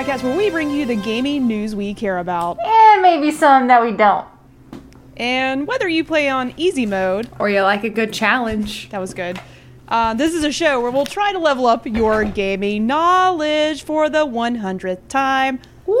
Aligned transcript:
podcast 0.00 0.22
where 0.22 0.34
we 0.36 0.48
bring 0.48 0.70
you 0.70 0.86
the 0.86 0.94
gaming 0.96 1.46
news 1.46 1.74
we 1.74 1.92
care 1.92 2.16
about. 2.18 2.58
And 2.64 3.02
maybe 3.02 3.30
some 3.30 3.66
that 3.68 3.82
we 3.82 3.92
don't. 3.92 4.26
And 5.18 5.66
whether 5.66 5.86
you 5.88 6.04
play 6.04 6.30
on 6.30 6.54
easy 6.56 6.86
mode, 6.86 7.28
Or 7.38 7.50
you 7.50 7.60
like 7.60 7.84
a 7.84 7.90
good 7.90 8.10
challenge. 8.12 8.88
that 8.90 8.98
was 8.98 9.12
good. 9.12 9.38
Uh, 9.88 10.14
this 10.14 10.32
is 10.32 10.42
a 10.44 10.52
show 10.52 10.80
where 10.80 10.90
we'll 10.90 11.04
try 11.04 11.32
to 11.32 11.38
level 11.38 11.66
up 11.66 11.86
your 11.86 12.24
gaming 12.24 12.86
knowledge 12.86 13.82
for 13.82 14.08
the 14.08 14.24
100th 14.24 15.06
time. 15.08 15.60
Woo! 15.84 15.96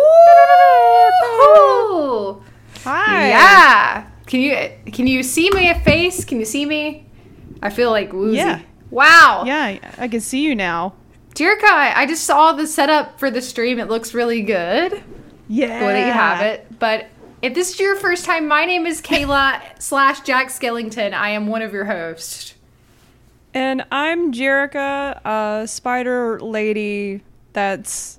Hi. 2.84 3.28
Yeah. 3.28 4.06
Can 4.26 4.40
you 4.40 4.56
can 4.92 5.06
you 5.08 5.22
see 5.22 5.50
my 5.50 5.74
face? 5.80 6.24
Can 6.24 6.38
you 6.38 6.44
see 6.46 6.64
me? 6.64 7.06
I 7.60 7.68
feel 7.68 7.90
like 7.90 8.12
woozy. 8.14 8.36
Yeah. 8.38 8.60
Wow. 8.90 9.42
Yeah, 9.44 9.78
I 9.98 10.08
can 10.08 10.20
see 10.20 10.40
you 10.42 10.54
now. 10.54 10.94
Kai, 11.34 11.92
I 11.94 12.06
just 12.06 12.24
saw 12.24 12.52
the 12.52 12.66
setup 12.66 13.18
for 13.18 13.30
the 13.30 13.40
stream. 13.40 13.78
It 13.78 13.88
looks 13.88 14.14
really 14.14 14.42
good. 14.42 15.02
Yeah. 15.48 15.80
The 15.80 15.86
way 15.86 15.92
that 15.94 16.06
you 16.06 16.12
have 16.12 16.42
it. 16.42 16.78
But 16.78 17.06
if 17.42 17.54
this 17.54 17.70
is 17.70 17.80
your 17.80 17.96
first 17.96 18.24
time, 18.24 18.46
my 18.46 18.64
name 18.64 18.86
is 18.86 19.00
Kayla 19.00 19.60
slash 19.80 20.20
Jack 20.20 20.48
Skellington. 20.48 21.12
I 21.12 21.30
am 21.30 21.46
one 21.46 21.62
of 21.62 21.72
your 21.72 21.86
hosts. 21.86 22.54
And 23.52 23.84
I'm 23.90 24.32
Jerica, 24.32 25.20
a 25.24 25.66
spider 25.66 26.38
lady 26.40 27.22
that's 27.52 28.18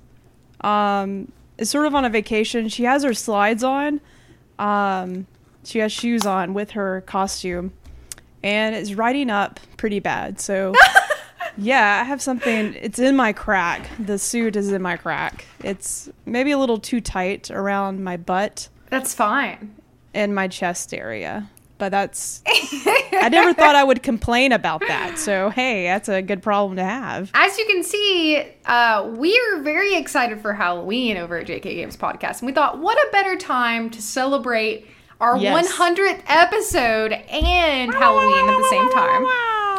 um 0.60 1.32
is 1.56 1.70
sort 1.70 1.86
of 1.86 1.94
on 1.94 2.04
a 2.04 2.10
vacation. 2.10 2.68
She 2.68 2.84
has 2.84 3.02
her 3.02 3.14
slides 3.14 3.64
on. 3.64 4.00
Um 4.58 5.26
she 5.64 5.78
has 5.78 5.92
shoes 5.92 6.26
on 6.26 6.52
with 6.52 6.72
her 6.72 7.02
costume 7.02 7.72
and 8.42 8.74
is 8.74 8.94
riding 8.94 9.30
up 9.30 9.60
pretty 9.76 10.00
bad. 10.00 10.40
So 10.40 10.74
yeah, 11.56 12.00
I 12.02 12.04
have 12.04 12.20
something 12.22 12.74
it's 12.74 12.98
in 12.98 13.16
my 13.16 13.32
crack. 13.32 13.88
The 13.98 14.18
suit 14.18 14.56
is 14.56 14.72
in 14.72 14.82
my 14.82 14.96
crack. 14.96 15.44
It's 15.62 16.08
maybe 16.26 16.50
a 16.50 16.58
little 16.58 16.78
too 16.78 17.00
tight 17.00 17.50
around 17.50 18.02
my 18.02 18.16
butt 18.16 18.68
That's 18.90 19.14
fine. 19.14 19.74
and 20.14 20.34
my 20.34 20.48
chest 20.48 20.92
area. 20.94 21.48
But 21.78 21.90
that's 21.90 22.42
I 22.46 23.28
never 23.32 23.52
thought 23.58 23.74
I 23.74 23.82
would 23.82 24.04
complain 24.04 24.52
about 24.52 24.82
that. 24.86 25.18
So 25.18 25.50
hey, 25.50 25.84
that's 25.84 26.08
a 26.08 26.22
good 26.22 26.40
problem 26.40 26.76
to 26.76 26.84
have. 26.84 27.30
As 27.34 27.58
you 27.58 27.66
can 27.66 27.82
see, 27.82 28.44
uh, 28.66 29.10
we 29.16 29.36
are 29.36 29.62
very 29.62 29.96
excited 29.96 30.40
for 30.40 30.52
Halloween 30.52 31.16
over 31.16 31.38
at 31.38 31.46
JK 31.48 31.62
Games 31.62 31.96
Podcast. 31.96 32.38
And 32.38 32.46
we 32.46 32.52
thought, 32.52 32.78
what 32.78 32.96
a 32.98 33.10
better 33.10 33.36
time 33.36 33.90
to 33.90 34.00
celebrate 34.00 34.86
our 35.20 35.36
Yes. 35.38 35.72
100th 35.72 36.22
episode 36.26 37.12
and 37.12 37.92
Halloween 37.92 38.48
at 38.48 38.56
the 38.58 38.68
same 38.70 38.90
time. 38.92 39.26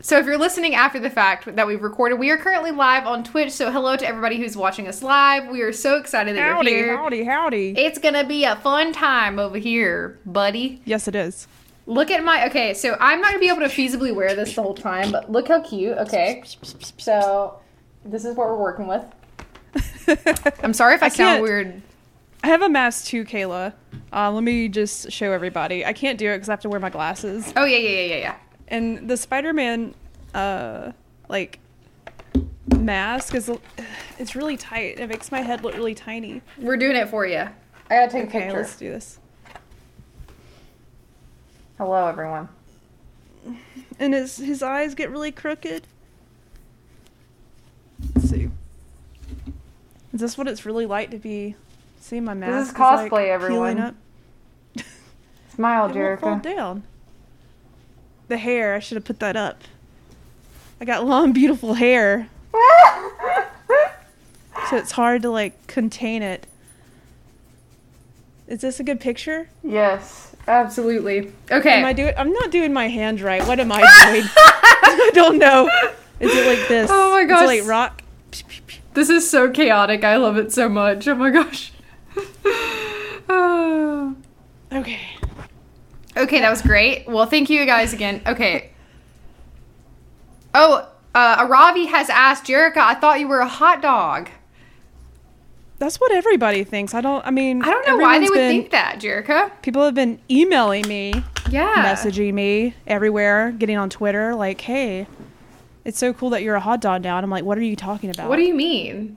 So 0.00 0.16
if 0.16 0.26
you're 0.26 0.38
listening 0.38 0.76
after 0.76 1.00
the 1.00 1.10
fact 1.10 1.56
that 1.56 1.66
we've 1.66 1.82
recorded, 1.82 2.20
we 2.20 2.30
are 2.30 2.36
currently 2.36 2.70
live 2.70 3.04
on 3.04 3.24
Twitch. 3.24 3.50
So 3.50 3.72
hello 3.72 3.96
to 3.96 4.06
everybody 4.06 4.36
who's 4.36 4.56
watching 4.56 4.86
us 4.86 5.02
live. 5.02 5.48
We 5.48 5.60
are 5.62 5.72
so 5.72 5.96
excited 5.96 6.36
that 6.36 6.52
Howdy, 6.52 6.70
you're 6.70 6.84
here. 6.84 6.96
howdy, 6.96 7.24
howdy. 7.24 7.74
Howdy. 7.74 7.86
It's 7.86 7.98
gonna 7.98 8.24
be 8.24 8.44
a 8.44 8.54
fun 8.56 8.92
time 8.92 9.40
over 9.40 9.58
here, 9.58 10.20
buddy. 10.24 10.80
yes, 10.84 11.08
it 11.08 11.16
is. 11.16 11.48
Look 11.86 12.10
at 12.12 12.22
my 12.22 12.46
okay, 12.46 12.74
so 12.74 12.96
I'm 13.00 13.20
not 13.20 13.30
gonna 13.30 13.40
be 13.40 13.48
able 13.48 13.60
to 13.60 13.66
feasibly 13.66 14.14
wear 14.14 14.36
this 14.36 14.54
the 14.54 14.62
whole 14.62 14.74
time, 14.74 15.10
but 15.10 15.32
look 15.32 15.48
how 15.48 15.62
cute. 15.62 15.98
Okay, 15.98 16.44
so 16.98 17.58
this 18.04 18.24
is 18.24 18.36
what 18.36 18.46
we're 18.46 18.56
working 18.56 18.86
with. 18.86 19.04
I'm 20.62 20.74
sorry 20.74 20.94
if 20.94 21.02
I, 21.02 21.06
I 21.06 21.08
sound 21.08 21.42
weird. 21.42 21.82
I 22.44 22.46
have 22.48 22.62
a 22.62 22.68
mask 22.68 23.06
too, 23.06 23.24
Kayla. 23.24 23.72
Uh, 24.12 24.30
let 24.30 24.44
me 24.44 24.68
just 24.68 25.10
show 25.10 25.32
everybody. 25.32 25.84
I 25.84 25.92
can't 25.92 26.18
do 26.18 26.30
it 26.30 26.36
because 26.36 26.48
I 26.48 26.52
have 26.52 26.60
to 26.60 26.68
wear 26.68 26.78
my 26.78 26.90
glasses. 26.90 27.52
Oh 27.56 27.64
yeah, 27.64 27.78
yeah, 27.78 27.88
yeah, 27.88 28.02
yeah, 28.02 28.16
yeah. 28.16 28.36
And 28.68 29.08
the 29.08 29.16
Spider-Man, 29.16 29.94
uh, 30.34 30.92
like 31.28 31.58
mask 32.76 33.34
is 33.34 33.50
it's 34.18 34.36
really 34.36 34.56
tight. 34.56 34.98
It 34.98 35.08
makes 35.08 35.32
my 35.32 35.40
head 35.40 35.64
look 35.64 35.74
really 35.74 35.94
tiny. 35.94 36.42
We're 36.58 36.76
doing 36.76 36.96
it 36.96 37.08
for 37.08 37.26
you. 37.26 37.38
I 37.38 37.50
gotta 37.88 38.12
take 38.12 38.28
a 38.28 38.30
picture. 38.30 38.58
let's 38.58 38.76
do 38.76 38.90
this. 38.90 39.18
Hello, 41.78 42.06
everyone. 42.06 42.48
And 43.98 44.12
his 44.12 44.36
his 44.36 44.62
eyes 44.62 44.94
get 44.94 45.10
really 45.10 45.32
crooked. 45.32 45.86
Let's 48.14 48.28
see. 48.28 48.50
Is 50.12 50.20
this 50.20 50.36
what 50.36 50.46
it's 50.46 50.66
really 50.66 50.86
like 50.86 51.10
to 51.12 51.18
be? 51.18 51.54
See 52.00 52.20
my 52.20 52.34
mask. 52.34 52.74
is 52.74 52.78
like, 52.78 53.10
cosplay, 53.10 53.28
everyone. 53.28 53.76
peeling 53.76 53.80
Up. 53.80 53.94
Smile, 55.54 55.90
It 55.96 55.96
won't 55.96 56.20
fall 56.20 56.38
down. 56.38 56.82
The 58.28 58.36
hair, 58.36 58.74
I 58.74 58.78
should 58.78 58.96
have 58.96 59.04
put 59.04 59.20
that 59.20 59.36
up. 59.36 59.62
I 60.80 60.84
got 60.84 61.04
long, 61.06 61.32
beautiful 61.32 61.74
hair, 61.74 62.28
so 64.70 64.76
it's 64.76 64.92
hard 64.92 65.22
to 65.22 65.30
like 65.30 65.66
contain 65.66 66.22
it. 66.22 66.46
Is 68.46 68.60
this 68.60 68.78
a 68.80 68.84
good 68.84 69.00
picture? 69.00 69.48
yes, 69.62 70.34
absolutely. 70.46 71.32
Okay. 71.50 71.80
Am 71.80 71.84
I 71.84 71.92
doing? 71.92 72.14
I'm 72.16 72.32
not 72.32 72.50
doing 72.50 72.72
my 72.72 72.88
hand 72.88 73.20
right. 73.20 73.44
What 73.46 73.58
am 73.60 73.72
I 73.72 73.78
doing? 73.78 74.24
I 74.36 75.10
don't 75.14 75.38
know. 75.38 75.68
Is 76.20 76.32
it 76.34 76.46
like 76.46 76.68
this? 76.68 76.90
Oh 76.92 77.10
my 77.10 77.24
gosh. 77.24 77.46
like 77.46 77.66
rock? 77.66 78.02
This 78.94 79.10
is 79.10 79.28
so 79.28 79.50
chaotic. 79.50 80.04
I 80.04 80.16
love 80.16 80.36
it 80.36 80.52
so 80.52 80.68
much. 80.68 81.06
Oh 81.08 81.14
my 81.14 81.30
gosh. 81.30 81.72
Oh. 83.28 84.14
Okay. 84.70 85.00
Okay, 86.18 86.40
that 86.40 86.50
was 86.50 86.62
great. 86.62 87.06
Well, 87.08 87.26
thank 87.26 87.48
you 87.48 87.64
guys 87.64 87.92
again. 87.92 88.20
Okay. 88.26 88.70
Oh, 90.54 90.88
uh, 91.14 91.46
Aravi 91.46 91.86
has 91.88 92.10
asked 92.10 92.44
Jerica, 92.44 92.78
I 92.78 92.94
thought 92.94 93.20
you 93.20 93.28
were 93.28 93.40
a 93.40 93.48
hot 93.48 93.80
dog. 93.82 94.28
That's 95.78 96.00
what 96.00 96.10
everybody 96.10 96.64
thinks. 96.64 96.92
I 96.92 97.00
don't. 97.00 97.24
I 97.24 97.30
mean, 97.30 97.62
I 97.62 97.70
don't 97.70 97.86
know 97.86 97.98
why 97.98 98.18
they 98.18 98.24
would 98.24 98.34
been- 98.34 98.50
think 98.50 98.70
that, 98.72 98.98
Jerica. 98.98 99.52
People 99.62 99.84
have 99.84 99.94
been 99.94 100.18
emailing 100.28 100.88
me, 100.88 101.22
Yeah. 101.50 101.84
messaging 101.84 102.34
me 102.34 102.74
everywhere, 102.88 103.52
getting 103.56 103.76
on 103.76 103.88
Twitter, 103.88 104.34
like, 104.34 104.60
"Hey, 104.62 105.06
it's 105.84 105.96
so 105.98 106.12
cool 106.12 106.30
that 106.30 106.42
you're 106.42 106.56
a 106.56 106.60
hot 106.60 106.80
dog 106.80 107.04
now." 107.04 107.16
And 107.16 107.22
I'm 107.22 107.30
like, 107.30 107.44
"What 107.44 107.58
are 107.58 107.62
you 107.62 107.76
talking 107.76 108.10
about?" 108.10 108.28
What 108.28 108.36
do 108.36 108.42
you 108.42 108.54
mean? 108.54 109.16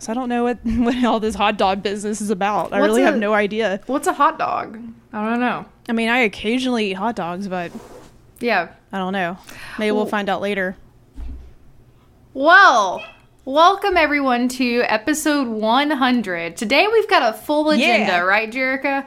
So 0.00 0.12
I 0.12 0.14
don't 0.14 0.28
know 0.28 0.44
what 0.44 0.58
what 0.64 1.04
all 1.04 1.20
this 1.20 1.34
hot 1.34 1.56
dog 1.58 1.82
business 1.82 2.20
is 2.20 2.30
about. 2.30 2.72
I 2.72 2.80
What's 2.80 2.88
really 2.90 3.02
a- 3.02 3.06
have 3.06 3.16
no 3.18 3.34
idea. 3.34 3.80
What's 3.86 4.06
a 4.06 4.12
hot 4.12 4.38
dog? 4.38 4.78
I 5.12 5.30
don't 5.30 5.40
know. 5.40 5.64
I 5.88 5.92
mean, 5.92 6.08
I 6.08 6.18
occasionally 6.18 6.90
eat 6.90 6.94
hot 6.94 7.16
dogs, 7.16 7.48
but 7.48 7.72
Yeah. 8.40 8.68
I 8.92 8.98
don't 8.98 9.12
know. 9.12 9.38
Maybe 9.78 9.90
we'll 9.90 10.02
Well- 10.02 10.10
find 10.10 10.28
out 10.28 10.40
later. 10.40 10.76
Well, 12.34 13.02
welcome 13.44 13.96
everyone 13.96 14.48
to 14.50 14.82
episode 14.86 15.48
100. 15.48 16.56
Today 16.56 16.86
we've 16.92 17.08
got 17.08 17.34
a 17.34 17.36
full 17.36 17.70
agenda, 17.70 18.12
Yeah. 18.12 18.18
right, 18.20 18.50
Jerica? 18.50 19.06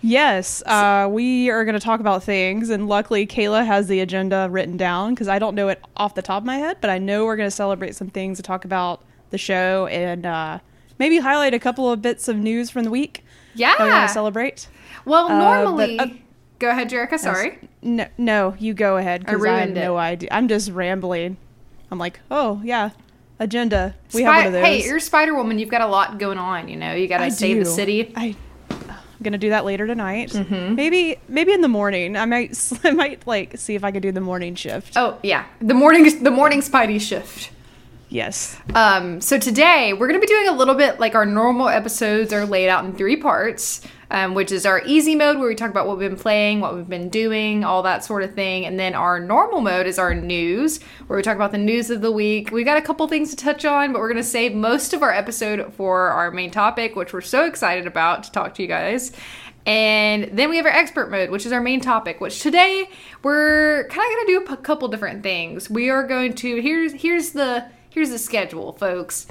Yes, 0.00 0.62
uh, 0.66 1.08
we 1.10 1.50
are 1.50 1.64
going 1.64 1.74
to 1.74 1.80
talk 1.80 1.98
about 2.00 2.22
things, 2.22 2.68
and 2.70 2.88
luckily 2.88 3.26
Kayla 3.26 3.64
has 3.66 3.88
the 3.88 4.00
agenda 4.00 4.48
written 4.50 4.76
down 4.76 5.14
because 5.14 5.28
I 5.28 5.38
don't 5.38 5.54
know 5.54 5.68
it 5.68 5.82
off 5.96 6.14
the 6.14 6.22
top 6.22 6.42
of 6.42 6.46
my 6.46 6.58
head, 6.58 6.76
but 6.80 6.90
I 6.90 6.98
know 6.98 7.24
we're 7.24 7.36
going 7.36 7.46
to 7.48 7.54
celebrate 7.54 7.94
some 7.96 8.08
things 8.08 8.36
to 8.38 8.42
talk 8.42 8.64
about 8.64 9.02
the 9.30 9.38
show 9.38 9.86
and 9.88 10.24
uh, 10.26 10.58
maybe 10.98 11.18
highlight 11.18 11.54
a 11.54 11.58
couple 11.58 11.90
of 11.90 12.00
bits 12.02 12.28
of 12.28 12.36
news 12.36 12.70
from 12.70 12.84
the 12.84 12.90
week 12.90 13.24
Yeah. 13.54 13.74
that 13.78 13.84
we 13.84 13.90
want 13.90 14.08
to 14.08 14.12
celebrate. 14.14 14.68
well, 15.04 15.26
Uh, 15.26 15.38
normally. 15.38 15.96
but, 15.96 16.08
uh, 16.08 16.12
go 16.58 16.70
ahead, 16.70 16.88
Jerica. 16.90 17.18
Sorry. 17.18 17.58
No, 17.82 18.06
no, 18.16 18.54
you 18.58 18.74
go 18.74 18.96
ahead 18.96 19.20
because 19.20 19.42
I, 19.44 19.48
have 19.48 19.58
ruined 19.58 19.76
it. 19.76 19.80
no 19.84 19.96
idea. 19.96 20.28
I'm 20.32 20.48
just 20.48 20.70
rambling. 20.70 21.36
I'm 21.90 21.98
like, 21.98 22.20
oh 22.30 22.60
yeah, 22.64 22.90
agenda. 23.38 23.94
We 24.14 24.22
have 24.22 24.36
one 24.36 24.46
of 24.46 24.52
those. 24.54 24.64
Hey, 24.64 24.84
you're 24.84 25.00
Spider 25.00 25.34
Woman. 25.34 25.58
You've 25.58 25.68
got 25.68 25.82
a 25.82 25.86
lot 25.86 26.18
going 26.18 26.38
on. 26.38 26.68
You 26.68 26.76
know, 26.76 26.94
you 26.94 27.06
got 27.08 27.18
to 27.18 27.24
I 27.24 27.28
save 27.28 27.58
the 27.58 27.64
city. 27.66 28.12
I, 28.16 28.34
I'm 28.70 28.96
gonna 29.22 29.38
do 29.38 29.50
that 29.50 29.64
later 29.64 29.86
tonight. 29.86 30.30
Mm-hmm. 30.30 30.74
Maybe, 30.74 31.16
maybe 31.28 31.52
in 31.52 31.60
the 31.60 31.68
morning. 31.68 32.16
I 32.16 32.24
might, 32.24 32.56
I 32.84 32.90
might 32.92 33.26
like 33.26 33.58
see 33.58 33.74
if 33.74 33.84
I 33.84 33.90
could 33.92 34.02
do 34.02 34.12
the 34.12 34.20
morning 34.20 34.54
shift. 34.54 34.94
Oh 34.96 35.18
yeah, 35.22 35.44
the 35.60 35.74
morning 35.74 36.22
the 36.22 36.30
morning 36.30 36.60
Spidey 36.60 37.00
shift. 37.00 37.50
Yes. 38.14 38.56
Um, 38.76 39.20
so 39.20 39.38
today 39.38 39.92
we're 39.92 40.06
gonna 40.06 40.20
be 40.20 40.28
doing 40.28 40.46
a 40.46 40.52
little 40.52 40.76
bit 40.76 41.00
like 41.00 41.16
our 41.16 41.26
normal 41.26 41.68
episodes 41.68 42.32
are 42.32 42.46
laid 42.46 42.68
out 42.68 42.84
in 42.84 42.94
three 42.94 43.16
parts, 43.16 43.80
um, 44.08 44.34
which 44.34 44.52
is 44.52 44.64
our 44.64 44.80
easy 44.86 45.16
mode 45.16 45.36
where 45.36 45.48
we 45.48 45.56
talk 45.56 45.68
about 45.68 45.88
what 45.88 45.98
we've 45.98 46.08
been 46.08 46.16
playing, 46.16 46.60
what 46.60 46.76
we've 46.76 46.88
been 46.88 47.08
doing, 47.08 47.64
all 47.64 47.82
that 47.82 48.04
sort 48.04 48.22
of 48.22 48.32
thing, 48.32 48.66
and 48.66 48.78
then 48.78 48.94
our 48.94 49.18
normal 49.18 49.60
mode 49.60 49.88
is 49.88 49.98
our 49.98 50.14
news 50.14 50.80
where 51.08 51.16
we 51.16 51.24
talk 51.24 51.34
about 51.34 51.50
the 51.50 51.58
news 51.58 51.90
of 51.90 52.02
the 52.02 52.12
week. 52.12 52.52
We've 52.52 52.64
got 52.64 52.76
a 52.76 52.82
couple 52.82 53.08
things 53.08 53.30
to 53.30 53.36
touch 53.36 53.64
on, 53.64 53.92
but 53.92 53.98
we're 53.98 54.10
gonna 54.10 54.22
save 54.22 54.54
most 54.54 54.92
of 54.92 55.02
our 55.02 55.12
episode 55.12 55.74
for 55.74 56.10
our 56.10 56.30
main 56.30 56.52
topic, 56.52 56.94
which 56.94 57.12
we're 57.12 57.20
so 57.20 57.44
excited 57.46 57.84
about 57.84 58.22
to 58.22 58.30
talk 58.30 58.54
to 58.54 58.62
you 58.62 58.68
guys. 58.68 59.10
And 59.66 60.28
then 60.30 60.50
we 60.50 60.58
have 60.58 60.66
our 60.66 60.72
expert 60.72 61.10
mode, 61.10 61.30
which 61.30 61.46
is 61.46 61.52
our 61.52 61.60
main 61.60 61.80
topic. 61.80 62.20
Which 62.20 62.40
today 62.40 62.88
we're 63.24 63.88
kind 63.88 64.06
of 64.06 64.16
going 64.16 64.26
to 64.26 64.46
do 64.46 64.52
a 64.52 64.56
couple 64.58 64.86
different 64.88 65.22
things. 65.22 65.68
We 65.68 65.90
are 65.90 66.06
going 66.06 66.34
to 66.34 66.60
here's 66.60 66.92
here's 66.92 67.30
the 67.30 67.64
here's 67.94 68.10
the 68.10 68.18
schedule, 68.18 68.72
folks. 68.74 69.26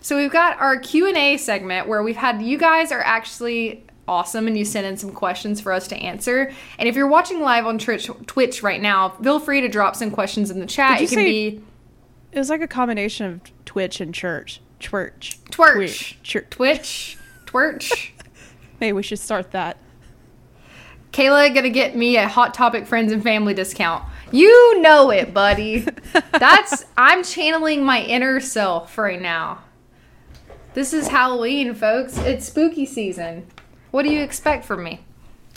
So 0.00 0.16
we've 0.16 0.30
got 0.30 0.58
our 0.60 0.78
Q 0.78 1.08
and 1.08 1.16
A 1.16 1.36
segment 1.36 1.88
where 1.88 2.02
we've 2.02 2.16
had 2.16 2.42
you 2.42 2.58
guys 2.58 2.92
are 2.92 3.00
actually 3.00 3.84
awesome 4.06 4.46
and 4.46 4.56
you 4.56 4.64
sent 4.64 4.86
in 4.86 4.96
some 4.96 5.12
questions 5.12 5.60
for 5.60 5.72
us 5.72 5.86
to 5.88 5.96
answer. 5.96 6.52
And 6.78 6.88
if 6.88 6.96
you're 6.96 7.08
watching 7.08 7.40
live 7.40 7.66
on 7.66 7.78
Twitch, 7.78 8.10
Twitch 8.26 8.62
right 8.62 8.80
now, 8.80 9.10
feel 9.10 9.38
free 9.38 9.60
to 9.60 9.68
drop 9.68 9.96
some 9.96 10.10
questions 10.10 10.50
in 10.50 10.60
the 10.60 10.66
chat. 10.66 11.00
It 11.00 11.08
can 11.10 11.24
be 11.24 11.62
It 12.32 12.38
was 12.38 12.50
like 12.50 12.60
a 12.60 12.68
combination 12.68 13.26
of 13.26 13.44
Twitch 13.44 13.54
Twitch 13.64 14.00
and 14.00 14.14
church. 14.14 14.60
Twitch. 14.80 15.38
Twitch. 15.50 16.18
Church. 16.22 16.46
Twitch. 16.50 17.18
Twitch. 17.46 18.14
Maybe 18.80 18.92
we 18.92 19.02
should 19.02 19.18
start 19.18 19.52
that. 19.52 19.76
Kayla 21.12 21.54
gonna 21.54 21.70
get 21.70 21.94
me 21.94 22.16
a 22.16 22.26
Hot 22.26 22.54
Topic 22.54 22.86
friends 22.86 23.12
and 23.12 23.22
family 23.22 23.54
discount. 23.54 24.04
You 24.30 24.80
know 24.80 25.10
it, 25.10 25.32
buddy. 25.32 25.86
That's 26.32 26.84
I'm 26.96 27.24
channeling 27.24 27.84
my 27.84 28.02
inner 28.02 28.40
self 28.40 28.98
right 28.98 29.20
now. 29.20 29.64
This 30.74 30.92
is 30.92 31.08
Halloween, 31.08 31.74
folks. 31.74 32.18
It's 32.18 32.46
spooky 32.46 32.84
season. 32.84 33.46
What 33.90 34.02
do 34.02 34.10
you 34.10 34.22
expect 34.22 34.64
from 34.64 34.84
me? 34.84 35.00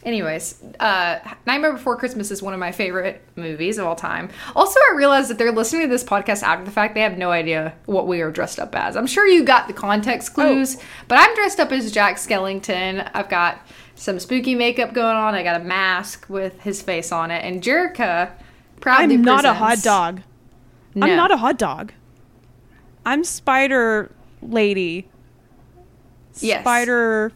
Anyways, 0.04 0.64
uh, 0.80 1.20
Nightmare 1.46 1.74
Before 1.74 1.96
Christmas 1.96 2.32
is 2.32 2.42
one 2.42 2.54
of 2.54 2.60
my 2.60 2.72
favorite 2.72 3.22
movies 3.36 3.78
of 3.78 3.86
all 3.86 3.96
time. 3.96 4.30
Also, 4.56 4.80
I 4.90 4.96
realized 4.96 5.30
that 5.30 5.38
they're 5.38 5.52
listening 5.52 5.84
to 5.84 5.88
this 5.90 6.04
podcast 6.04 6.42
after 6.42 6.66
the 6.66 6.72
fact. 6.72 6.96
They 6.96 7.02
have 7.02 7.20
no 7.20 7.30
idea 7.30 7.76
what 7.86 8.08
we 8.08 8.22
are 8.22 8.32
dressed 8.32 8.60
up 8.60 8.74
as. 8.76 8.96
I'm 8.96 9.06
sure 9.06 9.28
you 9.28 9.44
got 9.44 9.68
the 9.68 9.74
context 9.74 10.34
clues, 10.34 10.78
but 11.08 11.20
I'm 11.20 11.36
dressed 11.36 11.60
up 11.60 11.72
as 11.72 11.92
Jack 11.92 12.16
Skellington. 12.16 13.08
I've 13.14 13.30
got 13.30 13.60
some 13.94 14.18
spooky 14.18 14.56
makeup 14.56 14.94
going 14.94 15.16
on. 15.16 15.36
I 15.36 15.44
got 15.44 15.62
a 15.62 15.64
mask 15.64 16.26
with 16.30 16.62
his 16.62 16.82
face 16.82 17.12
on 17.12 17.30
it, 17.30 17.46
and 17.46 17.62
Jerica 17.62 18.32
proudly 18.82 19.16
I'm 19.16 19.22
not 19.22 19.46
a 19.46 19.54
hot 19.54 19.82
dog. 19.82 20.22
No. 20.94 21.08
I'm 21.08 21.16
not 21.16 21.32
a 21.32 21.38
hot 21.38 21.58
dog. 21.58 21.94
I'm 23.06 23.24
Spider 23.24 24.12
Lady. 24.42 25.08
Yes. 26.40 26.62
Spider 26.62 27.32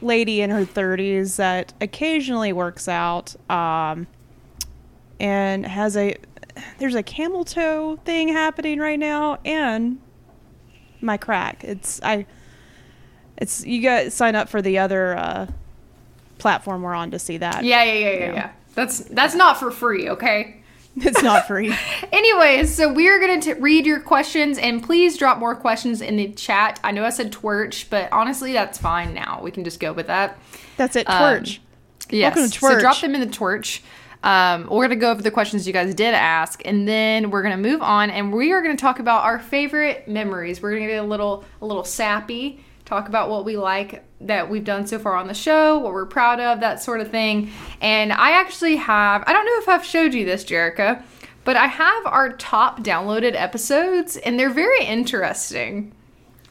Lady 0.00 0.40
in 0.40 0.50
her 0.50 0.64
30s 0.64 1.36
that 1.36 1.72
occasionally 1.80 2.52
works 2.52 2.88
out 2.88 3.34
um, 3.50 4.06
and 5.18 5.66
has 5.66 5.96
a. 5.96 6.16
There's 6.78 6.94
a 6.94 7.02
camel 7.02 7.44
toe 7.44 7.96
thing 8.04 8.28
happening 8.28 8.78
right 8.78 8.98
now, 8.98 9.38
and 9.44 9.98
my 11.00 11.16
crack. 11.16 11.64
It's 11.64 12.00
I. 12.02 12.26
It's 13.36 13.64
you 13.66 13.82
got 13.82 14.02
to 14.04 14.10
sign 14.12 14.36
up 14.36 14.48
for 14.48 14.62
the 14.62 14.78
other 14.78 15.16
uh, 15.16 15.46
platform 16.38 16.82
we're 16.82 16.94
on 16.94 17.10
to 17.10 17.18
see 17.18 17.38
that. 17.38 17.64
Yeah, 17.64 17.82
yeah, 17.82 17.92
yeah, 17.92 18.10
yeah, 18.10 18.18
Yeah. 18.18 18.32
yeah. 18.34 18.52
That's 18.74 19.00
that's 19.00 19.34
not 19.34 19.58
for 19.58 19.70
free, 19.72 20.08
okay? 20.10 20.60
it's 21.04 21.22
not 21.22 21.46
free. 21.46 21.74
Anyways, 22.12 22.74
so 22.74 22.92
we're 22.92 23.18
going 23.20 23.40
to 23.40 23.54
read 23.54 23.84
your 23.84 24.00
questions 24.00 24.58
and 24.58 24.82
please 24.82 25.16
drop 25.16 25.38
more 25.38 25.56
questions 25.56 26.00
in 26.00 26.16
the 26.16 26.32
chat. 26.32 26.78
I 26.84 26.92
know 26.92 27.04
I 27.04 27.10
said 27.10 27.32
twerch, 27.32 27.90
but 27.90 28.12
honestly, 28.12 28.52
that's 28.52 28.78
fine 28.78 29.12
now. 29.12 29.40
We 29.42 29.50
can 29.50 29.64
just 29.64 29.80
go 29.80 29.92
with 29.92 30.06
that. 30.06 30.38
That's 30.76 30.94
it. 30.96 31.08
Um, 31.08 31.42
Twerch. 31.42 31.58
Yes. 32.10 32.36
Welcome 32.36 32.50
to 32.50 32.58
So 32.58 32.80
drop 32.80 33.00
them 33.00 33.14
in 33.14 33.20
the 33.20 33.26
twerch. 33.26 33.80
Um, 34.22 34.62
we're 34.70 34.86
going 34.86 34.90
to 34.90 34.96
go 34.96 35.10
over 35.10 35.20
the 35.20 35.30
questions 35.30 35.66
you 35.66 35.72
guys 35.72 35.94
did 35.94 36.14
ask, 36.14 36.62
and 36.64 36.88
then 36.88 37.30
we're 37.30 37.42
going 37.42 37.60
to 37.60 37.68
move 37.68 37.82
on, 37.82 38.08
and 38.08 38.32
we 38.32 38.52
are 38.52 38.62
going 38.62 38.74
to 38.74 38.80
talk 38.80 38.98
about 38.98 39.22
our 39.24 39.38
favorite 39.38 40.08
memories. 40.08 40.62
We're 40.62 40.70
going 40.70 40.82
to 40.82 40.88
get 40.88 41.04
a 41.04 41.06
little 41.06 41.44
a 41.60 41.66
little 41.66 41.84
sappy, 41.84 42.64
talk 42.84 43.08
about 43.08 43.30
what 43.30 43.44
we 43.44 43.56
like 43.56 44.04
that 44.20 44.48
we've 44.50 44.64
done 44.64 44.86
so 44.86 44.98
far 44.98 45.16
on 45.16 45.26
the 45.26 45.34
show, 45.34 45.78
what 45.78 45.92
we're 45.92 46.06
proud 46.06 46.40
of, 46.40 46.60
that 46.60 46.82
sort 46.82 47.00
of 47.00 47.10
thing. 47.10 47.50
And 47.80 48.12
I 48.12 48.32
actually 48.32 48.76
have 48.76 49.24
I 49.26 49.32
don't 49.32 49.46
know 49.46 49.58
if 49.58 49.68
I've 49.68 49.84
showed 49.84 50.14
you 50.14 50.24
this, 50.24 50.44
Jerica, 50.44 51.02
but 51.44 51.56
I 51.56 51.66
have 51.66 52.06
our 52.06 52.32
top 52.32 52.80
downloaded 52.82 53.34
episodes, 53.34 54.16
and 54.16 54.38
they're 54.38 54.50
very 54.50 54.84
interesting. 54.84 55.92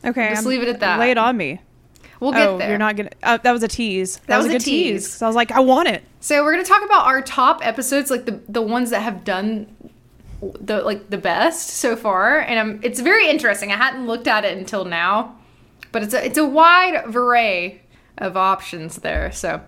Okay, 0.06 0.30
Just 0.30 0.42
I'm- 0.42 0.50
leave 0.50 0.62
it 0.62 0.68
at 0.68 0.80
that. 0.82 1.00
Lay 1.00 1.12
it 1.12 1.18
on 1.18 1.38
me. 1.38 1.60
We'll 2.20 2.32
get 2.32 2.48
oh, 2.48 2.58
there. 2.58 2.70
you're 2.70 2.78
not 2.78 2.96
gonna. 2.96 3.10
Uh, 3.22 3.38
that 3.38 3.52
was 3.52 3.64
a 3.64 3.68
tease. 3.68 4.18
That, 4.28 4.38
was 4.38 4.46
was, 4.46 4.56
a 4.56 4.58
good 4.58 4.64
tease. 4.64 5.04
tease. 5.04 5.14
'cause 5.16 5.22
I 5.22 5.28
was 5.28 5.36
like, 5.36 5.52
I 5.52 5.60
want 5.60 5.90
it. 5.90 6.04
So 6.22 6.42
we're 6.44 6.54
gonna 6.54 6.64
talk 6.64 6.84
about 6.84 7.06
our 7.06 7.22
top 7.22 7.66
episodes, 7.66 8.10
like 8.10 8.26
the 8.26 8.40
the 8.48 8.62
ones 8.62 8.92
that 8.92 9.02
have 9.02 9.26
done 9.26 9.68
the 10.42 10.82
like 10.82 11.10
the 11.10 11.18
best 11.18 11.70
so 11.70 11.96
far, 11.98 12.40
and 12.40 12.60
um, 12.60 12.80
it's 12.82 13.02
very 13.02 13.28
interesting. 13.28 13.72
I 13.74 13.78
hadn't 13.78 14.08
looked 14.08 14.28
at 14.28 14.46
it 14.46 14.58
until 14.58 14.86
now, 14.86 15.36
but 15.94 16.04
it's 16.04 16.13
a 16.13 16.25
it's 16.25 16.38
a 16.38 16.45
wide 16.45 17.16
array 17.16 17.81
of 18.18 18.36
options 18.36 18.98
there. 18.98 19.31
So 19.31 19.62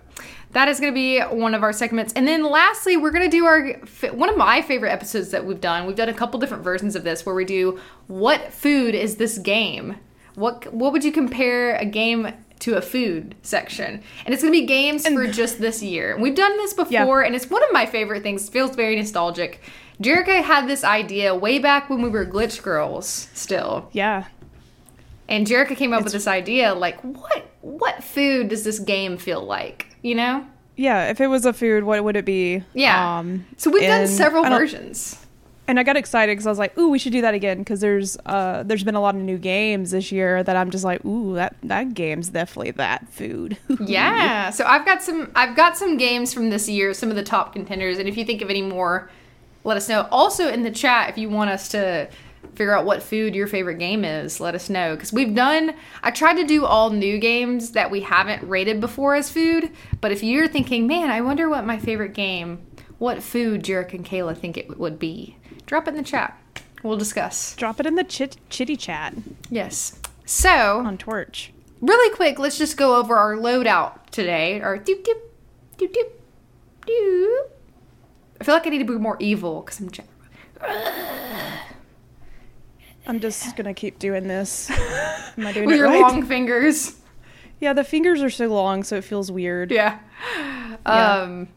that 0.52 0.68
is 0.68 0.78
gonna 0.78 0.92
be 0.92 1.20
one 1.20 1.54
of 1.54 1.62
our 1.62 1.72
segments, 1.72 2.12
and 2.12 2.28
then 2.28 2.44
lastly, 2.44 2.98
we're 2.98 3.10
gonna 3.10 3.30
do 3.30 3.46
our 3.46 3.72
one 4.12 4.28
of 4.28 4.36
my 4.36 4.60
favorite 4.60 4.90
episodes 4.90 5.30
that 5.30 5.46
we've 5.46 5.60
done. 5.60 5.86
We've 5.86 5.96
done 5.96 6.10
a 6.10 6.14
couple 6.14 6.38
different 6.38 6.62
versions 6.62 6.94
of 6.94 7.04
this 7.04 7.24
where 7.24 7.34
we 7.34 7.46
do 7.46 7.80
what 8.08 8.52
food 8.52 8.94
is 8.94 9.16
this 9.16 9.38
game? 9.38 9.96
What 10.34 10.72
what 10.74 10.92
would 10.92 11.04
you 11.04 11.12
compare 11.12 11.76
a 11.76 11.86
game 11.86 12.32
to 12.60 12.74
a 12.74 12.82
food 12.82 13.34
section? 13.42 14.02
And 14.24 14.34
it's 14.34 14.42
gonna 14.42 14.52
be 14.52 14.66
games 14.66 15.06
for 15.06 15.26
just 15.26 15.60
this 15.60 15.82
year. 15.82 16.16
We've 16.18 16.34
done 16.34 16.56
this 16.58 16.74
before, 16.74 17.22
and 17.22 17.34
it's 17.34 17.48
one 17.48 17.62
of 17.62 17.70
my 17.72 17.86
favorite 17.86 18.22
things. 18.22 18.48
It 18.48 18.52
feels 18.52 18.74
very 18.76 18.96
nostalgic. 18.96 19.60
Jerica 20.02 20.42
had 20.42 20.68
this 20.68 20.84
idea 20.84 21.34
way 21.34 21.58
back 21.58 21.88
when 21.88 22.02
we 22.02 22.10
were 22.10 22.26
glitch 22.26 22.62
girls 22.62 23.28
still. 23.32 23.88
Yeah. 23.92 24.24
And 25.28 25.46
Jerica 25.46 25.76
came 25.76 25.92
up 25.92 26.04
with 26.04 26.12
this 26.12 26.26
idea 26.26 26.74
like 26.74 27.00
what 27.00 27.46
what 27.62 28.02
food 28.04 28.48
does 28.48 28.64
this 28.64 28.78
game 28.78 29.16
feel 29.16 29.42
like? 29.42 29.86
You 30.02 30.14
know? 30.14 30.46
Yeah. 30.76 31.08
If 31.10 31.20
it 31.20 31.26
was 31.26 31.44
a 31.44 31.52
food, 31.52 31.84
what 31.84 32.02
would 32.04 32.16
it 32.16 32.24
be? 32.24 32.62
Yeah. 32.74 33.18
Um, 33.18 33.44
so 33.56 33.70
we've 33.70 33.82
done 33.82 34.06
several 34.06 34.44
versions. 34.44 35.18
and 35.68 35.80
I 35.80 35.82
got 35.82 35.96
excited 35.96 36.32
because 36.32 36.46
I 36.46 36.50
was 36.50 36.58
like, 36.60 36.78
"Ooh, 36.78 36.90
we 36.90 36.98
should 37.00 37.12
do 37.12 37.22
that 37.22 37.34
again." 37.34 37.58
Because 37.58 37.80
there's 37.80 38.16
uh, 38.24 38.62
there's 38.62 38.84
been 38.84 38.94
a 38.94 39.00
lot 39.00 39.16
of 39.16 39.20
new 39.22 39.36
games 39.38 39.90
this 39.90 40.12
year 40.12 40.44
that 40.44 40.54
I'm 40.54 40.70
just 40.70 40.84
like, 40.84 41.04
"Ooh, 41.04 41.34
that 41.34 41.56
that 41.64 41.94
game's 41.94 42.28
definitely 42.28 42.70
that 42.72 43.08
food." 43.08 43.56
Yeah. 43.80 44.50
So 44.50 44.64
I've 44.64 44.84
got 44.84 45.02
some 45.02 45.32
I've 45.34 45.56
got 45.56 45.76
some 45.76 45.96
games 45.96 46.32
from 46.32 46.50
this 46.50 46.68
year, 46.68 46.94
some 46.94 47.10
of 47.10 47.16
the 47.16 47.24
top 47.24 47.52
contenders, 47.52 47.98
and 47.98 48.08
if 48.08 48.16
you 48.16 48.24
think 48.24 48.42
of 48.42 48.50
any 48.50 48.62
more, 48.62 49.10
let 49.64 49.76
us 49.76 49.88
know. 49.88 50.06
Also 50.12 50.46
in 50.48 50.62
the 50.62 50.70
chat 50.70 51.08
if 51.10 51.18
you 51.18 51.28
want 51.28 51.50
us 51.50 51.68
to 51.70 52.08
figure 52.56 52.76
out 52.76 52.84
what 52.86 53.02
food 53.02 53.34
your 53.34 53.46
favorite 53.46 53.78
game 53.78 54.04
is, 54.04 54.40
let 54.40 54.54
us 54.54 54.68
know 54.70 54.96
cuz 54.96 55.12
we've 55.12 55.34
done 55.34 55.74
I 56.02 56.10
tried 56.10 56.34
to 56.36 56.44
do 56.44 56.64
all 56.64 56.90
new 56.90 57.18
games 57.18 57.72
that 57.72 57.90
we 57.90 58.00
haven't 58.00 58.48
rated 58.48 58.80
before 58.80 59.14
as 59.14 59.30
food, 59.30 59.70
but 60.00 60.10
if 60.12 60.22
you're 60.22 60.48
thinking, 60.48 60.86
"Man, 60.86 61.10
I 61.10 61.20
wonder 61.20 61.48
what 61.48 61.64
my 61.66 61.78
favorite 61.78 62.14
game, 62.14 62.58
what 62.98 63.22
food 63.22 63.62
Jerica 63.62 63.94
and 63.94 64.04
Kayla 64.06 64.36
think 64.36 64.56
it 64.56 64.78
would 64.78 64.98
be." 64.98 65.36
Drop 65.66 65.86
it 65.86 65.90
in 65.90 65.96
the 65.96 66.02
chat. 66.02 66.36
We'll 66.82 66.96
discuss. 66.96 67.54
Drop 67.56 67.80
it 67.80 67.86
in 67.86 67.94
the 67.96 68.04
chit- 68.04 68.36
chitty 68.50 68.76
chat 68.76 69.14
Yes. 69.50 69.98
So, 70.24 70.80
on 70.84 70.96
Twerch. 70.98 71.48
really 71.80 72.14
quick, 72.14 72.38
let's 72.38 72.58
just 72.58 72.76
go 72.76 72.96
over 72.96 73.16
our 73.16 73.34
loadout 73.36 74.06
today. 74.10 74.60
Our 74.60 74.78
doop 74.78 75.02
doop 75.04 75.20
doop 75.78 75.92
doop 75.92 76.10
doop. 76.86 77.40
I 78.40 78.44
feel 78.44 78.54
like 78.54 78.66
I 78.66 78.70
need 78.70 78.78
to 78.78 78.84
be 78.84 78.98
more 78.98 79.16
evil 79.20 79.62
because 79.62 79.80
I'm. 79.80 79.90
I'm 83.06 83.20
just 83.20 83.56
gonna 83.56 83.74
keep 83.74 83.98
doing 83.98 84.26
this. 84.28 84.70
Am 84.70 85.46
I 85.46 85.52
doing 85.52 85.66
with 85.66 85.74
it 85.76 85.78
your 85.78 85.86
right? 85.88 86.00
long 86.00 86.24
fingers. 86.24 86.96
Yeah, 87.60 87.72
the 87.72 87.84
fingers 87.84 88.22
are 88.22 88.30
so 88.30 88.46
long, 88.48 88.82
so 88.84 88.96
it 88.96 89.04
feels 89.04 89.30
weird. 89.30 89.70
Yeah. 89.72 89.98
Um, 90.84 91.48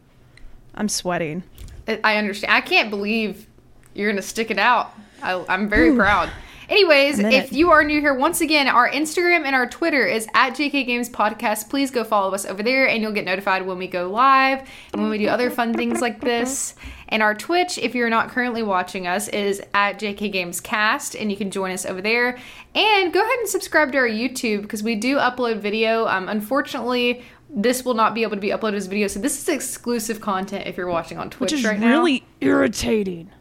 I'm 0.74 0.88
sweating. 0.88 1.42
I- 1.86 2.00
I 2.04 2.16
understand. 2.16 2.52
I 2.52 2.60
can't 2.60 2.88
believe 2.90 3.46
you're 3.94 4.10
gonna 4.10 4.22
stick 4.22 4.50
it 4.50 4.58
out. 4.58 4.94
I, 5.22 5.44
I'm 5.48 5.68
very 5.68 5.94
proud. 5.94 6.30
Anyways, 6.70 7.18
if 7.18 7.52
you 7.52 7.72
are 7.72 7.82
new 7.82 8.00
here, 8.00 8.14
once 8.14 8.40
again, 8.40 8.68
our 8.68 8.88
Instagram 8.88 9.44
and 9.44 9.56
our 9.56 9.66
Twitter 9.66 10.06
is 10.06 10.28
at 10.34 10.54
JK 10.54 10.86
Games 10.86 11.10
Podcast. 11.10 11.68
Please 11.68 11.90
go 11.90 12.04
follow 12.04 12.32
us 12.32 12.46
over 12.46 12.62
there, 12.62 12.88
and 12.88 13.02
you'll 13.02 13.10
get 13.10 13.24
notified 13.24 13.66
when 13.66 13.76
we 13.76 13.88
go 13.88 14.08
live 14.08 14.60
and 14.92 15.02
when 15.02 15.10
we 15.10 15.18
do 15.18 15.26
other 15.26 15.50
fun 15.50 15.74
things 15.74 16.00
like 16.00 16.20
this. 16.20 16.76
And 17.08 17.24
our 17.24 17.34
Twitch, 17.34 17.76
if 17.76 17.96
you're 17.96 18.08
not 18.08 18.28
currently 18.28 18.62
watching 18.62 19.08
us, 19.08 19.26
is 19.26 19.60
at 19.74 19.98
JK 19.98 20.30
Games 20.30 20.60
Cast, 20.60 21.16
and 21.16 21.28
you 21.28 21.36
can 21.36 21.50
join 21.50 21.72
us 21.72 21.84
over 21.84 22.00
there. 22.00 22.38
And 22.72 23.12
go 23.12 23.20
ahead 23.20 23.38
and 23.40 23.48
subscribe 23.48 23.90
to 23.90 23.98
our 23.98 24.08
YouTube 24.08 24.62
because 24.62 24.84
we 24.84 24.94
do 24.94 25.16
upload 25.16 25.58
video. 25.58 26.06
Um, 26.06 26.28
unfortunately, 26.28 27.24
this 27.52 27.84
will 27.84 27.94
not 27.94 28.14
be 28.14 28.22
able 28.22 28.36
to 28.36 28.40
be 28.40 28.50
uploaded 28.50 28.76
as 28.76 28.86
video, 28.86 29.08
so 29.08 29.18
this 29.18 29.42
is 29.42 29.48
exclusive 29.48 30.20
content 30.20 30.68
if 30.68 30.76
you're 30.76 30.86
watching 30.86 31.18
on 31.18 31.30
Twitch 31.30 31.50
Which 31.50 31.60
is 31.60 31.66
right 31.66 31.80
now. 31.80 31.88
really 31.88 32.22
irritating. 32.40 33.32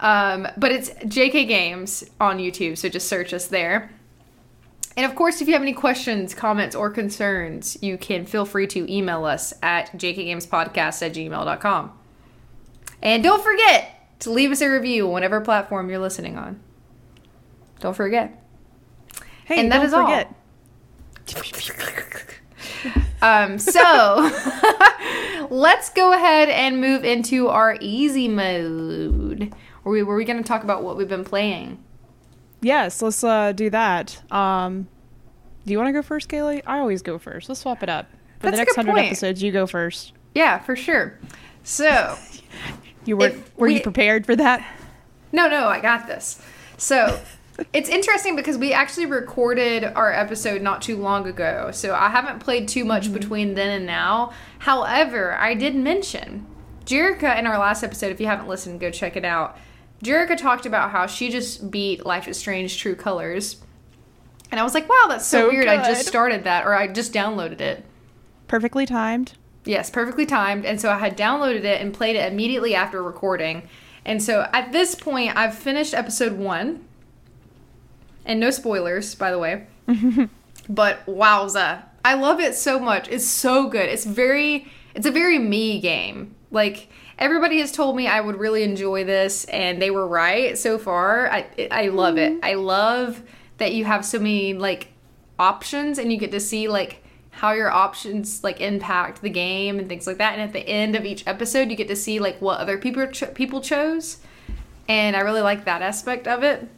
Um, 0.00 0.48
but 0.56 0.72
it's 0.72 0.90
JK 0.90 1.46
Games 1.46 2.04
on 2.20 2.38
YouTube, 2.38 2.78
so 2.78 2.88
just 2.88 3.06
search 3.08 3.32
us 3.34 3.46
there. 3.46 3.90
And 4.96 5.06
of 5.10 5.14
course, 5.16 5.40
if 5.40 5.46
you 5.46 5.52
have 5.52 5.62
any 5.62 5.72
questions, 5.72 6.34
comments, 6.34 6.74
or 6.74 6.90
concerns, 6.90 7.78
you 7.80 7.96
can 7.96 8.26
feel 8.26 8.44
free 8.44 8.66
to 8.68 8.92
email 8.92 9.24
us 9.24 9.54
at 9.62 9.92
jkgamespodcast 9.92 11.02
at 11.06 11.12
gmail.com. 11.14 11.92
And 13.02 13.22
don't 13.22 13.42
forget 13.42 14.18
to 14.20 14.30
leave 14.30 14.50
us 14.50 14.60
a 14.60 14.68
review 14.68 15.06
on 15.06 15.12
whatever 15.12 15.40
platform 15.40 15.88
you're 15.90 15.98
listening 16.00 16.36
on. 16.36 16.60
Don't 17.78 17.94
forget. 17.94 18.42
Hey, 19.44 19.60
And 19.60 19.70
that 19.72 19.78
don't 19.78 19.86
is 19.86 19.92
all. 19.92 20.06
forget. 20.06 20.34
Um, 23.22 23.58
so 23.58 24.30
let's 25.50 25.90
go 25.90 26.14
ahead 26.14 26.48
and 26.48 26.80
move 26.80 27.04
into 27.04 27.48
our 27.48 27.76
easy 27.78 28.28
mode. 28.28 29.52
Where 29.82 29.92
we 29.92 30.02
were 30.02 30.16
we 30.16 30.24
going 30.24 30.38
to 30.38 30.44
talk 30.46 30.62
about 30.64 30.82
what 30.82 30.96
we've 30.96 31.08
been 31.08 31.24
playing? 31.24 31.82
Yes, 32.60 33.00
let's 33.00 33.24
uh, 33.24 33.52
do 33.52 33.70
that. 33.70 34.20
Um, 34.32 34.88
do 35.64 35.72
you 35.72 35.78
want 35.78 35.88
to 35.88 35.92
go 35.92 36.02
first, 36.02 36.28
Kaylee? 36.28 36.62
I 36.66 36.78
always 36.78 37.02
go 37.02 37.18
first. 37.18 37.48
Let's 37.48 37.60
swap 37.62 37.82
it 37.82 37.88
up. 37.88 38.06
For 38.38 38.46
That's 38.46 38.52
the 38.56 38.58
next 38.64 38.76
hundred 38.76 38.92
point. 38.94 39.06
episodes, 39.06 39.42
you 39.42 39.52
go 39.52 39.66
first. 39.66 40.12
Yeah, 40.34 40.58
for 40.58 40.76
sure. 40.76 41.18
So, 41.62 42.16
You 43.06 43.16
were 43.16 43.32
were 43.56 43.68
we- 43.68 43.74
you 43.76 43.80
prepared 43.80 44.26
for 44.26 44.36
that? 44.36 44.66
no, 45.32 45.48
no, 45.48 45.68
I 45.68 45.80
got 45.80 46.06
this. 46.06 46.42
So, 46.76 47.18
it's 47.72 47.88
interesting 47.88 48.36
because 48.36 48.58
we 48.58 48.72
actually 48.74 49.06
recorded 49.06 49.84
our 49.84 50.12
episode 50.12 50.60
not 50.60 50.82
too 50.82 50.96
long 50.96 51.26
ago, 51.26 51.70
so 51.72 51.94
I 51.94 52.08
haven't 52.10 52.40
played 52.40 52.68
too 52.68 52.84
much 52.84 53.04
Mm-hmm. 53.04 53.12
between 53.14 53.54
then 53.54 53.70
and 53.70 53.86
now. 53.86 54.32
However, 54.60 55.34
I 55.38 55.54
did 55.54 55.74
mention 55.76 56.46
Jerica 56.84 57.38
in 57.38 57.46
our 57.46 57.58
last 57.58 57.82
episode. 57.82 58.12
If 58.12 58.20
you 58.20 58.26
haven't 58.26 58.48
listened, 58.48 58.80
go 58.80 58.90
check 58.90 59.16
it 59.16 59.24
out. 59.24 59.56
Jerica 60.02 60.36
talked 60.36 60.66
about 60.66 60.90
how 60.90 61.06
she 61.06 61.30
just 61.30 61.70
beat 61.70 62.06
Life 62.06 62.26
is 62.26 62.38
Strange 62.38 62.78
True 62.78 62.94
Colors. 62.94 63.60
And 64.50 64.58
I 64.58 64.64
was 64.64 64.74
like, 64.74 64.88
wow, 64.88 65.06
that's 65.08 65.26
so, 65.26 65.48
So 65.48 65.48
weird. 65.50 65.68
I 65.68 65.86
just 65.86 66.06
started 66.06 66.44
that, 66.44 66.66
or 66.66 66.74
I 66.74 66.88
just 66.88 67.12
downloaded 67.12 67.60
it. 67.60 67.84
Perfectly 68.48 68.86
timed. 68.86 69.34
Yes, 69.64 69.90
perfectly 69.90 70.26
timed. 70.26 70.64
And 70.64 70.80
so 70.80 70.90
I 70.90 70.98
had 70.98 71.16
downloaded 71.16 71.64
it 71.64 71.80
and 71.80 71.94
played 71.94 72.16
it 72.16 72.32
immediately 72.32 72.74
after 72.74 73.02
recording. 73.02 73.68
And 74.04 74.22
so 74.22 74.48
at 74.52 74.72
this 74.72 74.94
point, 74.94 75.36
I've 75.36 75.54
finished 75.54 75.94
episode 75.94 76.32
one. 76.32 76.84
And 78.24 78.40
no 78.40 78.50
spoilers, 78.50 79.14
by 79.14 79.30
the 79.30 79.38
way. 79.38 79.66
but 80.68 81.04
wowza. 81.06 81.84
I 82.04 82.14
love 82.14 82.40
it 82.40 82.54
so 82.54 82.80
much. 82.80 83.08
It's 83.08 83.26
so 83.26 83.68
good. 83.68 83.88
It's 83.88 84.04
very, 84.04 84.66
it's 84.94 85.06
a 85.06 85.10
very 85.10 85.38
me 85.38 85.78
game. 85.80 86.34
Like, 86.50 86.88
everybody 87.20 87.60
has 87.60 87.70
told 87.70 87.94
me 87.94 88.08
I 88.08 88.20
would 88.20 88.36
really 88.36 88.62
enjoy 88.62 89.04
this, 89.04 89.44
and 89.44 89.80
they 89.80 89.90
were 89.90 90.08
right 90.08 90.58
so 90.58 90.78
far. 90.78 91.30
I, 91.30 91.46
I 91.70 91.88
love 91.88 92.18
it. 92.18 92.32
Mm-hmm. 92.32 92.44
I 92.44 92.54
love 92.54 93.22
that 93.58 93.74
you 93.74 93.84
have 93.84 94.04
so 94.04 94.18
many, 94.18 94.54
like, 94.54 94.88
options 95.38 95.98
and 95.98 96.10
you 96.10 96.18
get 96.18 96.32
to 96.32 96.40
see, 96.40 96.68
like, 96.68 97.02
how 97.30 97.52
your 97.52 97.70
options 97.70 98.42
like 98.42 98.60
impact 98.60 99.22
the 99.22 99.30
game 99.30 99.78
and 99.78 99.88
things 99.88 100.06
like 100.06 100.18
that 100.18 100.32
and 100.32 100.42
at 100.42 100.52
the 100.52 100.68
end 100.68 100.96
of 100.96 101.04
each 101.04 101.26
episode 101.26 101.70
you 101.70 101.76
get 101.76 101.88
to 101.88 101.96
see 101.96 102.18
like 102.18 102.38
what 102.42 102.58
other 102.58 102.76
people 102.76 103.06
cho- 103.06 103.28
people 103.28 103.60
chose 103.60 104.18
and 104.88 105.16
i 105.16 105.20
really 105.20 105.40
like 105.40 105.64
that 105.64 105.80
aspect 105.80 106.26
of 106.26 106.42
it 106.42 106.68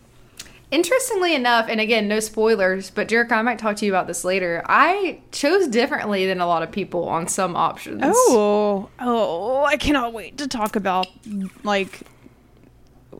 interestingly 0.72 1.34
enough 1.34 1.66
and 1.68 1.80
again 1.80 2.08
no 2.08 2.18
spoilers 2.18 2.90
but 2.90 3.06
jericho 3.06 3.34
i 3.36 3.42
might 3.42 3.58
talk 3.58 3.76
to 3.76 3.84
you 3.86 3.92
about 3.92 4.06
this 4.06 4.24
later 4.24 4.62
i 4.66 5.20
chose 5.30 5.68
differently 5.68 6.26
than 6.26 6.40
a 6.40 6.46
lot 6.46 6.62
of 6.62 6.72
people 6.72 7.08
on 7.08 7.28
some 7.28 7.54
options 7.54 8.02
Oh, 8.04 8.88
oh! 8.98 9.64
I 9.64 9.76
cannot 9.76 10.12
wait 10.12 10.38
to 10.38 10.48
talk 10.48 10.74
about 10.74 11.06
like. 11.62 12.00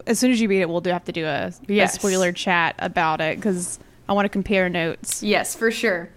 As 0.07 0.19
soon 0.19 0.33
as 0.33 0.41
you 0.41 0.49
beat 0.49 0.61
it, 0.63 0.69
we'll 0.69 0.81
do 0.81 0.91
have 0.91 1.05
to 1.05 1.13
do 1.13 1.25
a, 1.27 1.47
a 1.49 1.53
Yes. 1.69 1.95
spoiler 1.95 2.33
chat 2.33 2.75
about 2.79 3.21
it 3.21 3.37
because 3.37 3.79
I 4.09 4.15
want 4.15 4.25
to 4.25 4.31
compare 4.31 4.69
notes. 4.69 5.23
Yes, 5.23 5.55
for 5.55 5.71
sure. 5.71 6.09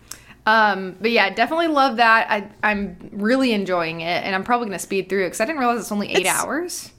Um, 0.48 0.96
but 1.02 1.12
yeah, 1.12 1.30
definitely 1.32 1.68
love 1.68 1.98
that. 1.98 2.28
I, 2.32 2.50
I'm 2.68 2.98
really 3.12 3.52
enjoying 3.52 4.02
it, 4.02 4.24
and 4.24 4.34
I'm 4.34 4.44
probably 4.44 4.68
gonna 4.68 4.80
speed 4.80 5.10
through 5.10 5.24
it 5.24 5.28
because 5.28 5.42
I 5.42 5.46
didn't 5.46 5.60
realize 5.60 5.82
it's 5.82 5.92
only 5.92 6.10
eight 6.10 6.20
It's- 6.22 6.36
hours. 6.44 6.92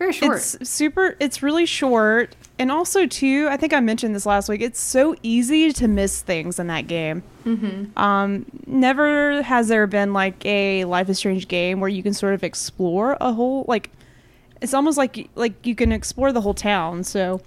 Very 0.00 0.14
short. 0.14 0.38
It's 0.38 0.56
super. 0.66 1.14
It's 1.20 1.42
really 1.42 1.66
short, 1.66 2.34
and 2.58 2.72
also 2.72 3.04
too. 3.06 3.48
I 3.50 3.58
think 3.58 3.74
I 3.74 3.80
mentioned 3.80 4.16
this 4.16 4.24
last 4.24 4.48
week. 4.48 4.62
It's 4.62 4.80
so 4.80 5.14
easy 5.22 5.74
to 5.74 5.88
miss 5.88 6.22
things 6.22 6.58
in 6.58 6.68
that 6.68 6.86
game. 6.86 7.22
Mm-hmm. 7.44 7.98
Um, 7.98 8.46
never 8.66 9.42
has 9.42 9.68
there 9.68 9.86
been 9.86 10.14
like 10.14 10.42
a 10.46 10.86
Life 10.86 11.10
is 11.10 11.18
Strange 11.18 11.48
game 11.48 11.80
where 11.80 11.90
you 11.90 12.02
can 12.02 12.14
sort 12.14 12.32
of 12.32 12.42
explore 12.42 13.18
a 13.20 13.34
whole 13.34 13.66
like. 13.68 13.90
It's 14.62 14.72
almost 14.72 14.96
like 14.96 15.28
like 15.34 15.66
you 15.66 15.74
can 15.74 15.92
explore 15.92 16.32
the 16.32 16.40
whole 16.40 16.54
town. 16.54 17.04
So, 17.04 17.42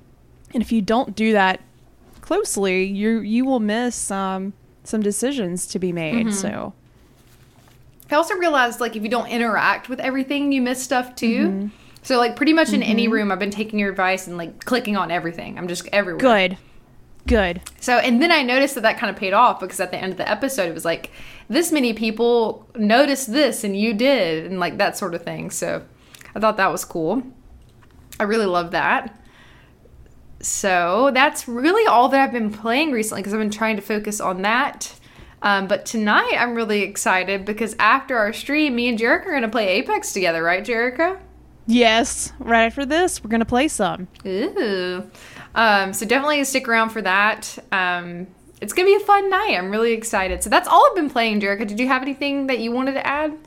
and 0.54 0.62
if 0.62 0.72
you 0.72 0.84
don't 0.84 1.16
do 1.16 1.32
that 1.32 1.60
closely, 2.22 2.84
you 2.84 3.22
you 3.22 3.46
will 3.46 3.62
miss 3.62 4.12
um, 4.12 4.54
some 4.84 5.02
decisions 5.02 5.66
to 5.68 5.80
be 5.80 5.92
made. 5.92 6.32
So. 6.32 6.74
I 8.12 8.16
also 8.16 8.36
realized 8.36 8.80
like 8.80 8.96
if 8.96 9.02
you 9.02 9.10
don't 9.10 9.30
interact 9.30 9.90
with 9.90 10.00
everything, 10.00 10.52
you 10.52 10.62
miss 10.62 10.84
stuff 10.84 11.16
too. 11.16 11.72
So 12.04 12.18
like 12.18 12.36
pretty 12.36 12.54
much 12.54 12.74
in 12.74 12.84
any 12.84 13.08
room, 13.08 13.32
I've 13.32 13.40
been 13.40 13.50
taking 13.50 13.80
your 13.80 13.90
advice 13.90 14.28
and 14.28 14.38
like 14.38 14.64
clicking 14.66 14.96
on 14.98 15.10
everything. 15.10 15.58
I'm 15.58 15.68
just 15.68 15.88
everywhere. 15.92 16.20
Good. 16.20 16.58
Good. 17.26 17.62
So 17.80 17.98
and 17.98 18.22
then 18.22 18.32
I 18.32 18.44
noticed 18.44 18.76
that 18.76 18.82
that 18.82 18.98
kind 18.98 19.10
of 19.10 19.16
paid 19.16 19.34
off 19.34 19.60
because 19.62 19.80
at 19.80 19.92
the 19.92 19.98
end 19.98 20.12
of 20.12 20.18
the 20.18 20.30
episode, 20.30 20.70
it 20.70 20.74
was 20.74 20.86
like 20.86 21.12
this 21.48 21.72
many 21.72 21.94
people 21.94 22.68
noticed 22.76 23.32
this 23.32 23.64
and 23.64 23.80
you 23.80 23.94
did 23.94 24.46
and 24.46 24.60
like 24.60 24.78
that 24.78 24.98
sort 24.98 25.16
of 25.16 25.24
thing. 25.24 25.50
So 25.50 25.84
I 26.36 26.40
thought 26.40 26.58
that 26.58 26.72
was 26.72 26.84
cool. 26.84 27.24
I 28.20 28.24
really 28.24 28.46
love 28.46 28.72
that. 28.72 29.20
So 30.42 31.12
that's 31.14 31.48
really 31.48 31.88
all 31.88 32.10
that 32.10 32.20
I've 32.20 32.34
been 32.34 32.52
playing 32.52 32.92
recently 32.92 33.22
because 33.22 33.34
I've 33.34 33.40
been 33.40 33.50
trying 33.50 33.78
to 33.78 33.82
focus 33.82 34.20
on 34.20 34.42
that. 34.42 34.94
Um, 35.42 35.68
but 35.68 35.86
tonight 35.86 36.36
I'm 36.38 36.56
really 36.56 36.82
excited 36.82 37.46
because 37.46 37.76
after 37.80 38.18
our 38.18 38.34
stream, 38.34 38.76
me 38.76 38.90
and 38.90 38.98
Jericho 38.98 39.30
are 39.30 39.32
going 39.32 39.44
to 39.44 39.50
play 39.50 39.68
Apex 39.70 40.12
together, 40.12 40.44
right, 40.44 40.64
Jericho? 40.64 41.20
Yes. 41.66 42.34
Right 42.40 42.66
after 42.66 42.86
this, 42.86 43.24
we're 43.24 43.30
gonna 43.30 43.46
play 43.46 43.68
some. 43.68 44.08
Ooh. 44.26 45.10
Um, 45.56 45.94
so 45.94 46.06
definitely 46.06 46.44
stick 46.44 46.68
around 46.68 46.90
for 46.90 47.02
that. 47.02 47.58
Um, 47.72 48.28
it's 48.62 48.74
gonna 48.74 48.88
be 48.88 48.96
a 48.96 49.00
fun 49.00 49.30
night. 49.30 49.56
I'm 49.58 49.72
really 49.72 49.94
excited. 49.94 50.44
So 50.44 50.50
that's 50.50 50.68
all 50.68 50.86
I've 50.90 50.96
been 50.96 51.10
playing, 51.10 51.40
Jerica. 51.42 51.66
Did 51.68 51.80
you 51.80 51.88
have 51.88 52.02
anything 52.02 52.48
that 52.48 52.60
you 52.60 52.72
wanted 52.72 52.94
to 52.94 53.06
add? 53.06 53.38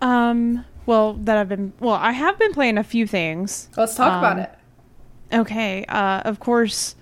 Um, 0.00 0.64
well, 0.86 1.14
that 1.14 1.36
I've 1.36 1.48
been, 1.48 1.72
well, 1.80 1.94
I 1.94 2.12
have 2.12 2.38
been 2.38 2.52
playing 2.52 2.78
a 2.78 2.84
few 2.84 3.06
things. 3.06 3.68
Let's 3.76 3.94
talk 3.94 4.12
Um, 4.12 4.18
about 4.18 4.38
it. 4.38 4.50
Okay. 5.32 5.84
Uh, 5.86 6.20
of 6.24 6.40
course, 6.40 6.96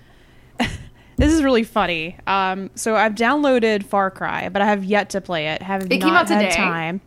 this 1.17 1.33
is 1.33 1.41
really 1.43 1.63
funny. 1.63 2.17
Um, 2.27 2.69
so 2.75 2.95
I've 2.95 3.15
downloaded 3.15 3.83
Far 3.85 4.11
Cry, 4.11 4.49
but 4.49 4.61
I 4.61 4.65
have 4.65 4.83
yet 4.83 5.09
to 5.11 5.21
play 5.21 5.47
it. 5.47 5.61
Have 5.61 5.83
It 5.91 6.01
came 6.01 6.13
out 6.13 6.27
today. 6.27 6.51
time. 6.51 7.01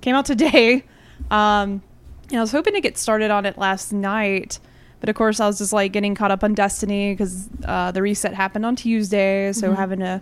Came 0.00 0.14
out 0.14 0.26
today. 0.26 0.84
Um, 1.30 1.82
and 2.32 2.38
I 2.38 2.42
was 2.42 2.52
hoping 2.52 2.72
to 2.74 2.80
get 2.80 2.96
started 2.96 3.30
on 3.30 3.46
it 3.46 3.58
last 3.58 3.92
night, 3.92 4.58
but 5.00 5.08
of 5.08 5.14
course 5.14 5.38
I 5.38 5.46
was 5.46 5.58
just 5.58 5.72
like 5.72 5.92
getting 5.92 6.14
caught 6.14 6.30
up 6.30 6.42
on 6.42 6.54
Destiny 6.54 7.12
because 7.12 7.48
uh, 7.64 7.92
the 7.92 8.00
reset 8.02 8.34
happened 8.34 8.64
on 8.64 8.74
Tuesday, 8.74 9.52
so 9.52 9.72
having 9.74 10.00
to 10.00 10.20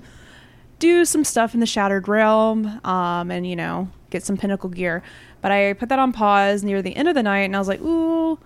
do 0.80 1.04
some 1.04 1.22
stuff 1.22 1.54
in 1.54 1.60
the 1.60 1.66
Shattered 1.66 2.08
Realm, 2.08 2.80
um, 2.84 3.30
and 3.30 3.46
you 3.46 3.54
know 3.54 3.88
get 4.10 4.24
some 4.24 4.36
Pinnacle 4.36 4.70
gear. 4.70 5.02
But 5.40 5.52
I 5.52 5.74
put 5.74 5.88
that 5.90 5.98
on 5.98 6.12
pause 6.12 6.64
near 6.64 6.82
the 6.82 6.96
end 6.96 7.08
of 7.08 7.14
the 7.14 7.22
night, 7.22 7.42
and 7.42 7.54
I 7.54 7.58
was 7.58 7.68
like, 7.68 7.80
"Ooh, 7.80 8.38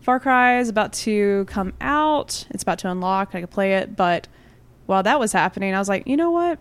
Far 0.00 0.20
Cry 0.20 0.60
is 0.60 0.68
about 0.68 0.92
to 0.94 1.44
come 1.46 1.72
out. 1.80 2.46
It's 2.50 2.62
about 2.62 2.78
to 2.80 2.90
unlock. 2.90 3.34
I 3.34 3.40
could 3.40 3.50
play 3.50 3.74
it." 3.74 3.96
But 3.96 4.28
while 4.86 5.02
that 5.02 5.18
was 5.18 5.32
happening, 5.32 5.74
I 5.74 5.78
was 5.78 5.88
like, 5.88 6.06
"You 6.06 6.16
know 6.16 6.30
what? 6.30 6.58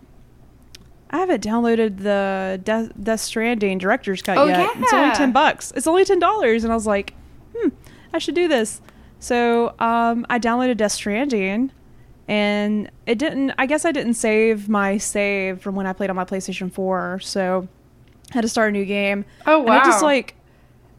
I 1.09 1.17
haven't 1.17 1.43
downloaded 1.43 1.99
the 2.03 2.59
Death, 2.63 2.91
Death 3.01 3.19
Stranding 3.21 3.77
director's 3.77 4.21
cut 4.21 4.37
Oh, 4.37 4.45
yet. 4.45 4.69
It's 4.77 4.93
only 4.93 5.15
ten 5.15 5.31
bucks. 5.31 5.71
It's 5.75 5.87
only 5.87 6.03
ten 6.05 6.19
dollars." 6.19 6.63
And 6.63 6.71
I 6.71 6.75
was 6.75 6.87
like, 6.87 7.13
"Hmm, 7.55 7.69
I 8.13 8.19
should 8.19 8.35
do 8.35 8.47
this." 8.47 8.81
So 9.19 9.69
um, 9.79 10.25
I 10.29 10.37
downloaded 10.39 10.77
Death 10.77 10.91
Stranding, 10.91 11.71
and 12.27 12.91
it 13.05 13.17
didn't. 13.17 13.53
I 13.57 13.65
guess 13.65 13.85
I 13.85 13.91
didn't 13.91 14.15
save 14.15 14.67
my 14.69 14.97
save 14.97 15.61
from 15.61 15.75
when 15.75 15.87
I 15.87 15.93
played 15.93 16.09
on 16.09 16.15
my 16.15 16.25
PlayStation 16.25 16.71
Four, 16.71 17.19
so 17.21 17.67
I 18.31 18.33
had 18.35 18.41
to 18.41 18.49
start 18.49 18.69
a 18.69 18.71
new 18.73 18.85
game. 18.85 19.25
Oh, 19.45 19.65
And 19.65 19.75
it 19.75 19.83
just 19.85 20.03
like, 20.03 20.35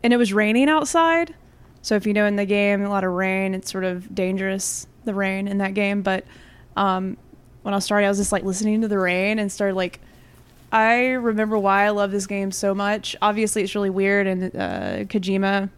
and 0.03 0.13
it 0.13 0.17
was 0.17 0.33
raining 0.33 0.69
outside. 0.69 1.35
So 1.83 1.95
if 1.95 2.07
you 2.07 2.13
know 2.13 2.27
in 2.27 2.37
the 2.37 2.45
game 2.47 2.83
a 2.83 2.89
lot 2.89 3.05
of 3.05 3.13
rain, 3.13 3.55
it's 3.55 3.71
sort 3.71 3.85
of 3.85 4.15
dangerous 4.15 4.87
the 5.05 5.15
rain 5.15 5.47
in 5.49 5.59
that 5.59 5.75
game. 5.75 6.03
But 6.03 6.25
um, 6.77 7.17
when 7.69 7.75
I 7.75 7.81
starting, 7.81 8.07
I 8.07 8.09
was 8.09 8.17
just 8.17 8.33
like 8.33 8.45
listening 8.45 8.81
to 8.81 8.89
the 8.89 8.99
rain 8.99 9.39
and 9.39 9.53
started 9.53 9.75
like. 9.75 10.01
I 10.71 11.11
remember 11.11 11.59
why 11.59 11.85
I 11.85 11.91
love 11.91 12.11
this 12.11 12.27
game 12.27 12.51
so 12.51 12.75
much. 12.75 13.17
Obviously, 13.23 13.63
it's 13.63 13.75
really 13.75 13.91
weird 13.91 14.27
and 14.27 14.45
uh, 14.45 15.05
Kojima. 15.05 15.71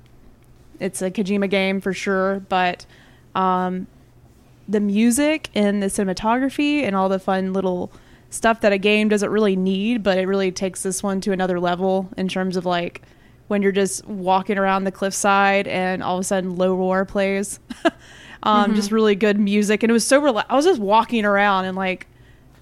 It's 0.81 1.01
a 1.01 1.11
Kojima 1.13 1.49
game 1.49 1.81
for 1.81 1.93
sure, 1.93 2.41
but 2.49 2.87
um, 3.35 3.87
the 4.69 4.81
music 4.81 5.49
and 5.55 5.81
the 5.81 5.87
cinematography 5.87 6.83
and 6.83 6.97
all 6.97 7.09
the 7.09 7.21
fun 7.21 7.53
little 7.53 7.93
stuff 8.31 8.61
that 8.61 8.73
a 8.73 8.79
game 8.79 9.09
doesn't 9.09 9.31
really 9.31 9.55
need, 9.57 10.03
but 10.05 10.19
it 10.19 10.27
really 10.27 10.51
takes 10.51 10.83
this 10.83 11.05
one 11.05 11.21
to 11.21 11.33
another 11.33 11.59
level 11.61 12.09
in 12.17 12.27
terms 12.27 12.57
of 12.57 12.65
like 12.65 13.03
when 13.49 13.63
you're 13.63 13.73
just 13.73 14.05
walking 14.07 14.59
around 14.59 14.85
the 14.85 14.93
cliffside 14.93 15.67
and 15.67 16.05
all 16.05 16.17
of 16.17 16.21
a 16.21 16.25
sudden 16.25 16.57
Low 16.57 16.75
Roar 16.75 17.05
plays. 17.05 17.59
um, 18.43 18.75
Just 18.75 18.91
really 18.91 19.15
good 19.15 19.39
music, 19.39 19.83
and 19.83 19.91
it 19.91 19.93
was 19.93 20.07
so. 20.07 20.21
Rela- 20.21 20.47
I 20.49 20.57
was 20.57 20.65
just 20.65 20.81
walking 20.81 21.25
around 21.25 21.67
and 21.67 21.77
like 21.77 22.07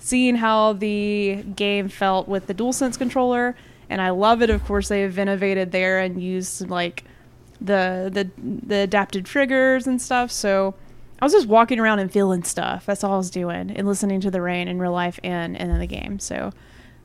seeing 0.01 0.37
how 0.37 0.73
the 0.75 1.45
game 1.55 1.89
felt 1.89 2.29
with 2.29 2.47
the 2.47 2.55
DualSense 2.55 2.99
controller, 2.99 3.57
and 3.89 4.01
I 4.01 4.11
love 4.11 4.43
it. 4.43 4.51
Of 4.51 4.65
course, 4.65 4.89
they 4.89 5.03
have 5.03 5.19
innovated 5.19 5.71
there 5.73 6.01
and 6.01 6.23
used 6.23 6.53
some, 6.53 6.69
like 6.69 7.05
the 7.61 8.11
the 8.13 8.31
the 8.67 8.77
adaptive 8.77 9.25
triggers 9.25 9.87
and 9.87 10.01
stuff. 10.03 10.31
So 10.31 10.75
I 11.21 11.25
was 11.25 11.33
just 11.33 11.47
walking 11.47 11.79
around 11.79 12.01
and 12.01 12.13
feeling 12.13 12.43
stuff. 12.43 12.87
That's 12.87 13.05
all 13.05 13.15
I 13.15 13.19
was 13.19 13.31
doing, 13.31 13.71
and 13.71 13.87
listening 13.87 14.21
to 14.23 14.31
the 14.31 14.41
rain 14.41 14.69
in 14.69 14.79
real 14.79 14.93
life 14.93 15.21
and 15.23 15.57
and 15.57 15.71
in 15.71 15.79
the 15.79 15.87
game. 15.87 16.19
So 16.19 16.53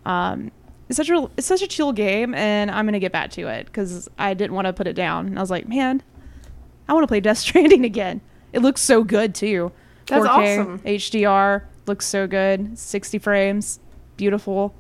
um, 0.06 0.52
it's 0.90 0.98
such 0.98 1.10
a 1.10 1.30
it's 1.38 1.48
such 1.48 1.62
a 1.62 1.68
chill 1.68 1.92
game, 1.94 2.34
and 2.34 2.72
I'm 2.72 2.86
gonna 2.86 3.00
get 3.00 3.12
back 3.12 3.30
to 3.32 3.48
it 3.48 3.68
because 3.68 4.10
I 4.18 4.34
didn't 4.34 4.54
want 4.54 4.66
to 4.66 4.74
put 4.74 4.88
it 4.88 4.94
down. 4.94 5.28
And 5.28 5.38
I 5.38 5.42
was 5.42 5.52
like, 5.52 5.68
man, 5.68 6.02
I 6.88 6.94
want 6.94 7.04
to 7.04 7.08
play 7.08 7.20
Death 7.20 7.38
Stranding 7.38 7.86
again. 7.94 8.22
It 8.54 8.62
looks 8.62 8.82
so 8.82 9.04
good 9.04 9.36
too. 9.36 9.72
That's 10.08 10.26
4K, 10.26 10.60
awesome. 10.60 10.80
HDR 10.80 11.64
looks 11.88 12.06
so 12.06 12.28
good. 12.28 12.78
60 12.78 13.18
frames, 13.20 13.80
beautiful. 14.16 14.74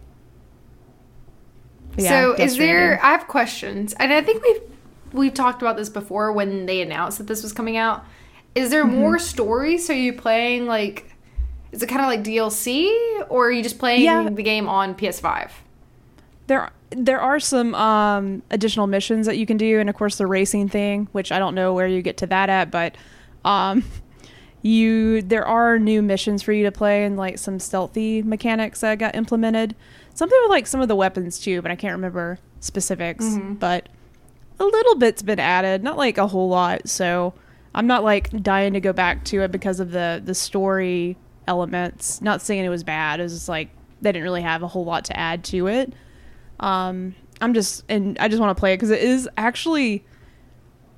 But 1.95 2.03
yeah, 2.05 2.09
so 2.09 2.33
is 2.33 2.57
there 2.57 2.99
I 3.03 3.11
have 3.11 3.27
questions. 3.27 3.93
And 3.99 4.11
I 4.13 4.21
think 4.21 4.43
we've 4.43 4.61
we've 5.11 5.33
talked 5.33 5.61
about 5.61 5.77
this 5.77 5.89
before 5.89 6.31
when 6.31 6.65
they 6.65 6.81
announced 6.81 7.17
that 7.19 7.27
this 7.27 7.43
was 7.43 7.53
coming 7.53 7.77
out. 7.77 8.03
is 8.55 8.69
there 8.69 8.85
more 8.85 9.19
stories? 9.19 9.85
So 9.85 9.93
you 9.93 10.13
playing 10.13 10.65
like, 10.65 11.13
is 11.71 11.81
it 11.83 11.87
kind 11.87 12.01
of 12.01 12.07
like 12.07 12.23
DLC, 12.23 12.89
or 13.29 13.47
are 13.47 13.51
you 13.51 13.63
just 13.63 13.77
playing 13.79 14.01
Yeah. 14.03 14.27
the 14.29 14.43
game 14.43 14.67
on 14.67 14.95
PS5? 14.95 15.51
There 16.47 16.69
there 16.89 17.19
are 17.21 17.39
some 17.39 17.73
um, 17.75 18.43
additional 18.51 18.85
missions 18.87 19.25
that 19.25 19.37
you 19.37 19.45
can 19.45 19.57
do, 19.57 19.79
and 19.79 19.89
of 19.89 19.95
course 19.95 20.17
the 20.17 20.27
racing 20.27 20.69
thing, 20.69 21.07
which 21.11 21.31
I 21.31 21.39
don't 21.39 21.55
know 21.55 21.73
where 21.73 21.87
you 21.87 22.01
get 22.01 22.17
to 22.17 22.27
that 22.27 22.49
at, 22.49 22.69
but 22.71 22.95
um, 23.45 23.83
you 24.61 25.21
there 25.21 25.45
are 25.45 25.77
new 25.77 26.01
missions 26.01 26.41
for 26.41 26.53
you 26.53 26.63
to 26.63 26.71
play 26.71 27.03
and 27.03 27.17
like 27.17 27.37
some 27.37 27.59
stealthy 27.59 28.21
mechanics 28.23 28.79
that 28.81 28.97
got 28.99 29.15
implemented. 29.15 29.75
Something 30.13 30.37
with 30.43 30.51
like 30.51 30.67
some 30.67 30.81
of 30.81 30.87
the 30.87 30.95
weapons 30.95 31.39
too, 31.39 31.61
but 31.61 31.71
I 31.71 31.75
can't 31.75 31.93
remember 31.93 32.39
specifics. 32.59 33.25
But 33.55 33.89
a 34.59 34.63
little 34.63 34.95
bit's 34.95 35.23
been 35.23 35.39
added, 35.39 35.83
not 35.83 35.97
like 35.97 36.17
a 36.17 36.27
whole 36.27 36.49
lot. 36.49 36.87
So 36.87 37.33
I'm 37.75 37.87
not 37.87 38.03
like 38.03 38.29
dying 38.43 38.73
to 38.73 38.79
go 38.79 38.93
back 38.93 39.25
to 39.25 39.41
it 39.41 39.51
because 39.51 39.79
of 39.79 39.91
the 39.91 40.21
the 40.23 40.35
story 40.35 41.17
elements. 41.47 42.21
Not 42.21 42.41
saying 42.41 42.63
it 42.63 42.69
was 42.69 42.83
bad. 42.83 43.19
It 43.19 43.23
was 43.23 43.33
just 43.33 43.49
like 43.49 43.69
they 44.01 44.11
didn't 44.11 44.23
really 44.23 44.41
have 44.41 44.63
a 44.63 44.67
whole 44.67 44.85
lot 44.85 45.05
to 45.05 45.19
add 45.19 45.43
to 45.45 45.67
it. 45.67 45.93
Um, 46.59 47.15
I'm 47.41 47.53
just 47.53 47.83
and 47.89 48.17
I 48.19 48.27
just 48.27 48.39
want 48.39 48.55
to 48.55 48.59
play 48.59 48.73
it 48.73 48.77
because 48.77 48.91
it 48.91 49.01
is 49.01 49.27
actually 49.37 50.05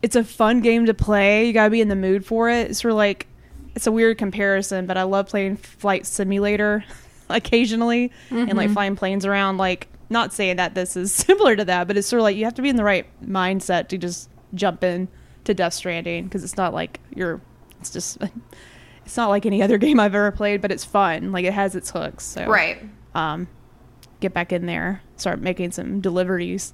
it's 0.05 0.15
a 0.15 0.23
fun 0.23 0.59
game 0.61 0.85
to 0.85 0.93
play. 0.93 1.47
You 1.47 1.53
gotta 1.53 1.71
be 1.71 1.81
in 1.81 1.87
the 1.87 1.95
mood 1.95 2.23
for 2.27 2.47
it. 2.47 2.69
It's 2.69 2.79
sort 2.81 2.91
of 2.91 2.97
like 2.97 3.25
it's 3.73 3.87
a 3.87 3.91
weird 3.91 4.19
comparison, 4.19 4.85
but 4.85 4.97
I 4.97 5.03
love 5.03 5.27
playing 5.27 5.57
Flight 5.57 6.05
Simulator 6.05 6.85
occasionally 7.29 8.11
and 8.29 8.53
like 8.53 8.69
flying 8.69 8.95
planes 8.95 9.25
around. 9.25 9.57
Like, 9.57 9.87
not 10.11 10.31
saying 10.31 10.57
that 10.57 10.75
this 10.75 10.95
is 10.95 11.11
similar 11.27 11.55
to 11.55 11.65
that, 11.65 11.87
but 11.87 11.97
it's 11.97 12.07
sort 12.07 12.19
of 12.19 12.23
like 12.25 12.35
you 12.37 12.43
have 12.45 12.53
to 12.53 12.61
be 12.61 12.69
in 12.69 12.75
the 12.75 12.83
right 12.83 13.07
mindset 13.27 13.87
to 13.87 13.97
just 13.97 14.29
jump 14.53 14.83
in 14.83 15.07
to 15.45 15.55
Death 15.55 15.73
Stranding 15.73 16.25
because 16.25 16.43
it's 16.43 16.55
not 16.55 16.71
like 16.73 16.99
you're. 17.15 17.41
It's 17.79 17.89
just. 17.89 18.19
It's 19.05 19.17
not 19.17 19.29
like 19.29 19.45
any 19.45 19.61
other 19.61 19.77
game 19.77 19.99
I've 19.99 20.15
ever 20.15 20.31
played, 20.31 20.61
but 20.61 20.71
it's 20.71 20.83
fun. 20.83 21.31
Like 21.31 21.45
it 21.45 21.53
has 21.53 21.75
its 21.75 21.91
hooks. 21.91 22.23
So 22.25 22.47
Right. 22.47 22.81
um, 23.13 23.47
get 24.19 24.33
back 24.33 24.51
in 24.51 24.65
there, 24.65 25.03
start 25.15 25.39
making 25.39 25.73
some 25.73 26.01
deliveries. 26.01 26.73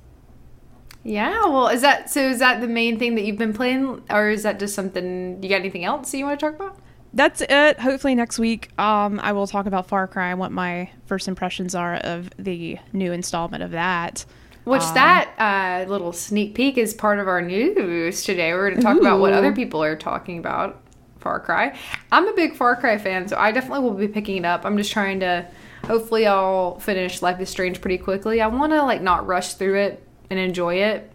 Yeah. 1.03 1.45
Well, 1.45 1.67
is 1.67 1.81
that 1.81 2.09
so? 2.09 2.29
Is 2.29 2.39
that 2.39 2.61
the 2.61 2.67
main 2.67 2.99
thing 2.99 3.15
that 3.15 3.23
you've 3.23 3.37
been 3.37 3.53
playing, 3.53 4.03
or 4.09 4.29
is 4.29 4.43
that 4.43 4.59
just 4.59 4.75
something? 4.75 5.41
You 5.41 5.49
got 5.49 5.55
anything 5.55 5.83
else 5.83 6.11
that 6.11 6.17
you 6.17 6.25
want 6.25 6.39
to 6.39 6.45
talk 6.45 6.55
about? 6.55 6.77
That's 7.13 7.41
it. 7.41 7.79
Hopefully 7.79 8.15
next 8.15 8.39
week, 8.39 8.69
um, 8.79 9.19
I 9.19 9.33
will 9.33 9.47
talk 9.47 9.65
about 9.65 9.87
Far 9.87 10.07
Cry 10.07 10.29
and 10.29 10.39
what 10.39 10.51
my 10.51 10.89
first 11.05 11.27
impressions 11.27 11.75
are 11.75 11.95
of 11.95 12.29
the 12.37 12.77
new 12.93 13.11
installment 13.11 13.63
of 13.63 13.71
that. 13.71 14.25
Which 14.63 14.83
Um, 14.83 14.93
that 14.93 15.85
uh, 15.87 15.89
little 15.89 16.13
sneak 16.13 16.53
peek 16.53 16.77
is 16.77 16.93
part 16.93 17.19
of 17.19 17.27
our 17.27 17.41
news 17.41 18.23
today. 18.23 18.53
We're 18.53 18.69
going 18.69 18.79
to 18.79 18.85
talk 18.85 18.97
about 18.97 19.19
what 19.19 19.33
other 19.33 19.51
people 19.51 19.83
are 19.83 19.95
talking 19.95 20.37
about 20.37 20.81
Far 21.19 21.39
Cry. 21.39 21.75
I'm 22.11 22.27
a 22.27 22.33
big 22.33 22.55
Far 22.55 22.75
Cry 22.75 22.97
fan, 22.97 23.27
so 23.27 23.37
I 23.37 23.51
definitely 23.51 23.83
will 23.83 23.95
be 23.95 24.07
picking 24.07 24.37
it 24.37 24.45
up. 24.45 24.65
I'm 24.65 24.77
just 24.77 24.91
trying 24.91 25.19
to. 25.21 25.47
Hopefully, 25.85 26.27
I'll 26.27 26.79
finish 26.79 27.23
Life 27.23 27.39
is 27.39 27.49
Strange 27.49 27.81
pretty 27.81 27.97
quickly. 27.97 28.39
I 28.39 28.47
want 28.47 28.71
to 28.71 28.83
like 28.83 29.01
not 29.01 29.25
rush 29.25 29.55
through 29.55 29.79
it 29.79 30.07
and 30.31 30.39
enjoy 30.39 30.75
it, 30.75 31.11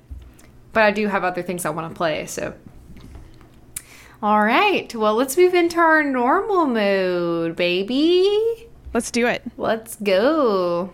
but 0.73 0.85
I 0.85 0.93
do 0.93 1.09
have 1.09 1.25
other 1.25 1.43
things 1.43 1.65
I 1.65 1.71
want 1.71 1.91
to 1.91 1.97
play. 1.97 2.27
So, 2.27 2.55
all 4.23 4.45
right. 4.45 4.95
Well, 4.95 5.15
let's 5.15 5.37
move 5.37 5.55
into 5.55 5.79
our 5.79 6.05
normal 6.05 6.67
mode, 6.67 7.57
baby. 7.57 8.69
Let's 8.95 9.11
do 9.11 9.27
it. 9.27 9.43
Let's 9.57 9.97
go. 9.97 10.93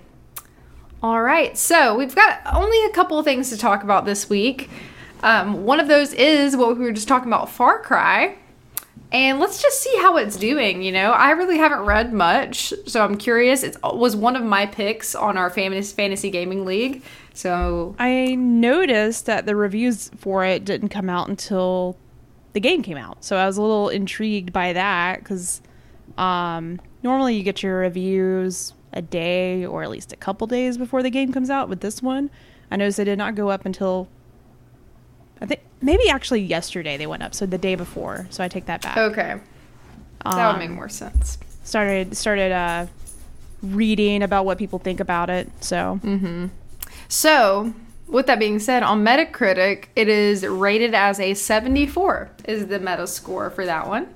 All 1.03 1.21
right, 1.21 1.59
so 1.59 1.97
we've 1.97 2.15
got 2.15 2.41
only 2.55 2.85
a 2.85 2.91
couple 2.91 3.19
of 3.19 3.25
things 3.25 3.51
to 3.51 3.59
talk 3.59 3.83
about 3.83 4.05
this 4.05 4.31
week. 4.31 4.71
Um, 5.25 5.65
one 5.65 5.81
of 5.81 5.89
those 5.89 6.13
is 6.13 6.57
what 6.57 6.79
we 6.79 6.85
were 6.85 6.93
just 6.93 7.09
talking 7.09 7.27
about 7.27 7.51
Far 7.51 7.83
Cry. 7.83 8.37
And 9.13 9.39
let's 9.39 9.61
just 9.61 9.83
see 9.83 9.95
how 9.99 10.17
it's 10.17 10.37
doing. 10.37 10.83
You 10.83 10.91
know, 10.91 11.13
I 11.13 11.33
really 11.33 11.59
haven't 11.59 11.81
read 11.81 12.15
much, 12.15 12.73
so 12.87 13.05
I'm 13.05 13.19
curious. 13.19 13.63
It 13.63 13.77
was 13.83 14.17
one 14.17 14.37
of 14.37 14.43
my 14.43 14.65
picks 14.65 15.15
on 15.15 15.37
our 15.37 15.51
fantasy 15.51 15.95
fantasy 15.95 16.31
gaming 16.31 16.65
league. 16.65 17.03
So 17.35 17.95
I 17.99 18.35
noticed 18.35 19.27
that 19.27 19.45
the 19.45 19.55
reviews 19.55 20.11
for 20.17 20.45
it 20.47 20.65
didn't 20.65 20.89
come 20.89 21.11
out 21.11 21.29
until 21.29 21.97
the 22.55 22.61
game 22.61 22.83
came 22.83 22.97
out, 22.97 23.23
so 23.25 23.37
I 23.37 23.47
was 23.47 23.57
a 23.57 23.63
little 23.63 23.89
intrigued 23.89 24.53
by 24.53 24.73
that 24.73 25.21
because 25.21 25.61
um, 26.19 26.81
normally 27.03 27.37
you 27.37 27.43
get 27.43 27.63
your 27.63 27.79
reviews 27.79 28.75
a 28.93 29.01
day 29.01 29.65
or 29.65 29.83
at 29.83 29.91
least 29.91 30.13
a 30.13 30.17
couple 30.17 30.47
days 30.47 30.77
before 30.77 31.03
the 31.03 31.11
game 31.11 31.33
comes 31.33 31.51
out. 31.51 31.69
With 31.69 31.81
this 31.81 32.03
one, 32.03 32.31
I 32.71 32.77
noticed 32.77 32.99
they 32.99 33.05
did 33.05 33.19
not 33.19 33.35
go 33.35 33.51
up 33.51 33.65
until 33.65 34.09
I 35.43 35.47
think 35.47 35.61
maybe 35.81 36.09
actually 36.09 36.41
yesterday 36.43 36.97
they 36.97 37.07
went 37.07 37.23
up, 37.23 37.35
so 37.35 37.45
the 37.47 37.59
day 37.59 37.75
before. 37.75 38.27
So 38.31 38.43
I 38.45 38.49
take 38.49 38.67
that 38.67 38.81
back. 38.83 38.97
okay, 38.97 39.41
that 40.25 40.35
would 40.35 40.41
Um, 40.55 40.59
make 40.59 40.71
more 40.71 40.89
sense. 40.89 41.39
started 41.65 42.17
started 42.17 42.53
uh, 42.53 42.87
reading 43.63 44.23
about 44.23 44.45
what 44.47 44.57
people 44.59 44.79
think 44.79 45.01
about 45.01 45.29
it. 45.31 45.51
So 45.61 46.01
mm-hmm. 46.03 46.47
So, 47.09 47.75
with 48.07 48.27
that 48.27 48.39
being 48.39 48.59
said, 48.59 48.83
on 48.83 49.05
Metacritic, 49.05 49.87
it 49.97 50.09
is 50.09 50.47
rated 50.47 50.95
as 50.95 51.21
a 51.21 51.35
74 51.35 52.31
is 52.47 52.67
the 52.69 52.79
meta 52.79 53.07
score 53.07 53.51
for 53.51 53.67
that 53.67 53.87
one. 53.87 54.15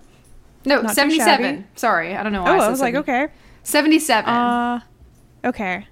No, 0.64 0.80
Not 0.82 0.94
77. 0.94 1.66
Sorry, 1.76 2.16
I 2.16 2.22
don't 2.22 2.32
know 2.32 2.42
why 2.42 2.56
oh, 2.56 2.60
I, 2.60 2.66
I 2.66 2.70
was 2.70 2.80
like, 2.80 2.94
okay. 2.94 3.28
77. 3.64 4.28
Uh, 4.32 4.80
okay. 5.44 5.86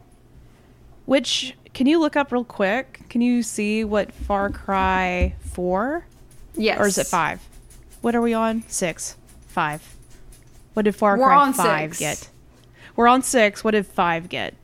Which 1.06 1.54
can 1.74 1.86
you 1.86 1.98
look 2.00 2.16
up 2.16 2.32
real 2.32 2.44
quick? 2.44 3.00
Can 3.08 3.20
you 3.20 3.42
see 3.42 3.84
what 3.84 4.12
Far 4.12 4.48
Cry 4.50 5.34
Four 5.52 6.06
yes. 6.54 6.78
or 6.80 6.86
is 6.86 6.98
it 6.98 7.06
five? 7.06 7.40
What 8.00 8.14
are 8.14 8.20
we 8.22 8.32
on? 8.34 8.62
Six, 8.68 9.16
five. 9.48 9.82
What 10.74 10.84
did 10.84 10.94
Far 10.96 11.16
We're 11.18 11.26
Cry 11.26 11.36
on 11.36 11.52
Five 11.52 11.96
six. 11.96 11.98
get? 11.98 12.28
We're 12.96 13.08
on 13.08 13.22
six. 13.22 13.62
What 13.64 13.72
did 13.72 13.86
five 13.86 14.28
get? 14.28 14.54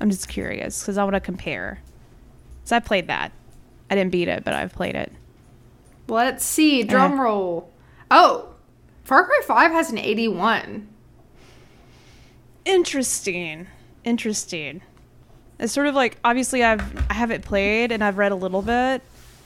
I'm 0.00 0.10
just 0.10 0.28
curious 0.28 0.82
because 0.82 0.98
I 0.98 1.04
want 1.04 1.14
to 1.14 1.20
compare. 1.20 1.80
So 2.64 2.76
I 2.76 2.80
played 2.80 3.06
that. 3.06 3.32
I 3.90 3.94
didn't 3.94 4.10
beat 4.10 4.28
it, 4.28 4.44
but 4.44 4.52
I've 4.54 4.72
played 4.72 4.94
it. 4.96 5.12
Let's 6.08 6.44
see. 6.44 6.82
Drum 6.82 7.18
Uh. 7.18 7.22
roll. 7.22 7.72
Oh, 8.10 8.50
Far 9.04 9.24
Cry 9.24 9.40
5 9.44 9.70
has 9.72 9.90
an 9.90 9.98
81. 9.98 10.88
Interesting. 12.64 13.66
Interesting. 14.04 14.82
It's 15.58 15.72
sort 15.72 15.86
of 15.86 15.94
like 15.94 16.18
obviously 16.24 16.62
I've 16.62 16.82
I 17.10 17.14
haven't 17.14 17.44
played 17.44 17.92
and 17.92 18.04
I've 18.04 18.18
read 18.18 18.32
a 18.32 18.36
little 18.36 18.62
bit 18.62 19.02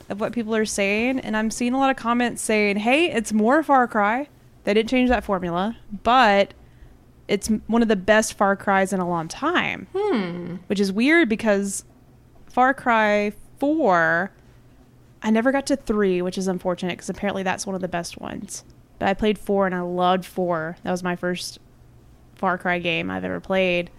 of 0.09 0.19
what 0.19 0.33
people 0.33 0.55
are 0.55 0.65
saying 0.65 1.19
and 1.19 1.37
I'm 1.37 1.49
seeing 1.51 1.73
a 1.73 1.77
lot 1.79 1.89
of 1.89 1.95
comments 1.95 2.41
saying, 2.41 2.77
"Hey, 2.77 3.11
it's 3.11 3.31
more 3.31 3.63
Far 3.63 3.87
Cry. 3.87 4.27
They 4.63 4.73
didn't 4.73 4.89
change 4.89 5.09
that 5.09 5.23
formula, 5.23 5.77
but 6.03 6.53
it's 7.27 7.47
one 7.67 7.81
of 7.81 7.87
the 7.87 7.95
best 7.95 8.33
Far 8.33 8.55
Cries 8.55 8.91
in 8.91 8.99
a 8.99 9.07
long 9.07 9.27
time." 9.27 9.87
Hmm. 9.95 10.55
Which 10.67 10.79
is 10.79 10.91
weird 10.91 11.29
because 11.29 11.85
Far 12.47 12.73
Cry 12.73 13.31
4 13.59 14.31
I 15.23 15.29
never 15.29 15.51
got 15.51 15.67
to 15.67 15.75
3, 15.75 16.21
which 16.23 16.37
is 16.37 16.47
unfortunate 16.47 16.93
because 16.93 17.09
apparently 17.09 17.43
that's 17.43 17.65
one 17.65 17.75
of 17.75 17.81
the 17.81 17.87
best 17.87 18.19
ones. 18.19 18.63
But 18.99 19.07
I 19.07 19.13
played 19.13 19.37
4 19.37 19.67
and 19.67 19.75
I 19.75 19.81
loved 19.81 20.25
4. 20.25 20.77
That 20.83 20.91
was 20.91 21.03
my 21.03 21.15
first 21.15 21.59
Far 22.35 22.57
Cry 22.57 22.79
game 22.79 23.11
I've 23.11 23.23
ever 23.23 23.39
played. 23.39 23.91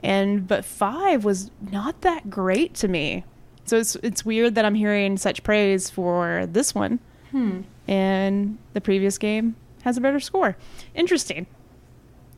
And 0.00 0.46
but 0.46 0.64
5 0.64 1.24
was 1.24 1.50
not 1.72 2.02
that 2.02 2.30
great 2.30 2.74
to 2.74 2.88
me. 2.88 3.24
So 3.64 3.76
it's 3.78 3.96
it's 3.96 4.24
weird 4.24 4.54
that 4.54 4.64
I'm 4.64 4.74
hearing 4.74 5.16
such 5.16 5.42
praise 5.42 5.90
for 5.90 6.46
this 6.46 6.74
one. 6.74 7.00
Hmm. 7.30 7.62
And 7.88 8.58
the 8.72 8.80
previous 8.80 9.18
game 9.18 9.56
has 9.82 9.96
a 9.96 10.00
better 10.00 10.20
score. 10.20 10.56
Interesting. 10.94 11.46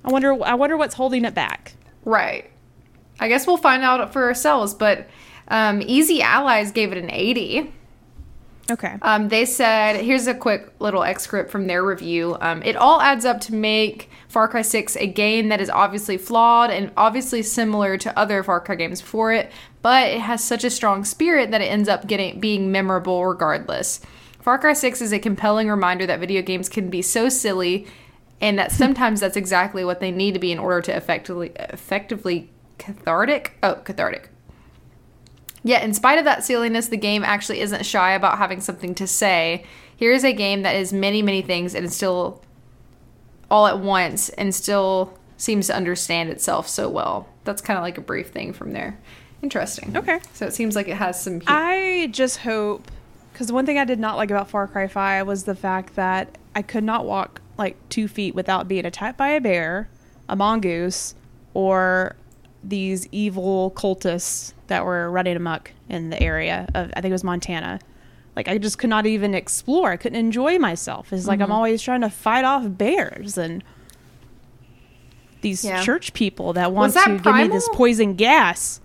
I 0.05 0.11
wonder 0.11 0.43
I 0.45 0.55
wonder 0.55 0.77
what's 0.77 0.95
holding 0.95 1.25
it 1.25 1.35
back. 1.35 1.75
Right. 2.05 2.51
I 3.21 3.29
guess 3.29 3.47
we'll 3.47 3.57
find 3.57 3.83
out 3.83 4.13
for 4.13 4.25
ourselves, 4.25 4.75
but 4.75 5.09
um, 5.49 5.83
Easy 5.83 6.23
Allies 6.23 6.71
gave 6.73 6.93
it 6.93 6.99
an 6.99 7.11
80. 7.11 7.73
Okay. 8.71 8.97
Um, 9.03 9.29
they 9.29 9.45
said, 9.47 10.01
here's 10.03 10.27
a 10.27 10.35
quick 10.35 10.73
little 10.79 11.03
excerpt 11.03 11.51
from 11.51 11.67
their 11.67 11.83
review. 11.85 12.37
Um, 12.41 12.63
it 12.63 12.77
all 12.77 13.01
adds 13.01 13.25
up 13.25 13.41
to 13.43 13.55
make 13.55 14.11
Far 14.29 14.47
Cry 14.47 14.63
6 14.63 14.97
a 14.97 15.07
game 15.07 15.49
that 15.49 15.61
is 15.61 15.71
obviously 15.71 16.19
flawed 16.19 16.71
and 16.71 16.93
obviously 16.97 17.43
similar 17.43 17.97
to 17.97 18.19
other 18.19 18.43
Far 18.43 18.61
Cry 18.61 18.75
games 18.75 19.01
before 19.01 19.33
it, 19.33 19.51
but 19.81 20.09
it 20.09 20.21
has 20.21 20.45
such 20.45 20.65
a 20.65 20.71
strong 20.71 21.05
spirit 21.05 21.51
that 21.51 21.63
it 21.63 21.67
ends 21.67 21.89
up 21.89 22.07
getting 22.07 22.41
being 22.41 22.71
memorable 22.71 23.25
regardless. 23.25 24.01
Far 24.41 24.59
Cry 24.59 24.75
6 24.75 25.01
is 25.01 25.13
a 25.13 25.19
compelling 25.19 25.69
reminder 25.69 26.07
that 26.07 26.21
video 26.21 26.43
games 26.43 26.69
can 26.69 26.91
be 26.91 27.01
so 27.01 27.29
silly 27.29 27.87
and 28.41 28.59
that 28.59 28.71
sometimes 28.73 29.21
that's 29.21 29.37
exactly 29.37 29.85
what 29.85 30.01
they 30.01 30.11
need 30.11 30.35
to 30.35 30.41
be 30.41 30.53
in 30.53 30.59
order 30.59 30.83
to 30.83 30.97
effectively 30.97 31.53
effectively 31.57 32.51
cathartic. 32.77 33.57
Oh, 33.63 33.77
cathartic. 33.77 34.31
Yet, 35.65 35.83
in 35.83 35.93
spite 35.95 36.19
of 36.19 36.25
that 36.25 36.45
silliness, 36.45 36.89
the 36.89 36.97
game 36.97 37.25
actually 37.25 37.61
isn't 37.61 37.85
shy 37.85 38.13
about 38.13 38.39
having 38.39 38.61
something 38.61 38.95
to 38.97 39.07
say. 39.07 39.65
Here 39.97 40.13
is 40.13 40.25
a 40.25 40.33
game 40.33 40.63
that 40.63 40.77
is 40.77 40.93
many, 40.93 41.23
many 41.23 41.43
things 41.43 41.75
and 41.75 41.93
still 41.93 42.43
all 43.51 43.67
at 43.67 43.81
once 43.81 44.29
and 44.31 44.55
still 44.55 45.19
seems 45.37 45.67
to 45.69 45.75
understand 45.75 46.31
itself 46.31 46.69
so 46.69 46.89
well. 46.89 47.29
That's 47.45 47.63
kind 47.63 47.77
of 47.79 47.83
like 47.83 47.99
a 47.99 48.03
brief 48.03 48.29
thing 48.29 48.53
from 48.53 48.73
there. 48.73 48.99
Interesting. 49.43 49.97
Okay. 49.97 50.21
So 50.33 50.47
it 50.47 50.53
seems 50.53 50.77
like 50.77 50.89
it 50.89 50.97
has 50.97 51.23
some. 51.23 51.41
hu- 51.41 51.47
I 51.49 52.09
just 52.13 52.39
hope 52.39 52.91
because 53.33 53.53
one 53.53 53.67
thing 53.67 53.79
I 53.79 53.85
did 53.85 54.01
not 54.01 54.17
like 54.17 54.31
about 54.31 54.51
Far 54.51 54.67
Cry 54.67 54.89
5 54.89 55.27
was 55.27 55.45
the 55.45 55.55
fact 55.55 55.95
that 55.95 56.37
I 56.55 56.63
could 56.63 56.83
not 56.85 57.07
walk 57.07 57.41
like 57.57 57.77
two 57.89 58.09
feet 58.09 58.35
without 58.35 58.67
being 58.69 58.85
attacked 58.85 59.17
by 59.17 59.29
a 59.29 59.41
bear, 59.41 59.89
a 60.29 60.35
mongoose, 60.35 61.15
or 61.55 62.17
these 62.63 63.09
evil 63.13 63.71
cultists 63.71 64.53
that 64.67 64.85
were 64.85 65.11
running 65.11 65.37
amok 65.37 65.73
in 65.89 66.11
the 66.11 66.23
area 66.23 66.69
of 66.75 66.91
I 66.97 67.01
think 67.01 67.11
it 67.11 67.13
was 67.13 67.25
Montana. 67.25 67.81
Like 68.37 68.49
I 68.49 68.59
just 68.59 68.79
could 68.79 68.91
not 68.91 69.07
even 69.07 69.35
explore. 69.35 69.91
I 69.91 69.97
couldn't 69.97 70.19
enjoy 70.19 70.59
myself. 70.59 71.13
It's 71.13 71.27
like 71.27 71.41
I'm 71.41 71.47
mm-hmm. 71.47 71.53
always 71.53 71.83
trying 71.83 72.03
to 72.03 72.11
fight 72.11 72.45
off 72.45 72.65
bears 72.67 73.37
and 73.39 73.65
these 75.41 75.65
Yeah. 75.65 75.83
church 75.83 76.13
people 76.15 76.53
that 76.55 76.73
want 76.73 76.95
that 76.95 77.07
to 77.07 77.19
give 77.19 77.35
me 77.35 77.49
this 77.49 77.69
poison 77.73 78.15
gas. 78.15 78.81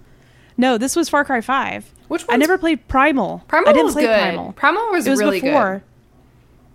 No, 0.58 0.78
this 0.78 0.96
was 0.96 1.10
Far 1.10 1.26
Cry 1.26 1.42
Five. 1.42 1.92
Which 2.08 2.26
I 2.30 2.38
never 2.38 2.58
played 2.58 2.88
Primal. 2.88 3.44
Primal 3.48 3.70
I 3.70 3.74
didn't 3.74 3.86
was 3.86 3.96
play 3.96 4.04
good. 4.04 4.20
Primal. 4.20 4.54
Primal 4.54 4.92
was, 4.92 5.08
It 5.08 5.10
was 5.10 5.20
really 5.20 5.42
before. 5.42 5.84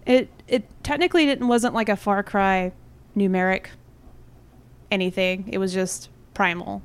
It 0.06 0.30
it 0.48 0.64
technically 0.82 1.26
didn't 1.26 1.48
wasn't 1.48 1.74
like 1.74 1.88
a 1.88 1.96
Far 1.96 2.22
Cry 2.22 2.72
numeric 3.16 3.66
anything. 4.90 5.48
It 5.48 5.58
was 5.58 5.72
just 5.72 6.08
Primal. 6.34 6.82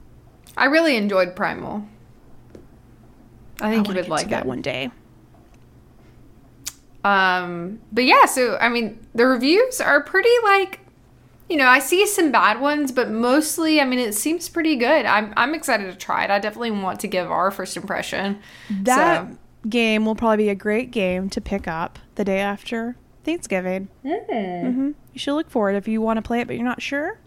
I 0.57 0.65
really 0.65 0.95
enjoyed 0.95 1.35
Primal. 1.35 1.85
I 3.61 3.71
think 3.71 3.87
you 3.87 3.93
would 3.95 4.07
like 4.09 4.23
to 4.25 4.29
that 4.29 4.45
one 4.45 4.61
day. 4.61 4.91
Um, 7.03 7.79
but 7.91 8.05
yeah, 8.05 8.25
so 8.25 8.57
I 8.57 8.69
mean, 8.69 9.05
the 9.13 9.25
reviews 9.25 9.81
are 9.81 10.01
pretty 10.01 10.29
like, 10.43 10.79
you 11.49 11.57
know, 11.57 11.67
I 11.67 11.79
see 11.79 12.05
some 12.07 12.31
bad 12.31 12.61
ones, 12.61 12.91
but 12.91 13.09
mostly, 13.09 13.81
I 13.81 13.85
mean, 13.85 13.99
it 13.99 14.13
seems 14.13 14.47
pretty 14.47 14.75
good. 14.77 15.05
I'm 15.05 15.33
I'm 15.35 15.53
excited 15.53 15.91
to 15.91 15.97
try 15.97 16.23
it. 16.23 16.29
I 16.31 16.39
definitely 16.39 16.71
want 16.71 16.99
to 17.01 17.07
give 17.07 17.29
our 17.29 17.51
first 17.51 17.75
impression. 17.75 18.39
That 18.69 19.27
So- 19.29 19.37
game 19.69 20.05
will 20.05 20.15
probably 20.15 20.45
be 20.45 20.49
a 20.49 20.55
great 20.55 20.91
game 20.91 21.29
to 21.29 21.39
pick 21.41 21.67
up 21.67 21.97
the 22.15 22.23
day 22.25 22.39
after 22.39 22.95
Thanksgiving. 23.23 23.87
mm-hmm 24.03 24.91
You 25.13 25.19
should 25.19 25.35
look 25.35 25.49
for 25.49 25.69
it 25.71 25.75
if 25.77 25.87
you 25.87 26.01
want 26.01 26.17
to 26.17 26.21
play 26.21 26.41
it, 26.41 26.47
but 26.47 26.55
you're 26.57 26.65
not 26.65 26.81
sure 26.81 27.17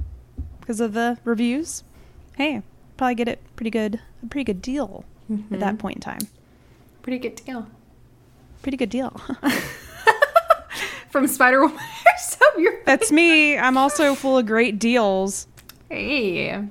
because 0.60 0.80
of 0.80 0.92
the 0.92 1.18
reviews. 1.24 1.82
Hey, 2.36 2.62
probably 2.96 3.14
get 3.14 3.28
it 3.28 3.40
pretty 3.56 3.70
good, 3.70 4.00
a 4.22 4.26
pretty 4.26 4.44
good 4.44 4.62
deal 4.62 5.04
at 5.30 5.60
that 5.60 5.60
mm-hmm. 5.60 5.76
point 5.76 5.96
in 5.96 6.00
time. 6.00 6.20
pretty 7.02 7.18
good 7.18 7.34
deal 7.36 7.66
Pretty 8.62 8.76
good 8.76 8.90
deal. 8.90 9.20
from 11.10 11.26
Spider 11.26 11.60
Woman. 11.66 11.78
so 12.18 12.44
you're 12.58 12.82
That's 12.84 13.10
me. 13.12 13.56
I'm 13.56 13.78
also 13.78 14.14
full 14.14 14.38
of 14.38 14.46
great 14.46 14.78
deals. 14.78 15.46
Hey. 15.88 16.62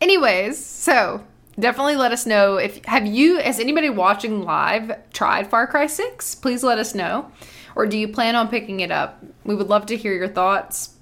Anyways, 0.00 0.64
so 0.64 1.24
definitely 1.58 1.96
let 1.96 2.12
us 2.12 2.24
know 2.24 2.56
if 2.56 2.84
have 2.84 3.06
you 3.06 3.38
has 3.38 3.58
anybody 3.58 3.90
watching 3.90 4.44
live 4.44 4.92
tried 5.12 5.50
Far 5.50 5.66
Cry 5.66 5.86
6? 5.86 6.36
Please 6.36 6.62
let 6.62 6.78
us 6.78 6.94
know. 6.94 7.30
Or 7.74 7.86
do 7.86 7.98
you 7.98 8.08
plan 8.08 8.34
on 8.34 8.48
picking 8.48 8.80
it 8.80 8.90
up? 8.90 9.22
We 9.44 9.54
would 9.54 9.68
love 9.68 9.86
to 9.86 9.96
hear 9.96 10.14
your 10.14 10.28
thoughts. 10.28 10.96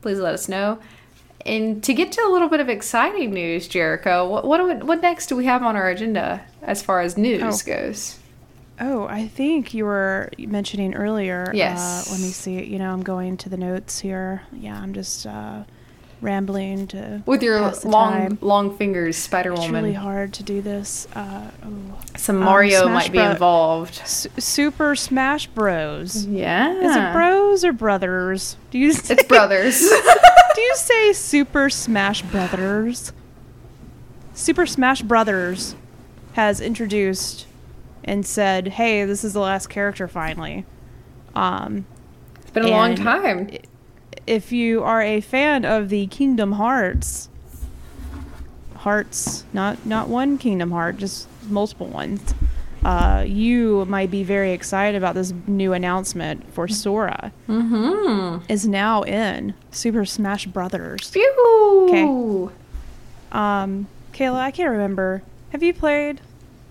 Please 0.00 0.18
let 0.18 0.34
us 0.34 0.48
know. 0.48 0.78
And 1.44 1.82
to 1.84 1.92
get 1.94 2.12
to 2.12 2.20
a 2.22 2.30
little 2.30 2.48
bit 2.48 2.60
of 2.60 2.68
exciting 2.68 3.32
news, 3.32 3.66
Jericho, 3.68 4.28
what 4.28 4.44
what, 4.44 4.58
do 4.58 4.66
we- 4.68 4.86
what 4.86 5.00
next 5.02 5.26
do 5.26 5.36
we 5.36 5.44
have 5.46 5.62
on 5.62 5.76
our 5.76 5.88
agenda 5.88 6.42
as 6.62 6.82
far 6.82 7.00
as 7.00 7.16
news 7.18 7.62
Oh. 7.62 7.66
goes? 7.66 8.18
Oh, 8.80 9.04
I 9.06 9.28
think 9.28 9.74
you 9.74 9.84
were 9.84 10.30
mentioning 10.38 10.94
earlier. 10.94 11.50
Yes. 11.54 12.08
Uh, 12.08 12.12
let 12.12 12.20
me 12.20 12.28
see. 12.28 12.64
You 12.64 12.78
know, 12.78 12.90
I'm 12.92 13.02
going 13.02 13.36
to 13.38 13.48
the 13.48 13.56
notes 13.56 14.00
here. 14.00 14.42
Yeah, 14.52 14.76
I'm 14.80 14.92
just 14.92 15.26
uh, 15.26 15.62
rambling 16.22 16.86
to 16.88 17.22
With 17.26 17.42
your 17.42 17.60
long 17.84 18.12
time. 18.12 18.38
long 18.40 18.76
fingers, 18.76 19.16
Spider 19.16 19.52
It's 19.52 19.60
Woman. 19.60 19.82
really 19.82 19.94
hard 19.94 20.32
to 20.34 20.42
do 20.42 20.62
this. 20.62 21.06
Uh. 21.14 21.50
Some 22.16 22.36
Um, 22.38 22.44
Mario 22.44 22.82
Smash 22.82 22.92
might 22.94 23.12
be 23.12 23.18
involved. 23.18 23.98
S- 24.02 24.26
Super 24.38 24.94
Smash 24.94 25.46
Bros. 25.48 26.24
Yeah. 26.26 26.72
Is 26.72 26.94
it 26.96 27.12
bros 27.12 27.64
or 27.64 27.72
brothers? 27.72 28.56
Do 28.70 28.78
you 28.78 28.92
say, 28.92 29.14
It's 29.14 29.22
brothers. 29.28 29.80
do 29.80 30.60
you 30.60 30.76
say 30.76 31.12
Super 31.14 31.68
Smash 31.70 32.22
Brothers? 32.22 33.12
Super 34.34 34.66
Smash 34.66 35.02
Brothers 35.02 35.74
has 36.34 36.60
introduced 36.60 37.46
and 38.04 38.24
said, 38.26 38.68
"Hey, 38.68 39.04
this 39.04 39.24
is 39.24 39.32
the 39.32 39.40
last 39.40 39.68
character 39.68 40.08
finally." 40.08 40.64
Um, 41.34 41.84
It's 42.40 42.50
been 42.50 42.64
a 42.64 42.68
long 42.68 42.94
time. 42.94 43.50
If 44.26 44.52
you 44.52 44.82
are 44.82 45.02
a 45.02 45.20
fan 45.20 45.64
of 45.64 45.88
the 45.88 46.06
Kingdom 46.08 46.52
Hearts, 46.52 47.28
hearts, 48.76 49.44
not 49.52 49.84
not 49.86 50.08
one 50.08 50.38
Kingdom 50.38 50.70
Heart, 50.70 50.98
just 50.98 51.28
multiple 51.48 51.88
ones, 51.88 52.34
uh, 52.84 53.24
you 53.26 53.84
might 53.84 54.10
be 54.10 54.24
very 54.24 54.52
excited 54.52 54.96
about 54.96 55.14
this 55.14 55.32
new 55.46 55.72
announcement 55.72 56.52
for 56.52 56.66
Sora. 56.66 57.32
Mm-hmm. 57.48 58.44
Is 58.50 58.66
now 58.66 59.02
in 59.02 59.54
Super 59.70 60.04
Smash 60.04 60.46
Brothers. 60.46 61.10
Phew. 61.10 62.52
Um, 63.30 63.86
Kayla, 64.12 64.36
I 64.36 64.50
can't 64.50 64.70
remember. 64.70 65.22
Have 65.50 65.62
you 65.62 65.72
played 65.72 66.20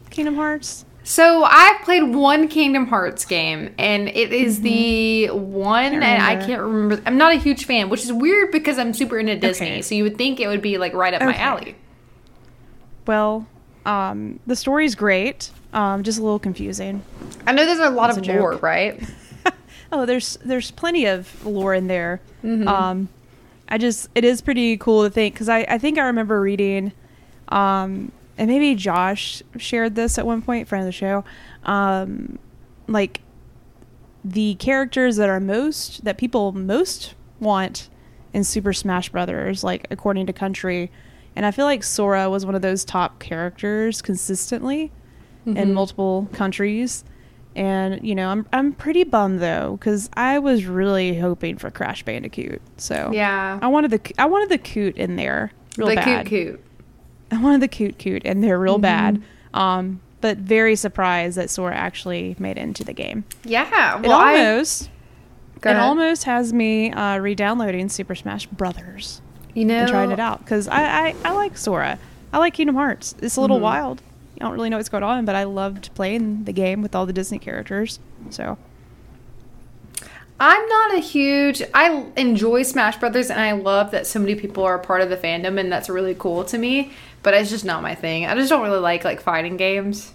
Kingdom 0.09 0.35
Hearts? 0.35 0.85
So 1.03 1.43
I've 1.43 1.81
played 1.81 2.13
one 2.13 2.47
Kingdom 2.47 2.87
Hearts 2.87 3.25
game, 3.25 3.73
and 3.79 4.07
it 4.07 4.31
is 4.31 4.61
the 4.61 5.29
one, 5.29 5.91
Can't 5.91 6.03
and 6.03 6.21
I 6.21 6.35
can't 6.35 6.61
remember. 6.61 7.01
I'm 7.05 7.17
not 7.17 7.33
a 7.33 7.37
huge 7.37 7.65
fan, 7.65 7.89
which 7.89 8.03
is 8.03 8.13
weird 8.13 8.51
because 8.51 8.77
I'm 8.77 8.93
super 8.93 9.19
into 9.19 9.35
Disney. 9.35 9.67
Okay. 9.67 9.81
So 9.81 9.95
you 9.95 10.03
would 10.03 10.17
think 10.17 10.39
it 10.39 10.47
would 10.47 10.61
be 10.61 10.77
like 10.77 10.93
right 10.93 11.13
up 11.13 11.21
my 11.21 11.35
alley. 11.35 11.75
Well, 13.07 13.47
um, 13.85 14.39
the 14.45 14.55
story's 14.55 14.93
great. 14.93 15.49
Um, 15.73 16.03
just 16.03 16.19
a 16.19 16.21
little 16.21 16.39
confusing. 16.39 17.01
I 17.47 17.51
know 17.53 17.65
there's 17.65 17.79
a 17.79 17.89
lot 17.89 18.13
That's 18.13 18.27
of 18.27 18.35
a 18.35 18.39
lore, 18.39 18.55
right? 18.57 19.01
Oh, 19.93 20.05
there's 20.05 20.37
there's 20.45 20.71
plenty 20.71 21.05
of 21.05 21.45
lore 21.45 21.73
in 21.73 21.87
there. 21.87 22.21
Mm-hmm. 22.43 22.67
Um, 22.67 23.09
I 23.67 23.77
just 23.77 24.07
it 24.15 24.23
is 24.23 24.41
pretty 24.41 24.77
cool 24.77 25.03
to 25.03 25.09
think 25.09 25.33
because 25.33 25.49
I 25.49 25.65
I 25.67 25.77
think 25.77 25.97
I 25.97 26.03
remember 26.03 26.39
reading, 26.39 26.93
um, 27.49 28.11
and 28.37 28.49
maybe 28.49 28.75
Josh 28.75 29.41
shared 29.57 29.95
this 29.95 30.17
at 30.17 30.25
one 30.25 30.41
point, 30.41 30.67
friend 30.67 30.81
of 30.83 30.85
the 30.87 30.91
show, 30.91 31.23
um, 31.63 32.39
like 32.87 33.21
the 34.23 34.55
characters 34.55 35.15
that 35.17 35.29
are 35.29 35.39
most 35.39 36.03
that 36.05 36.17
people 36.17 36.51
most 36.51 37.15
want 37.39 37.89
in 38.33 38.43
Super 38.43 38.71
Smash 38.73 39.09
Brothers, 39.09 39.63
like 39.63 39.87
according 39.91 40.25
to 40.27 40.33
country, 40.33 40.91
and 41.35 41.45
I 41.45 41.51
feel 41.51 41.65
like 41.65 41.83
Sora 41.83 42.29
was 42.29 42.45
one 42.45 42.55
of 42.55 42.61
those 42.61 42.85
top 42.85 43.19
characters 43.19 44.01
consistently 44.01 44.91
Mm-hmm. 45.43 45.57
in 45.57 45.73
multiple 45.73 46.29
countries. 46.33 47.03
And 47.55 48.07
you 48.07 48.13
know, 48.13 48.29
I'm 48.29 48.45
I'm 48.53 48.73
pretty 48.73 49.03
bummed 49.03 49.39
though 49.41 49.75
because 49.75 50.07
I 50.13 50.37
was 50.37 50.65
really 50.65 51.17
hoping 51.17 51.57
for 51.57 51.71
Crash 51.71 52.03
Bandicoot. 52.03 52.61
So 52.77 53.09
Yeah. 53.11 53.57
I 53.59 53.65
wanted 53.67 53.89
the 53.89 54.13
I 54.19 54.27
wanted 54.27 54.49
the 54.49 54.59
coot 54.59 54.95
in 54.97 55.15
there 55.15 55.51
real 55.79 55.87
the 55.87 55.95
bad. 55.95 56.27
coot 56.27 56.29
coot. 56.29 56.63
I 57.37 57.41
wanted 57.41 57.61
the 57.61 57.67
coot 57.67 57.97
coot 57.99 58.23
they're 58.43 58.59
real 58.59 58.75
Mm-hmm. 58.75 58.81
bad. 58.81 59.21
Um, 59.53 60.01
but 60.21 60.37
very 60.37 60.75
surprised 60.75 61.37
that 61.37 61.49
Sora 61.49 61.75
actually 61.75 62.35
made 62.39 62.57
it 62.57 62.61
into 62.61 62.83
the 62.83 62.93
game. 62.93 63.23
Yeah. 63.43 63.99
It 63.99 64.07
Well, 64.07 64.17
I, 64.19 64.37
almost 64.45 64.89
Go 65.61 65.71
it 65.71 65.77
almost 65.77 66.23
has 66.25 66.53
me 66.53 66.91
uh, 66.91 67.17
re-downloading 67.17 67.89
Super 67.89 68.15
Smash 68.15 68.45
Brothers 68.47 69.21
you 69.53 69.65
know, 69.65 69.75
and 69.79 69.89
trying 69.89 70.11
it 70.11 70.19
out 70.19 70.39
because 70.39 70.67
I, 70.67 71.07
I 71.09 71.15
I 71.25 71.31
like 71.33 71.57
Sora. 71.57 71.97
I 72.33 72.37
like 72.37 72.53
Kingdom 72.53 72.75
Hearts. 72.75 73.15
It's 73.21 73.35
a 73.35 73.41
little 73.41 73.57
Mm-hmm. 73.57 73.63
wild. 73.63 74.01
I 74.39 74.45
don't 74.45 74.53
really 74.53 74.69
know 74.69 74.77
what's 74.77 74.89
going 74.89 75.03
on, 75.03 75.25
but 75.25 75.35
I 75.35 75.43
loved 75.43 75.93
playing 75.93 76.45
the 76.45 76.53
game 76.53 76.81
with 76.81 76.95
all 76.95 77.05
the 77.05 77.13
Disney 77.13 77.37
characters. 77.37 77.99
So 78.31 78.57
I'm 80.39 80.67
not 80.67 80.95
a 80.95 80.99
huge. 80.99 81.61
I 81.73 82.05
enjoy 82.17 82.63
Smash 82.63 82.97
Brothers, 82.97 83.29
and 83.29 83.39
I 83.39 83.51
love 83.51 83.91
that 83.91 84.07
so 84.07 84.19
many 84.19 84.33
people 84.33 84.63
are 84.63 84.79
part 84.79 85.01
of 85.01 85.09
the 85.09 85.17
fandom, 85.17 85.59
and 85.59 85.71
that's 85.71 85.87
really 85.89 86.15
cool 86.15 86.43
to 86.45 86.57
me. 86.57 86.91
But 87.23 87.33
it's 87.35 87.49
just 87.49 87.65
not 87.65 87.81
my 87.83 87.93
thing. 87.95 88.25
I 88.25 88.33
just 88.35 88.49
don't 88.49 88.63
really 88.63 88.79
like 88.79 89.03
like 89.03 89.21
fighting 89.21 89.57
games. 89.57 90.13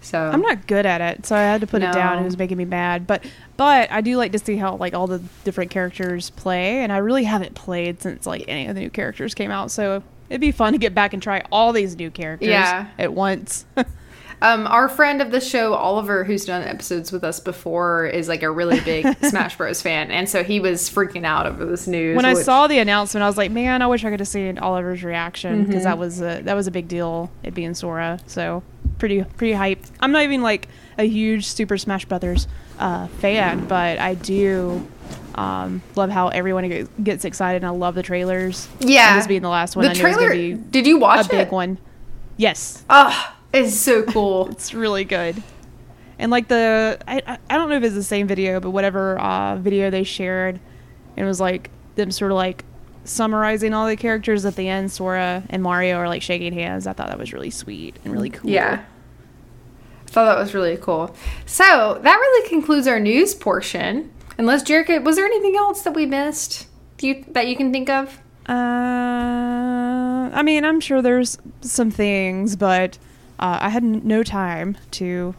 So 0.00 0.18
I'm 0.18 0.40
not 0.40 0.66
good 0.68 0.86
at 0.86 1.00
it, 1.00 1.26
so 1.26 1.34
I 1.34 1.40
had 1.40 1.60
to 1.60 1.66
put 1.66 1.82
it 1.82 1.92
down. 1.92 2.18
It 2.22 2.24
was 2.24 2.38
making 2.38 2.56
me 2.56 2.64
mad, 2.64 3.06
but 3.06 3.24
but 3.56 3.90
I 3.90 4.00
do 4.00 4.16
like 4.16 4.30
to 4.32 4.38
see 4.38 4.56
how 4.56 4.76
like 4.76 4.94
all 4.94 5.08
the 5.08 5.20
different 5.44 5.70
characters 5.72 6.30
play, 6.30 6.78
and 6.84 6.92
I 6.92 6.98
really 6.98 7.24
haven't 7.24 7.54
played 7.56 8.00
since 8.00 8.24
like 8.24 8.44
any 8.46 8.68
of 8.68 8.76
the 8.76 8.80
new 8.82 8.90
characters 8.90 9.34
came 9.34 9.50
out. 9.50 9.72
So 9.72 10.02
it'd 10.30 10.40
be 10.40 10.52
fun 10.52 10.72
to 10.72 10.78
get 10.78 10.94
back 10.94 11.14
and 11.14 11.22
try 11.22 11.42
all 11.50 11.72
these 11.72 11.96
new 11.96 12.10
characters 12.12 12.48
Yeah. 12.48 12.86
at 12.98 13.12
once. 13.12 13.64
Um, 14.40 14.66
our 14.68 14.88
friend 14.88 15.20
of 15.20 15.30
the 15.32 15.40
show, 15.40 15.74
Oliver, 15.74 16.22
who's 16.24 16.44
done 16.44 16.62
episodes 16.62 17.10
with 17.10 17.24
us 17.24 17.40
before, 17.40 18.06
is 18.06 18.28
like 18.28 18.42
a 18.42 18.50
really 18.50 18.78
big 18.80 19.04
Smash 19.24 19.56
Bros. 19.56 19.82
fan, 19.82 20.10
and 20.10 20.28
so 20.28 20.44
he 20.44 20.60
was 20.60 20.88
freaking 20.88 21.24
out 21.24 21.46
over 21.46 21.64
this 21.64 21.86
news. 21.88 22.14
when 22.16 22.24
I 22.24 22.34
saw 22.34 22.66
the 22.68 22.78
announcement, 22.78 23.24
I 23.24 23.26
was 23.26 23.36
like, 23.36 23.50
man, 23.50 23.82
I 23.82 23.86
wish 23.88 24.04
I 24.04 24.10
could 24.10 24.20
have 24.20 24.28
seen 24.28 24.58
Oliver's 24.58 25.02
reaction 25.02 25.64
because 25.64 25.76
Mm-hmm. 25.82 25.84
that 25.84 25.98
was 25.98 26.20
a, 26.20 26.40
that 26.42 26.54
was 26.54 26.66
a 26.66 26.70
big 26.70 26.86
deal. 26.88 27.30
It 27.42 27.52
being 27.54 27.74
Sora, 27.74 28.20
so 28.26 28.62
pretty 28.98 29.24
pretty 29.24 29.54
hyped. 29.54 29.90
I'm 30.00 30.12
not 30.12 30.22
even 30.22 30.42
like 30.42 30.68
a 30.98 31.04
huge 31.04 31.44
Super 31.46 31.76
Smash 31.78 32.04
Brothers 32.04 32.46
uh, 32.78 33.06
fan, 33.08 33.66
but 33.66 33.98
I 33.98 34.14
do 34.14 34.86
um, 35.34 35.82
love 35.96 36.10
how 36.10 36.28
everyone 36.28 36.88
gets- 37.02 37.24
excited, 37.24 37.58
and 37.58 37.66
I 37.66 37.70
love 37.70 37.94
the 37.96 38.02
trailers. 38.02 38.68
Yeah. 38.80 39.10
and 39.12 39.20
this 39.20 39.26
being 39.26 39.42
the 39.42 39.48
last 39.48 39.74
one, 39.76 39.84
the 39.84 39.90
I 39.90 39.94
it 39.94 39.98
trailer. 39.98 40.30
be 40.30 40.54
did 40.54 40.86
you 40.86 40.98
watch 40.98 41.26
a 41.26 41.28
big 41.28 41.50
one. 41.50 41.78
Yes, 42.36 42.84
Oh, 42.88 43.34
it's 43.52 43.74
so 43.76 44.02
cool. 44.02 44.48
it's 44.50 44.74
really 44.74 45.04
good. 45.04 45.42
And 46.18 46.30
like 46.30 46.48
the 46.48 46.98
I 47.06 47.38
I- 47.48 47.56
don't 47.56 47.68
know 47.68 47.76
if 47.76 47.84
it's 47.84 47.94
the 47.94 48.02
same 48.02 48.26
video, 48.26 48.60
but 48.60 48.70
whatever 48.70 49.18
uh, 49.20 49.56
video 49.56 49.90
they 49.90 50.04
shared, 50.04 50.58
it 51.16 51.24
was 51.24 51.40
like 51.40 51.70
them 51.94 52.10
sort 52.10 52.32
of 52.32 52.36
like 52.36 52.64
summarizing 53.04 53.72
all 53.72 53.86
the 53.86 53.96
characters 53.96 54.44
at 54.44 54.56
the 54.56 54.68
end. 54.68 54.90
Sora 54.90 55.42
and 55.48 55.62
Mario 55.62 55.96
are 55.96 56.08
like 56.08 56.22
shaking 56.22 56.52
hands. 56.52 56.86
I 56.86 56.92
thought 56.92 57.08
that 57.08 57.18
was 57.18 57.32
really 57.32 57.50
sweet 57.50 57.96
and 58.04 58.12
really 58.12 58.30
cool. 58.30 58.50
Yeah. 58.50 58.84
I 60.06 60.10
thought 60.10 60.24
that 60.24 60.38
was 60.40 60.54
really 60.54 60.76
cool. 60.78 61.14
So 61.46 62.00
that 62.02 62.14
really 62.16 62.48
concludes 62.48 62.86
our 62.86 62.98
news 62.98 63.34
portion. 63.34 64.10
Unless 64.38 64.62
Jerica, 64.64 65.02
was 65.04 65.16
there 65.16 65.26
anything 65.26 65.56
else 65.56 65.82
that 65.82 65.94
we 65.94 66.06
missed? 66.06 66.66
Do 66.96 67.06
you, 67.08 67.24
that 67.28 67.46
you 67.46 67.56
can 67.56 67.72
think 67.72 67.90
of? 67.90 68.20
Uh, 68.48 70.30
I 70.32 70.42
mean, 70.42 70.64
I'm 70.64 70.80
sure 70.80 71.02
there's 71.02 71.38
some 71.60 71.90
things, 71.90 72.56
but 72.56 72.98
uh, 73.38 73.58
I 73.62 73.68
had 73.70 73.82
n- 73.82 74.02
no 74.04 74.22
time 74.22 74.76
to 74.92 75.34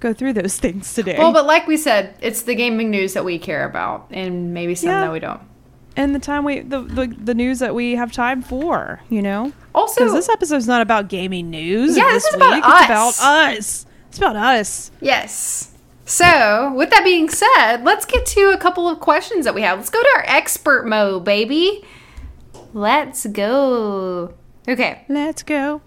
go 0.00 0.12
through 0.12 0.32
those 0.34 0.58
things 0.64 0.92
today. 0.94 1.16
Well, 1.18 1.32
but 1.32 1.46
like 1.46 1.66
we 1.66 1.76
said, 1.76 2.14
it's 2.20 2.42
the 2.42 2.54
gaming 2.54 2.90
news 2.90 3.12
that 3.14 3.24
we 3.24 3.38
care 3.38 3.64
about, 3.68 4.06
and 4.10 4.52
maybe 4.54 4.74
some 4.74 4.90
Yeah. 4.90 5.00
that 5.02 5.12
we 5.12 5.20
don't. 5.20 5.40
and 5.96 6.14
the 6.14 6.18
time 6.20 6.44
we 6.44 6.60
the, 6.60 6.80
the 6.82 7.06
the 7.08 7.34
news 7.34 7.58
that 7.58 7.74
we 7.74 7.96
have 7.96 8.12
time 8.12 8.42
for, 8.42 9.00
you 9.10 9.20
know, 9.22 9.52
Also, 9.74 10.00
because 10.00 10.14
this 10.14 10.28
episode's 10.28 10.66
not 10.68 10.80
about 10.82 11.08
gaming 11.08 11.50
news. 11.50 11.96
Yeah, 11.96 12.04
this 12.12 12.22
this 12.24 12.26
is 12.26 12.34
about 12.34 12.54
week. 12.54 12.64
us. 12.64 12.80
It's 12.80 12.88
about 13.18 13.56
us. 13.58 13.86
It's 14.08 14.18
about 14.18 14.36
us. 14.36 14.90
yes. 15.00 15.66
So, 16.06 16.72
with 16.74 16.90
that 16.90 17.04
being 17.04 17.28
said, 17.28 17.84
let's 17.84 18.04
get 18.04 18.26
to 18.26 18.50
a 18.52 18.56
couple 18.58 18.88
of 18.88 18.98
questions 18.98 19.44
that 19.44 19.54
we 19.54 19.62
have. 19.62 19.78
Let's 19.78 19.90
go 19.90 20.02
to 20.02 20.08
our 20.16 20.24
expert 20.26 20.84
mode, 20.84 21.24
baby. 21.24 21.84
Let's 22.72 23.26
go. 23.26 24.34
Okay. 24.68 25.04
Let's 25.08 25.44
go. 25.44 25.82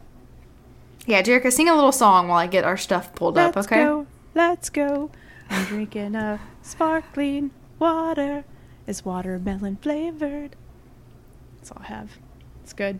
Yeah, 1.06 1.22
Jerica, 1.22 1.52
sing 1.52 1.68
a 1.70 1.76
little 1.76 1.92
song 1.92 2.28
while 2.30 2.38
I 2.40 2.48
get 2.48 2.64
our 2.64 2.78
stuff 2.78 3.14
pulled 3.16 3.38
up, 3.38 3.58
okay? 3.58 3.60
Let's 3.60 3.68
up, 3.68 3.72
okay? 3.74 3.84
go. 3.84 4.08
Let's 4.36 4.70
go. 4.70 5.12
I'm 5.50 5.66
drinking 5.66 6.16
a 6.16 6.40
sparkling 6.62 7.52
water. 7.78 8.46
It's 8.88 9.04
watermelon 9.04 9.78
flavored. 9.78 10.56
That's 11.58 11.72
all 11.72 11.82
I 11.82 11.88
have. 11.88 12.10
It's 12.64 12.74
good. 12.74 13.00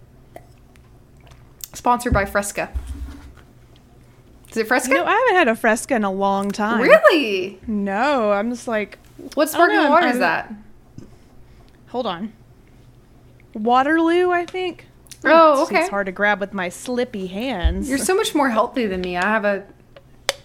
Sponsored 1.74 2.14
by 2.14 2.26
Fresca. 2.26 2.72
Is 4.52 4.58
it 4.58 4.68
Fresca? 4.68 4.92
You 4.92 4.98
know, 4.98 5.06
I 5.06 5.12
haven't 5.12 5.36
had 5.36 5.48
a 5.48 5.56
Fresca 5.56 5.96
in 5.96 6.04
a 6.04 6.12
long 6.12 6.52
time. 6.52 6.82
really? 6.82 7.60
No, 7.66 8.32
I'm 8.34 8.50
just 8.52 8.68
like, 8.68 9.00
What 9.34 9.50
sparkling 9.50 9.78
know, 9.84 9.90
water 9.90 10.06
I'm- 10.08 10.14
is 10.14 10.20
that? 10.20 10.54
hold 11.88 12.06
on. 12.06 12.34
Waterloo, 13.54 14.30
I 14.32 14.46
think. 14.46 14.88
Oh, 15.26 15.54
It's- 15.54 15.68
okay. 15.70 15.80
It's 15.82 15.90
hard 15.90 16.06
to 16.08 16.12
grab 16.12 16.40
with 16.40 16.54
my 16.54 16.70
slippy 16.70 17.28
hands. 17.28 17.90
You're 17.90 17.98
so 17.98 18.16
much 18.16 18.34
more 18.36 18.50
healthy 18.50 18.86
than 18.88 19.02
me. 19.02 19.16
I 19.18 19.22
have 19.26 19.46
a 19.46 19.64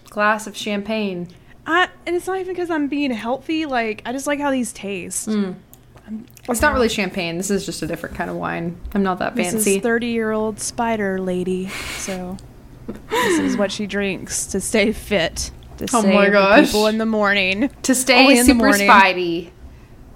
glass 0.09 0.47
of 0.47 0.55
champagne. 0.55 1.27
I, 1.67 1.89
and 2.05 2.15
it's 2.15 2.25
not 2.27 2.39
even 2.39 2.53
because 2.53 2.69
I'm 2.69 2.87
being 2.87 3.11
healthy. 3.11 3.65
Like, 3.65 4.01
I 4.05 4.11
just 4.11 4.25
like 4.27 4.39
how 4.39 4.51
these 4.51 4.71
taste. 4.73 5.27
Mm. 5.29 5.55
It's 6.49 6.61
not 6.61 6.73
really 6.73 6.89
champagne. 6.89 7.37
This 7.37 7.51
is 7.51 7.65
just 7.65 7.83
a 7.83 7.87
different 7.87 8.15
kind 8.15 8.29
of 8.31 8.35
wine. 8.37 8.79
I'm 8.95 9.03
not 9.03 9.19
that 9.19 9.35
This 9.35 9.51
fancy. 9.51 9.75
is 9.77 9.83
30 9.83 10.07
year 10.07 10.31
old 10.31 10.59
spider 10.59 11.19
lady. 11.19 11.67
So, 11.97 12.37
this 13.11 13.37
is 13.39 13.55
what 13.57 13.71
she 13.71 13.85
drinks 13.85 14.47
to 14.47 14.59
stay 14.59 14.91
fit. 14.91 15.51
To 15.77 15.85
Oh 15.93 16.01
save 16.01 16.13
my 16.13 16.29
gosh. 16.29 16.65
people 16.65 16.87
in 16.87 16.97
the 16.97 17.05
morning. 17.05 17.69
to 17.83 17.93
stay 17.93 18.21
Only 18.21 18.39
in 18.39 18.47
the 18.47 18.53
super 18.53 18.71
spidey. 18.71 19.51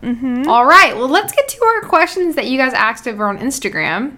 Mm-hmm. 0.02 0.50
All 0.50 0.66
right, 0.66 0.96
well, 0.98 1.08
let's 1.08 1.32
get 1.32 1.48
to 1.48 1.64
our 1.64 1.82
questions 1.82 2.36
that 2.36 2.48
you 2.48 2.58
guys 2.58 2.74
asked 2.74 3.08
over 3.08 3.28
on 3.28 3.38
Instagram. 3.38 4.18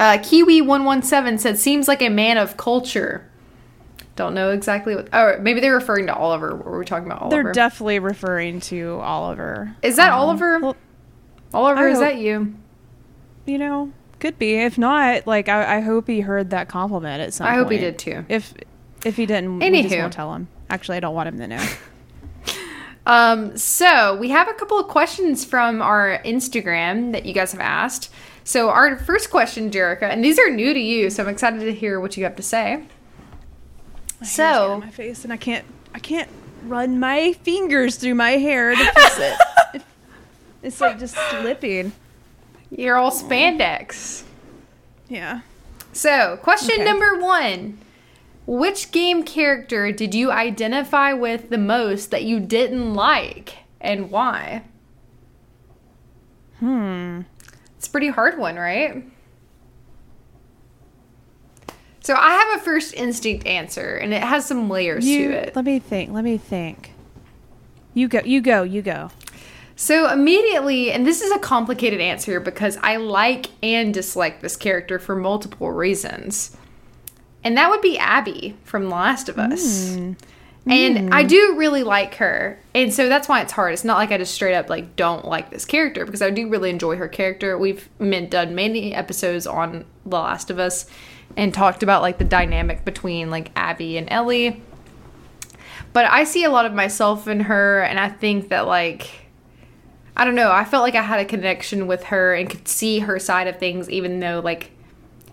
Uh, 0.00 0.16
Kiwi117 0.18 1.38
said, 1.38 1.58
seems 1.58 1.86
like 1.86 2.00
a 2.00 2.08
man 2.08 2.38
of 2.38 2.56
culture. 2.56 3.30
Don't 4.16 4.34
know 4.34 4.50
exactly 4.50 4.96
what. 4.96 5.08
Oh, 5.12 5.36
maybe 5.40 5.60
they're 5.60 5.74
referring 5.74 6.06
to 6.06 6.14
Oliver. 6.14 6.56
Were 6.56 6.78
we 6.78 6.84
talking 6.86 7.06
about 7.06 7.20
Oliver? 7.22 7.42
They're 7.42 7.52
definitely 7.52 7.98
referring 7.98 8.60
to 8.62 8.98
Oliver. 9.02 9.76
Is 9.82 9.96
that 9.96 10.12
Um, 10.12 10.18
Oliver? 10.20 10.58
well, 10.58 10.76
Oliver, 11.54 11.86
I 11.86 11.90
is 11.90 11.98
hope- 11.98 12.06
that 12.06 12.16
you? 12.18 12.54
you 13.46 13.58
know, 13.58 13.92
could 14.20 14.38
be. 14.38 14.54
If 14.56 14.78
not, 14.78 15.26
like 15.26 15.48
I, 15.48 15.76
I 15.76 15.80
hope 15.80 16.06
he 16.08 16.20
heard 16.20 16.50
that 16.50 16.68
compliment 16.68 17.20
at 17.22 17.32
some 17.34 17.46
I 17.46 17.50
point. 17.50 17.62
hope 17.62 17.72
he 17.72 17.78
did 17.78 17.98
too. 17.98 18.24
If 18.28 18.54
if 19.04 19.16
he 19.16 19.26
didn't, 19.26 19.58
we 19.58 19.82
just 19.82 19.94
Anywho. 19.94 20.00
won't 20.00 20.12
tell 20.12 20.34
him. 20.34 20.48
Actually, 20.70 20.96
I 20.98 21.00
don't 21.00 21.14
want 21.14 21.28
him 21.28 21.38
to 21.38 21.46
know. 21.46 21.66
Um, 23.06 23.56
so 23.56 24.16
we 24.18 24.28
have 24.28 24.46
a 24.48 24.52
couple 24.52 24.78
of 24.78 24.86
questions 24.86 25.44
from 25.44 25.80
our 25.82 26.20
Instagram 26.24 27.12
that 27.12 27.24
you 27.24 27.32
guys 27.32 27.50
have 27.52 27.60
asked. 27.60 28.10
So 28.50 28.68
our 28.68 28.96
first 28.96 29.30
question, 29.30 29.70
Jerica, 29.70 30.02
and 30.10 30.24
these 30.24 30.36
are 30.36 30.50
new 30.50 30.74
to 30.74 30.80
you, 30.80 31.08
so 31.08 31.22
I'm 31.22 31.28
excited 31.28 31.60
to 31.60 31.72
hear 31.72 32.00
what 32.00 32.16
you 32.16 32.24
have 32.24 32.34
to 32.34 32.42
say. 32.42 32.82
My 34.20 34.26
So- 34.26 34.80
my 34.80 34.90
face, 34.90 35.22
and 35.22 35.32
I 35.32 35.36
can't 35.36 35.64
I 35.94 36.00
can't 36.00 36.28
run 36.64 36.98
my 36.98 37.32
fingers 37.44 37.94
through 37.94 38.16
my 38.16 38.32
hair 38.32 38.74
to 38.74 38.84
fix 38.92 39.18
it. 39.74 39.82
it's 40.64 40.80
like 40.80 40.98
just 40.98 41.16
slipping. 41.30 41.92
You're 42.72 42.96
all 42.96 43.12
spandex. 43.12 44.24
Yeah. 45.08 45.42
So, 45.92 46.36
question 46.42 46.74
Okay. 46.74 46.84
number 46.84 47.20
one. 47.20 47.78
Which 48.48 48.90
game 48.90 49.22
character 49.22 49.92
did 49.92 50.12
you 50.12 50.32
identify 50.32 51.12
with 51.12 51.50
the 51.50 51.58
most 51.58 52.10
that 52.10 52.24
you 52.24 52.40
didn't 52.40 52.94
like 52.94 53.58
and 53.80 54.10
why? 54.10 54.62
Hmm. 56.58 57.20
Pretty 57.90 58.08
hard 58.08 58.38
one, 58.38 58.56
right? 58.56 59.04
So, 62.02 62.14
I 62.14 62.30
have 62.30 62.60
a 62.60 62.64
first 62.64 62.94
instinct 62.94 63.46
answer 63.46 63.96
and 63.96 64.14
it 64.14 64.22
has 64.22 64.46
some 64.46 64.70
layers 64.70 65.06
You, 65.06 65.28
to 65.28 65.34
it. 65.34 65.56
Let 65.56 65.64
me 65.64 65.78
think. 65.78 66.10
Let 66.12 66.24
me 66.24 66.38
think. 66.38 66.92
You 67.94 68.08
go. 68.08 68.20
You 68.24 68.40
go. 68.40 68.62
You 68.62 68.82
go. 68.82 69.10
So, 69.76 70.10
immediately, 70.10 70.92
and 70.92 71.06
this 71.06 71.22
is 71.22 71.30
a 71.32 71.38
complicated 71.38 72.00
answer 72.00 72.38
because 72.40 72.76
I 72.82 72.96
like 72.96 73.46
and 73.62 73.94
dislike 73.94 74.40
this 74.40 74.56
character 74.56 74.98
for 74.98 75.16
multiple 75.16 75.70
reasons. 75.70 76.56
And 77.42 77.56
that 77.56 77.70
would 77.70 77.80
be 77.80 77.98
Abby 77.98 78.56
from 78.64 78.84
The 78.84 78.90
Last 78.90 79.28
of 79.28 79.38
Us. 79.38 79.94
Hmm. 79.94 80.12
And 80.70 81.12
I 81.12 81.24
do 81.24 81.56
really 81.56 81.82
like 81.82 82.14
her. 82.16 82.58
And 82.74 82.94
so 82.94 83.08
that's 83.08 83.28
why 83.28 83.40
it's 83.40 83.52
hard. 83.52 83.72
It's 83.72 83.84
not 83.84 83.98
like 83.98 84.12
I 84.12 84.18
just 84.18 84.34
straight 84.34 84.54
up 84.54 84.70
like 84.70 84.94
don't 84.94 85.24
like 85.24 85.50
this 85.50 85.64
character 85.64 86.04
because 86.04 86.22
I 86.22 86.30
do 86.30 86.48
really 86.48 86.70
enjoy 86.70 86.96
her 86.96 87.08
character. 87.08 87.58
We've 87.58 87.88
done 87.98 88.54
many 88.54 88.94
episodes 88.94 89.46
on 89.46 89.84
The 90.06 90.16
Last 90.16 90.48
of 90.50 90.58
Us 90.58 90.86
and 91.36 91.52
talked 91.52 91.82
about 91.82 92.02
like 92.02 92.18
the 92.18 92.24
dynamic 92.24 92.84
between 92.84 93.30
like 93.30 93.50
Abby 93.56 93.96
and 93.96 94.08
Ellie. 94.10 94.62
But 95.92 96.04
I 96.04 96.22
see 96.22 96.44
a 96.44 96.50
lot 96.50 96.66
of 96.66 96.72
myself 96.72 97.26
in 97.26 97.40
her 97.40 97.82
and 97.82 97.98
I 97.98 98.08
think 98.08 98.50
that 98.50 98.66
like 98.66 99.10
I 100.16 100.24
don't 100.24 100.34
know, 100.34 100.52
I 100.52 100.64
felt 100.64 100.82
like 100.82 100.94
I 100.94 101.02
had 101.02 101.18
a 101.18 101.24
connection 101.24 101.86
with 101.86 102.04
her 102.04 102.34
and 102.34 102.48
could 102.48 102.68
see 102.68 103.00
her 103.00 103.18
side 103.18 103.48
of 103.48 103.58
things 103.58 103.90
even 103.90 104.20
though 104.20 104.40
like 104.44 104.70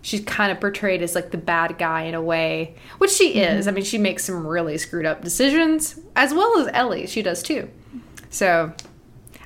she's 0.08 0.24
kind 0.24 0.50
of 0.50 0.58
portrayed 0.58 1.02
as 1.02 1.14
like 1.14 1.30
the 1.32 1.38
bad 1.38 1.76
guy 1.76 2.04
in 2.04 2.14
a 2.14 2.22
way, 2.22 2.74
which 2.96 3.10
she 3.10 3.34
mm-hmm. 3.34 3.58
is. 3.58 3.68
I 3.68 3.72
mean, 3.72 3.84
she 3.84 3.98
makes 3.98 4.24
some 4.24 4.46
really 4.46 4.78
screwed 4.78 5.04
up 5.04 5.22
decisions, 5.22 6.00
as 6.16 6.32
well 6.32 6.58
as 6.58 6.68
Ellie. 6.72 7.06
She 7.06 7.20
does 7.20 7.42
too. 7.42 7.68
So, 8.30 8.72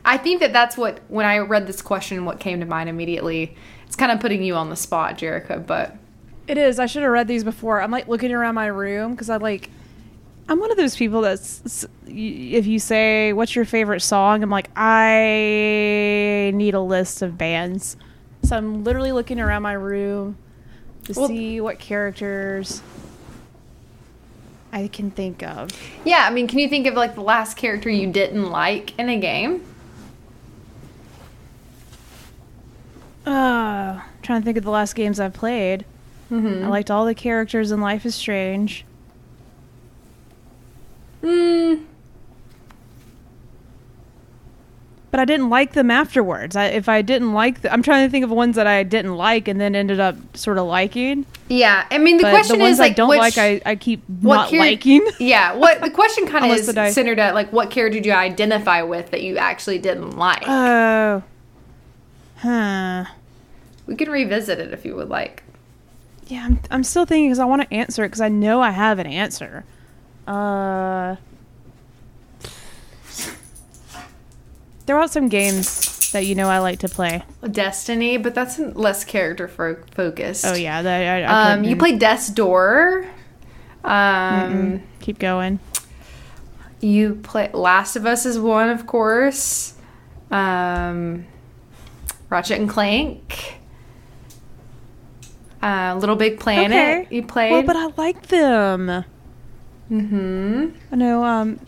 I 0.05 0.19
think 0.19 0.41
that 0.41 0.53
that's 0.53 0.77
what 0.77 1.01
when 1.09 1.27
I 1.27 1.39
read 1.39 1.67
this 1.67 1.83
question, 1.83 2.25
what 2.25 2.39
came 2.39 2.61
to 2.61 2.67
mind 2.67 2.89
immediately. 2.89 3.57
It's 3.87 3.97
kind 3.97 4.13
of 4.13 4.21
putting 4.21 4.43
you 4.43 4.55
on 4.55 4.71
the 4.71 4.77
spot, 4.77 5.19
Jerica. 5.19 5.67
But 5.67 5.97
It 6.47 6.57
is. 6.57 6.79
I 6.79 6.87
should 6.87 7.03
have 7.03 7.11
read 7.11 7.29
these 7.29 7.45
before. 7.45 7.83
I'm 7.83 7.91
like 7.91 8.07
looking 8.07 8.33
around 8.33 8.55
my 8.55 8.67
room 8.67 9.13
because 9.13 9.29
I 9.29 9.37
like. 9.39 9.69
I'm 10.49 10.59
one 10.59 10.71
of 10.73 10.77
those 10.77 10.97
people 10.97 11.23
that's 11.23 11.87
if 12.07 12.67
you 12.67 12.79
say 12.79 13.33
what's 13.33 13.55
your 13.55 13.65
favorite 13.65 14.01
song, 14.01 14.43
I'm 14.43 14.51
like 14.51 14.71
I 14.77 16.51
need 16.55 16.75
a 16.75 16.81
list 16.81 17.23
of 17.23 17.37
bands. 17.39 17.97
So 18.45 18.57
I'm 18.57 18.83
literally 18.83 19.13
looking 19.13 19.41
around 19.41 19.63
my 19.63 19.75
room 19.75 20.37
to 21.05 21.13
Well- 21.19 21.29
see 21.29 21.61
what 21.61 21.79
characters 21.79 22.83
I 24.73 24.89
can 24.89 25.11
think 25.11 25.43
of. 25.43 25.71
yeah, 26.05 26.27
I 26.27 26.31
mean, 26.31 26.47
can 26.49 26.59
you 26.59 26.69
think 26.69 26.87
of 26.87 26.95
like 26.95 27.15
the 27.15 27.21
last 27.23 27.57
character 27.57 27.91
you 27.91 28.07
didn't 28.11 28.51
like 28.51 28.99
in 28.99 29.09
a 29.09 29.19
game? 29.19 29.63
Uh, 33.27 34.01
trying 34.23 34.41
to 34.41 34.45
think 34.45 34.57
of 34.59 34.65
the 34.65 34.71
last 34.71 34.95
games 34.95 35.21
I've 35.21 35.33
played. 35.35 35.85
Mm-hmm. 36.31 36.65
I 36.65 36.69
liked 36.69 36.91
all 36.91 37.05
the 37.05 37.15
characters 37.15 37.71
in 37.71 37.81
Life 37.81 38.05
is 38.07 38.15
Strange. 38.15 38.85
Mm, 41.23 41.85
but 45.13 45.21
I 45.21 45.27
didn't 45.27 45.51
like 45.51 45.75
them 45.75 45.91
afterwards. 45.91 46.57
I, 46.57 46.65
if 46.69 46.89
I 46.89 47.03
didn't 47.03 47.35
like, 47.35 47.61
the, 47.61 47.71
I'm 47.73 47.83
trying 47.83 48.07
to 48.07 48.11
think 48.11 48.25
of 48.25 48.31
ones 48.31 48.57
that 48.57 48.67
I 48.67 48.83
didn't 48.83 49.15
like 49.15 49.47
and 49.47 49.61
then 49.61 49.77
ended 49.77 50.01
up 50.01 50.17
sort 50.35 50.57
of 50.57 50.67
liking. 50.67 51.27
yeah, 51.49 51.87
I 51.91 51.99
mean, 51.99 52.17
the 52.17 52.23
but 52.23 52.31
question 52.31 52.59
the 52.59 52.65
ones 52.65 52.73
is 52.75 52.79
like, 52.81 52.93
I 52.93 52.95
don't 52.95 53.09
which- 53.11 53.19
like, 53.19 53.39
I, 53.39 53.61
I 53.67 53.77
keep 53.77 54.03
what 54.09 54.35
not 54.37 54.51
char- 54.51 54.59
liking. 54.59 55.07
yeah, 55.21 55.55
what 55.55 55.83
the 55.83 55.91
question 55.91 56.27
kind 56.27 56.47
of 56.47 56.59
is 56.59 56.67
the 56.67 56.91
centered 56.91 57.19
at 57.19 57.35
like 57.35 57.53
what 57.53 57.71
character 57.71 58.01
do 58.01 58.09
you 58.09 58.15
identify 58.15 58.81
with 58.83 59.11
that 59.11 59.23
you 59.23 59.37
actually 59.37 59.79
didn't 59.79 60.17
like? 60.17 60.45
Oh, 60.47 61.23
huh. 62.39 63.05
we 63.87 63.95
can 63.95 64.11
revisit 64.11 64.59
it 64.59 64.73
if 64.73 64.85
you 64.87 64.97
would 64.97 65.11
like. 65.11 65.43
Yeah, 66.27 66.47
I'm, 66.47 66.61
I'm 66.71 66.85
still 66.85 67.05
thinking 67.05 67.29
because 67.29 67.39
I 67.39 67.45
want 67.45 67.61
to 67.61 67.75
answer 67.75 68.03
it 68.05 68.09
because 68.09 68.23
I 68.23 68.31
know 68.31 68.63
I 68.63 68.71
have 68.71 68.99
an 68.99 69.07
answer. 69.07 69.65
Uh, 70.27 71.17
throw 74.87 75.03
out 75.03 75.11
some 75.11 75.29
games 75.29 76.11
that 76.13 76.27
you 76.27 76.35
know 76.35 76.49
I 76.49 76.59
like 76.59 76.81
to 76.81 76.89
play. 76.89 77.23
Destiny, 77.51 78.17
but 78.19 78.35
that's 78.35 78.59
less 78.59 79.05
character 79.05 79.49
fo- 79.49 79.83
focused. 79.95 80.45
Oh 80.47 80.55
yeah, 80.55 80.83
that, 80.83 81.01
I, 81.01 81.23
I 81.23 81.53
Um, 81.55 81.65
you 81.65 81.77
couldn't- 81.77 81.99
Death's 81.99 82.29
Door. 82.29 83.07
Um, 83.85 84.83
Keep 85.01 85.19
going. 85.19 85.59
you 86.81 87.15
play 87.23 87.51
Last 87.53 87.97
of 87.97 88.07
Us 88.07 88.25
is 88.27 88.39
one, 88.39 88.69
of 88.69 88.87
course. 88.87 89.75
Um, 90.31 91.27
Ratchet 92.31 92.61
and 92.61 92.69
Clank. 92.69 93.59
Uh, 95.63 95.97
Little 95.99 96.17
Big 96.17 96.41
Planet. 96.41 97.11
You 97.13 97.23
played. 97.23 97.53
Well, 97.53 97.63
but 97.63 97.77
I 97.77 97.87
like 97.97 98.27
them. 98.29 99.05
mm-hmm. 99.91 100.69
I 100.93 100.97
know. 100.97 101.25
Um, 101.25 101.61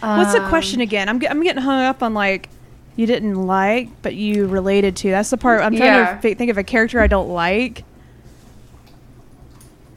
what's 0.00 0.32
the 0.32 0.46
question 0.48 0.80
again? 0.80 1.08
I'm 1.08 1.20
I'm 1.28 1.42
getting 1.42 1.62
hung 1.62 1.82
up 1.82 2.02
on 2.02 2.14
like 2.14 2.48
you 2.96 3.06
didn't 3.06 3.34
like, 3.34 3.88
but 4.02 4.14
you 4.14 4.46
related 4.46 4.96
to. 4.96 5.10
That's 5.10 5.30
the 5.30 5.36
part 5.36 5.62
I'm 5.62 5.74
trying 5.76 5.88
Yeah. 5.88 6.18
to 6.20 6.34
think 6.34 6.50
of 6.50 6.58
a 6.58 6.64
character 6.64 7.00
I 7.00 7.06
don't 7.06 7.28
like. 7.28 7.84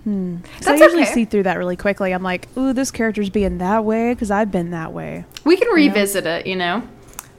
Hmm. 0.03 0.37
I 0.67 0.73
usually 0.75 1.03
okay. 1.03 1.13
see 1.13 1.25
through 1.25 1.43
that 1.43 1.57
really 1.57 1.77
quickly. 1.77 2.13
I'm 2.13 2.23
like, 2.23 2.47
ooh, 2.57 2.73
this 2.73 2.91
character's 2.91 3.29
being 3.29 3.59
that 3.59 3.85
way 3.85 4.13
because 4.13 4.31
I've 4.31 4.51
been 4.51 4.71
that 4.71 4.91
way. 4.91 5.23
We 5.45 5.55
can 5.55 5.69
revisit 5.69 6.25
it, 6.25 6.45
you 6.45 6.55
know. 6.57 6.83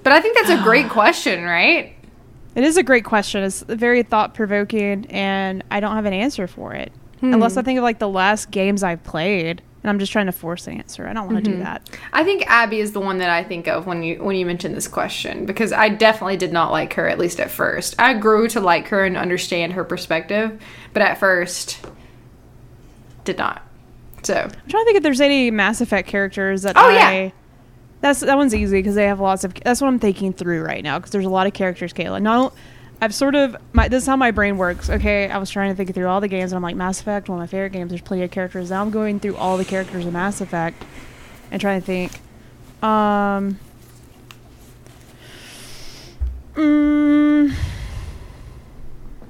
But 0.03 0.13
I 0.13 0.21
think 0.21 0.37
that's 0.37 0.51
a 0.51 0.63
great 0.63 0.89
question, 0.91 1.45
right? 1.45 1.95
It 2.55 2.65
is 2.65 2.77
a 2.77 2.83
great 2.83 3.05
question. 3.05 3.43
It's 3.43 3.63
very 3.63 4.03
thought 4.03 4.33
provoking, 4.33 5.07
and 5.07 5.63
I 5.71 5.81
don't 5.81 5.95
have 5.95 6.07
an 6.07 6.13
answer 6.15 6.47
for 6.47 6.73
it. 6.73 6.93
Unless 7.33 7.57
I 7.57 7.61
hmm. 7.61 7.65
think 7.67 7.79
of 7.79 7.83
like 7.83 7.99
the 7.99 8.09
last 8.09 8.51
games 8.51 8.83
I've 8.83 9.03
played, 9.05 9.63
and 9.83 9.91
I'm 9.91 9.99
just 9.99 10.13
trying 10.13 10.27
to 10.27 10.33
force 10.33 10.67
an 10.67 10.79
answer. 10.79 11.07
I 11.07 11.13
don't 11.13 11.27
want 11.31 11.45
to 11.45 11.51
do 11.51 11.57
mm-hmm. 11.57 11.65
that. 11.65 11.89
I 12.13 12.25
think 12.25 12.47
Abby 12.47 12.81
is 12.81 12.93
the 12.93 13.01
one 13.01 13.19
that 13.19 13.29
I 13.29 13.45
think 13.45 13.69
of 13.69 13.87
when 13.87 14.03
you 14.03 14.23
when 14.23 14.35
you 14.35 14.47
mention 14.47 14.75
this 14.75 14.89
question 14.89 15.45
because 15.45 15.73
I 15.73 15.91
definitely 15.91 16.39
did 16.39 16.53
not 16.53 16.73
like 16.73 16.95
her 16.95 17.07
at 17.09 17.19
least 17.19 17.39
at 17.39 17.51
first. 17.51 17.95
I 17.99 18.15
grew 18.15 18.49
to 18.49 18.61
like 18.61 18.89
her 18.89 19.05
and 19.05 19.17
understand 19.17 19.75
her 19.75 19.85
perspective, 19.85 20.61
but 20.93 21.03
at 21.03 21.19
first 21.19 21.85
did 23.25 23.39
not. 23.39 23.63
So, 24.23 24.35
I'm 24.35 24.69
trying 24.69 24.83
to 24.83 24.85
think 24.87 24.97
if 24.97 25.03
there's 25.03 25.21
any 25.21 25.51
Mass 25.51 25.83
Effect 25.83 26.09
characters 26.09 26.63
that 26.63 26.79
Oh, 26.79 26.89
I. 26.89 26.93
yeah. 26.93 27.31
That's 28.01 28.21
that 28.21 28.37
one's 28.37 28.55
easy 28.55 28.79
because 28.79 28.95
they 28.95 29.07
have 29.07 29.21
lots 29.21 29.45
of. 29.45 29.55
That's 29.55 29.81
what 29.81 29.89
I'm 29.89 29.99
thinking 29.99 30.33
through 30.33 30.63
right 30.63 30.83
now 30.83 30.99
because 30.99 31.11
there's 31.11 31.25
a 31.25 31.31
lot 31.31 31.47
of 31.47 31.53
characters. 31.53 31.93
Kayla, 31.93 32.21
no, 32.21 32.53
I've 33.05 33.15
sort 33.15 33.35
of 33.35 33.55
my 33.75 33.87
this 33.87 34.05
is 34.05 34.07
how 34.07 34.17
my 34.17 34.31
brain 34.31 34.57
works. 34.57 34.89
Okay, 34.89 35.29
I 35.29 35.37
was 35.37 35.51
trying 35.51 35.71
to 35.71 35.77
think 35.77 35.95
through 35.95 36.09
all 36.09 36.23
the 36.23 36.29
games 36.29 36.53
and 36.53 36.57
I'm 36.57 36.63
like 36.63 36.75
Mass 36.75 37.03
Effect, 37.03 37.29
one 37.29 37.39
of 37.39 37.43
my 37.43 37.47
favorite 37.47 37.73
games. 37.73 37.91
There's 37.91 38.01
plenty 38.01 38.23
of 38.23 38.31
characters. 38.31 38.71
Now 38.71 38.81
I'm 38.81 38.91
going 38.91 39.21
through 39.21 39.37
all 39.37 39.59
the 39.59 39.65
characters 39.67 40.07
in 40.07 40.13
Mass 40.15 40.41
Effect 40.41 40.83
and 41.51 41.61
trying 41.61 41.83
to 41.83 41.87
think. 41.87 42.13
Um. 42.83 43.59
Mm, 46.55 47.51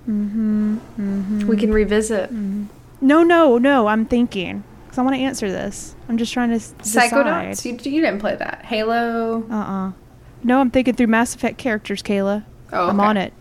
mm-hmm, 0.08 0.76
mm-hmm. 0.76 1.46
we 1.48 1.56
can 1.56 1.72
revisit. 1.72 2.30
No, 2.30 3.24
no, 3.24 3.58
no. 3.58 3.88
I'm 3.88 4.06
thinking 4.06 4.62
because 4.84 4.98
I 4.98 5.02
want 5.02 5.16
to 5.16 5.22
answer 5.22 5.50
this. 5.50 5.96
I'm 6.08 6.16
just 6.16 6.32
trying 6.32 6.50
to 6.50 6.60
decide. 6.76 7.10
Psychonauts, 7.10 7.64
you, 7.64 7.72
you 7.90 8.00
didn't 8.02 8.20
play 8.20 8.36
that. 8.36 8.64
Halo. 8.66 9.44
Uh-uh. 9.50 9.92
No, 10.44 10.60
I'm 10.60 10.70
thinking 10.70 10.94
through 10.94 11.08
Mass 11.08 11.34
Effect 11.34 11.58
characters, 11.58 12.04
Kayla. 12.04 12.44
Oh, 12.72 12.88
I'm 12.88 13.00
on 13.00 13.16
it. 13.16 13.32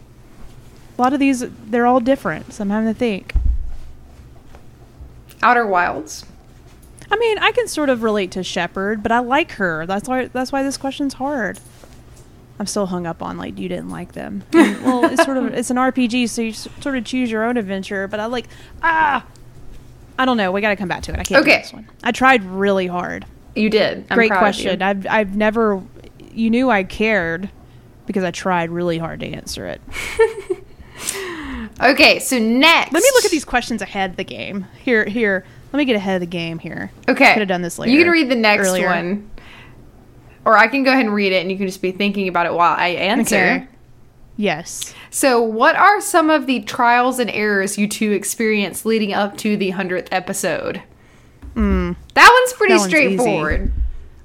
A 0.98 1.02
lot 1.02 1.14
of 1.14 1.20
these, 1.20 1.44
they're 1.66 1.88
all 1.88 2.00
different, 2.00 2.54
so 2.54 2.62
I'm 2.64 2.70
having 2.70 2.94
to 2.94 2.98
think. 2.98 3.34
Outer 5.42 5.66
Wilds. 5.66 6.26
I 7.12 7.18
mean, 7.18 7.38
I 7.40 7.52
can 7.52 7.68
sort 7.68 7.90
of 7.90 8.02
relate 8.04 8.32
to 8.32 8.44
Shepard, 8.44 9.04
but 9.04 9.12
I 9.12 9.20
like 9.20 9.54
her. 9.54 9.86
That's 9.86 10.08
why. 10.08 10.28
That's 10.28 10.52
why 10.52 10.64
this 10.64 10.78
question's 10.78 11.16
hard. 11.16 11.60
I'm 12.60 12.66
still 12.68 12.86
hung 12.86 13.06
up 13.06 13.22
on 13.22 13.38
like 13.38 13.58
you 13.60 13.68
didn't 13.68 13.90
like 13.90 14.14
them. 14.14 14.44
And, 14.54 14.84
well, 14.84 15.06
it's 15.06 15.24
sort 15.24 15.38
of 15.38 15.54
it's 15.54 15.70
an 15.70 15.78
RPG, 15.78 16.30
so 16.30 16.42
you 16.42 16.54
sort 16.54 16.96
of 16.98 17.04
choose 17.04 17.30
your 17.30 17.44
own 17.44 17.58
adventure. 17.58 18.08
But 18.08 18.20
I 18.20 18.26
like 18.28 18.48
ah, 18.82 19.26
I 20.18 20.26
don't 20.26 20.38
know. 20.38 20.52
We 20.52 20.62
got 20.62 20.70
to 20.70 20.76
come 20.76 20.88
back 20.88 21.04
to 21.04 21.12
it. 21.12 21.20
I 21.20 21.24
can't. 21.24 21.44
do 21.46 21.52
Okay. 21.52 21.62
this 21.62 21.74
one. 21.74 21.88
I 22.04 22.12
tried 22.12 22.44
really 22.44 22.88
hard. 22.88 23.26
You 23.56 23.70
did. 23.70 24.06
I'm 24.10 24.16
Great 24.16 24.32
question. 24.32 24.82
I've 24.82 25.06
I've 25.08 25.36
never. 25.36 25.84
You 26.32 26.50
knew 26.50 26.70
I 26.72 26.84
cared 26.84 27.50
because 28.08 28.24
I 28.24 28.32
tried 28.32 28.70
really 28.72 28.98
hard 28.98 29.20
to 29.20 29.28
answer 29.28 29.68
it. 29.68 29.82
Okay, 31.82 32.20
so 32.20 32.40
next. 32.40 32.94
Let 32.94 33.04
me 33.04 33.10
look 33.14 33.26
at 33.26 33.32
these 33.32 33.46
questions 33.46 33.82
ahead 33.82 34.12
of 34.12 34.16
the 34.18 34.24
game. 34.24 34.68
Here, 34.84 35.06
here. 35.06 35.46
Let 35.72 35.78
me 35.78 35.86
get 35.86 35.96
ahead 35.96 36.16
of 36.16 36.20
the 36.22 36.28
game 36.28 36.60
here. 36.60 36.92
Okay. 37.10 37.32
I 37.32 37.34
Could 37.34 37.40
have 37.40 37.48
done 37.48 37.64
this 37.64 37.80
later. 37.80 37.92
You 37.92 38.04
can 38.04 38.12
read 38.12 38.30
the 38.30 38.36
next 38.36 38.68
earlier. 38.68 38.88
one. 38.88 39.30
Or 40.46 40.58
I 40.58 40.68
can 40.68 40.84
go 40.84 40.92
ahead 40.92 41.06
and 41.06 41.14
read 41.16 41.34
it 41.34 41.42
and 41.42 41.52
you 41.52 41.58
can 41.58 41.66
just 41.66 41.82
be 41.82 41.92
thinking 41.92 42.28
about 42.28 42.46
it 42.46 42.54
while 42.54 42.76
I 42.78 42.90
answer. 42.90 43.36
Okay. 43.36 43.68
Yes. 44.36 44.94
So, 45.10 45.42
what 45.42 45.76
are 45.76 46.02
some 46.02 46.30
of 46.30 46.48
the 46.48 46.62
trials 46.62 47.20
and 47.20 47.30
errors 47.30 47.78
you 47.78 47.88
two 47.88 48.12
experienced 48.12 48.86
leading 48.86 49.14
up 49.14 49.38
to 49.38 49.56
the 49.58 49.72
100th 49.72 50.08
episode? 50.12 50.82
Mm. 51.56 51.96
That 52.14 52.40
one's 52.42 52.54
pretty 52.54 52.74
That 52.74 52.80
one's 52.80 52.90
straightforward. 52.90 53.74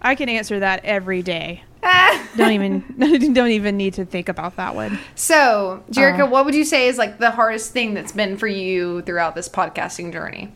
I 0.01 0.15
can 0.15 0.29
answer 0.29 0.61
that 0.61 0.85
every 0.85 1.23
day. 1.23 1.63
Don't 2.37 2.53
even 2.53 2.85
don't 3.35 3.51
even 3.51 3.77
need 3.77 3.95
to 3.95 4.05
think 4.05 4.29
about 4.29 4.57
that 4.57 4.75
one. 4.75 4.99
so, 5.15 5.83
Jerica, 5.91 6.21
Uh. 6.23 6.27
what 6.27 6.45
would 6.45 6.55
you 6.55 6.65
say 6.65 6.89
is 6.89 6.99
like 6.99 7.19
the 7.19 7.31
hardest 7.31 7.73
thing 7.73 7.95
that's 7.95 8.13
been 8.13 8.37
for 8.37 8.47
you 8.47 9.03
throughout 9.03 9.35
this 9.35 9.49
podcasting 9.49 10.13
journey? 10.13 10.53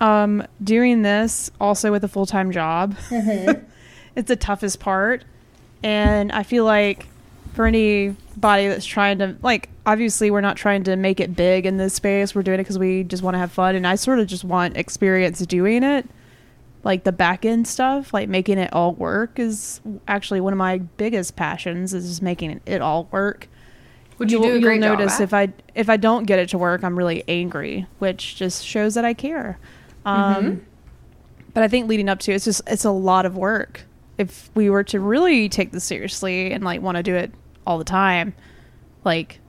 Um, 0.00 0.46
doing 0.62 1.02
this 1.02 1.50
also 1.60 1.90
with 1.90 2.04
a 2.04 2.08
full 2.08 2.26
time 2.26 2.52
job, 2.52 2.94
Mm-hmm. 3.08 3.64
it's 4.16 4.28
the 4.28 4.36
toughest 4.36 4.78
part, 4.80 5.24
and 5.82 6.30
I 6.32 6.42
feel 6.42 6.64
like 6.64 7.06
for 7.54 7.64
anybody 7.66 8.68
that's 8.68 8.84
trying 8.84 9.18
to 9.20 9.36
like, 9.42 9.70
obviously 9.86 10.30
we're 10.30 10.42
not 10.42 10.56
trying 10.58 10.84
to 10.84 10.96
make 10.96 11.20
it 11.20 11.34
big 11.34 11.64
in 11.64 11.78
this 11.78 11.94
space. 11.94 12.34
We're 12.34 12.42
doing 12.42 12.56
it 12.60 12.64
because 12.64 12.78
we 12.78 13.04
just 13.04 13.22
want 13.22 13.34
to 13.34 13.38
have 13.38 13.52
fun, 13.52 13.74
and 13.74 13.86
I 13.86 13.94
sort 13.94 14.18
of 14.18 14.26
just 14.26 14.44
want 14.44 14.76
experience 14.76 15.38
doing 15.46 15.82
it. 15.82 16.06
Like 16.86 17.02
the 17.02 17.10
back 17.12 17.44
end 17.44 17.66
stuff, 17.66 18.14
like 18.14 18.28
making 18.28 18.58
it 18.58 18.72
all 18.72 18.94
work, 18.94 19.40
is 19.40 19.80
actually 20.06 20.40
one 20.40 20.52
of 20.52 20.56
my 20.56 20.78
biggest 20.78 21.34
passions. 21.34 21.92
Is 21.92 22.06
just 22.08 22.22
making 22.22 22.60
it 22.64 22.80
all 22.80 23.08
work. 23.10 23.48
Would 24.18 24.30
you 24.30 24.38
You'll- 24.38 24.46
do 24.46 24.50
a 24.50 24.52
you'll 24.54 24.62
great 24.62 24.80
job 24.80 24.98
notice 25.00 25.18
if 25.18 25.34
I 25.34 25.48
if 25.74 25.90
I 25.90 25.96
don't 25.96 26.24
get 26.24 26.38
it 26.38 26.48
to 26.50 26.58
work, 26.58 26.84
I'm 26.84 26.96
really 26.96 27.24
angry, 27.26 27.86
which 27.98 28.36
just 28.36 28.64
shows 28.64 28.94
that 28.94 29.04
I 29.04 29.14
care. 29.14 29.58
Um, 30.04 30.34
Mm-hmm. 30.44 30.58
But 31.54 31.62
I 31.64 31.68
think 31.68 31.88
leading 31.88 32.08
up 32.08 32.18
to 32.20 32.32
it's 32.32 32.44
just 32.44 32.60
it's 32.66 32.84
a 32.84 32.90
lot 32.90 33.26
of 33.26 33.36
work. 33.36 33.84
If 34.18 34.50
we 34.54 34.70
were 34.70 34.84
to 34.84 35.00
really 35.00 35.48
take 35.48 35.72
this 35.72 35.84
seriously 35.84 36.52
and 36.52 36.62
like 36.62 36.80
want 36.82 36.98
to 36.98 37.02
do 37.02 37.14
it 37.16 37.32
all 37.66 37.78
the 37.78 37.84
time, 37.84 38.34
like 39.04 39.40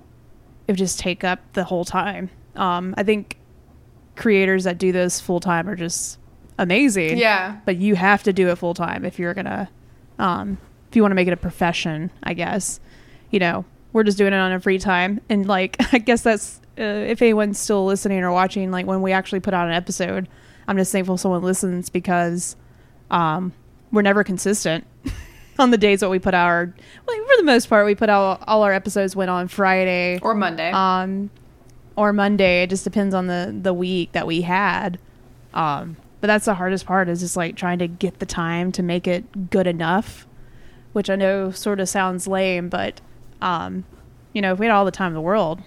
it 0.68 0.72
would 0.72 0.78
just 0.78 1.00
take 1.00 1.24
up 1.24 1.40
the 1.54 1.66
whole 1.66 1.86
time. 1.86 2.30
Um, 2.56 2.96
I 2.98 3.04
think 3.04 3.38
creators 4.16 4.64
that 4.64 4.78
do 4.80 4.92
this 4.92 5.20
full 5.22 5.40
time 5.40 5.70
are 5.70 5.76
just 5.76 6.18
amazing. 6.58 7.18
Yeah. 7.18 7.58
But 7.66 7.78
you 7.78 7.96
have 7.96 8.24
to 8.24 8.34
do 8.34 8.50
it 8.50 8.56
full 8.58 8.74
time 8.74 9.06
if 9.06 9.20
you're 9.20 9.34
gonna, 9.34 9.70
um, 10.20 10.58
if 10.90 10.96
you 10.96 11.02
want 11.02 11.12
to 11.12 11.16
make 11.16 11.28
it 11.28 11.34
a 11.34 11.38
profession, 11.38 12.12
I 12.24 12.34
guess. 12.34 12.80
You 13.32 13.40
know, 13.40 13.66
we're 13.94 14.04
just 14.04 14.18
doing 14.18 14.34
it 14.34 14.38
on 14.38 14.52
a 14.52 14.60
free 14.60 14.80
time, 14.80 15.20
and 15.30 15.46
like 15.48 15.78
I 15.94 15.98
guess 16.00 16.22
that's 16.22 16.62
uh, 16.80 16.84
if 16.84 17.22
anyone's 17.22 17.60
still 17.60 17.86
listening 17.86 18.20
or 18.24 18.32
watching, 18.32 18.72
like 18.72 18.86
when 18.86 19.02
we 19.02 19.12
actually 19.12 19.40
put 19.40 19.54
out 19.54 19.68
an 19.68 19.74
episode, 19.74 20.28
I'm 20.68 20.78
just 20.78 20.92
thankful 20.92 21.18
someone 21.18 21.42
listens 21.42 21.90
because, 21.90 22.56
um, 23.10 23.52
we're 23.92 24.02
never 24.04 24.24
consistent 24.24 24.86
on 25.60 25.72
the 25.72 25.78
days 25.78 26.02
that 26.02 26.10
we 26.10 26.20
put 26.20 26.34
out 26.34 26.46
our. 26.48 26.74
Well, 27.08 27.18
for 27.26 27.38
the 27.38 27.44
most 27.44 27.68
part, 27.68 27.86
we 27.86 27.96
put 27.96 28.10
out 28.10 28.44
all 28.48 28.64
our 28.64 28.74
episodes 28.74 29.16
went 29.16 29.30
on 29.32 29.48
Friday 29.48 30.20
Or 30.22 30.34
Monday. 30.36 30.72
um, 30.72 31.30
or 31.96 32.14
Monday. 32.14 32.62
It 32.64 32.70
just 32.70 32.84
depends 32.84 33.16
on 33.16 33.28
the 33.28 33.58
the 33.60 33.74
week 33.74 34.12
that 34.12 34.28
we 34.28 34.42
had. 34.42 35.00
Um, 35.54 35.98
but 36.20 36.28
that's 36.28 36.46
the 36.46 36.56
hardest 36.56 36.86
part 36.86 37.10
is 37.10 37.20
just 37.20 37.38
like 37.38 37.56
trying 37.56 37.80
to 37.80 37.88
get 37.88 38.20
the 38.20 38.26
time 38.26 38.72
to 38.74 38.84
make 38.84 39.08
it 39.08 39.50
good 39.50 39.68
enough, 39.68 40.28
which 40.94 41.10
I 41.10 41.16
know 41.16 41.52
sort 41.52 41.80
of 41.80 41.88
sounds 41.88 42.28
lame, 42.28 42.70
but 42.70 43.02
um, 43.42 43.86
you 44.34 44.42
know, 44.42 44.54
if 44.54 44.60
we 44.60 44.66
had 44.66 44.74
all 44.74 44.86
the 44.86 44.92
time 44.92 45.10
in 45.10 45.14
the 45.14 45.22
world 45.22 45.62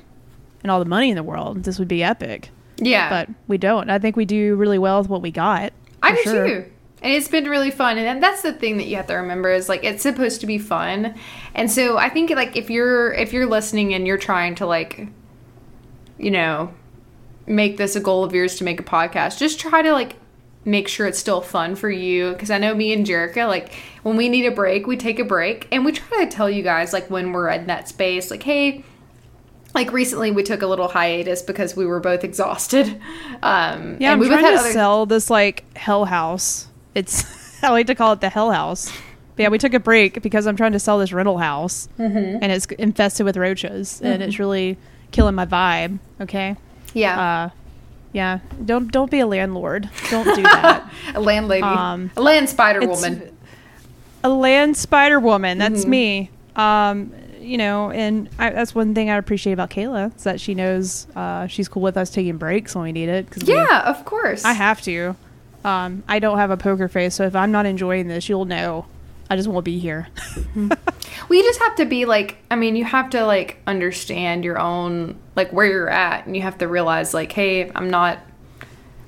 and 0.62 0.70
all 0.70 0.78
the 0.78 0.84
money 0.84 1.11
in 1.11 1.16
the 1.16 1.22
world, 1.22 1.64
this 1.64 1.78
would 1.78 1.88
be 1.88 2.03
epic. 2.03 2.51
yeah. 2.78 3.09
But 3.09 3.28
we 3.46 3.59
don't. 3.59 3.90
I 3.90 3.98
think 3.98 4.16
we 4.16 4.24
do 4.24 4.57
really 4.57 4.78
well 4.78 5.01
with 5.01 5.09
what 5.09 5.22
we 5.22 5.30
got. 5.30 5.72
I 6.03 6.14
do 6.14 6.22
sure. 6.22 6.46
too. 6.46 6.70
And 7.03 7.12
it's 7.14 7.28
been 7.28 7.48
really 7.48 7.70
fun. 7.70 7.96
And 7.96 8.22
that's 8.22 8.42
the 8.42 8.53
thing 8.53 8.76
that 8.76 8.86
you 8.86 8.96
have 8.96 9.07
to 9.07 9.14
remember 9.14 9.51
is 9.51 9.68
like 9.68 9.84
it's 9.84 10.03
supposed 10.03 10.40
to 10.42 10.46
be 10.46 10.59
fun. 10.59 11.14
And 11.55 11.70
so 11.70 11.96
I 11.96 12.09
think 12.11 12.30
like 12.30 12.57
if 12.57 12.68
you're 12.68 13.12
if 13.14 13.32
you're 13.32 13.46
listening 13.46 13.94
and 13.94 14.07
you're 14.07 14.18
trying 14.18 14.55
to 14.57 14.66
like 14.66 15.09
you 16.18 16.30
know 16.30 16.74
make 17.46 17.78
this 17.78 17.96
a 17.96 18.01
goal 18.01 18.22
of 18.22 18.34
yours 18.34 18.57
to 18.57 18.64
make 18.64 18.80
a 18.80 18.82
podcast, 18.82 19.38
just 19.38 19.59
try 19.59 19.80
to 19.80 19.92
like 19.92 20.16
make 20.64 20.88
sure 20.88 21.06
it's 21.06 21.18
still 21.18 21.40
fun 21.40 21.74
for 21.74 21.90
you 21.90 22.32
because 22.32 22.50
I 22.50 22.58
know 22.58 22.74
me 22.74 22.92
and 22.92 23.06
Jerica 23.06 23.48
like 23.48 23.72
when 24.02 24.16
we 24.16 24.28
need 24.28 24.44
a 24.46 24.50
break, 24.50 24.86
we 24.86 24.96
take 24.96 25.18
a 25.18 25.24
break 25.24 25.66
and 25.72 25.84
we 25.84 25.92
try 25.92 26.24
to 26.24 26.30
tell 26.30 26.50
you 26.50 26.62
guys 26.62 26.92
like 26.92 27.08
when 27.11 27.32
we're 27.32 27.48
in 27.48 27.66
that 27.66 27.88
space 27.88 28.30
like 28.30 28.42
hey, 28.42 28.84
like 29.74 29.92
recently 29.92 30.30
we 30.32 30.42
took 30.42 30.62
a 30.62 30.66
little 30.66 30.88
hiatus 30.88 31.42
because 31.42 31.76
we 31.76 31.86
were 31.86 32.00
both 32.00 32.24
exhausted. 32.24 33.00
Um, 33.42 33.96
Yeah, 34.00 34.12
and 34.12 34.14
I'm 34.14 34.18
we 34.18 34.28
trying 34.28 34.44
to 34.44 34.61
other- 34.61 34.72
sell 34.72 35.06
this 35.06 35.30
like 35.30 35.64
hell 35.76 36.04
house. 36.04 36.66
It's 36.94 37.62
I 37.64 37.70
like 37.70 37.86
to 37.86 37.94
call 37.94 38.12
it 38.12 38.20
the 38.20 38.28
hell 38.28 38.50
house. 38.52 38.90
But 39.36 39.44
yeah, 39.44 39.48
we 39.48 39.56
took 39.56 39.72
a 39.72 39.80
break 39.80 40.20
because 40.20 40.46
I'm 40.46 40.56
trying 40.56 40.72
to 40.72 40.78
sell 40.78 40.98
this 40.98 41.11
rental 41.12 41.38
house, 41.38 41.88
Mm-hmm. 41.98 42.42
and 42.42 42.52
it's 42.52 42.66
infested 42.66 43.24
with 43.24 43.38
roaches, 43.38 44.02
and 44.02 44.22
it's 44.22 44.38
really 44.38 44.76
killing 45.12 45.34
my 45.34 45.46
vibe. 45.46 46.00
Okay, 46.20 46.56
Yeah, 46.92 47.18
uh, 47.18 47.50
yeah, 48.12 48.40
don't 48.64 48.90
don't 48.90 49.11
be 49.11 49.20
a 49.20 49.26
landlord. 49.26 49.88
Don't 50.11 50.24
do 50.34 50.42
that. 50.42 50.90
a 51.14 51.20
landlady, 51.20 51.62
um, 51.62 52.11
a 52.16 52.20
land 52.22 52.48
spider 52.48 52.86
woman. 52.86 53.36
a 54.24 54.28
land 54.28 54.76
spider 54.76 55.20
woman. 55.20 55.58
That's 55.58 55.82
Mm-hmm. 55.82 55.90
me. 55.90 56.30
Um, 56.56 57.12
you 57.40 57.56
know, 57.56 57.90
and 57.90 58.28
I, 58.38 58.50
that's 58.50 58.74
one 58.74 58.94
thing 58.94 59.08
I 59.08 59.16
appreciate 59.16 59.54
about 59.54 59.70
Kayla 59.70 60.14
is 60.14 60.24
that 60.24 60.40
she 60.40 60.54
knows 60.54 61.06
uh, 61.16 61.46
she's 61.46 61.68
cool 61.68 61.80
with 61.82 61.96
us 61.96 62.11
taking 62.11 62.36
breaks 62.36 62.74
when 62.74 62.84
we 62.84 62.92
need 62.92 63.08
it. 63.08 63.30
'cause 63.30 63.44
we- 63.44 63.54
Yeah, 63.54 63.82
of 63.88 64.04
course. 64.04 64.44
I 64.44 64.52
have 64.52 64.82
to. 64.82 65.16
Um, 65.64 66.02
I 66.08 66.18
don't 66.18 66.36
have 66.38 66.50
a 66.50 66.56
poker 66.58 66.86
face, 66.88 67.14
so 67.14 67.24
if 67.24 67.34
I'm 67.34 67.50
not 67.52 67.64
enjoying 67.66 68.08
this, 68.08 68.28
you'll 68.28 68.44
know. 68.44 68.86
I 69.30 69.36
just 69.36 69.48
won't 69.48 69.64
be 69.64 69.78
here. 69.78 70.08
Well, 71.30 71.38
you 71.38 71.44
just 71.44 71.60
have 71.60 71.76
to 71.76 71.84
be 71.84 72.06
like, 72.06 72.38
I 72.50 72.56
mean, 72.56 72.74
you 72.74 72.84
have 72.84 73.08
to 73.10 73.24
like 73.24 73.58
understand 73.64 74.44
your 74.44 74.58
own, 74.58 75.16
like 75.36 75.52
where 75.52 75.66
you're 75.66 75.88
at, 75.88 76.26
and 76.26 76.34
you 76.34 76.42
have 76.42 76.58
to 76.58 76.66
realize, 76.66 77.14
like, 77.14 77.30
hey, 77.30 77.70
I'm 77.72 77.88
not, 77.88 78.18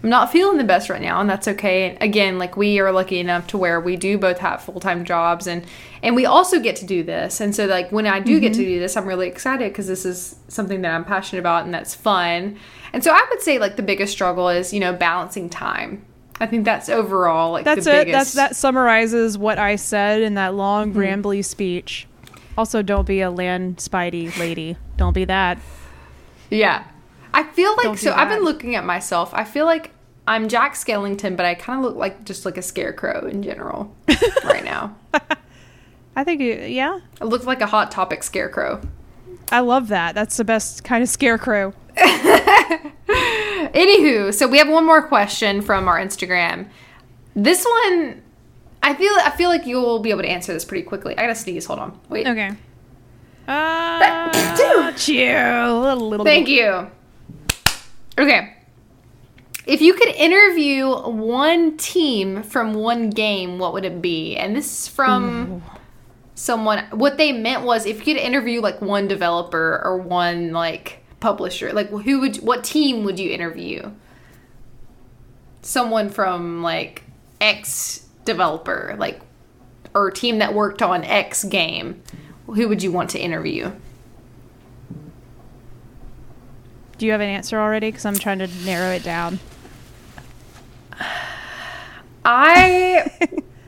I'm 0.04 0.08
not 0.08 0.30
feeling 0.30 0.56
the 0.56 0.62
best 0.62 0.88
right 0.88 1.02
now, 1.02 1.20
and 1.20 1.28
that's 1.28 1.48
okay. 1.48 1.90
And 1.90 2.00
again, 2.00 2.38
like 2.38 2.56
we 2.56 2.78
are 2.78 2.92
lucky 2.92 3.18
enough 3.18 3.48
to 3.48 3.58
where 3.58 3.80
we 3.80 3.96
do 3.96 4.18
both 4.18 4.38
have 4.38 4.62
full 4.62 4.78
time 4.78 5.04
jobs, 5.04 5.48
and 5.48 5.64
and 6.00 6.14
we 6.14 6.24
also 6.24 6.60
get 6.60 6.76
to 6.76 6.86
do 6.86 7.02
this, 7.02 7.40
and 7.40 7.56
so 7.56 7.66
like 7.66 7.90
when 7.90 8.06
I 8.06 8.20
do 8.20 8.38
get 8.38 8.52
to 8.54 8.64
do 8.64 8.78
this, 8.78 8.96
I'm 8.96 9.06
really 9.06 9.26
excited 9.26 9.72
because 9.72 9.88
this 9.88 10.04
is 10.06 10.36
something 10.46 10.80
that 10.82 10.94
I'm 10.94 11.04
passionate 11.04 11.40
about 11.40 11.64
and 11.64 11.74
that's 11.74 11.92
fun. 11.94 12.56
And 12.92 13.02
so 13.02 13.10
I 13.12 13.26
would 13.30 13.42
say 13.42 13.58
like 13.58 13.74
the 13.74 13.82
biggest 13.82 14.12
struggle 14.12 14.48
is 14.48 14.72
you 14.72 14.78
know 14.78 14.92
balancing 14.92 15.50
time. 15.50 16.04
I 16.40 16.46
think 16.46 16.64
that's 16.64 16.88
overall 16.88 17.50
like 17.52 17.64
That's 17.64 17.84
the 17.84 18.00
it. 18.00 18.04
biggest. 18.06 18.34
That's 18.34 18.50
that 18.50 18.56
summarizes 18.56 19.36
what 19.38 19.58
I 19.58 19.74
said 19.74 20.22
in 20.22 20.34
that 20.34 20.54
long, 20.54 20.92
Mm-hmm. 20.92 20.98
rambly 21.00 21.44
speech. 21.44 22.06
Also, 22.56 22.82
don't 22.82 23.06
be 23.06 23.20
a 23.20 23.30
land 23.30 23.78
spidey 23.78 24.36
lady. 24.38 24.76
Don't 24.96 25.14
be 25.14 25.24
that. 25.24 25.58
Yeah. 26.50 26.84
I 27.34 27.44
feel 27.44 27.74
like 27.76 27.98
so 27.98 28.12
I've 28.12 28.28
been 28.28 28.44
looking 28.44 28.76
at 28.76 28.84
myself. 28.84 29.32
I 29.32 29.44
feel 29.44 29.64
like 29.64 29.90
I'm 30.26 30.48
Jack 30.48 30.74
Skellington, 30.74 31.36
but 31.36 31.46
I 31.46 31.54
kind 31.54 31.78
of 31.78 31.84
look 31.84 31.96
like 31.96 32.24
just 32.24 32.44
like 32.44 32.58
a 32.58 32.62
scarecrow 32.62 33.26
in 33.26 33.42
general 33.42 33.96
right 34.44 34.64
now. 34.64 34.94
I 36.14 36.24
think, 36.24 36.42
you, 36.42 36.52
yeah, 36.54 37.00
I 37.20 37.24
look 37.24 37.44
like 37.44 37.62
a 37.62 37.66
hot 37.66 37.90
topic 37.90 38.22
scarecrow. 38.22 38.82
I 39.50 39.60
love 39.60 39.88
that. 39.88 40.14
That's 40.14 40.36
the 40.36 40.44
best 40.44 40.84
kind 40.84 41.02
of 41.02 41.08
scarecrow. 41.08 41.72
Anywho, 43.72 44.32
so 44.34 44.46
we 44.46 44.58
have 44.58 44.68
one 44.68 44.84
more 44.84 45.06
question 45.06 45.62
from 45.62 45.88
our 45.88 45.98
Instagram. 45.98 46.68
This 47.34 47.64
one 47.64 48.22
I 48.82 48.94
feel 48.94 49.12
I 49.14 49.30
feel 49.30 49.48
like 49.48 49.66
you'll 49.66 50.00
be 50.00 50.10
able 50.10 50.22
to 50.22 50.28
answer 50.28 50.52
this 50.52 50.64
pretty 50.64 50.82
quickly. 50.82 51.16
I 51.16 51.22
gotta 51.22 51.34
sneeze, 51.34 51.66
hold 51.66 51.78
on. 51.78 52.00
Wait. 52.08 52.26
Okay. 52.26 52.50
Uh, 53.46 54.92
chill. 54.92 55.92
A 55.92 55.94
little 55.94 56.24
Thank 56.24 56.48
you. 56.48 56.90
Okay. 58.18 58.56
If 59.66 59.80
you 59.80 59.94
could 59.94 60.08
interview 60.08 60.92
one 60.92 61.76
team 61.76 62.42
from 62.42 62.74
one 62.74 63.10
game, 63.10 63.58
what 63.58 63.72
would 63.72 63.84
it 63.84 64.02
be? 64.02 64.36
And 64.36 64.56
this 64.56 64.66
is 64.66 64.88
from 64.88 65.62
someone. 66.34 66.84
What 66.90 67.16
they 67.16 67.32
meant 67.32 67.62
was 67.62 67.86
if 67.86 67.98
you 67.98 68.14
could 68.14 68.22
interview 68.22 68.60
like 68.60 68.80
one 68.82 69.06
developer 69.06 69.80
or 69.84 69.98
one 69.98 70.52
like 70.52 71.04
publisher, 71.20 71.72
like 71.72 71.90
who 71.90 72.20
would 72.20 72.36
what 72.38 72.64
team 72.64 73.04
would 73.04 73.20
you 73.20 73.30
interview? 73.30 73.92
Someone 75.62 76.08
from 76.08 76.62
like 76.62 77.04
X 77.40 78.01
developer, 78.24 78.94
like 78.98 79.20
or 79.94 80.10
team 80.10 80.38
that 80.38 80.54
worked 80.54 80.82
on 80.82 81.04
X 81.04 81.44
game. 81.44 82.02
Who 82.46 82.68
would 82.68 82.82
you 82.82 82.92
want 82.92 83.10
to 83.10 83.18
interview? 83.18 83.72
Do 86.98 87.06
you 87.06 87.12
have 87.12 87.20
an 87.20 87.28
answer 87.28 87.58
already? 87.58 87.88
Because 87.88 88.04
I'm 88.04 88.18
trying 88.18 88.38
to 88.38 88.46
narrow 88.64 88.90
it 88.90 89.02
down. 89.02 89.40
I 92.24 93.10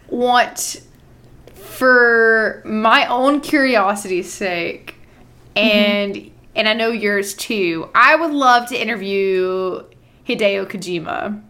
want, 0.09 0.83
for 1.55 2.63
my 2.65 3.07
own 3.07 3.41
curiosity's 3.41 4.33
sake, 4.33 4.95
and 5.57 6.15
mm-hmm. 6.15 6.35
and 6.55 6.69
I 6.69 6.75
know 6.75 6.91
yours 6.91 7.35
too. 7.35 7.89
I 7.95 8.15
would 8.15 8.31
love 8.31 8.69
to 8.69 8.81
interview 8.81 9.85
Hideo 10.29 10.67
Kojima, 10.67 11.43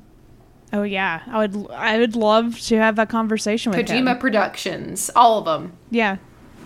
Oh 0.75 0.83
yeah, 0.83 1.23
I 1.29 1.39
would. 1.39 1.71
I 1.71 1.99
would 1.99 2.17
love 2.17 2.59
to 2.63 2.77
have 2.77 2.97
that 2.97 3.09
conversation 3.09 3.71
with 3.71 3.79
you. 3.79 3.85
Kojima 3.95 4.11
him. 4.13 4.19
Productions, 4.19 5.09
all 5.15 5.39
of 5.39 5.45
them. 5.45 5.73
Yeah, 5.91 6.17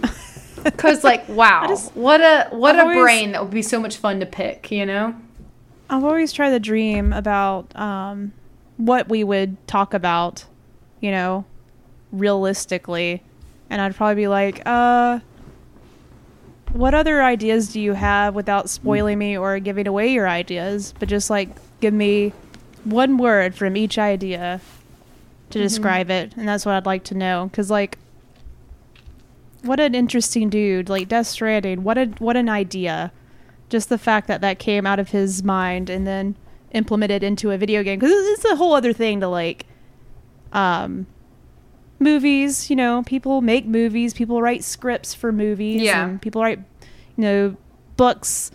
Because 0.65 1.05
like, 1.05 1.29
wow, 1.29 1.67
just- 1.69 1.95
what 1.95 2.21
a 2.23 2.49
what 2.51 2.75
I've 2.75 2.81
a 2.81 2.83
always- 2.85 2.99
brain 3.03 3.33
that 3.33 3.43
would 3.43 3.53
be 3.53 3.61
so 3.63 3.79
much 3.79 3.99
fun 3.99 4.19
to 4.21 4.27
pick. 4.27 4.71
You 4.71 4.87
know? 4.87 5.15
I've 5.91 6.05
always 6.05 6.33
tried 6.33 6.51
to 6.51 6.59
dream 6.59 7.13
about 7.13 7.75
um, 7.77 8.33
what 8.79 9.09
we 9.11 9.25
would 9.25 9.57
talk 9.67 9.93
about, 9.95 10.45
you 11.01 11.11
know, 11.11 11.45
realistically, 12.11 13.23
and 13.69 13.81
I'd 13.83 13.95
probably 13.95 14.23
be 14.23 14.29
like, 14.29 14.63
uh. 14.65 15.21
What 16.73 16.93
other 16.95 17.23
ideas 17.23 17.73
do 17.73 17.81
you 17.81 17.95
have 17.95 18.35
without 18.35 18.69
spoiling 18.69 19.19
me 19.19 19.39
or 19.39 19.59
giving 19.59 19.87
away 19.87 20.09
your 20.09 20.29
ideas? 20.29 20.93
But 20.99 21.09
just 21.09 21.31
like 21.31 21.49
give 21.81 21.95
me 21.95 22.35
one 22.89 23.19
word 23.19 23.55
from 23.55 23.77
each 23.77 23.99
idea 23.99 24.61
to 25.51 25.59
describe 25.59 26.11
it, 26.11 26.35
and 26.37 26.47
that's 26.49 26.67
what 26.67 26.75
I'd 26.75 26.87
like 26.87 27.05
to 27.05 27.15
know. 27.15 27.49
Because 27.51 27.71
like, 27.71 27.99
what 29.63 29.81
an 29.81 29.95
interesting 29.95 30.49
dude! 30.51 30.89
Like 30.89 31.09
Death 31.09 31.27
Stranding, 31.27 31.83
what 31.85 31.99
a 31.99 32.07
what 32.19 32.37
an 32.37 32.49
idea! 32.49 33.13
Just 33.69 33.89
the 33.89 33.99
fact 33.99 34.29
that 34.29 34.41
that 34.41 34.59
came 34.59 34.87
out 34.87 34.99
of 34.99 35.11
his 35.11 35.43
mind 35.43 35.91
and 35.91 36.07
then 36.07 36.37
implemented 36.73 37.23
into 37.23 37.51
a 37.51 37.59
video 37.59 37.83
game 37.83 37.99
because 37.99 38.13
it's 38.13 38.45
a 38.45 38.57
whole 38.57 38.75
other 38.75 38.93
thing 38.93 39.21
to 39.21 39.29
like, 39.29 39.67
um, 40.53 41.07
movies. 41.99 42.71
You 42.71 42.77
know, 42.77 43.03
people 43.05 43.41
make 43.41 43.67
movies, 43.67 44.15
people 44.15 44.41
write 44.41 44.65
scripts 44.65 45.15
for 45.15 45.33
movies, 45.33 45.83
Yeah. 45.83 46.07
and 46.07 46.23
people 46.23 46.43
write, 46.43 46.61
you 47.17 47.23
know, 47.23 47.57
books, 47.97 48.51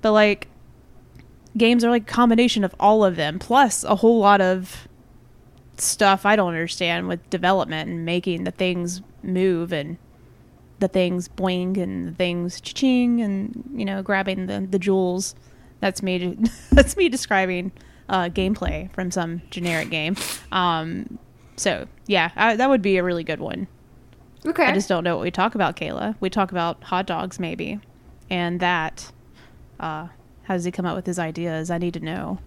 but 0.00 0.12
like, 0.12 0.48
games 1.56 1.84
are 1.84 1.90
like 1.90 2.02
a 2.02 2.12
combination 2.12 2.64
of 2.64 2.74
all 2.80 3.04
of 3.04 3.16
them 3.16 3.38
plus 3.38 3.84
a 3.84 3.96
whole 3.96 4.18
lot 4.18 4.40
of 4.40 4.88
stuff 5.76 6.24
I 6.24 6.36
don't 6.36 6.48
understand 6.48 7.08
with 7.08 7.28
development 7.30 7.90
and 7.90 8.04
making 8.04 8.44
the 8.44 8.50
things 8.50 9.02
move 9.22 9.72
and 9.72 9.98
the 10.78 10.88
things 10.88 11.28
boing 11.28 11.76
and 11.76 12.08
the 12.08 12.12
things 12.12 12.60
ching 12.60 13.20
and 13.20 13.64
you 13.74 13.84
know 13.84 14.02
grabbing 14.02 14.46
the 14.46 14.66
the 14.68 14.78
jewels. 14.78 15.34
That's 15.80 16.02
me. 16.02 16.38
That's 16.70 16.96
me 16.96 17.08
describing 17.08 17.72
uh, 18.08 18.28
gameplay 18.28 18.92
from 18.92 19.10
some 19.10 19.42
generic 19.50 19.90
game. 19.90 20.16
Um, 20.50 21.18
so 21.56 21.86
yeah, 22.06 22.30
I, 22.36 22.56
that 22.56 22.68
would 22.68 22.82
be 22.82 22.96
a 22.96 23.02
really 23.02 23.24
good 23.24 23.40
one. 23.40 23.66
Okay. 24.44 24.64
I 24.64 24.72
just 24.72 24.88
don't 24.88 25.04
know 25.04 25.16
what 25.16 25.22
we 25.22 25.30
talk 25.30 25.54
about, 25.54 25.76
Kayla. 25.76 26.16
We 26.20 26.28
talk 26.28 26.50
about 26.50 26.82
hot 26.84 27.06
dogs 27.06 27.38
maybe, 27.38 27.80
and 28.30 28.60
that. 28.60 29.12
Uh, 29.80 30.08
how 30.44 30.54
does 30.54 30.64
he 30.64 30.70
come 30.70 30.86
up 30.86 30.96
with 30.96 31.06
his 31.06 31.18
ideas? 31.18 31.70
I 31.70 31.78
need 31.78 31.94
to 31.94 32.00
know. 32.00 32.38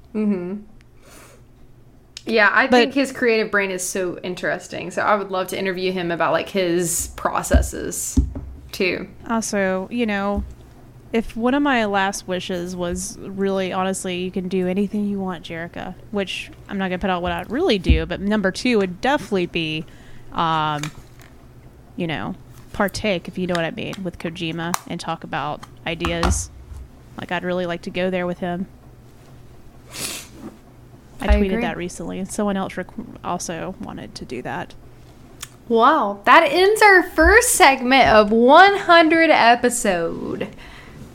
Yeah, 2.27 2.49
I 2.51 2.67
But- 2.67 2.77
think 2.77 2.93
his 2.95 3.11
creative 3.11 3.51
brain 3.51 3.69
is 3.71 3.83
so 3.87 4.17
interesting. 4.23 4.89
So 4.91 5.01
I 5.03 5.15
would 5.15 5.29
love 5.31 5.47
to 5.49 5.59
interview 5.59 5.91
him 5.91 6.11
about 6.11 6.31
like 6.31 6.49
his 6.49 7.09
processes 7.15 8.19
too. 8.71 9.07
Also, 9.29 9.87
you 9.91 10.05
know, 10.07 10.43
if 11.13 11.35
one 11.37 11.53
of 11.53 11.61
my 11.61 11.85
last 11.85 12.27
wishes 12.27 12.75
was 12.75 13.17
really 13.19 13.71
honestly, 13.71 14.17
you 14.17 14.31
can 14.31 14.47
do 14.47 14.67
anything 14.67 15.05
you 15.05 15.19
want, 15.19 15.45
Jerica, 15.45 15.93
which 16.11 16.51
I'm 16.67 16.77
not 16.79 16.89
gonna 16.89 16.99
put 16.99 17.11
out 17.11 17.21
what 17.21 17.31
I'd 17.31 17.49
really 17.51 17.77
do, 17.77 18.05
but 18.07 18.19
number 18.19 18.51
two 18.51 18.79
would 18.79 19.01
definitely 19.01 19.45
be, 19.45 19.85
um, 20.33 20.81
you 21.95 22.07
know, 22.07 22.33
partake 22.73 23.27
if 23.27 23.37
you 23.37 23.45
know 23.47 23.53
what 23.53 23.63
I 23.65 23.71
mean 23.71 23.93
with 24.03 24.17
Kojima 24.17 24.73
and 24.87 24.99
talk 24.99 25.23
about 25.23 25.61
ideas. 25.87 26.49
Like 27.17 27.31
I'd 27.31 27.43
really 27.43 27.65
like 27.65 27.81
to 27.83 27.89
go 27.89 28.09
there 28.09 28.25
with 28.25 28.39
him. 28.39 28.67
I, 31.21 31.27
I 31.27 31.27
tweeted 31.35 31.45
agree. 31.45 31.61
that 31.61 31.77
recently, 31.77 32.19
and 32.19 32.29
someone 32.29 32.57
else 32.57 32.75
rec- 32.77 32.87
also 33.23 33.75
wanted 33.79 34.15
to 34.15 34.25
do 34.25 34.41
that. 34.41 34.73
Wow, 35.67 36.21
that 36.25 36.43
ends 36.43 36.81
our 36.81 37.01
first 37.01 37.49
segment 37.51 38.09
of 38.09 38.31
100 38.31 39.29
episode. 39.31 40.49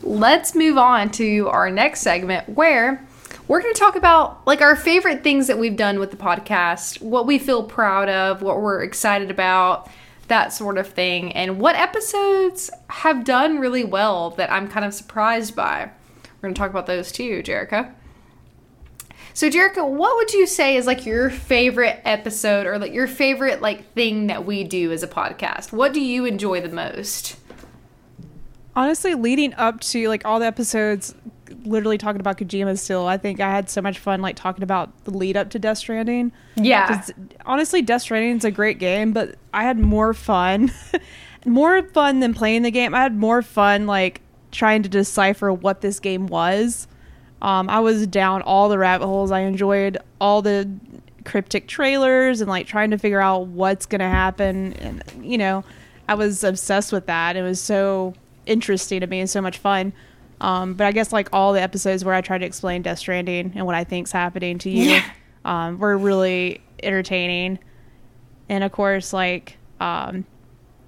Let's 0.03 0.55
move 0.55 0.77
on 0.77 1.11
to 1.11 1.47
our 1.49 1.69
next 1.69 2.01
segment 2.01 2.49
where 2.49 3.05
we're 3.47 3.61
going 3.61 3.73
to 3.73 3.79
talk 3.79 3.95
about 3.95 4.45
like 4.45 4.61
our 4.61 4.75
favorite 4.75 5.23
things 5.23 5.47
that 5.47 5.57
we've 5.57 5.77
done 5.77 5.99
with 5.99 6.11
the 6.11 6.17
podcast, 6.17 7.01
what 7.01 7.25
we 7.25 7.37
feel 7.37 7.63
proud 7.63 8.09
of, 8.09 8.41
what 8.41 8.61
we're 8.61 8.83
excited 8.83 9.31
about, 9.31 9.89
that 10.31 10.53
sort 10.53 10.77
of 10.77 10.87
thing, 10.87 11.31
and 11.33 11.59
what 11.59 11.75
episodes 11.75 12.69
have 12.87 13.23
done 13.25 13.59
really 13.59 13.83
well 13.83 14.31
that 14.31 14.51
I'm 14.51 14.67
kind 14.67 14.85
of 14.85 14.93
surprised 14.93 15.55
by. 15.55 15.91
We're 16.23 16.47
going 16.47 16.53
to 16.53 16.59
talk 16.59 16.71
about 16.71 16.87
those 16.87 17.11
too, 17.11 17.43
Jerica. 17.43 17.93
So, 19.33 19.49
Jerica, 19.49 19.87
what 19.87 20.15
would 20.15 20.31
you 20.33 20.47
say 20.47 20.77
is 20.77 20.87
like 20.87 21.05
your 21.05 21.29
favorite 21.29 22.01
episode 22.05 22.65
or 22.65 22.79
like 22.79 22.93
your 22.93 23.07
favorite 23.07 23.61
like 23.61 23.93
thing 23.93 24.27
that 24.27 24.45
we 24.45 24.63
do 24.63 24.91
as 24.91 25.03
a 25.03 25.07
podcast? 25.07 25.71
What 25.71 25.93
do 25.93 26.01
you 26.01 26.25
enjoy 26.25 26.61
the 26.61 26.69
most? 26.69 27.35
Honestly, 28.75 29.15
leading 29.15 29.53
up 29.55 29.81
to 29.81 30.07
like 30.07 30.25
all 30.25 30.39
the 30.39 30.45
episodes, 30.45 31.13
literally 31.63 31.97
talking 31.97 32.21
about 32.21 32.37
Kojima 32.37 32.77
still, 32.79 33.07
I 33.07 33.17
think 33.17 33.39
I 33.39 33.49
had 33.49 33.69
so 33.69 33.81
much 33.81 33.99
fun 33.99 34.21
like 34.21 34.35
talking 34.35 34.63
about 34.63 35.03
the 35.03 35.11
lead 35.11 35.35
up 35.35 35.49
to 35.51 35.59
Death 35.59 35.79
Stranding. 35.79 36.31
Yeah. 36.55 37.05
honestly, 37.45 37.81
Death 37.81 38.03
Stranding 38.03 38.37
is 38.37 38.45
a 38.45 38.51
great 38.51 38.79
game, 38.79 39.11
but 39.11 39.35
I 39.53 39.63
had 39.63 39.77
more 39.77 40.13
fun, 40.13 40.71
more 41.45 41.83
fun 41.83 42.19
than 42.19 42.33
playing 42.33 42.61
the 42.61 42.71
game. 42.71 42.95
I 42.95 43.01
had 43.01 43.15
more 43.15 43.41
fun 43.41 43.87
like 43.87 44.21
trying 44.51 44.83
to 44.83 44.89
decipher 44.89 45.51
what 45.51 45.81
this 45.81 45.99
game 45.99 46.27
was. 46.27 46.87
Um, 47.41 47.69
I 47.69 47.79
was 47.79 48.05
down 48.07 48.41
all 48.43 48.69
the 48.69 48.77
rabbit 48.77 49.07
holes. 49.07 49.31
I 49.31 49.41
enjoyed 49.41 49.97
all 50.19 50.41
the 50.41 50.69
cryptic 51.25 51.67
trailers 51.67 52.41
and 52.41 52.49
like 52.49 52.67
trying 52.67 52.91
to 52.91 52.97
figure 52.97 53.21
out 53.21 53.47
what's 53.47 53.85
gonna 53.85 54.09
happen. 54.09 54.73
And 54.73 55.03
you 55.21 55.37
know, 55.37 55.63
I 56.07 56.13
was 56.13 56.43
obsessed 56.43 56.91
with 56.91 57.07
that. 57.07 57.35
It 57.35 57.41
was 57.41 57.59
so 57.59 58.13
interesting 58.45 58.99
to 59.01 59.07
me 59.07 59.19
and 59.19 59.29
so 59.29 59.41
much 59.41 59.57
fun. 59.57 59.93
Um, 60.39 60.73
but 60.73 60.87
I 60.87 60.91
guess 60.91 61.11
like 61.13 61.29
all 61.33 61.53
the 61.53 61.61
episodes 61.61 62.03
where 62.03 62.15
I 62.15 62.21
try 62.21 62.37
to 62.37 62.45
explain 62.45 62.81
Death 62.81 62.99
Stranding 62.99 63.53
and 63.55 63.65
what 63.65 63.75
I 63.75 63.83
think's 63.83 64.11
happening 64.11 64.57
to 64.59 64.69
you 64.69 64.83
Yeah. 64.91 65.03
um, 65.45 65.77
were 65.77 65.97
really 65.97 66.61
entertaining. 66.81 67.59
And 68.49 68.63
of 68.63 68.71
course, 68.71 69.13
like 69.13 69.57
um, 69.79 70.25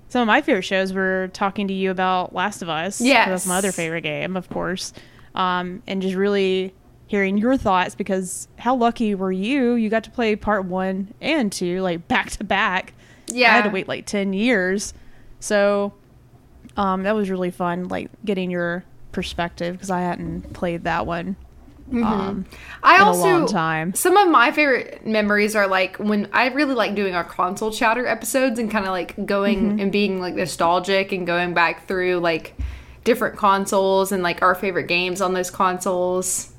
some 0.10 0.22
of 0.22 0.28
my 0.28 0.42
favorite 0.42 0.64
shows 0.64 0.92
were 0.94 1.30
talking 1.34 1.68
to 1.68 1.74
you 1.74 1.92
about 1.92 2.34
Last 2.34 2.62
of 2.64 2.70
Us. 2.70 3.00
Yeah, 3.00 3.30
that's 3.30 3.46
my 3.46 3.58
other 3.58 3.72
favorite 3.72 4.02
game, 4.02 4.36
of 4.36 4.50
course. 4.50 4.92
Um, 5.36 5.84
and 5.88 6.02
just 6.02 6.16
really 6.16 6.74
hearing 7.08 7.38
your 7.38 7.58
thoughts 7.58 7.94
because 7.96 8.48
how 8.58 8.76
lucky 8.76 9.14
were 9.14 9.32
you? 9.32 9.74
You 9.76 9.90
got 9.90 10.04
to 10.06 10.12
play 10.12 10.36
part 10.36 10.66
one 10.66 11.14
and 11.22 11.52
two 11.52 11.82
like 11.82 12.08
back 12.08 12.32
to 12.32 12.44
back. 12.44 12.94
Yeah. 13.28 13.52
I 13.52 13.56
had 13.58 13.64
to 13.66 13.70
wait 13.70 13.88
like 13.88 14.06
ten 14.08 14.34
years, 14.34 14.94
so 15.40 15.94
um, 16.78 17.04
that 17.04 17.16
was 17.16 17.30
really 17.30 17.52
fun. 17.52 17.88
Like 17.88 18.10
getting 18.26 18.50
your 18.52 18.84
perspective 19.12 19.76
because 19.76 19.92
I 19.92 20.02
hadn't 20.02 20.54
played 20.54 20.84
that 20.86 21.06
one. 21.06 21.36
Um, 21.92 22.46
I 22.82 22.96
in 22.96 23.02
a 23.02 23.06
also 23.06 23.22
long 23.22 23.48
time. 23.48 23.94
Some 23.94 24.18
of 24.18 24.28
my 24.30 24.52
favorite 24.52 25.06
memories 25.06 25.56
are 25.56 25.68
like 25.68 25.98
when 25.98 26.28
I 26.34 26.48
really 26.48 26.74
like 26.74 26.96
doing 26.96 27.14
our 27.14 27.26
console 27.26 27.72
chatter 27.72 28.08
episodes 28.08 28.58
and 28.58 28.72
kind 28.72 28.86
of 28.86 28.92
like 28.92 29.26
going 29.26 29.60
Mm-hmm. 29.62 29.80
and 29.80 29.92
being 29.92 30.20
like 30.20 30.34
nostalgic 30.34 31.12
and 31.12 31.28
going 31.28 31.54
back 31.54 31.86
through 31.88 32.20
like 32.20 32.56
different 33.04 33.38
consoles 33.38 34.12
and 34.12 34.24
like 34.24 34.42
our 34.42 34.56
favorite 34.56 34.88
games 34.88 35.22
on 35.22 35.34
those 35.34 35.52
consoles. 35.52 36.54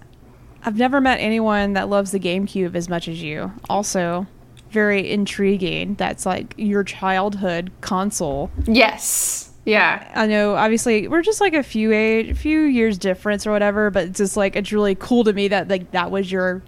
I've 0.62 0.76
never 0.76 1.00
met 1.00 1.18
anyone 1.20 1.72
that 1.72 1.88
loves 1.88 2.12
the 2.12 2.20
GameCube 2.20 2.74
as 2.76 2.88
much 2.88 3.08
as 3.08 3.20
you. 3.22 3.50
Also, 3.68 4.26
very 4.70 5.10
intriguing. 5.10 5.94
That's 5.94 6.26
like 6.26 6.54
your 6.56 6.84
childhood 6.84 7.72
console. 7.80 8.50
Yes. 8.66 9.50
Yeah. 9.64 10.12
I 10.14 10.26
know, 10.26 10.54
obviously, 10.56 11.08
we're 11.08 11.22
just 11.22 11.40
like 11.40 11.54
a 11.54 11.62
few 11.62 11.92
age, 11.92 12.28
a 12.28 12.34
few 12.34 12.60
years 12.62 12.98
difference 12.98 13.46
or 13.46 13.50
whatever, 13.52 13.90
but 13.90 14.08
it's 14.08 14.18
just 14.18 14.36
like 14.36 14.56
it's 14.56 14.72
really 14.72 14.94
cool 14.94 15.24
to 15.24 15.32
me 15.32 15.48
that 15.48 15.68
like 15.68 15.90
that 15.92 16.10
was 16.10 16.30
your 16.30 16.62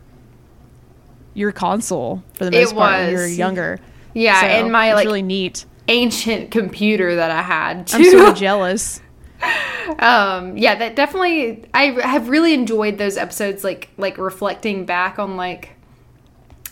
your 1.34 1.52
console 1.52 2.22
for 2.34 2.44
the 2.46 2.56
It 2.56 2.62
most 2.64 2.74
part 2.74 3.00
when 3.00 3.10
you 3.10 3.16
were 3.18 3.26
younger. 3.26 3.78
Yeah, 4.14 4.40
So, 4.40 4.46
and 4.46 4.72
my 4.72 4.94
like 4.94 5.04
really 5.04 5.20
neat. 5.22 5.66
ancient 5.88 6.50
computer 6.50 7.16
that 7.16 7.30
I 7.30 7.42
had 7.42 7.86
too. 7.86 7.96
I'm 7.98 8.04
so 8.04 8.32
jealous. 8.32 9.02
um 9.98 10.56
yeah 10.56 10.74
that 10.74 10.96
definitely 10.96 11.62
i 11.74 11.90
have 12.02 12.30
really 12.30 12.54
enjoyed 12.54 12.96
those 12.96 13.18
episodes 13.18 13.62
like 13.62 13.90
like 13.98 14.16
reflecting 14.16 14.86
back 14.86 15.18
on 15.18 15.36
like 15.36 15.75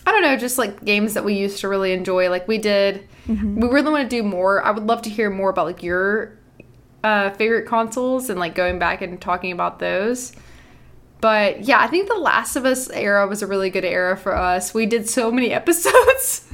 i 0.05 0.11
don't 0.11 0.21
know 0.21 0.37
just 0.37 0.57
like 0.57 0.83
games 0.85 1.13
that 1.15 1.23
we 1.23 1.33
used 1.33 1.59
to 1.59 1.67
really 1.67 1.91
enjoy 1.93 2.29
like 2.29 2.47
we 2.47 2.57
did. 2.57 3.07
We 3.27 3.67
really 3.67 3.89
want 3.91 4.07
to 4.07 4.15
do 4.15 4.21
more. 4.21 4.63
I 4.63 4.69
would 4.69 4.85
love 4.85 5.01
to 5.01 5.09
hear 5.09 5.31
more 5.31 5.49
about 5.49 5.65
like 5.65 5.81
your 5.81 6.37
uh 7.03 7.31
favorite 7.31 7.65
consoles 7.67 8.29
and 8.29 8.39
like 8.39 8.53
going 8.55 8.77
back 8.77 9.01
and 9.01 9.19
talking 9.19 9.51
about 9.51 9.79
those. 9.79 10.31
But 11.21 11.63
yeah 11.63 11.79
i 11.79 11.87
think 11.87 12.07
the 12.07 12.19
last 12.19 12.55
of 12.55 12.65
us 12.65 12.87
era 12.91 13.25
was 13.27 13.41
a 13.41 13.47
really 13.47 13.69
good 13.71 13.85
era 13.85 14.15
for 14.15 14.35
us. 14.35 14.73
We 14.75 14.85
did 14.85 15.09
so 15.09 15.31
many 15.31 15.51
episodes 15.61 16.47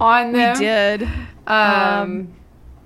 on 0.00 0.32
them. 0.32 0.54
We 0.58 0.64
did. 0.64 1.08
um 1.46 2.34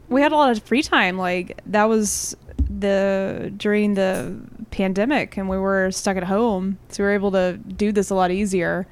we 0.09 0.21
had 0.21 0.31
a 0.33 0.37
lot 0.37 0.51
of 0.57 0.63
free 0.63 0.83
time. 0.83 1.19
Like 1.19 1.61
that 1.67 1.85
was 1.89 2.37
the 2.79 3.53
during 3.57 3.95
the 3.95 4.41
pandemic 4.71 5.37
and 5.37 5.49
we 5.49 5.59
were 5.59 5.91
stuck 5.91 6.17
at 6.17 6.25
home 6.25 6.79
so 6.89 7.03
we 7.03 7.07
were 7.07 7.13
able 7.15 7.31
to 7.31 7.59
do 7.77 7.93
this 7.93 8.09
a 8.09 8.15
lot 8.15 8.31
easier 8.31 8.87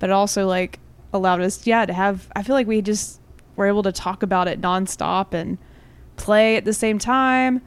but 0.00 0.10
it 0.10 0.12
also 0.12 0.46
like 0.48 0.80
allowed 1.12 1.40
us 1.40 1.64
yeah 1.66 1.86
to 1.86 1.92
have 1.92 2.28
i 2.34 2.42
feel 2.42 2.54
like 2.56 2.66
we 2.66 2.82
just 2.82 3.20
were 3.56 3.66
able 3.66 3.82
to 3.84 3.92
talk 3.92 4.22
about 4.24 4.48
it 4.48 4.60
nonstop 4.60 5.32
and 5.34 5.58
play 6.16 6.56
at 6.56 6.64
the 6.64 6.72
same 6.72 6.98
time. 6.98 7.62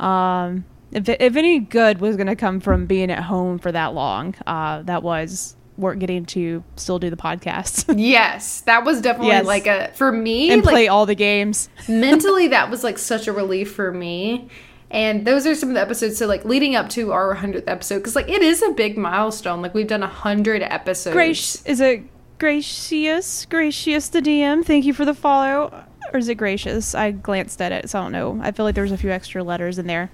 Um 0.00 0.64
if, 0.92 1.08
if 1.08 1.36
any 1.36 1.58
good 1.58 2.00
was 2.00 2.16
going 2.16 2.26
to 2.26 2.36
come 2.36 2.60
from 2.60 2.84
being 2.84 3.10
at 3.10 3.22
home 3.22 3.58
for 3.58 3.72
that 3.72 3.94
long 3.94 4.34
uh 4.46 4.82
that 4.82 5.02
was 5.02 5.56
we're 5.78 5.94
getting 5.94 6.26
to 6.26 6.62
still 6.76 6.98
do 6.98 7.08
the 7.08 7.16
podcast. 7.16 7.94
Yes 7.98 8.60
that 8.62 8.84
was 8.84 9.00
definitely 9.00 9.28
Yes. 9.28 9.46
like 9.46 9.66
a 9.66 9.90
for 9.94 10.12
me 10.12 10.50
and 10.50 10.64
like 10.64 10.72
play 10.72 10.88
all 10.88 11.06
the 11.06 11.14
games. 11.14 11.68
mentally 11.88 12.48
that 12.56 12.70
was 12.70 12.82
like 12.84 12.98
such 12.98 13.26
a 13.26 13.32
relief 13.32 13.72
for 13.72 13.90
me 13.92 14.48
and 14.92 15.26
those 15.26 15.46
are 15.46 15.54
some 15.56 15.70
of 15.70 15.74
the 15.74 15.80
episodes 15.80 16.18
so 16.18 16.26
like 16.26 16.44
leading 16.44 16.76
up 16.76 16.88
to 16.88 17.10
our 17.10 17.34
100th 17.34 17.64
episode 17.66 17.96
because 17.96 18.14
like 18.14 18.28
it 18.28 18.42
is 18.42 18.62
a 18.62 18.70
big 18.70 18.96
milestone 18.96 19.60
like 19.60 19.74
we've 19.74 19.88
done 19.88 20.02
100 20.02 20.62
episodes 20.62 21.14
Grace, 21.14 21.66
is 21.66 21.80
it 21.80 22.04
gracious? 22.42 23.46
Gracious 23.46 24.08
the 24.08 24.20
DM. 24.20 24.64
Thank 24.64 24.84
you 24.84 24.92
for 24.92 25.04
the 25.04 25.14
follow. 25.14 25.84
Or 26.12 26.18
is 26.18 26.28
it 26.28 26.34
gracious? 26.34 26.92
I 26.92 27.12
glanced 27.12 27.62
at 27.62 27.70
it, 27.70 27.88
so 27.88 28.00
I 28.00 28.02
don't 28.02 28.10
know. 28.10 28.40
I 28.42 28.50
feel 28.50 28.66
like 28.66 28.74
there 28.74 28.82
was 28.82 28.90
a 28.90 28.98
few 28.98 29.10
extra 29.10 29.44
letters 29.44 29.78
in 29.78 29.86
there. 29.86 30.10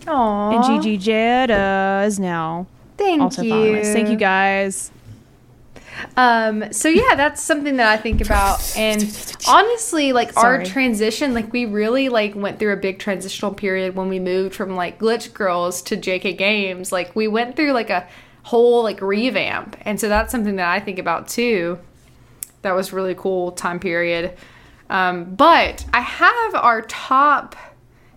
Aww. 0.00 0.56
And 0.56 0.82
Gigi 0.82 0.98
Jetta 0.98 2.02
is 2.04 2.18
now 2.18 2.66
thank 2.96 3.22
also 3.22 3.42
you 3.42 3.50
following 3.50 3.76
us. 3.76 3.92
Thank 3.92 4.08
you 4.08 4.16
guys. 4.16 4.90
Um 6.16 6.72
so 6.72 6.88
yeah 6.88 7.14
that's 7.14 7.42
something 7.42 7.76
that 7.76 7.88
i 7.88 7.96
think 8.00 8.20
about. 8.20 8.60
And 8.76 9.02
honestly 9.48 10.12
like 10.12 10.36
our 10.36 10.64
transition 10.64 11.34
like 11.34 11.52
we 11.52 11.64
really 11.66 12.08
like 12.08 12.34
went 12.34 12.58
through 12.58 12.72
a 12.72 12.76
big 12.76 12.98
transitional 12.98 13.52
period 13.54 13.96
when 13.96 14.08
we 14.08 14.18
moved 14.18 14.54
from 14.54 14.76
like 14.76 14.98
glitch 14.98 15.32
girls 15.32 15.82
to 15.82 15.96
jk 15.96 16.36
games. 16.36 16.92
Like 16.92 17.14
we 17.16 17.28
went 17.28 17.56
through 17.56 17.72
like 17.72 17.90
a 17.90 18.08
whole 18.42 18.82
like 18.82 19.00
revamp. 19.00 19.76
And 19.82 20.00
so 20.00 20.08
that's 20.08 20.30
something 20.32 20.56
that 20.56 20.68
i 20.68 20.80
think 20.80 20.98
about 20.98 21.28
too. 21.28 21.78
That 22.62 22.72
was 22.72 22.92
really 22.92 23.14
cool 23.14 23.52
time 23.52 23.80
period. 23.80 24.36
Um, 24.88 25.34
but 25.34 25.84
i 25.92 26.00
have 26.00 26.54
our 26.54 26.82
top 26.82 27.56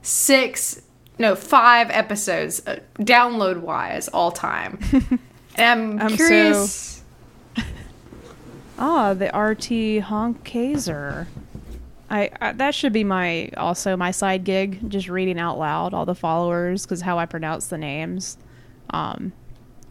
six 0.02 0.82
no 1.20 1.36
five 1.36 1.90
episodes 1.92 2.66
uh, 2.68 2.80
download 3.00 3.62
wise 3.62 4.08
all 4.10 4.32
time. 4.32 4.80
And 5.56 6.02
i'm, 6.02 6.02
I'm 6.02 6.10
so- 6.10 6.16
curious 6.16 6.93
Ah, 8.78 9.14
the 9.14 9.28
RT 9.28 10.04
Honkazer. 10.06 11.28
I, 12.10 12.30
I 12.40 12.52
that 12.54 12.76
should 12.76 12.94
be 12.94 13.04
my 13.04 13.50
also 13.58 13.98
my 13.98 14.12
side 14.12 14.44
gig, 14.44 14.90
just 14.90 15.10
reading 15.10 15.40
out 15.40 15.58
loud 15.58 15.94
all 15.94 16.06
the 16.06 16.16
followers 16.16 16.84
because 16.84 17.02
how 17.02 17.18
I 17.18 17.26
pronounce 17.26 17.68
the 17.68 17.78
names, 17.78 18.38
um, 18.92 19.34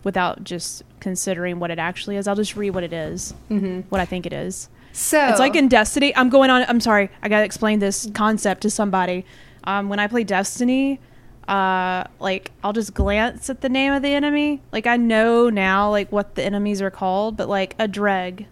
without 0.04 0.44
just 0.44 0.82
considering 1.00 1.58
what 1.58 1.70
it 1.70 1.78
actually 1.78 2.16
is. 2.16 2.28
I'll 2.28 2.36
just 2.36 2.56
read 2.56 2.70
what 2.70 2.84
it 2.84 2.92
is, 2.92 3.34
mm-hmm. 3.50 3.80
what 3.88 4.00
I 4.00 4.04
think 4.04 4.26
it 4.26 4.32
is. 4.32 4.68
so 4.92 5.26
It's 5.28 5.40
like 5.40 5.56
in 5.56 5.68
Destiny. 5.68 6.14
I'm 6.14 6.28
going 6.28 6.50
on. 6.50 6.64
I'm 6.68 6.80
sorry. 6.80 7.10
I 7.22 7.28
gotta 7.28 7.44
explain 7.44 7.80
this 7.80 8.08
concept 8.14 8.62
to 8.62 8.70
somebody. 8.70 9.24
Um, 9.64 9.88
when 9.88 9.98
I 9.98 10.06
play 10.06 10.22
Destiny, 10.24 11.00
uh, 11.48 12.04
like 12.20 12.52
I'll 12.62 12.72
just 12.72 12.94
glance 12.94 13.50
at 13.50 13.62
the 13.62 13.68
name 13.68 13.92
of 13.92 14.02
the 14.02 14.14
enemy. 14.14 14.62
Like 14.70 14.86
I 14.86 14.96
know 14.96 15.50
now, 15.50 15.90
like 15.90 16.12
what 16.12 16.34
the 16.34 16.44
enemies 16.44 16.80
are 16.80 16.90
called. 16.90 17.36
But 17.36 17.48
like 17.48 17.74
a 17.78 17.88
dreg, 17.88 18.46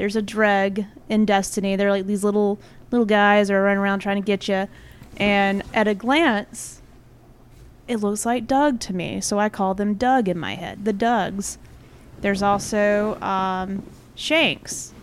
there's 0.00 0.16
a 0.16 0.22
dreg 0.22 0.86
in 1.10 1.26
Destiny. 1.26 1.76
They're 1.76 1.90
like 1.90 2.06
these 2.06 2.24
little 2.24 2.58
little 2.90 3.04
guys 3.04 3.50
are 3.50 3.62
running 3.62 3.80
around 3.80 3.98
trying 4.00 4.16
to 4.16 4.24
get 4.24 4.48
you. 4.48 4.66
And 5.18 5.62
at 5.74 5.86
a 5.86 5.94
glance, 5.94 6.80
it 7.86 7.98
looks 7.98 8.24
like 8.24 8.46
Doug 8.46 8.80
to 8.80 8.94
me. 8.94 9.20
So 9.20 9.38
I 9.38 9.50
call 9.50 9.74
them 9.74 9.92
Doug 9.92 10.26
in 10.26 10.38
my 10.38 10.54
head. 10.54 10.86
The 10.86 10.94
Dougs. 10.94 11.58
There's 12.22 12.40
also 12.40 13.20
um, 13.20 13.82
Shanks. 14.14 14.94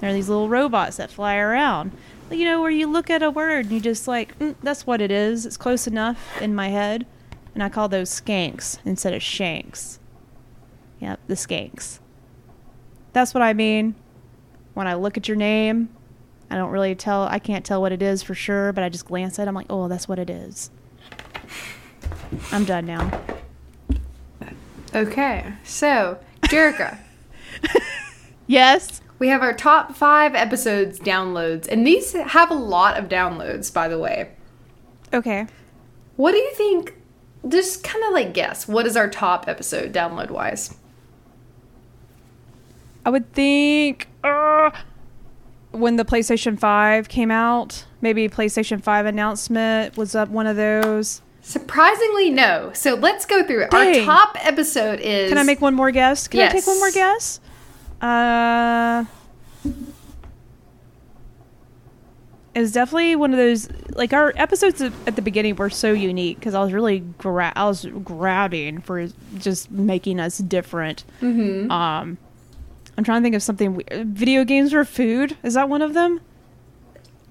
They're 0.00 0.12
these 0.12 0.28
little 0.28 0.50
robots 0.50 0.98
that 0.98 1.10
fly 1.10 1.36
around. 1.36 1.92
You 2.30 2.44
know, 2.44 2.60
where 2.60 2.70
you 2.70 2.86
look 2.86 3.08
at 3.08 3.22
a 3.22 3.30
word 3.30 3.64
and 3.64 3.72
you 3.72 3.80
just 3.80 4.06
like, 4.06 4.38
mm, 4.38 4.54
that's 4.62 4.86
what 4.86 5.00
it 5.00 5.10
is. 5.10 5.46
It's 5.46 5.56
close 5.56 5.86
enough 5.86 6.42
in 6.42 6.54
my 6.54 6.68
head. 6.68 7.06
And 7.54 7.62
I 7.62 7.70
call 7.70 7.88
those 7.88 8.10
skanks 8.10 8.80
instead 8.84 9.14
of 9.14 9.22
shanks. 9.22 9.98
Yep, 11.00 11.20
the 11.26 11.36
skanks. 11.36 12.00
That's 13.14 13.32
what 13.32 13.42
I 13.42 13.54
mean. 13.54 13.94
When 14.74 14.86
I 14.86 14.94
look 14.94 15.16
at 15.16 15.28
your 15.28 15.36
name, 15.36 15.88
I 16.50 16.56
don't 16.56 16.70
really 16.70 16.94
tell, 16.94 17.22
I 17.24 17.38
can't 17.38 17.64
tell 17.64 17.80
what 17.80 17.92
it 17.92 18.02
is 18.02 18.22
for 18.22 18.34
sure, 18.34 18.72
but 18.72 18.82
I 18.84 18.88
just 18.88 19.06
glance 19.06 19.38
at 19.38 19.46
it. 19.46 19.48
I'm 19.48 19.54
like, 19.54 19.66
oh, 19.70 19.88
that's 19.88 20.08
what 20.08 20.18
it 20.18 20.30
is. 20.30 20.70
I'm 22.50 22.64
done 22.64 22.86
now. 22.86 23.10
Okay, 24.94 25.50
so 25.64 26.18
Jerica, 26.42 26.98
Yes. 28.46 29.00
we 29.18 29.28
have 29.28 29.40
our 29.40 29.54
top 29.54 29.94
five 29.94 30.34
episodes 30.34 30.98
downloads, 30.98 31.66
and 31.66 31.86
these 31.86 32.12
have 32.12 32.50
a 32.50 32.54
lot 32.54 32.98
of 32.98 33.08
downloads, 33.08 33.72
by 33.72 33.88
the 33.88 33.98
way. 33.98 34.32
Okay. 35.14 35.46
What 36.16 36.32
do 36.32 36.38
you 36.38 36.50
think? 36.54 36.94
Just 37.48 37.82
kind 37.82 38.04
of 38.04 38.12
like 38.12 38.34
guess. 38.34 38.68
What 38.68 38.86
is 38.86 38.96
our 38.96 39.08
top 39.08 39.48
episode 39.48 39.92
download 39.94 40.30
wise? 40.30 40.76
I 43.04 43.10
would 43.10 43.32
think 43.32 44.08
uh, 44.22 44.70
when 45.72 45.96
the 45.96 46.04
PlayStation 46.04 46.58
5 46.58 47.08
came 47.08 47.30
out, 47.30 47.84
maybe 48.00 48.28
PlayStation 48.28 48.82
5 48.82 49.06
announcement 49.06 49.96
was 49.96 50.14
up 50.14 50.28
one 50.28 50.46
of 50.46 50.56
those. 50.56 51.20
Surprisingly, 51.40 52.30
no. 52.30 52.70
So 52.72 52.94
let's 52.94 53.26
go 53.26 53.42
through 53.44 53.64
it. 53.64 53.70
Dang. 53.70 54.00
Our 54.00 54.04
top 54.04 54.36
episode 54.46 55.00
is. 55.00 55.28
Can 55.28 55.38
I 55.38 55.42
make 55.42 55.60
one 55.60 55.74
more 55.74 55.90
guess? 55.90 56.28
Can 56.28 56.40
I 56.40 56.48
take 56.52 56.66
one 56.66 56.78
more 56.78 56.90
guess? 56.92 57.40
Uh, 58.00 59.04
it 62.54 62.60
was 62.60 62.72
definitely 62.72 63.16
one 63.16 63.32
of 63.32 63.38
those 63.38 63.68
like 63.90 64.12
our 64.12 64.32
episodes 64.36 64.80
at 64.82 65.16
the 65.16 65.22
beginning 65.22 65.56
were 65.56 65.70
so 65.70 65.92
unique 65.92 66.38
because 66.38 66.54
I 66.54 66.62
was 66.62 66.72
really 66.72 67.00
gra- 67.18 67.52
I 67.56 67.64
was 67.66 67.86
grabbing 68.04 68.80
for 68.80 69.08
just 69.38 69.70
making 69.70 70.20
us 70.20 70.38
different. 70.38 71.04
Mhm. 71.20 71.70
Um, 71.70 72.18
I'm 72.96 73.04
trying 73.04 73.22
to 73.22 73.24
think 73.24 73.34
of 73.34 73.42
something. 73.42 73.74
we- 73.74 73.84
uh, 73.90 74.04
Video 74.06 74.44
games 74.44 74.74
or 74.74 74.84
food? 74.84 75.36
Is 75.42 75.54
that 75.54 75.68
one 75.68 75.82
of 75.82 75.94
them? 75.94 76.20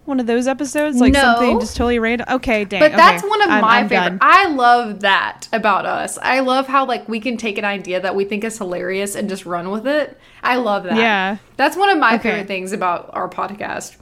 One 0.05 0.20
of 0.20 0.26
those 0.26 0.47
episodes, 0.47 0.99
like 0.99 1.14
No. 1.14 1.22
something 1.22 1.59
just 1.59 1.78
totally 1.78 1.99
random. 1.99 2.26
Okay, 2.30 2.66
dang. 2.66 2.80
But 2.80 2.93
that's 2.93 3.22
okay. 3.22 3.30
one 3.30 3.41
of 3.43 3.49
I'm- 3.49 3.62
my 3.62 3.78
I'm 3.80 3.88
favorite. 3.88 4.09
done. 4.09 4.20
I 4.22 4.47
love 4.47 5.01
that 5.01 5.47
about 5.53 5.86
us. 5.86 6.18
I 6.22 6.39
love 6.39 6.68
how 6.68 6.86
like 6.86 7.07
we 7.07 7.20
can 7.20 7.38
take 7.38 7.59
an 7.59 7.66
idea 7.66 8.01
that 8.01 8.16
we 8.16 8.26
think 8.26 8.43
is 8.43 8.57
hilarious 8.57 9.16
and 9.16 9.30
just 9.30 9.45
run 9.45 9.70
with 9.70 9.86
it. 9.86 10.18
I 10.43 10.55
love 10.55 10.84
that. 10.84 10.97
Yeah. 10.97 11.38
That's 11.55 11.78
one 11.78 11.89
of 11.89 11.99
my 11.99 12.16
Okay. 12.16 12.32
favorite 12.32 12.47
things 12.47 12.74
about 12.74 13.12
our 13.14 13.30
podcast. 13.30 13.95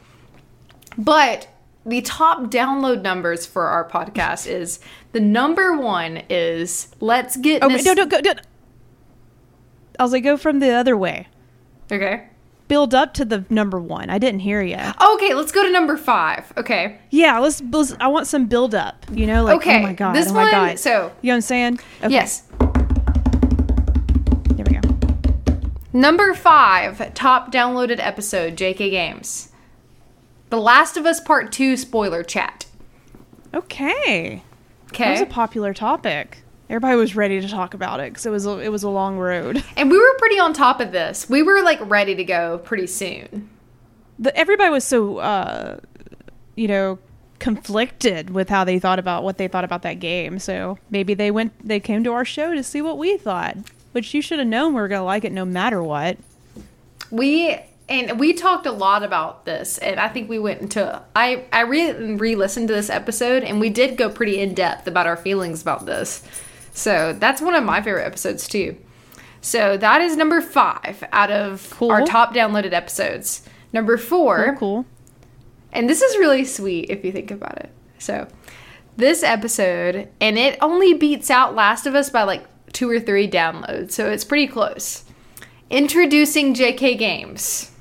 But 0.98 1.50
the 1.86 2.02
top 2.02 2.44
download 2.46 3.02
numbers 3.02 3.46
for 3.46 3.68
our 3.68 3.88
podcast 3.88 4.48
is 4.48 4.80
the 5.12 5.20
number 5.20 5.76
one 5.78 6.22
is 6.30 6.88
let's 7.02 7.36
get 7.36 7.62
Oh, 7.62 7.68
no, 7.68 7.94
no, 7.94 8.06
go, 8.06 8.22
go. 8.22 8.32
I 10.00 10.04
was 10.04 10.14
like, 10.14 10.24
go 10.24 10.38
from 10.38 10.60
the 10.60 10.72
other 10.72 10.96
way. 10.96 11.28
Okay. 11.92 12.28
Build 12.68 12.94
up 12.94 13.14
to 13.16 13.26
the 13.26 13.46
number 13.50 13.80
one. 13.80 14.10
I 14.12 14.20
didn't 14.20 14.42
hear 14.42 14.62
you. 14.62 14.78
Okay, 14.78 15.34
let's 15.34 15.52
go 15.52 15.64
to 15.64 15.72
number 15.72 15.98
five. 15.98 16.54
Okay. 16.56 17.00
Yeah, 17.10 17.40
let's, 17.40 17.62
let's. 17.72 17.96
I 18.00 18.08
want 18.08 18.28
some 18.28 18.46
build 18.46 18.76
up. 18.76 19.06
You 19.12 19.26
know, 19.26 19.44
like 19.44 19.56
oh 19.56 19.58
Okay, 19.58 19.80
oh 19.80 19.84
my 19.84 19.94
god, 19.94 20.14
this 20.16 20.30
oh 20.30 20.34
my 20.34 20.44
one- 20.44 20.52
god. 20.52 20.80
so- 20.80 21.12
you 21.22 21.30
know 21.30 21.34
what 21.34 21.36
I'm 21.36 21.42
saying? 21.42 21.80
Okay, 22.04 22.14
Yes. 22.14 22.44
There 24.52 24.66
we 24.68 24.78
go. 24.78 24.82
Number 25.94 26.34
five, 26.36 27.14
top 27.16 27.52
downloaded 27.52 27.98
episode, 28.00 28.56
JK 28.56 28.92
Games. 28.92 29.52
The 30.52 30.58
Last 30.60 30.96
of 30.98 31.06
Us 31.06 31.20
Part 31.20 31.52
2 31.52 31.76
spoiler 31.78 32.24
chat. 32.24 32.66
Okay. 33.54 34.44
Okay. 34.92 35.04
That 35.04 35.12
was 35.12 35.22
a 35.22 35.26
popular 35.26 35.74
topic. 35.74 36.44
Everybody 36.70 36.96
was 36.98 37.16
ready 37.16 37.42
to 37.42 37.48
talk 37.48 37.74
about 37.74 38.00
it 38.00 38.12
because 38.12 38.28
it 38.28 38.30
was 38.30 38.46
a, 38.46 38.60
it 38.60 38.70
was 38.70 38.84
a 38.84 38.90
long 38.90 39.18
road. 39.18 39.64
And 39.76 39.90
we 39.90 39.98
were 39.98 40.16
pretty 40.20 40.40
on 40.40 40.54
top 40.54 40.80
of 40.82 40.92
this. 40.92 41.30
We 41.30 41.42
were 41.42 41.62
like 41.64 41.80
ready 41.82 42.16
to 42.16 42.24
go 42.24 42.60
pretty 42.60 42.88
soon. 42.88 43.50
The, 44.20 44.36
everybody 44.36 44.70
was 44.70 44.84
so 44.84 45.18
uh, 45.18 45.80
you 46.56 46.68
know 46.68 47.00
conflicted 47.40 48.30
with 48.30 48.50
how 48.50 48.66
they 48.66 48.78
thought 48.78 49.00
about 49.00 49.24
what 49.24 49.38
they 49.38 49.48
thought 49.48 49.64
about 49.64 49.82
that 49.84 49.96
game. 49.96 50.38
So 50.40 50.78
maybe 50.90 51.14
they 51.14 51.32
went 51.32 51.54
they 51.66 51.80
came 51.80 52.04
to 52.04 52.12
our 52.12 52.26
show 52.26 52.54
to 52.54 52.64
see 52.64 52.82
what 52.82 52.98
we 52.98 53.18
thought, 53.18 53.58
which 53.94 54.14
you 54.14 54.22
should 54.22 54.40
have 54.40 54.48
known 54.48 54.74
we 54.74 54.82
were 54.82 54.88
gonna 54.88 55.06
like 55.06 55.24
it 55.24 55.32
no 55.32 55.46
matter 55.46 55.82
what. 55.82 56.18
We 57.10 57.58
and 57.88 58.20
we 58.20 58.34
talked 58.34 58.68
a 58.68 58.72
lot 58.72 59.04
about 59.04 59.46
this 59.46 59.78
and 59.80 60.00
I 60.00 60.10
think 60.10 60.30
we 60.30 60.38
went 60.38 60.62
into 60.62 61.02
I 61.16 61.46
I 61.52 61.62
re 61.62 61.94
re-listened 61.94 62.68
to 62.68 62.74
this 62.74 62.90
episode 62.90 63.44
and 63.44 63.60
we 63.60 63.70
did 63.70 63.98
go 63.98 64.10
pretty 64.10 64.40
in 64.40 64.54
depth 64.54 64.86
about 64.88 65.08
our 65.08 65.18
feelings 65.18 65.62
about 65.62 65.86
this. 65.86 66.24
So, 66.80 67.14
that's 67.14 67.42
one 67.42 67.56
of 67.56 67.64
my 67.64 67.82
favorite 67.82 68.06
episodes 68.06 68.48
too. 68.48 68.78
So, 69.42 69.78
that 69.78 70.02
is 70.02 70.16
number 70.16 70.40
5 70.42 71.04
out 71.12 71.32
of 71.32 71.70
Cool. 71.72 71.92
our 71.92 72.06
top 72.06 72.34
downloaded 72.34 72.74
episodes. 72.74 73.42
Number 73.74 73.98
4 73.98 74.46
Cool, 74.46 74.56
cool. 74.58 74.86
And 75.72 75.90
this 75.90 76.02
is 76.02 76.18
really 76.18 76.46
sweet 76.46 76.90
if 76.90 77.04
you 77.06 77.12
think 77.12 77.32
about 77.32 77.58
it. 77.58 77.70
So, 78.00 78.28
this 78.98 79.24
episode, 79.24 80.10
and 80.20 80.38
it 80.38 80.58
only 80.62 80.94
beats 80.94 81.30
out 81.30 81.54
Last 81.56 81.86
of 81.86 81.96
Us 81.96 82.10
by 82.10 82.24
like 82.24 82.46
two 82.74 82.90
or 82.90 83.00
three 83.00 83.30
downloads, 83.30 83.92
so 83.92 84.10
it's 84.10 84.24
pretty 84.26 84.48
close. 84.48 85.04
Introducing 85.70 86.54
JK 86.54 86.98
Games. 86.98 87.72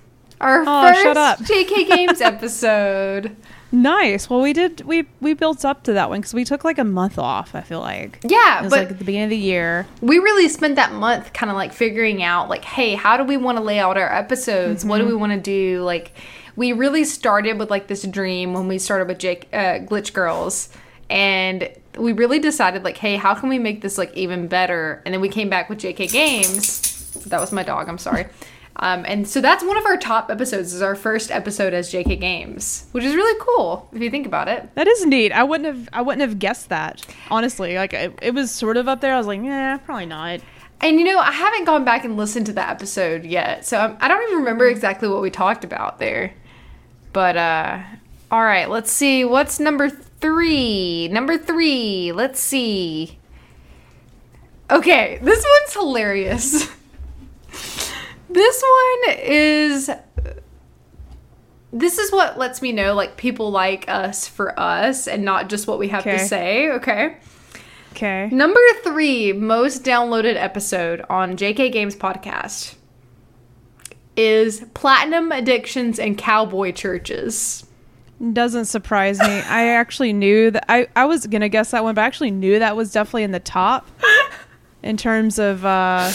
Our 0.40 0.62
Aw, 0.66 0.92
first. 0.92 1.50
JK 1.50 1.88
Games 1.88 2.20
episode. 2.32 3.34
Nice. 3.70 4.30
Well, 4.30 4.40
we 4.40 4.52
did. 4.54 4.80
We 4.82 5.06
we 5.20 5.34
built 5.34 5.64
up 5.64 5.82
to 5.84 5.92
that 5.92 6.08
one 6.08 6.20
because 6.20 6.32
we 6.32 6.44
took 6.44 6.64
like 6.64 6.78
a 6.78 6.84
month 6.84 7.18
off. 7.18 7.54
I 7.54 7.60
feel 7.60 7.80
like. 7.80 8.18
Yeah, 8.24 8.60
It 8.60 8.62
was 8.64 8.70
but 8.70 8.78
like 8.80 8.90
at 8.92 8.98
the 8.98 9.04
beginning 9.04 9.24
of 9.24 9.30
the 9.30 9.36
year. 9.36 9.86
we 10.00 10.18
really 10.18 10.48
spent 10.48 10.76
that 10.76 10.92
month 10.92 11.32
kind 11.34 11.50
of 11.50 11.56
like 11.56 11.72
figuring 11.72 12.22
out 12.22 12.48
like 12.48 12.64
hey 12.64 12.94
how 12.94 13.16
do 13.18 13.24
we 13.24 13.36
want 13.36 13.58
to 13.58 13.62
lay 13.64 13.78
out 13.78 13.98
our 13.98 14.10
episodes 14.12 14.84
what 14.84 14.98
do 14.98 15.04
Mm-hmm. 15.04 15.12
we 15.12 15.16
want 15.18 15.32
to 15.32 15.40
do 15.40 15.82
like 15.82 16.12
we 16.56 16.72
really 16.72 17.04
started 17.04 17.58
with 17.58 17.70
like 17.70 17.86
this 17.88 18.02
dream 18.04 18.54
when 18.54 18.68
we 18.68 18.78
started 18.78 19.06
with 19.06 19.18
jake 19.18 19.48
uh, 19.52 19.78
glitch 19.80 20.12
girls 20.14 20.70
and 21.10 21.68
we 21.98 22.12
really 22.12 22.38
decided 22.38 22.84
like 22.84 22.96
hey 22.96 23.16
how 23.16 23.34
can 23.34 23.48
we 23.48 23.58
make 23.58 23.80
this 23.82 23.98
like 23.98 24.14
even 24.16 24.48
better 24.48 25.02
and 25.04 25.12
then 25.14 25.20
we 25.20 25.28
came 25.28 25.48
back 25.50 25.68
with 25.68 25.78
jk 25.78 26.10
games 26.10 27.10
that 27.26 27.40
was 27.40 27.52
my 27.52 27.62
dog 27.62 27.88
i'm 27.88 27.98
sorry 27.98 28.26
um, 28.80 29.04
and 29.06 29.26
so 29.28 29.40
that's 29.40 29.64
one 29.64 29.76
of 29.76 29.84
our 29.86 29.96
top 29.96 30.30
episodes 30.30 30.72
is 30.72 30.82
our 30.82 30.94
first 30.94 31.30
episode 31.30 31.74
as 31.74 31.90
jk 31.92 32.18
games 32.20 32.86
which 32.92 33.04
is 33.04 33.14
really 33.14 33.38
cool 33.40 33.88
if 33.92 34.00
you 34.00 34.10
think 34.10 34.26
about 34.26 34.48
it 34.48 34.68
That 34.74 34.86
is 34.86 35.04
neat. 35.04 35.32
I 35.32 35.42
wouldn't 35.42 35.66
have. 35.66 35.88
I 35.92 36.02
wouldn't 36.02 36.20
have 36.22 36.38
guessed 36.38 36.68
that. 36.68 37.04
Honestly, 37.30 37.76
like 37.76 37.92
it, 37.92 38.16
it 38.22 38.34
was 38.34 38.50
sort 38.50 38.76
of 38.76 38.86
up 38.88 39.00
there. 39.00 39.14
I 39.14 39.18
was 39.18 39.26
like, 39.26 39.42
yeah, 39.42 39.76
probably 39.78 40.06
not. 40.06 40.40
And 40.80 40.98
you 40.98 41.04
know, 41.04 41.18
I 41.18 41.32
haven't 41.32 41.64
gone 41.64 41.84
back 41.84 42.04
and 42.04 42.16
listened 42.16 42.46
to 42.46 42.52
that 42.52 42.70
episode 42.70 43.24
yet, 43.24 43.66
so 43.66 43.78
I'm, 43.78 43.96
I 44.00 44.06
don't 44.06 44.22
even 44.24 44.38
remember 44.38 44.66
exactly 44.68 45.08
what 45.08 45.20
we 45.22 45.30
talked 45.30 45.64
about 45.64 45.98
there. 45.98 46.32
But 47.12 47.36
uh, 47.36 47.82
all 48.30 48.44
right, 48.44 48.68
let's 48.70 48.92
see. 48.92 49.24
What's 49.24 49.58
number 49.58 49.88
three? 49.90 51.08
Number 51.08 51.36
three. 51.36 52.12
Let's 52.12 52.38
see. 52.38 53.18
Okay, 54.70 55.18
this 55.22 55.44
one's 55.60 55.72
hilarious. 55.72 56.70
this 58.28 58.62
one 58.62 59.16
is. 59.18 59.90
This 61.70 61.98
is 61.98 62.10
what 62.10 62.38
lets 62.38 62.62
me 62.62 62.72
know 62.72 62.94
like 62.94 63.16
people 63.18 63.50
like 63.50 63.86
us 63.88 64.26
for 64.26 64.58
us 64.58 65.06
and 65.06 65.22
not 65.22 65.50
just 65.50 65.66
what 65.66 65.78
we 65.78 65.88
have 65.88 66.04
to 66.04 66.18
say. 66.18 66.70
Okay. 66.70 67.16
Okay. 67.92 68.28
Number 68.32 68.60
three 68.82 69.32
most 69.32 69.84
downloaded 69.84 70.36
episode 70.36 71.04
on 71.10 71.36
JK 71.36 71.70
Games 71.72 71.94
podcast 71.94 72.76
is 74.16 74.64
Platinum 74.72 75.30
Addictions 75.30 75.98
and 75.98 76.16
Cowboy 76.16 76.72
Churches. 76.72 77.66
Doesn't 78.32 78.64
surprise 78.64 79.20
me. 79.20 79.26
I 79.26 79.68
actually 79.68 80.12
knew 80.12 80.50
that. 80.50 80.64
I 80.68 80.88
I 80.96 81.04
was 81.04 81.26
gonna 81.26 81.48
guess 81.48 81.70
that 81.72 81.84
one, 81.84 81.94
but 81.94 82.02
I 82.02 82.06
actually 82.06 82.30
knew 82.30 82.58
that 82.58 82.76
was 82.76 82.92
definitely 82.92 83.24
in 83.24 83.32
the 83.32 83.40
top 83.40 83.86
in 84.82 84.96
terms 84.96 85.38
of. 85.38 85.64
uh 85.64 86.10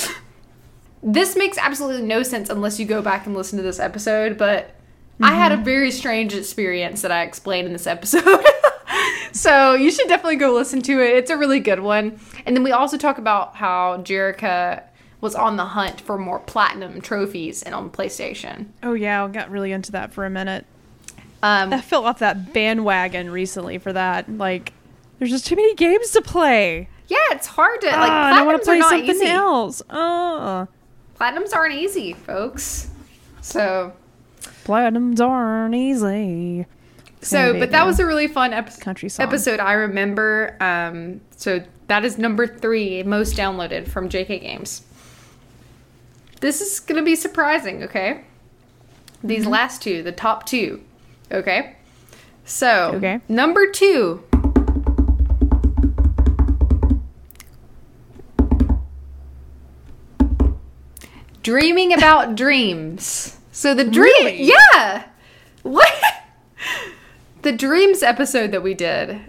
This 1.03 1.35
makes 1.35 1.57
absolutely 1.57 2.07
no 2.07 2.23
sense 2.23 2.49
unless 2.49 2.79
you 2.79 2.85
go 2.85 3.01
back 3.01 3.25
and 3.25 3.35
listen 3.35 3.57
to 3.57 3.63
this 3.63 3.79
episode, 3.79 4.37
but 4.37 4.73
I 5.21 5.33
had 5.33 5.51
a 5.51 5.57
very 5.57 5.91
strange 5.91 6.33
experience 6.33 7.01
that 7.01 7.11
I 7.11 7.23
explained 7.23 7.67
in 7.67 7.73
this 7.73 7.87
episode. 7.87 8.45
so 9.31 9.73
you 9.73 9.91
should 9.91 10.07
definitely 10.07 10.37
go 10.37 10.53
listen 10.53 10.81
to 10.83 11.01
it. 11.01 11.15
It's 11.15 11.29
a 11.29 11.37
really 11.37 11.59
good 11.59 11.81
one. 11.81 12.19
And 12.45 12.55
then 12.55 12.63
we 12.63 12.71
also 12.71 12.97
talk 12.97 13.17
about 13.17 13.55
how 13.55 13.97
Jerica 13.97 14.83
was 15.21 15.35
on 15.35 15.55
the 15.55 15.65
hunt 15.65 16.01
for 16.01 16.17
more 16.17 16.39
platinum 16.39 16.99
trophies 16.99 17.63
and 17.63 17.73
on 17.73 17.89
PlayStation. 17.89 18.67
Oh 18.81 18.93
yeah, 18.93 19.23
I 19.23 19.27
got 19.29 19.49
really 19.49 19.71
into 19.71 19.91
that 19.93 20.13
for 20.13 20.25
a 20.25 20.29
minute. 20.29 20.65
Um, 21.41 21.73
I 21.73 21.81
fell 21.81 22.05
off 22.05 22.19
that 22.19 22.53
bandwagon 22.53 23.29
recently 23.29 23.77
for 23.77 23.91
that. 23.93 24.29
Like, 24.29 24.73
there's 25.19 25.31
just 25.31 25.45
too 25.45 25.55
many 25.55 25.75
games 25.75 26.11
to 26.11 26.21
play. 26.21 26.87
Yeah, 27.07 27.17
it's 27.31 27.47
hard 27.47 27.81
to 27.81 27.87
like. 27.87 27.95
And 27.95 28.35
I 28.35 28.43
want 28.43 28.61
to 28.61 28.65
play 28.65 28.81
something 28.81 29.09
easy. 29.09 29.27
else. 29.27 29.81
Uh, 29.89 30.65
Platinums 31.23 31.55
aren't 31.55 31.75
easy, 31.75 32.11
folks. 32.11 32.89
So, 33.39 33.93
platinums 34.65 35.21
aren't 35.21 35.73
easy. 35.73 36.65
so, 37.21 37.57
but 37.57 37.71
that 37.71 37.85
was 37.85 38.01
a 38.01 38.05
really 38.05 38.27
fun 38.27 38.51
ep- 38.51 38.77
country 38.81 39.07
song. 39.07 39.25
episode. 39.25 39.61
I 39.61 39.71
remember. 39.73 40.57
Um, 40.59 41.21
so 41.37 41.63
that 41.87 42.03
is 42.03 42.17
number 42.17 42.45
three 42.45 43.03
most 43.03 43.37
downloaded 43.37 43.87
from 43.87 44.09
JK 44.09 44.41
Games. 44.41 44.81
This 46.41 46.59
is 46.59 46.81
gonna 46.81 47.03
be 47.03 47.15
surprising. 47.15 47.83
Okay, 47.83 48.25
these 49.23 49.43
Mm-hmm. 49.43 49.51
last 49.51 49.81
two, 49.81 50.03
the 50.03 50.11
top 50.11 50.45
two. 50.45 50.81
Okay, 51.31 51.77
so 52.43 52.91
Okay. 52.95 53.21
number 53.29 53.71
two. 53.71 54.23
Dreaming 61.43 61.93
about 61.93 62.35
dreams. 62.43 63.37
So 63.51 63.75
the 63.75 63.83
dream, 63.83 64.11
Really? 64.25 64.43
yeah. 64.73 65.05
What? 65.61 65.93
the 67.43 67.51
dreams 67.51 68.01
episode 68.03 68.51
that 68.51 68.63
we 68.63 68.73
did, 68.73 69.19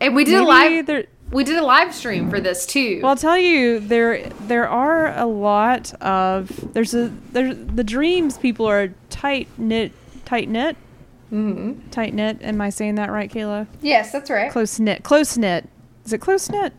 and 0.00 0.14
we 0.14 0.24
did 0.24 0.34
a 0.34 0.44
live. 0.44 0.86
there- 0.86 1.06
We 1.30 1.44
did 1.44 1.56
a 1.56 1.62
live 1.64 1.94
stream 1.94 2.30
for 2.30 2.40
this 2.40 2.64
too. 2.64 3.00
Well, 3.02 3.10
I'll 3.10 3.16
tell 3.16 3.36
you, 3.38 3.80
there 3.80 4.28
there 4.46 4.68
are 4.68 5.16
a 5.18 5.26
lot 5.26 5.92
of 6.02 6.72
there's 6.74 6.94
a 6.94 7.08
there 7.32 7.52
the 7.54 7.84
dreams 7.84 8.38
people 8.38 8.66
are 8.66 8.94
tight 9.10 9.48
knit, 9.58 9.92
tight 10.24 10.48
knit, 10.48 10.76
mm-hmm. 11.32 11.88
tight 11.90 12.14
knit. 12.14 12.38
Am 12.42 12.60
I 12.60 12.70
saying 12.70 12.94
that 12.94 13.10
right, 13.10 13.30
Kayla? 13.30 13.66
Yes, 13.82 14.12
that's 14.12 14.30
right. 14.30 14.50
Close 14.50 14.78
knit, 14.78 15.02
close 15.02 15.36
knit. 15.36 15.68
Is 16.06 16.12
it 16.12 16.18
close 16.22 16.48
knit? 16.48 16.72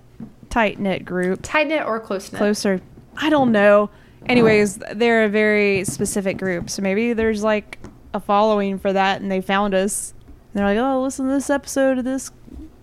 Tight 0.49 0.79
knit 0.79 1.05
group, 1.05 1.41
Tight 1.43 1.67
knit 1.67 1.85
or 1.85 1.99
close 1.99 2.31
knit? 2.31 2.37
closer. 2.39 2.81
I 3.19 3.29
don't 3.29 3.51
know. 3.51 3.89
Anyways, 4.25 4.77
they're 4.93 5.25
a 5.25 5.29
very 5.29 5.83
specific 5.83 6.37
group, 6.37 6.69
so 6.69 6.81
maybe 6.81 7.13
there's 7.13 7.43
like 7.43 7.79
a 8.13 8.19
following 8.19 8.79
for 8.79 8.91
that, 8.91 9.21
and 9.21 9.31
they 9.31 9.41
found 9.41 9.73
us. 9.73 10.13
And 10.53 10.59
they're 10.59 10.65
like, 10.65 10.77
oh, 10.77 11.01
listen 11.01 11.27
to 11.27 11.33
this 11.33 11.49
episode 11.49 11.99
of 11.99 12.05
this 12.05 12.31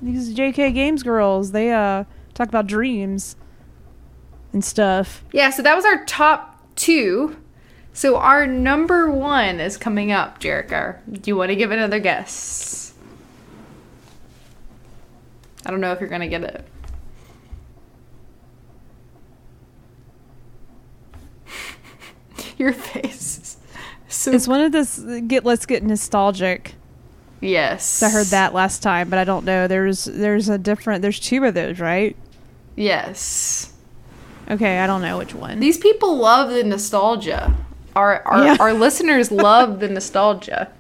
these 0.01 0.35
JK 0.35 0.75
Games 0.75 1.03
girls. 1.03 1.53
They 1.53 1.73
uh 1.73 2.05
talk 2.35 2.49
about 2.49 2.67
dreams 2.67 3.37
and 4.53 4.65
stuff. 4.65 5.25
Yeah, 5.33 5.51
so 5.51 5.63
that 5.63 5.75
was 5.75 5.85
our 5.85 6.05
top 6.05 6.61
two. 6.77 7.37
So 7.93 8.17
our 8.17 8.47
number 8.47 9.11
one 9.11 9.59
is 9.59 9.79
coming 9.79 10.13
up, 10.13 10.39
Jerica. 10.41 10.99
Do 11.11 11.31
you 11.31 11.37
want 11.37 11.49
to 11.49 11.57
give 11.57 11.71
another 11.71 11.99
guess? 11.99 12.93
I 15.65 15.71
don't 15.71 15.81
know 15.81 15.93
if 15.93 16.01
you're 16.01 16.09
gonna 16.09 16.29
get 16.29 16.45
it. 16.45 16.65
Your 22.59 22.73
face. 22.73 23.57
So 24.09 24.31
It's 24.33 24.47
one 24.49 24.61
of 24.61 24.73
this 24.73 24.99
get 25.27 25.45
let's 25.45 25.67
get 25.67 25.83
nostalgic. 25.83 26.75
yes, 27.41 28.03
I 28.03 28.09
heard 28.11 28.27
that 28.29 28.55
last 28.55 28.83
time, 28.83 29.09
but 29.11 29.19
I 29.19 29.25
don't 29.25 29.45
know. 29.45 29.67
There's 29.69 30.05
there's 30.07 30.49
a 30.49 30.57
different 30.59 31.03
there's 31.03 31.21
two 31.21 31.45
of 31.45 31.55
those, 31.55 31.81
right? 31.81 32.17
Yes, 32.77 33.73
Okay, 34.49 34.79
I 34.79 34.87
don't 34.87 35.03
know 35.03 35.19
which 35.19 35.35
one. 35.35 35.59
these 35.59 35.77
people 35.79 36.17
love 36.17 36.51
the 36.51 36.63
nostalgia. 36.63 37.53
Our 37.97 38.23
our, 38.27 38.45
Yeah. 38.45 38.57
our 38.61 38.73
listeners 38.73 39.31
love 39.49 39.81
the 39.81 39.89
nostalgia, 39.89 40.71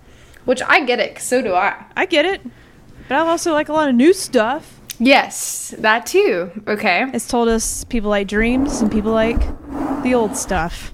which 0.44 0.62
I 0.62 0.84
get 0.84 1.00
it. 1.00 1.18
so 1.20 1.42
do 1.42 1.52
I. 1.54 1.84
I 1.96 2.06
get 2.06 2.24
it. 2.24 2.42
But 3.08 3.16
I 3.16 3.20
also 3.28 3.52
like 3.52 3.68
a 3.68 3.72
lot 3.72 3.88
of 3.88 3.94
new 3.94 4.12
stuff. 4.12 4.80
Yes, 4.98 5.74
that 5.78 6.06
too. 6.06 6.50
Okay. 6.68 7.06
It's 7.12 7.26
told 7.28 7.48
us 7.48 7.84
people 7.84 8.08
like 8.10 8.28
dreams 8.28 8.80
and 8.80 8.90
people 8.90 9.12
like 9.12 9.40
the 10.02 10.14
old 10.14 10.36
stuff. 10.36 10.92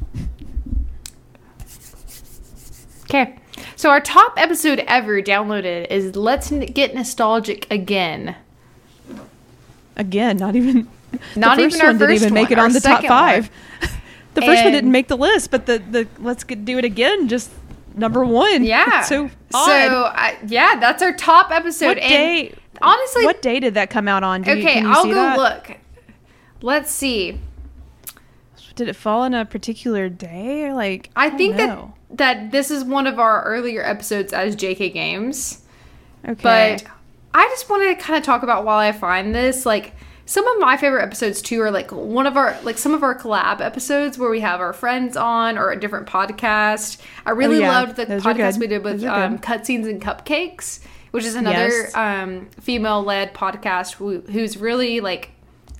Okay. 3.12 3.36
So 3.76 3.90
our 3.90 4.00
top 4.00 4.32
episode 4.38 4.82
ever 4.86 5.20
downloaded 5.20 5.86
is 5.90 6.16
Let's 6.16 6.50
Get 6.50 6.94
Nostalgic 6.94 7.70
Again. 7.70 8.36
Again, 9.96 10.38
not 10.38 10.56
even 10.56 10.88
Not 11.36 11.56
the 11.56 11.64
even 11.64 11.70
first 11.72 11.82
our 11.82 11.88
one 11.88 11.98
didn't 11.98 12.14
even 12.14 12.32
make 12.32 12.48
one, 12.48 12.58
it 12.58 12.62
on 12.62 12.72
the 12.72 12.80
top 12.80 13.04
five. 13.04 13.50
the 14.34 14.40
first 14.40 14.64
one 14.64 14.72
didn't 14.72 14.92
make 14.92 15.08
the 15.08 15.18
list, 15.18 15.50
but 15.50 15.66
the 15.66 15.78
the 15.78 16.08
let's 16.20 16.42
get, 16.42 16.64
do 16.64 16.78
it 16.78 16.86
again 16.86 17.28
just 17.28 17.50
number 17.94 18.24
one. 18.24 18.64
Yeah. 18.64 19.00
It's 19.00 19.08
so 19.10 19.28
So. 19.50 19.58
I, 19.60 20.38
yeah, 20.46 20.80
that's 20.80 21.02
our 21.02 21.12
top 21.12 21.50
episode. 21.50 21.88
what 21.88 21.98
and 21.98 22.08
day? 22.08 22.54
Honestly, 22.80 23.26
what 23.26 23.42
day 23.42 23.60
did 23.60 23.74
that 23.74 23.90
come 23.90 24.08
out 24.08 24.24
on? 24.24 24.40
Okay, 24.40 24.62
can 24.62 24.84
you 24.84 24.90
I'll 24.90 25.04
go 25.04 25.12
that? 25.12 25.36
look. 25.36 25.76
Let's 26.62 26.90
see. 26.90 27.38
Did 28.74 28.88
it 28.88 28.96
fall 28.96 29.20
on 29.20 29.34
a 29.34 29.44
particular 29.44 30.08
day? 30.08 30.72
Like 30.72 31.10
I 31.14 31.28
don't 31.28 31.36
think 31.36 31.56
know. 31.56 31.66
that 31.66 32.01
this 32.16 32.70
is 32.70 32.84
one 32.84 33.06
of 33.06 33.18
our 33.18 33.42
earlier 33.44 33.82
episodes 33.82 34.32
as 34.32 34.56
JK 34.56 34.92
Games. 34.92 35.62
Okay. 36.28 36.40
But 36.42 36.84
I 37.34 37.48
just 37.48 37.68
wanted 37.68 37.98
to 37.98 38.04
kind 38.04 38.18
of 38.18 38.24
talk 38.24 38.42
about 38.42 38.64
while 38.64 38.78
I 38.78 38.92
find 38.92 39.34
this, 39.34 39.64
like 39.66 39.94
some 40.24 40.46
of 40.46 40.60
my 40.60 40.76
favorite 40.76 41.02
episodes 41.02 41.42
too 41.42 41.60
are 41.60 41.70
like 41.70 41.90
one 41.90 42.26
of 42.26 42.36
our 42.36 42.56
like 42.62 42.78
some 42.78 42.94
of 42.94 43.02
our 43.02 43.18
collab 43.18 43.60
episodes 43.60 44.18
where 44.18 44.30
we 44.30 44.40
have 44.40 44.60
our 44.60 44.72
friends 44.72 45.16
on 45.16 45.58
or 45.58 45.70
a 45.70 45.78
different 45.80 46.06
podcast. 46.06 47.00
I 47.26 47.30
really 47.30 47.56
Oh, 47.56 47.60
yeah. 47.60 47.80
loved 47.80 47.96
the 47.96 48.06
Those 48.06 48.22
podcast 48.22 48.58
we 48.58 48.66
did 48.68 48.84
with 48.84 49.02
um, 49.04 49.38
cutscenes 49.38 49.88
and 49.88 50.00
cupcakes, 50.00 50.80
which 51.10 51.24
is 51.24 51.34
another 51.34 51.68
Yes. 51.68 51.94
um, 51.96 52.48
female-led 52.60 53.34
podcast 53.34 53.94
who, 53.94 54.20
who's 54.20 54.56
really 54.56 55.00
like 55.00 55.30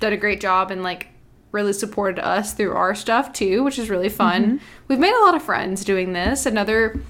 done 0.01 0.13
a 0.13 0.17
great 0.17 0.41
job 0.41 0.71
and 0.73 0.83
like 0.83 1.07
really 1.53 1.73
supported 1.73 2.19
us 2.27 2.55
through 2.55 2.73
our 2.75 2.95
stuff 2.95 3.33
too, 3.33 3.63
which 3.63 3.79
is 3.79 3.89
really 3.91 4.09
fun. 4.09 4.45
Mm-hmm. 4.45 4.57
We've 4.89 4.99
made 4.99 5.15
a 5.15 5.21
lot 5.25 5.35
of 5.35 5.43
friends 5.43 5.85
doing 5.85 6.13
this. 6.13 6.47
Another 6.47 7.01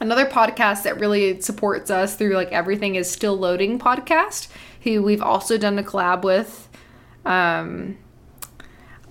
another 0.00 0.26
podcast 0.26 0.82
that 0.82 1.00
really 1.00 1.40
supports 1.40 1.90
us 1.90 2.14
through 2.16 2.34
like 2.34 2.50
everything 2.52 2.94
is 2.96 3.10
still 3.10 3.36
loading 3.36 3.78
podcast 3.78 4.48
who 4.82 5.02
we've 5.02 5.22
also 5.22 5.56
done 5.56 5.78
a 5.78 5.82
collab 5.84 6.22
with 6.24 6.68
um 7.24 7.96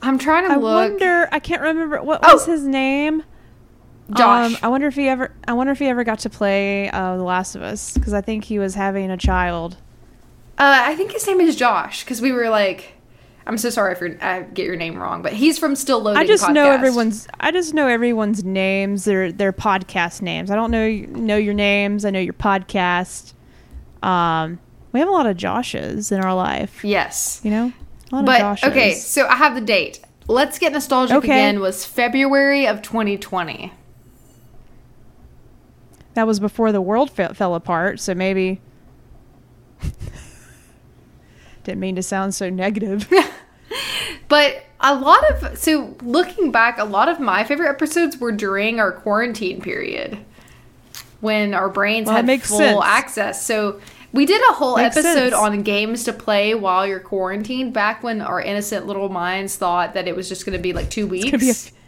i'm 0.02 0.20
trying 0.20 0.46
to 0.46 0.52
I 0.54 0.58
look 0.58 0.74
I 0.86 0.90
wonder. 0.90 1.30
I 1.32 1.40
can't 1.40 1.62
remember 1.62 2.02
what 2.04 2.20
Oh. 2.22 2.34
was 2.34 2.46
his 2.46 2.64
name. 2.68 3.24
josh 4.14 4.52
Um, 4.54 4.58
I 4.62 4.68
wonder 4.68 4.88
if 4.88 4.96
he 4.96 5.08
ever. 5.08 5.34
I 5.48 5.54
wonder 5.54 5.72
if 5.72 5.80
he 5.80 5.88
ever 5.88 6.04
got 6.04 6.20
to 6.20 6.30
play 6.30 6.90
uh, 6.92 7.16
The 7.18 7.24
Last 7.24 7.56
of 7.56 7.62
Us 7.62 7.94
because 7.94 8.14
I 8.14 8.20
think 8.22 8.44
he 8.44 8.60
was 8.60 8.76
having 8.76 9.10
a 9.10 9.18
child. 9.18 9.78
uh, 10.58 10.82
i 10.86 10.96
think 10.96 11.12
his 11.14 11.26
name 11.26 11.40
is 11.40 11.56
josh 11.56 12.04
because 12.04 12.22
we 12.22 12.32
were 12.34 12.50
like 12.50 12.94
i'm 13.48 13.58
so 13.58 13.70
sorry 13.70 13.94
if 13.94 14.00
you're, 14.02 14.16
i 14.24 14.42
get 14.42 14.66
your 14.66 14.76
name 14.76 14.98
wrong 14.98 15.22
but 15.22 15.34
he's 15.34 15.58
from 15.60 15.76
still 15.76 16.00
loading 16.02 16.20
I 16.22 16.26
just 16.26 16.50
know 16.50 16.70
everyone's. 16.72 17.28
I 17.40 17.52
just 17.52 17.74
know 17.74 17.88
everyone's 17.88 18.44
names. 18.44 19.06
Their 19.06 19.32
their 19.32 19.52
podcast 19.54 20.22
names. 20.22 20.50
I 20.52 20.56
don't 20.56 20.72
know 20.72 20.88
know 20.90 21.36
your 21.38 21.54
names. 21.54 22.06
I 22.06 22.10
know 22.10 22.20
your 22.20 22.34
podcast. 22.34 23.34
Um, 24.02 24.60
we 24.92 25.00
have 25.00 25.10
a 25.10 25.12
lot 25.12 25.26
of 25.26 25.36
Joshes 25.38 26.12
in 26.12 26.20
our 26.22 26.36
life. 26.36 26.84
yes 26.84 27.42
You 27.44 27.52
know, 27.52 27.74
a 28.12 28.16
lot 28.16 28.26
but 28.26 28.42
of 28.42 28.58
Joshes. 28.60 28.68
okay 28.70 28.94
so 28.96 29.26
i 29.28 29.36
have 29.36 29.56
the 29.56 29.62
date 29.62 30.00
let's 30.28 30.60
get 30.60 30.72
nostalgic 30.72 31.18
Okay. 31.18 31.28
again 31.28 31.60
was 31.60 31.84
february 31.86 32.66
of 32.68 32.82
2020 32.82 33.74
that 36.14 36.28
was 36.28 36.40
before 36.40 36.72
the 36.72 36.80
world 36.82 37.10
fe- 37.10 37.34
fell 37.34 37.56
apart. 37.56 38.00
So 38.00 38.14
maybe. 38.14 38.62
Didn't 41.64 41.80
mean 41.80 41.96
to 41.96 42.04
sound 42.04 42.36
so 42.36 42.50
negative. 42.50 43.12
But 44.30 44.64
a 44.80 44.96
lot 44.96 45.24
of 45.32 45.58
so 45.58 45.96
looking 46.02 46.52
back, 46.52 46.78
a 46.80 46.84
lot 46.86 47.10
of 47.10 47.20
my 47.20 47.44
favorite 47.44 47.70
episodes 47.70 48.18
were 48.18 48.32
during 48.32 48.80
our 48.80 48.92
quarantine 48.92 49.62
period 49.62 50.18
when 51.22 51.54
our 51.54 51.70
brains 51.70 52.08
Well, 52.08 52.16
had 52.24 52.42
full 52.44 52.58
sense. 52.58 52.82
access. 52.84 53.46
So 53.46 53.80
we 54.12 54.26
did 54.26 54.42
a 54.50 54.54
whole 54.54 54.78
Makes 54.78 54.98
episode 54.98 55.30
sense. 55.32 55.34
on 55.36 55.62
games 55.64 56.04
to 56.06 56.14
play 56.14 56.56
while 56.56 56.86
you're 56.88 57.00
quarantined. 57.00 57.74
Back 57.74 58.02
when 58.04 58.22
our 58.22 58.42
innocent 58.42 58.88
little 58.88 59.10
minds 59.10 59.56
thought 59.56 59.94
that 59.94 60.08
it 60.08 60.16
was 60.16 60.30
just 60.30 60.46
going 60.46 60.58
to 60.58 60.62
be 60.62 60.74
like 60.74 60.90
two 60.90 61.06
weeks. 61.08 61.72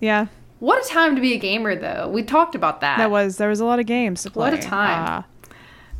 Yeah, 0.00 0.26
what 0.60 0.84
a 0.84 0.88
time 0.88 1.14
to 1.16 1.20
be 1.20 1.32
a 1.34 1.38
gamer, 1.38 1.74
though. 1.74 2.08
We 2.08 2.22
talked 2.22 2.54
about 2.54 2.80
that. 2.82 2.98
that 2.98 3.10
was 3.10 3.36
there 3.36 3.48
was 3.48 3.60
a 3.60 3.64
lot 3.64 3.80
of 3.80 3.86
games 3.86 4.22
to 4.22 4.30
play. 4.30 4.50
What 4.50 4.54
a 4.58 4.62
time. 4.62 5.18
Uh, 5.18 5.22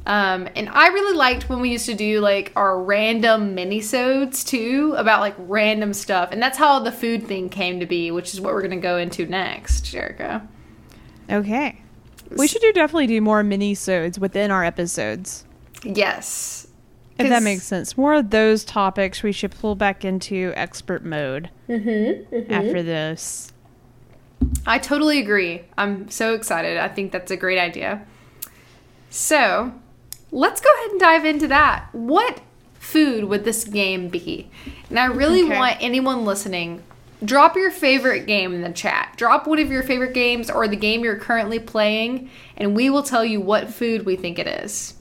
Um, 0.09 0.49
and 0.57 0.71
I 0.71 0.89
really 0.89 1.17
liked 1.17 1.51
when 1.51 1.61
we 1.61 1.71
used 1.71 1.85
to 1.87 1.95
do 1.95 2.21
like 2.21 2.51
our 2.57 2.83
random 2.83 3.55
minisodes 3.55 4.45
too 4.45 4.95
about 4.97 5.21
like 5.21 5.35
random 5.39 5.93
stuff, 5.93 6.31
and 6.33 6.43
that's 6.43 6.57
how 6.57 6.79
the 6.81 6.91
food 6.91 7.27
thing 7.27 7.51
came 7.51 7.79
to 7.81 7.87
be, 7.87 8.11
which 8.11 8.33
is 8.33 8.41
what 8.41 8.55
we're 8.55 8.63
gonna 8.63 8.79
go 8.79 8.97
into 8.97 9.27
next, 9.27 9.85
Jerica. 9.85 10.49
okay, 11.31 11.83
we 12.37 12.49
should 12.49 12.63
do 12.63 12.73
definitely 12.73 13.07
do 13.07 13.21
more 13.21 13.43
mini-sodes 13.43 14.19
within 14.19 14.51
our 14.51 14.65
episodes. 14.65 15.45
Yes, 15.85 16.67
If 17.19 17.29
that 17.29 17.43
makes 17.43 17.65
sense. 17.65 17.97
More 17.99 18.15
of 18.15 18.31
those 18.31 18.65
topics 18.65 19.23
we 19.23 19.33
should 19.33 19.51
pull 19.51 19.75
back 19.75 20.05
into 20.07 20.53
expert 20.57 21.05
mode 21.05 21.51
Mm-hmm, 21.69 22.51
after 22.51 22.83
this. 22.83 23.53
I 24.67 24.79
totally 24.79 25.19
agree. 25.19 25.63
I'm 25.77 26.09
so 26.09 26.33
excited. 26.33 26.79
I 26.79 26.89
think 26.89 27.13
that's 27.13 27.31
a 27.31 27.37
great 27.37 27.59
idea. 27.59 28.07
So, 29.11 29.73
let's 30.31 30.61
go 30.61 30.69
ahead 30.79 30.91
and 30.93 31.01
dive 31.01 31.25
into 31.25 31.49
that. 31.49 31.89
What 31.93 32.41
food 32.79 33.25
would 33.25 33.45
this 33.45 33.65
game 33.65 34.09
be? 34.09 34.51
And 34.91 34.99
I 34.99 35.07
really 35.07 35.43
Okay. 35.45 35.57
want 35.59 35.77
anyone 35.81 36.25
listening, 36.25 36.83
drop 37.25 37.57
your 37.57 37.71
favorite 37.71 38.27
game 38.27 38.55
in 38.55 38.63
the 38.63 38.71
chat. 38.73 39.15
Drop 39.17 39.47
one 39.47 39.59
of 39.59 39.71
your 39.71 39.83
favorite 39.83 40.15
games 40.15 40.51
or 40.51 40.69
the 40.69 40.77
game 40.77 41.03
you're 41.05 41.17
currently 41.17 41.59
playing, 41.59 42.31
and 42.57 42.75
we 42.77 42.89
will 42.91 43.03
tell 43.03 43.25
you 43.25 43.41
what 43.41 43.69
food 43.73 44.07
we 44.07 44.17
think 44.17 44.39
it 44.39 44.47
is. 44.47 44.95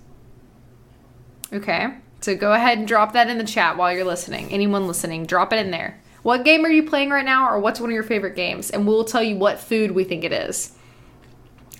Okay? 1.54 1.88
So 2.22 2.36
go 2.36 2.54
ahead 2.54 2.78
and 2.80 2.88
drop 2.88 3.14
that 3.14 3.30
in 3.30 3.38
the 3.38 3.44
chat 3.44 3.78
while 3.78 3.94
you're 3.94 4.04
listening. 4.04 4.52
Anyone 4.52 4.88
listening, 4.88 5.26
drop 5.26 5.54
it 5.54 5.60
in 5.60 5.72
there. 5.72 6.02
What 6.24 6.44
game 6.44 6.66
are 6.66 6.70
you 6.70 6.84
playing 6.84 7.10
right 7.12 7.24
now, 7.24 7.48
or 7.48 7.60
what's 7.60 7.80
one 7.80 7.90
of 7.90 7.94
your 7.94 8.04
favorite 8.04 8.36
games? 8.36 8.70
And 8.70 8.86
we'll 8.86 9.06
tell 9.06 9.24
you 9.24 9.38
what 9.38 9.60
food 9.60 9.92
we 9.92 10.04
think 10.04 10.24
it 10.24 10.34
is. 10.34 10.74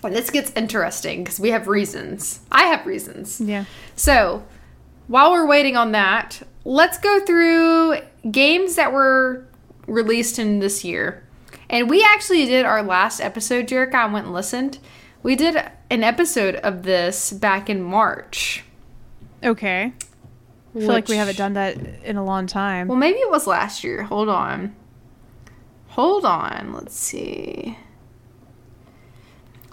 This 0.02 0.30
gets 0.30 0.52
interesting 0.52 1.24
because 1.24 1.40
we 1.40 1.50
have 1.50 1.66
reasons. 1.66 2.40
I 2.52 2.64
have 2.64 2.86
reasons. 2.86 3.40
Yeah. 3.40 3.64
So, 3.96 4.44
while 5.08 5.32
we're 5.32 5.46
waiting 5.46 5.76
on 5.76 5.92
that, 5.92 6.42
let's 6.64 6.98
go 6.98 7.20
through 7.20 7.98
games 8.30 8.76
that 8.76 8.92
were 8.92 9.46
released 9.86 10.38
in 10.38 10.60
this 10.60 10.84
year. 10.84 11.24
And 11.70 11.90
we 11.90 12.04
actually 12.04 12.46
did 12.46 12.64
our 12.64 12.82
last 12.82 13.20
episode, 13.20 13.66
Jerica. 13.66 13.94
I 13.94 14.06
went 14.06 14.26
and 14.26 14.34
listened. 14.34 14.78
We 15.22 15.34
did 15.34 15.56
an 15.90 16.04
episode 16.04 16.56
of 16.56 16.84
this 16.84 17.32
back 17.32 17.68
in 17.68 17.82
March. 17.82 18.64
Okay. 19.42 19.92
I 20.74 20.78
feel 20.78 20.88
like 20.88 21.08
we 21.08 21.16
haven't 21.16 21.36
done 21.36 21.54
that 21.54 21.76
in 22.04 22.16
a 22.16 22.24
long 22.24 22.46
time. 22.46 22.88
Well, 22.88 22.96
maybe 22.96 23.18
it 23.18 23.30
was 23.30 23.46
last 23.46 23.82
year. 23.82 24.04
Hold 24.04 24.28
on. 24.28 24.76
Hold 25.88 26.24
on. 26.24 26.72
Let's 26.72 26.96
see. 26.96 27.76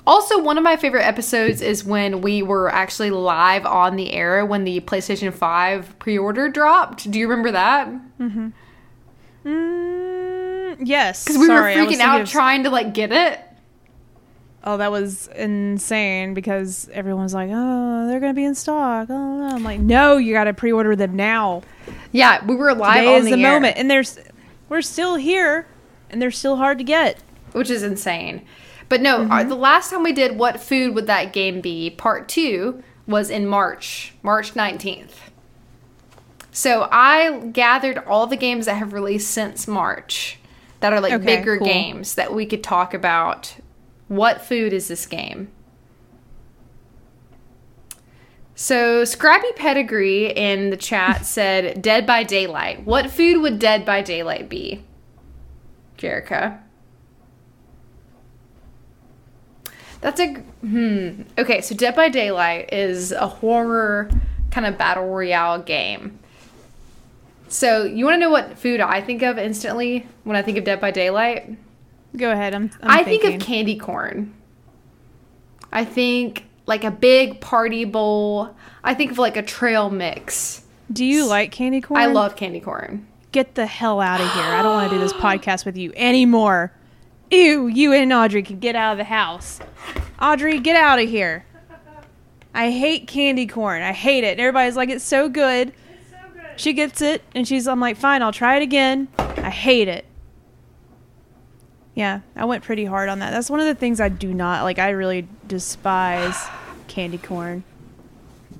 Also, 0.07 0.39
one 0.41 0.57
of 0.57 0.63
my 0.63 0.75
favorite 0.77 1.03
episodes 1.03 1.61
is 1.61 1.83
when 1.83 2.21
we 2.21 2.43
were 2.43 2.71
actually 2.71 3.09
live 3.09 3.65
on 3.65 3.95
the 3.95 4.11
air 4.13 4.45
when 4.45 4.63
the 4.63 4.79
PlayStation 4.81 5.33
5 5.33 5.97
pre 5.99 6.17
order 6.17 6.47
dropped. 6.49 7.09
Do 7.09 7.17
you 7.19 7.27
remember 7.27 7.51
that? 7.51 7.89
Mm, 9.45 10.77
yes. 10.83 11.23
Because 11.23 11.39
we 11.39 11.47
Sorry, 11.47 11.75
were 11.75 11.81
freaking 11.85 11.99
out 11.99 12.21
of- 12.21 12.29
trying 12.29 12.63
to 12.63 12.69
like 12.69 12.93
get 12.93 13.11
it. 13.11 13.39
Oh, 14.63 14.77
that 14.77 14.91
was 14.91 15.27
insane 15.35 16.33
because 16.33 16.89
everyone 16.91 17.21
was 17.23 17.35
like, 17.35 17.51
"Oh, 17.53 18.07
they're 18.07 18.19
gonna 18.19 18.33
be 18.33 18.45
in 18.45 18.55
stock." 18.55 19.07
Oh, 19.11 19.37
no. 19.37 19.55
I'm 19.55 19.63
like, 19.63 19.79
"No, 19.79 20.17
you 20.17 20.33
got 20.33 20.45
to 20.45 20.53
pre-order 20.55 20.95
them 20.95 21.15
now. 21.15 21.61
Yeah, 22.11 22.43
we 22.43 22.55
were 22.55 22.73
live 22.73 22.95
Today 22.95 23.13
on 23.15 23.19
is 23.19 23.25
the, 23.25 23.35
the 23.35 23.43
air, 23.45 23.51
moment." 23.53 23.77
And 23.77 23.91
there's, 23.91 24.17
we're 24.69 24.81
still 24.81 25.17
here, 25.17 25.67
and 26.09 26.19
they're 26.19 26.31
still 26.31 26.55
hard 26.55 26.79
to 26.79 26.83
get. 26.83 27.19
which 27.51 27.69
is 27.69 27.83
insane. 27.83 28.41
But 28.89 29.01
no, 29.01 29.19
Mm-hmm. 29.19 29.31
our, 29.31 29.43
the 29.43 29.55
last 29.55 29.89
time 29.89 30.03
we 30.03 30.13
did 30.13 30.37
what 30.37 30.59
food 30.59 30.93
would 30.95 31.07
that 31.07 31.33
game 31.33 31.61
be? 31.61 31.89
Part 31.89 32.27
two 32.29 32.83
was 33.07 33.29
in 33.29 33.47
March, 33.47 34.13
March 34.23 34.53
19th. 34.53 35.13
So 36.51 36.87
I 36.91 37.39
gathered 37.51 37.97
all 37.99 38.27
the 38.27 38.37
games 38.37 38.65
that 38.67 38.75
have 38.75 38.93
released 38.93 39.29
since 39.31 39.67
March 39.67 40.39
that 40.79 40.93
are 40.93 41.01
like 41.01 41.13
Okay, 41.13 41.25
bigger 41.37 41.57
cool. 41.57 41.67
games 41.67 42.15
that 42.15 42.33
we 42.33 42.45
could 42.45 42.63
talk 42.63 42.93
about. 42.93 43.55
What 44.07 44.41
food 44.41 44.71
is 44.71 44.87
this 44.87 45.05
game? 45.05 45.49
So 48.55 49.03
Scrappy 49.03 49.51
Pedigree 49.55 50.27
in 50.31 50.69
the 50.69 50.77
chat 50.77 51.25
said 51.25 51.81
Dead 51.81 52.05
by 52.05 52.23
Daylight. 52.23 52.85
What 52.85 53.09
food 53.11 53.41
would 53.41 53.59
Dead 53.59 53.85
by 53.85 54.01
Daylight 54.01 54.47
be? 54.49 54.83
Jerica. 55.97 56.59
That's 60.05 60.19
a 60.19 60.35
hmm. 60.35 61.23
Okay, 61.35 61.61
so 61.61 61.73
Dead 61.73 61.95
by 61.95 62.09
Daylight 62.09 62.71
is 62.71 63.11
a 63.11 63.25
horror 63.25 64.07
kind 64.51 64.67
of 64.67 64.77
battle 64.77 65.07
royale 65.07 65.57
game. 65.57 66.19
So 67.47 67.85
you 67.85 68.05
want 68.05 68.13
to 68.13 68.19
know 68.19 68.29
what 68.29 68.55
food 68.55 68.81
I 68.81 69.01
think 69.01 69.23
of 69.23 69.39
instantly 69.39 70.05
when 70.23 70.37
I 70.37 70.43
think 70.43 70.59
of 70.59 70.63
Dead 70.63 70.79
by 70.79 70.91
Daylight? 70.91 71.57
Go 72.15 72.31
ahead. 72.31 72.53
I'm. 72.53 72.69
I'm 72.83 72.91
i 72.99 73.03
think 73.03 73.23
thinking. 73.23 73.41
of 73.41 73.47
candy 73.47 73.77
corn. 73.77 74.31
I 75.73 75.83
think 75.83 76.45
like 76.67 76.83
a 76.83 76.91
big 76.91 77.41
party 77.41 77.83
bowl. 77.83 78.55
I 78.83 78.93
think 78.93 79.09
of 79.09 79.17
like 79.17 79.37
a 79.37 79.41
trail 79.41 79.89
mix. 79.89 80.61
Do 80.93 81.03
you 81.03 81.25
like 81.25 81.51
candy 81.51 81.81
corn? 81.81 81.99
I 81.99 82.05
love 82.05 82.35
candy 82.35 82.59
corn. 82.59 83.07
Get 83.31 83.55
the 83.55 83.65
hell 83.65 83.99
out 83.99 84.21
of 84.21 84.31
here! 84.33 84.43
I 84.43 84.61
don't 84.61 84.75
want 84.75 84.91
to 84.91 84.95
do 84.97 85.01
this 85.01 85.13
podcast 85.23 85.65
with 85.65 85.77
you 85.77 85.93
anymore. 85.95 86.71
Ew! 87.35 87.67
You 87.67 87.93
and 87.93 88.11
Audrey 88.13 88.43
can 88.43 88.59
get 88.59 88.75
out 88.75 88.93
of 88.93 88.97
the 88.97 89.03
house. 89.05 89.59
Audrey, 90.21 90.59
get 90.59 90.75
out 90.75 90.99
of 90.99 91.09
here. 91.09 91.45
I 92.53 92.71
hate 92.71 93.07
candy 93.07 93.47
corn. 93.47 93.81
I 93.81 93.91
hate 93.91 94.23
it. 94.23 94.31
And 94.31 94.39
everybody's 94.39 94.77
like, 94.77 94.89
it's 94.89 95.03
so 95.03 95.27
good. 95.27 95.73
She 96.57 96.71
gets 96.71 97.01
it, 97.01 97.21
and 97.35 97.45
she's. 97.45 97.67
I'm 97.67 97.81
like, 97.81 97.97
fine, 97.97 98.21
I'll 98.21 98.31
try 98.31 98.55
it 98.55 98.63
again. 98.63 99.09
I 99.17 99.49
hate 99.49 99.89
it. 99.89 100.05
Yeah, 101.95 102.21
I 102.35 102.45
went 102.45 102.63
pretty 102.63 102.85
hard 102.85 103.09
on 103.09 103.19
that. 103.19 103.31
That's 103.31 103.49
one 103.49 103.59
of 103.59 103.65
the 103.65 103.75
things 103.75 103.99
I 103.99 104.07
do 104.09 104.33
not 104.33 104.63
like. 104.63 104.79
I 104.79 104.89
really 104.91 105.27
despise 105.47 106.37
candy 106.87 107.17
corn. 107.17 107.63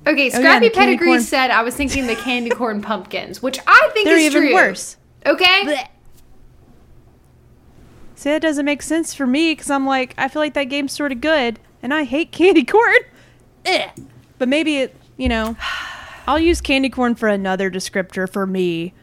Okay, 0.06 0.30
Oh, 0.30 0.32
yeah, 0.34 0.38
Scrappy 0.38 0.70
Pedigree 0.70 1.18
said 1.20 1.50
I 1.50 1.62
was 1.62 1.74
thinking 1.74 2.06
the 2.06 2.14
candy 2.16 2.50
corn 2.50 2.82
pumpkins, 2.82 3.42
which 3.42 3.58
I 3.66 3.90
think 3.94 4.06
They're 4.06 4.18
is 4.18 4.24
even 4.26 4.42
true. 4.42 4.54
worse. 4.54 4.96
Okay. 5.24 5.86
See, 8.26 8.32
that 8.32 8.42
doesn't 8.42 8.64
make 8.64 8.82
sense 8.82 9.14
for 9.14 9.24
me 9.24 9.52
because 9.52 9.70
I'm 9.70 9.86
like, 9.86 10.12
I 10.18 10.26
feel 10.26 10.42
like 10.42 10.54
that 10.54 10.64
game's 10.64 10.90
sort 10.90 11.12
of 11.12 11.20
good, 11.20 11.60
and 11.80 11.94
I 11.94 12.02
hate 12.02 12.32
candy 12.32 12.64
corn. 12.64 12.96
Ugh. 13.64 13.88
But 14.38 14.48
maybe 14.48 14.78
it, 14.78 14.96
you 15.16 15.28
know, 15.28 15.56
I'll 16.26 16.40
use 16.40 16.60
candy 16.60 16.90
corn 16.90 17.14
for 17.14 17.28
another 17.28 17.70
descriptor 17.70 18.28
for 18.28 18.44
me. 18.44 18.94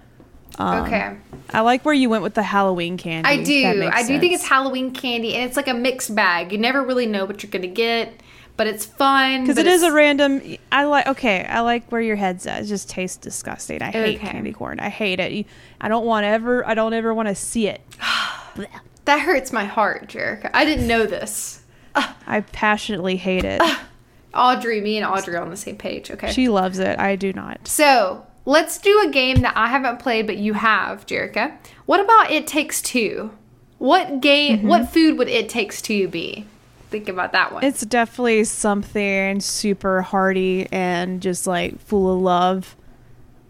Um, 0.59 0.84
Okay. 0.84 1.15
I 1.53 1.61
like 1.61 1.86
where 1.86 1.93
you 1.93 2.09
went 2.09 2.21
with 2.24 2.34
the 2.34 2.43
Halloween 2.43 2.97
candy. 2.97 3.30
I 3.30 3.41
do. 3.41 3.89
I 3.93 4.05
do 4.05 4.19
think 4.19 4.34
it's. 4.34 4.43
Halloween 4.43 4.91
candy, 4.91 5.36
and 5.36 5.45
it's 5.45 5.55
like 5.55 5.69
a 5.69 5.74
mixed 5.74 6.13
bag. 6.13 6.51
You 6.51 6.57
never 6.57 6.84
really 6.84 7.05
know 7.05 7.24
what 7.24 7.43
you're 7.43 7.49
gonna 7.49 7.67
get, 7.67 8.19
but 8.57 8.67
it's 8.67 8.86
fun 8.86 9.43
because 9.43 9.57
it 9.57 9.67
is 9.67 9.84
a 9.84 9.93
random. 9.93 10.41
I 10.69 10.84
like. 10.84 11.07
Okay, 11.07 11.45
I 11.45 11.61
like 11.61 11.89
where 11.93 12.01
your 12.01 12.17
head's 12.17 12.45
at. 12.45 12.63
It 12.63 12.65
just 12.65 12.89
tastes 12.89 13.15
disgusting. 13.15 13.82
I 13.82 13.91
hate 13.91 14.17
Okay. 14.17 14.32
candy 14.32 14.51
corn. 14.51 14.82
I 14.82 14.89
hate 14.89 15.21
it. 15.21 15.45
I 15.80 15.88
don't 15.88 16.05
want 16.05 16.26
ever. 16.26 16.67
I 16.67 16.74
don't 16.74 16.91
ever 16.91 17.13
want 17.13 17.30
to 17.30 17.36
see 17.36 17.69
it. 17.69 17.80
That 19.06 19.20
hurts 19.20 19.51
my 19.51 19.66
heart, 19.66 20.08
Jerica. 20.08 20.49
I 20.54 20.66
didn't 20.66 20.88
know 20.88 21.06
this. 21.06 21.62
I 21.95 22.41
passionately 22.51 23.18
hate 23.18 23.43
it. 23.43 23.62
Audrey, 24.34 24.82
me 24.82 24.97
and 24.97 25.06
Audrey 25.06 25.36
are 25.36 25.41
on 25.41 25.49
the 25.49 25.58
same 25.58 25.78
page. 25.78 26.10
Okay. 26.10 26.32
She 26.32 26.49
loves 26.49 26.80
it. 26.80 26.97
I 26.97 27.16
do 27.16 27.34
not. 27.34 27.68
so 27.68 28.26
let's 28.45 28.78
do 28.80 29.04
a 29.08 29.12
game 29.12 29.41
that 29.41 29.56
I 29.56 29.68
haven't 29.68 29.99
played, 29.99 30.26
but 30.26 30.38
you 30.38 30.54
have, 30.54 31.06
Jerica. 31.06 31.56
What 31.86 31.99
about 31.99 32.32
It 32.32 32.47
Takes 32.47 32.82
Two? 32.82 33.32
What 33.78 34.22
game? 34.22 34.60
Mm-hmm. 34.60 34.68
What 34.68 34.89
food 34.89 35.18
would 35.18 35.28
It 35.28 35.49
Takes 35.49 35.82
Two 35.82 36.08
be? 36.08 36.45
Think 36.89 37.10
about 37.10 37.32
that 37.34 37.51
one. 37.54 37.64
It's 37.64 37.82
definitely 37.82 38.43
something 38.43 39.39
super 39.39 40.01
hearty 40.01 40.68
and 40.72 41.22
just 41.22 41.45
like 41.47 41.80
full 41.80 42.14
of 42.14 42.22
love. 42.22 42.76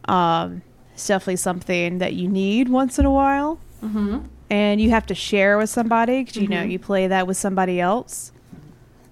Um, 0.06 0.64
it's 0.93 1.08
definitely 1.08 1.38
something 1.38 1.97
that 1.99 2.14
you 2.14 2.28
need 2.28 2.70
once 2.70 2.99
in 2.99 3.06
a 3.06 3.12
while, 3.12 3.60
mm-hmm. 3.84 4.20
And 4.50 4.82
you 4.82 4.89
have 4.91 5.06
to 5.08 5.16
share 5.16 5.58
with 5.58 5.70
somebody 5.70 6.24
because 6.24 6.38
you 6.38 6.48
know 6.48 6.58
mm-hmm. 6.58 6.72
you 6.72 6.80
play 6.80 7.08
that 7.08 7.28
with 7.28 7.38
somebody 7.38 7.80
else. 7.80 8.32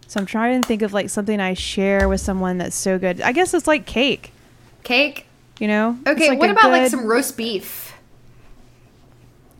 So 0.08 0.20
I'm 0.20 0.26
trying 0.26 0.62
to 0.62 0.68
think 0.68 0.82
of 0.82 0.92
like 0.92 1.10
something 1.10 1.40
I 1.40 1.54
share 1.54 2.10
with 2.10 2.20
someone 2.20 2.58
that's 2.58 2.76
so 2.76 3.00
good. 3.00 3.22
I 3.22 3.32
guess 3.32 3.54
it's 3.54 3.68
like 3.68 3.86
cake. 3.86 4.34
Cake. 4.84 5.26
You 5.58 5.68
know? 5.68 5.98
Okay. 6.06 6.28
like 6.30 6.40
what 6.40 6.50
about 6.50 6.72
like 6.72 6.90
some 6.90 7.06
roast 7.06 7.38
beef? 7.38 7.94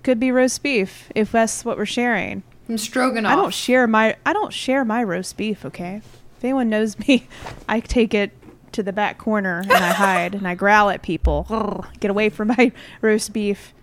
Could 0.04 0.20
be 0.20 0.32
roast 0.32 0.62
beef 0.62 1.10
if 1.16 1.32
that's 1.32 1.64
what 1.64 1.78
we're 1.78 1.86
sharing. 1.86 2.44
Some 2.68 2.78
stroganoff. 2.78 3.32
I 3.32 3.36
don't 3.36 3.54
share 3.54 3.88
my 3.88 4.18
I 4.26 4.34
don't 4.34 4.52
share 4.52 4.84
my 4.84 5.04
roast 5.04 5.38
beef, 5.38 5.64
okay? 5.64 6.02
If 6.38 6.44
anyone 6.44 6.70
knows 6.70 7.00
me, 7.00 7.28
I 7.70 7.80
take 7.80 8.14
it 8.14 8.32
to 8.74 8.84
the 8.84 8.94
back 8.94 9.18
corner 9.18 9.60
and 9.60 9.72
I 9.72 9.94
hide 9.94 10.36
and 10.36 10.48
I 10.48 10.56
growl 10.56 10.90
at 10.90 11.02
people. 11.02 11.86
Get 12.00 12.12
away 12.12 12.30
from 12.30 12.50
my 12.50 12.72
roast 13.02 13.32
beef. 13.32 13.74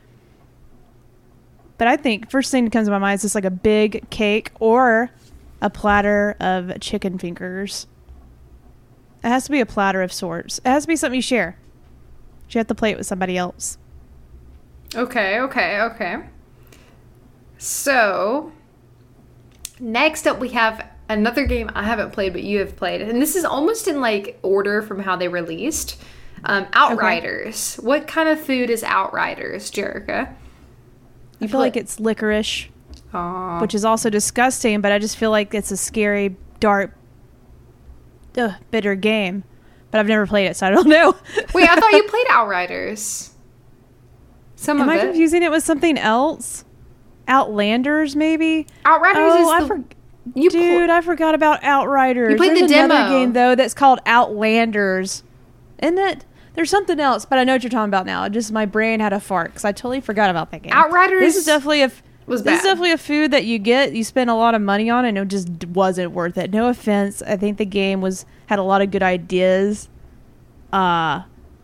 But 1.79 1.87
I 1.89 1.97
think 1.97 2.31
first 2.31 2.51
thing 2.51 2.64
that 2.64 2.72
comes 2.72 2.89
to 2.89 2.91
my 2.91 2.99
mind 2.99 3.16
is 3.16 3.22
just 3.22 3.35
like 3.35 3.45
a 3.45 3.51
big 3.51 4.11
cake 4.11 4.51
or 4.61 5.11
a 5.62 5.70
platter 5.70 6.37
of 6.41 6.79
chicken 6.81 7.18
fingers. 7.18 7.87
It 9.22 9.29
has 9.29 9.45
to 9.45 9.51
be 9.51 9.61
a 9.61 9.66
platter 9.66 10.03
of 10.03 10.12
sorts. 10.12 10.59
It 10.59 10.66
has 10.66 10.85
to 10.85 10.89
be 10.89 10.97
something 10.97 11.16
you 11.16 11.22
share. 11.22 11.57
You 12.51 12.59
have 12.59 12.66
to 12.68 12.74
play 12.74 12.91
it 12.91 12.99
with 12.99 13.07
somebody 13.07 13.37
else. 13.37 13.79
Okay, 14.95 15.39
okay, 15.41 15.81
okay. 15.81 16.16
So, 17.59 18.53
next 19.79 20.26
up 20.26 20.39
we 20.39 20.51
have 20.51 20.89
another 21.09 21.47
game 21.47 21.70
I 21.74 21.83
haven't 21.83 22.12
played, 22.12 22.33
but 22.33 22.43
you 22.43 22.61
have 22.61 22.76
played, 22.76 23.03
and 23.03 23.20
this 23.20 23.37
is 23.37 23.45
almost 23.45 23.87
in 23.87 24.01
like 24.01 24.39
order 24.43 24.83
from 24.83 25.01
how 25.01 25.16
they 25.16 25.29
released. 25.29 26.01
Um, 26.45 26.66
Outriders. 26.72 27.76
What 27.76 28.07
kind 28.07 28.29
of 28.29 28.41
food 28.41 28.70
is 28.70 28.85
Outriders, 28.85 29.70
Jerica? 29.72 30.33
I 31.41 31.47
feel 31.47 31.61
like 31.61 31.76
it's 31.76 31.99
licorice. 32.01 32.68
Aw. 33.14 33.61
which 33.61 33.74
is 33.74 33.86
also 33.86 34.11
disgusting, 34.11 34.82
but 34.82 34.93
I 34.93 34.99
just 34.99 35.16
feel 35.16 35.30
like 35.30 35.55
it's 35.55 35.70
a 35.70 35.78
scary, 35.78 36.36
dark, 36.61 36.95
ugh, 38.36 38.53
bitter 38.70 38.95
game. 38.95 39.45
But 39.91 40.01
I've 40.01 40.07
never 40.09 40.26
played 40.26 40.47
it, 40.47 40.57
so 40.57 40.66
I 40.66 40.70
don't 40.70 40.86
know. 40.97 41.16
Wait, 41.55 41.68
I 41.70 41.74
thought 41.76 41.93
you 41.93 42.03
played 42.03 42.26
Outriders. 42.28 43.30
Some 44.57 44.80
Am 44.82 44.91
I 44.91 44.99
it. 44.99 45.01
confusing 45.07 45.43
it 45.43 45.51
with 45.51 45.64
something 45.64 45.97
else? 45.97 46.64
Outlanders, 47.26 48.14
maybe? 48.16 48.66
Outriders 48.84 49.16
oh, 49.32 49.43
is 49.43 49.49
I 49.49 49.61
the 49.62 49.66
for- 49.66 49.84
you 50.34 50.51
dude, 50.51 50.91
I 50.91 51.01
forgot 51.01 51.34
about 51.34 51.64
Outriders. 51.64 52.32
You 52.32 52.36
played 52.36 52.51
There's 52.59 52.70
the 52.70 52.74
demo. 52.74 53.09
game 53.09 53.32
though 53.32 53.55
that's 53.55 53.72
called 53.72 54.01
Outlanders, 54.05 55.22
isn't 55.82 55.99
it? 55.99 56.24
There's 56.59 56.70
something 56.70 56.98
else, 56.98 57.24
but 57.24 57.38
I 57.38 57.44
know 57.44 57.52
what 57.52 57.62
you're 57.62 57.70
talking 57.70 57.88
about 57.88 58.04
now. 58.04 58.24
It 58.24 58.30
Just 58.30 58.50
my 58.50 58.66
brain 58.66 58.98
had 58.98 59.12
a 59.12 59.20
fart 59.20 59.52
because 59.52 59.64
I 59.64 59.70
totally 59.70 60.00
forgot 60.00 60.28
about 60.28 60.50
that 60.50 60.62
game. 60.62 60.72
Outriders 60.72 61.20
This 61.20 61.36
is 61.36 61.46
definitely 61.46 61.82
a 61.82 61.84
f- 61.84 62.02
was 62.26 62.42
this 62.42 62.59
is 62.59 62.64
definitely 62.64 62.90
a 62.90 62.98
food 62.98 63.30
that 63.30 63.44
you 63.44 63.61
get, 63.61 63.92
you 63.92 64.02
spend 64.02 64.28
a 64.28 64.34
lot 64.34 64.56
of 64.56 64.61
money 64.61 64.90
on, 64.90 65.04
and 65.04 65.16
it 65.16 65.28
just 65.28 65.66
wasn't 65.66 66.11
worth 66.11 66.36
it. 66.36 66.50
No 66.50 66.66
offense, 66.66 67.22
I 67.22 67.36
think 67.36 67.59
the 67.59 67.64
game 67.64 68.00
was 68.00 68.26
had 68.46 68.59
a 68.59 68.64
lot 68.64 68.82
of 68.82 68.90
good 68.90 69.04
ideas. 69.04 69.88
Uh, 70.72 71.22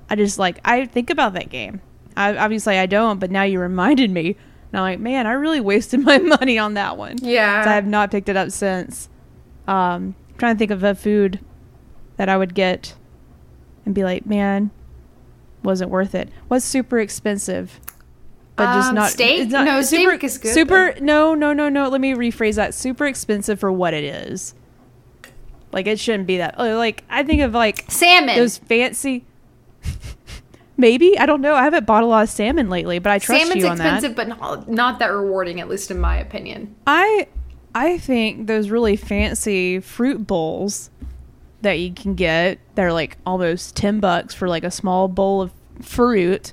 I 0.08 0.14
just 0.14 0.38
like 0.38 0.60
I 0.64 0.86
think 0.86 1.10
about 1.10 1.32
that 1.32 1.50
game. 1.50 1.80
I, 2.16 2.36
obviously 2.36 2.78
I 2.78 2.86
don't, 2.86 3.18
but 3.18 3.32
now 3.32 3.42
you 3.42 3.58
reminded 3.58 4.12
me. 4.12 4.36
And 4.70 4.78
I'm 4.78 4.82
like, 4.82 5.00
man, 5.00 5.26
I 5.26 5.32
really 5.32 5.60
wasted 5.60 5.98
my 6.04 6.18
money 6.18 6.56
on 6.56 6.74
that 6.74 6.96
one. 6.96 7.18
Yeah. 7.20 7.64
So 7.64 7.70
I 7.70 7.74
have 7.74 7.88
not 7.88 8.12
picked 8.12 8.28
it 8.28 8.36
up 8.36 8.52
since. 8.52 9.08
Um, 9.66 10.14
I'm 10.30 10.38
trying 10.38 10.54
to 10.54 10.58
think 10.60 10.70
of 10.70 10.84
a 10.84 10.94
food 10.94 11.40
that 12.16 12.28
I 12.28 12.36
would 12.36 12.54
get 12.54 12.94
and 13.84 13.92
be 13.92 14.04
like, 14.04 14.24
man, 14.24 14.70
wasn't 15.64 15.90
worth 15.90 16.14
it. 16.14 16.28
Was 16.48 16.62
super 16.62 16.98
expensive, 17.00 17.80
but 18.56 18.72
just 18.74 18.90
Um, 18.90 18.94
not 18.94 19.10
steak? 19.10 19.50
not- 19.50 19.64
No, 19.64 19.82
super, 19.82 20.10
steak 20.12 20.24
is 20.24 20.38
good, 20.38 20.52
Super. 20.54 20.94
No, 21.00 21.34
no, 21.34 21.52
no, 21.52 21.68
no. 21.68 21.88
Let 21.88 22.00
me 22.00 22.12
rephrase 22.14 22.54
that. 22.56 22.74
Super 22.74 23.06
expensive 23.06 23.58
for 23.58 23.72
what 23.72 23.94
it 23.94 24.04
is. 24.04 24.54
Like 25.72 25.86
it 25.88 25.98
shouldn't 25.98 26.26
be 26.28 26.36
that. 26.38 26.54
oh, 26.58 26.76
Like 26.76 27.02
I 27.10 27.22
think 27.24 27.42
of 27.42 27.52
like 27.52 27.84
Salmon. 27.88 28.36
those 28.36 28.58
fancy. 28.58 29.24
Maybe 30.76 31.16
I 31.18 31.26
don't 31.26 31.40
know. 31.40 31.54
I 31.54 31.62
haven't 31.62 31.86
bought 31.86 32.02
a 32.02 32.06
lot 32.06 32.24
of 32.24 32.28
salmon 32.30 32.68
lately, 32.68 32.98
but 32.98 33.12
I 33.12 33.18
trust 33.18 33.42
Salmon's 33.42 33.62
you 33.62 33.68
on 33.68 33.78
that. 33.78 33.84
Salmon's 33.84 34.04
expensive, 34.04 34.16
but 34.16 34.28
not, 34.40 34.68
not 34.68 34.98
that 34.98 35.06
rewarding, 35.12 35.60
at 35.60 35.68
least 35.68 35.90
in 35.90 36.00
my 36.00 36.16
opinion. 36.16 36.74
I 36.86 37.28
I 37.76 37.98
think 37.98 38.46
those 38.48 38.70
really 38.70 38.96
fancy 38.96 39.78
fruit 39.80 40.26
bowls 40.26 40.90
that 41.64 41.80
you 41.80 41.92
can 41.92 42.14
get, 42.14 42.58
they're 42.76 42.92
like 42.92 43.18
almost 43.26 43.76
10 43.76 44.00
bucks 44.00 44.34
for 44.34 44.48
like 44.48 44.64
a 44.64 44.70
small 44.70 45.08
bowl 45.08 45.42
of 45.42 45.52
fruit 45.82 46.52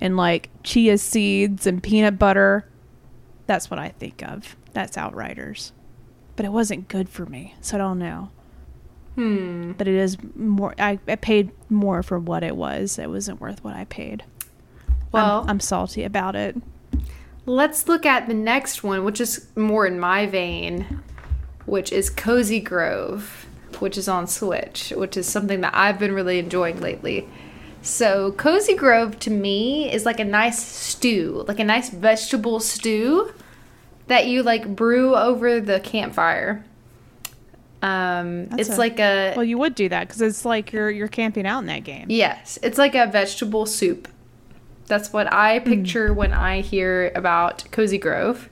and 0.00 0.16
like 0.16 0.50
chia 0.62 0.98
seeds 0.98 1.66
and 1.66 1.82
peanut 1.82 2.18
butter. 2.18 2.68
That's 3.46 3.70
what 3.70 3.78
I 3.78 3.88
think 3.88 4.22
of. 4.22 4.56
That's 4.72 4.96
Outriders. 4.96 5.72
But 6.36 6.46
it 6.46 6.52
wasn't 6.52 6.88
good 6.88 7.08
for 7.08 7.26
me, 7.26 7.54
so 7.60 7.76
I 7.76 7.78
don't 7.78 7.98
know. 7.98 8.30
Hmm. 9.14 9.72
But 9.72 9.88
it 9.88 9.94
is 9.94 10.16
more 10.34 10.74
I, 10.78 10.98
I 11.06 11.16
paid 11.16 11.50
more 11.68 12.02
for 12.02 12.18
what 12.18 12.42
it 12.42 12.56
was. 12.56 12.98
It 12.98 13.10
wasn't 13.10 13.40
worth 13.40 13.62
what 13.62 13.76
I 13.76 13.84
paid. 13.84 14.24
Well, 15.12 15.42
I'm, 15.42 15.50
I'm 15.50 15.60
salty 15.60 16.04
about 16.04 16.34
it. 16.34 16.56
let's 17.44 17.86
look 17.86 18.06
at 18.06 18.28
the 18.28 18.34
next 18.34 18.82
one, 18.82 19.04
which 19.04 19.20
is 19.20 19.48
more 19.56 19.86
in 19.86 20.00
my 20.00 20.26
vein, 20.26 21.02
which 21.66 21.92
is 21.92 22.08
Cozy 22.08 22.60
Grove, 22.60 23.41
which 23.82 23.98
is 23.98 24.08
on 24.08 24.26
Switch, 24.26 24.92
which 24.96 25.16
is 25.16 25.26
something 25.28 25.60
that 25.60 25.74
I've 25.74 25.98
been 25.98 26.12
really 26.14 26.38
enjoying 26.38 26.80
lately. 26.80 27.28
So, 27.82 28.32
Cozy 28.32 28.76
Grove 28.76 29.18
to 29.20 29.30
me 29.30 29.92
is 29.92 30.06
like 30.06 30.20
a 30.20 30.24
nice 30.24 30.64
stew, 30.64 31.44
like 31.48 31.58
a 31.58 31.64
nice 31.64 31.90
vegetable 31.90 32.60
stew 32.60 33.34
that 34.06 34.26
you 34.26 34.42
like 34.44 34.74
brew 34.76 35.16
over 35.16 35.60
the 35.60 35.80
campfire. 35.80 36.64
Um, 37.82 38.46
That's 38.46 38.68
it's 38.68 38.76
a- 38.76 38.80
like 38.80 39.00
a 39.00 39.34
Well, 39.34 39.44
you 39.44 39.58
would 39.58 39.74
do 39.74 39.88
that 39.88 40.06
because 40.06 40.22
it's 40.22 40.44
like 40.44 40.72
you're 40.72 40.90
you're 40.90 41.08
camping 41.08 41.44
out 41.44 41.58
in 41.58 41.66
that 41.66 41.82
game. 41.82 42.06
Yes, 42.08 42.58
it's 42.62 42.78
like 42.78 42.94
a 42.94 43.06
vegetable 43.08 43.66
soup. 43.66 44.06
That's 44.86 45.12
what 45.12 45.32
I 45.32 45.58
picture 45.58 46.14
when 46.14 46.32
I 46.32 46.60
hear 46.60 47.10
about 47.16 47.64
Cozy 47.72 47.98
Grove. 47.98 48.48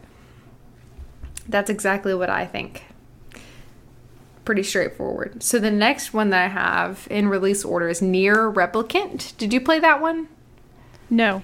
That's 1.48 1.70
exactly 1.70 2.14
what 2.14 2.30
I 2.30 2.46
think. 2.46 2.84
Pretty 4.44 4.62
straightforward. 4.62 5.42
So 5.42 5.58
the 5.58 5.70
next 5.70 6.12
one 6.14 6.30
that 6.30 6.44
I 6.44 6.48
have 6.48 7.06
in 7.10 7.28
release 7.28 7.64
order 7.64 7.88
is 7.88 8.00
NieR 8.00 8.52
Replicant. 8.52 9.36
Did 9.36 9.52
you 9.52 9.60
play 9.60 9.78
that 9.80 10.00
one? 10.00 10.28
No, 11.10 11.42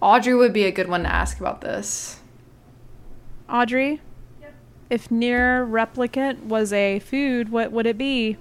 Audrey 0.00 0.34
would 0.34 0.52
be 0.52 0.64
a 0.64 0.70
good 0.72 0.88
one 0.88 1.02
to 1.02 1.08
ask 1.08 1.38
about 1.40 1.60
this. 1.60 2.20
Audrey. 3.48 4.00
yep. 4.40 4.54
If 4.90 5.08
NieR 5.10 5.66
Replicant 5.68 6.44
was 6.44 6.72
a 6.72 6.98
food, 7.00 7.50
what 7.50 7.70
would 7.72 7.86
it 7.86 7.96
be? 7.98 8.36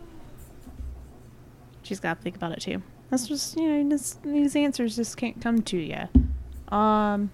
She's 1.84 2.00
got 2.00 2.18
to 2.18 2.22
think 2.22 2.36
about 2.36 2.52
it 2.54 2.62
too. 2.62 2.82
That's 3.10 3.28
just 3.28 3.56
you 3.58 3.68
know 3.84 3.90
this, 3.90 4.18
these 4.24 4.56
answers 4.56 4.96
just 4.98 5.16
can't 5.18 5.40
come 5.42 5.62
to 5.62 5.78
you. 5.78 6.76
Um, 6.76 7.32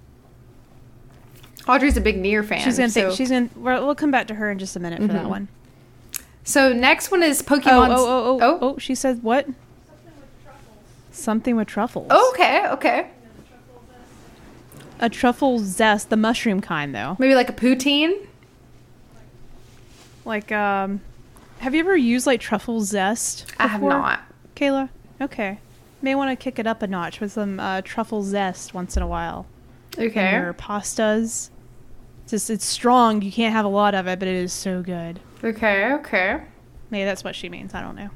Audrey's 1.68 1.98
a 1.98 2.02
big 2.02 2.22
NieR 2.22 2.46
fan. 2.46 2.60
she's 2.62 2.78
gonna 2.78 2.90
so, 2.90 3.02
think. 3.08 3.18
She's 3.18 3.30
gonna. 3.32 3.50
We'll 3.56 3.86
we'll 3.86 3.96
come 3.96 4.12
back 4.12 4.28
to 4.28 4.36
her 4.36 4.52
in 4.52 4.60
just 4.60 4.76
a 4.76 4.80
minute 4.80 5.02
for 5.02 5.08
that 5.08 5.26
Mhm. 5.26 5.30
one. 5.30 5.48
So 6.44 6.74
next 6.74 7.12
one 7.12 7.24
is 7.24 7.42
Oh, 7.42 7.46
Pokemon. 7.46 7.90
oh, 7.90 7.96
oh, 8.08 8.40
oh, 8.42 8.58
oh, 8.62 8.78
She 8.78 8.96
said 8.96 9.24
what? 9.24 9.48
Something 11.12 11.56
with 11.56 11.68
truffles. 11.68 12.12
okay, 12.12 12.68
okay. 12.70 13.08
a 15.00 15.10
truffle 15.10 15.60
zest, 15.60 16.10
the 16.10 16.18
mushroom 16.18 16.60
kind 16.62 16.94
though. 16.96 17.16
Maybe 17.20 17.36
like 17.36 17.50
a 17.50 17.54
poutine. 17.54 18.28
Like, 20.26 20.52
um, 20.52 21.02
have 21.60 21.74
you 21.74 21.82
ever 21.82 21.96
used 21.96 22.26
like 22.26 22.40
truffle 22.40 22.82
zest? 22.82 23.46
I 23.60 23.68
have 23.68 23.82
before? 23.82 23.92
not. 23.92 24.22
Kayla, 24.56 24.90
okay. 25.22 25.60
May 26.02 26.16
want 26.16 26.38
to 26.38 26.42
kick 26.42 26.60
it 26.60 26.68
up 26.68 26.82
a 26.82 26.88
notch 26.88 27.20
with 27.20 27.32
some 27.34 27.60
uh, 27.60 27.82
truffle 27.82 28.24
zest 28.24 28.74
once 28.74 28.98
in 28.98 29.04
a 29.04 29.08
while. 29.08 29.46
Okay. 29.98 30.34
Or 30.36 30.54
pastas. 30.54 31.50
It's 32.24 32.32
just 32.32 32.50
it's 32.50 32.66
strong. 32.66 33.22
You 33.22 33.32
can't 33.32 33.54
have 33.54 33.66
a 33.66 33.70
lot 33.70 33.94
of 33.94 34.08
it, 34.08 34.20
but 34.20 34.28
it 34.28 34.36
is 34.36 34.52
so 34.54 34.82
good. 34.82 35.20
Okay, 35.44 35.94
okay. 35.94 36.42
Maybe 36.90 37.06
that's 37.06 37.24
what 37.24 37.36
she 37.36 37.50
means. 37.50 37.74
I 37.74 37.82
don't 37.82 37.96
know. 37.96 38.10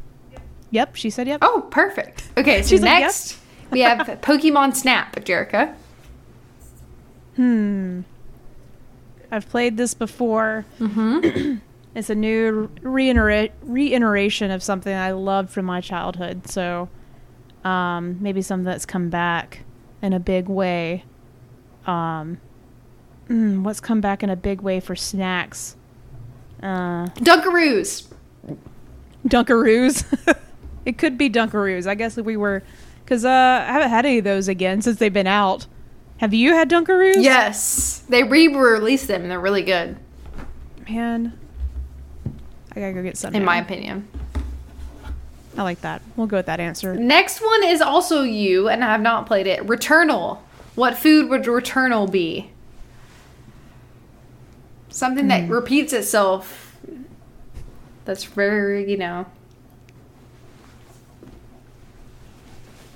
Yep, 0.71 0.95
she 0.95 1.09
said 1.09 1.27
yep. 1.27 1.39
Oh, 1.41 1.67
perfect. 1.71 2.23
Okay, 2.37 2.61
so 2.61 2.69
She's 2.69 2.81
like, 2.81 2.91
"Yep." 2.91 3.01
next 3.01 3.37
we 3.71 3.81
have 3.81 3.99
Pokemon 4.21 4.75
Snap, 4.75 5.15
Jerica. 5.17 5.75
Hmm. 7.35 8.01
I've 9.31 9.47
played 9.49 9.77
this 9.77 9.93
before. 9.93 10.65
Mm-hmm. 10.79 11.57
It's 11.95 12.11
a 12.11 12.15
new 12.15 12.69
reitera- 12.83 13.49
reiteration 13.63 14.51
of 14.51 14.61
something 14.61 14.93
I 14.93 15.13
loved 15.13 15.49
from 15.49 15.65
my 15.65 15.81
childhood. 15.81 16.47
So, 16.47 16.89
um, 17.63 18.21
maybe 18.21 18.43
something 18.43 18.65
that's 18.65 18.85
come 18.85 19.09
back 19.09 19.63
in 20.03 20.13
a 20.13 20.19
big 20.19 20.47
way. 20.47 21.05
Um, 21.87 22.39
mm, 23.27 23.63
what's 23.63 23.79
come 23.79 23.99
back 23.99 24.21
in 24.21 24.29
a 24.29 24.35
big 24.35 24.61
way 24.61 24.79
for 24.79 24.95
snacks? 24.95 25.75
Uh, 26.61 27.07
Dunkaroos. 27.17 28.07
Dunkaroos. 29.27 30.37
it 30.85 30.97
could 30.97 31.17
be 31.17 31.29
Dunkaroos. 31.29 31.87
I 31.87 31.95
guess 31.95 32.17
if 32.17 32.25
we 32.25 32.37
were, 32.37 32.63
because 33.03 33.25
uh, 33.25 33.29
I 33.29 33.71
haven't 33.71 33.89
had 33.89 34.05
any 34.05 34.19
of 34.19 34.23
those 34.23 34.47
again 34.47 34.81
since 34.81 34.97
they've 34.99 35.13
been 35.13 35.27
out. 35.27 35.67
Have 36.17 36.33
you 36.33 36.53
had 36.53 36.69
Dunkaroos? 36.69 37.15
Yes, 37.21 37.99
they 38.09 38.23
re-released 38.23 39.07
them 39.07 39.21
and 39.21 39.29
they're 39.31 39.39
really 39.39 39.61
good, 39.61 39.97
Man, 40.89 41.37
I 42.75 42.79
gotta 42.79 42.93
go 42.93 43.03
get 43.03 43.17
some. 43.17 43.35
in 43.35 43.43
my 43.43 43.57
opinion. 43.57 44.07
I 45.57 45.63
like 45.63 45.81
that. 45.81 46.01
We'll 46.15 46.27
go 46.27 46.37
with 46.37 46.45
that 46.45 46.59
answer. 46.59 46.95
Next 46.95 47.41
one 47.41 47.63
is 47.63 47.81
also 47.81 48.21
you, 48.21 48.69
and 48.69 48.83
I 48.83 48.91
have 48.91 49.01
not 49.01 49.25
played 49.25 49.47
it. 49.47 49.65
Returnal. 49.65 50.39
What 50.75 50.95
food 50.95 51.29
would 51.29 51.43
Returnal 51.43 52.09
be? 52.11 52.51
Something 54.97 55.27
that 55.27 55.47
repeats 55.47 55.93
itself. 55.93 56.75
That's 58.05 58.23
very, 58.23 58.89
you 58.89 58.97
know. 58.97 59.27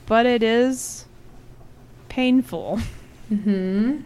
But 0.08 0.26
it 0.26 0.42
is 0.42 1.06
painful. 2.10 2.80
Mm-hmm. 3.32 4.00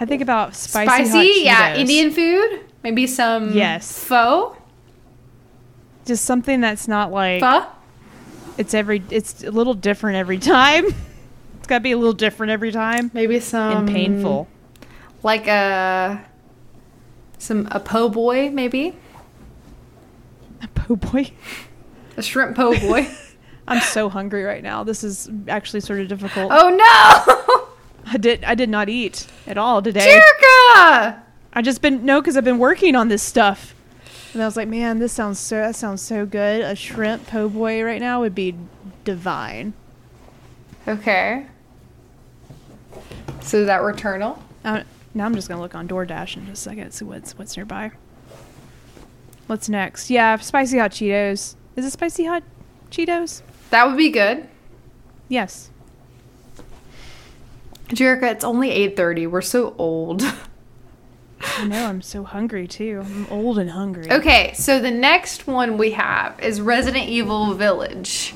I 0.00 0.04
think 0.04 0.20
about 0.20 0.56
spicy, 0.56 1.08
Spicy, 1.08 1.44
yeah. 1.44 1.76
Indian 1.76 2.10
food. 2.10 2.58
Maybe 2.82 3.06
some 3.06 3.52
Yes. 3.52 3.96
pho. 4.02 4.56
Just 6.06 6.24
something 6.24 6.60
that's 6.60 6.88
not 6.88 7.12
like 7.12 7.38
Pho. 7.40 7.66
it's 8.56 8.74
every. 8.74 9.04
It's 9.10 9.44
a 9.44 9.52
little 9.52 9.74
different 9.74 10.16
every 10.16 10.38
time. 10.38 10.86
it's 11.58 11.68
got 11.68 11.76
to 11.78 11.82
be 11.82 11.92
a 11.92 11.96
little 11.98 12.12
different 12.14 12.50
every 12.50 12.72
time 12.72 13.12
Maybe 13.14 13.38
some 13.38 13.76
and 13.76 13.88
painful. 13.88 14.48
like 15.22 15.46
a 15.46 16.24
some 17.38 17.68
a 17.70 17.80
po' 17.80 18.08
boy 18.08 18.50
maybe 18.50 18.94
A 20.62 20.68
po' 20.68 20.96
boy, 20.96 21.30
a 22.16 22.22
shrimp 22.22 22.56
po' 22.56 22.78
boy. 22.78 23.08
I'm 23.68 23.80
so 23.82 24.08
hungry 24.08 24.44
right 24.44 24.62
now. 24.62 24.82
This 24.82 25.04
is 25.04 25.30
actually 25.46 25.80
sort 25.80 26.00
of 26.00 26.08
difficult. 26.08 26.50
oh 26.52 26.70
no, 26.70 27.68
I 28.12 28.16
did. 28.16 28.42
I 28.44 28.54
did 28.54 28.68
not 28.70 28.88
eat 28.88 29.26
at 29.46 29.58
all 29.58 29.82
today. 29.82 30.18
Jerica! 30.18 31.20
I 31.52 31.62
just 31.62 31.82
been 31.82 32.04
no, 32.04 32.20
because 32.20 32.36
I've 32.36 32.44
been 32.44 32.58
working 32.58 32.96
on 32.96 33.08
this 33.08 33.22
stuff, 33.22 33.74
and 34.32 34.42
I 34.42 34.46
was 34.46 34.56
like, 34.56 34.68
man, 34.68 34.98
this 34.98 35.12
sounds 35.12 35.38
so. 35.38 35.56
That 35.56 35.76
sounds 35.76 36.00
so 36.02 36.24
good. 36.26 36.62
A 36.62 36.74
shrimp 36.74 37.26
po' 37.26 37.48
boy 37.48 37.82
right 37.84 38.00
now 38.00 38.20
would 38.20 38.34
be 38.34 38.54
divine. 39.04 39.74
Okay. 40.88 41.46
So 43.42 43.58
is 43.58 43.66
that 43.66 43.82
returnal? 43.82 44.38
Uh, 44.64 44.82
now 45.14 45.26
I'm 45.26 45.34
just 45.34 45.48
gonna 45.48 45.60
look 45.60 45.74
on 45.74 45.88
DoorDash 45.88 46.36
in 46.36 46.46
just 46.46 46.66
a 46.66 46.70
second, 46.70 46.90
see 46.92 47.04
what's 47.04 47.36
what's 47.36 47.56
nearby. 47.56 47.92
What's 49.46 49.68
next? 49.68 50.10
Yeah, 50.10 50.36
spicy 50.36 50.78
hot 50.78 50.90
Cheetos. 50.90 51.56
Is 51.76 51.84
it 51.84 51.90
spicy 51.90 52.24
hot 52.26 52.42
Cheetos? 52.90 53.42
That 53.70 53.86
would 53.86 53.96
be 53.96 54.10
good. 54.10 54.48
Yes. 55.28 55.70
Jerica, 57.88 58.30
it's 58.30 58.44
only 58.44 58.70
eight 58.70 58.96
thirty. 58.96 59.26
We're 59.26 59.40
so 59.40 59.74
old. 59.78 60.22
I 61.40 61.66
know. 61.66 61.86
I'm 61.86 62.02
so 62.02 62.24
hungry 62.24 62.66
too. 62.66 63.02
I'm 63.04 63.26
old 63.30 63.58
and 63.58 63.70
hungry. 63.70 64.10
okay, 64.10 64.52
so 64.54 64.78
the 64.80 64.90
next 64.90 65.46
one 65.46 65.78
we 65.78 65.92
have 65.92 66.38
is 66.40 66.60
Resident 66.60 67.08
Evil 67.08 67.54
Village. 67.54 68.34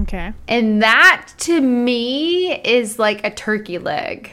Okay. 0.00 0.32
And 0.48 0.82
that 0.82 1.28
to 1.38 1.60
me 1.60 2.60
is 2.62 2.98
like 2.98 3.24
a 3.24 3.30
turkey 3.30 3.78
leg. 3.78 4.32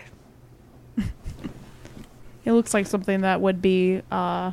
It 2.46 2.52
looks 2.54 2.74
like 2.74 2.86
something 2.88 3.22
that 3.22 3.42
would 3.42 3.62
be 3.62 4.02
uh 4.12 4.52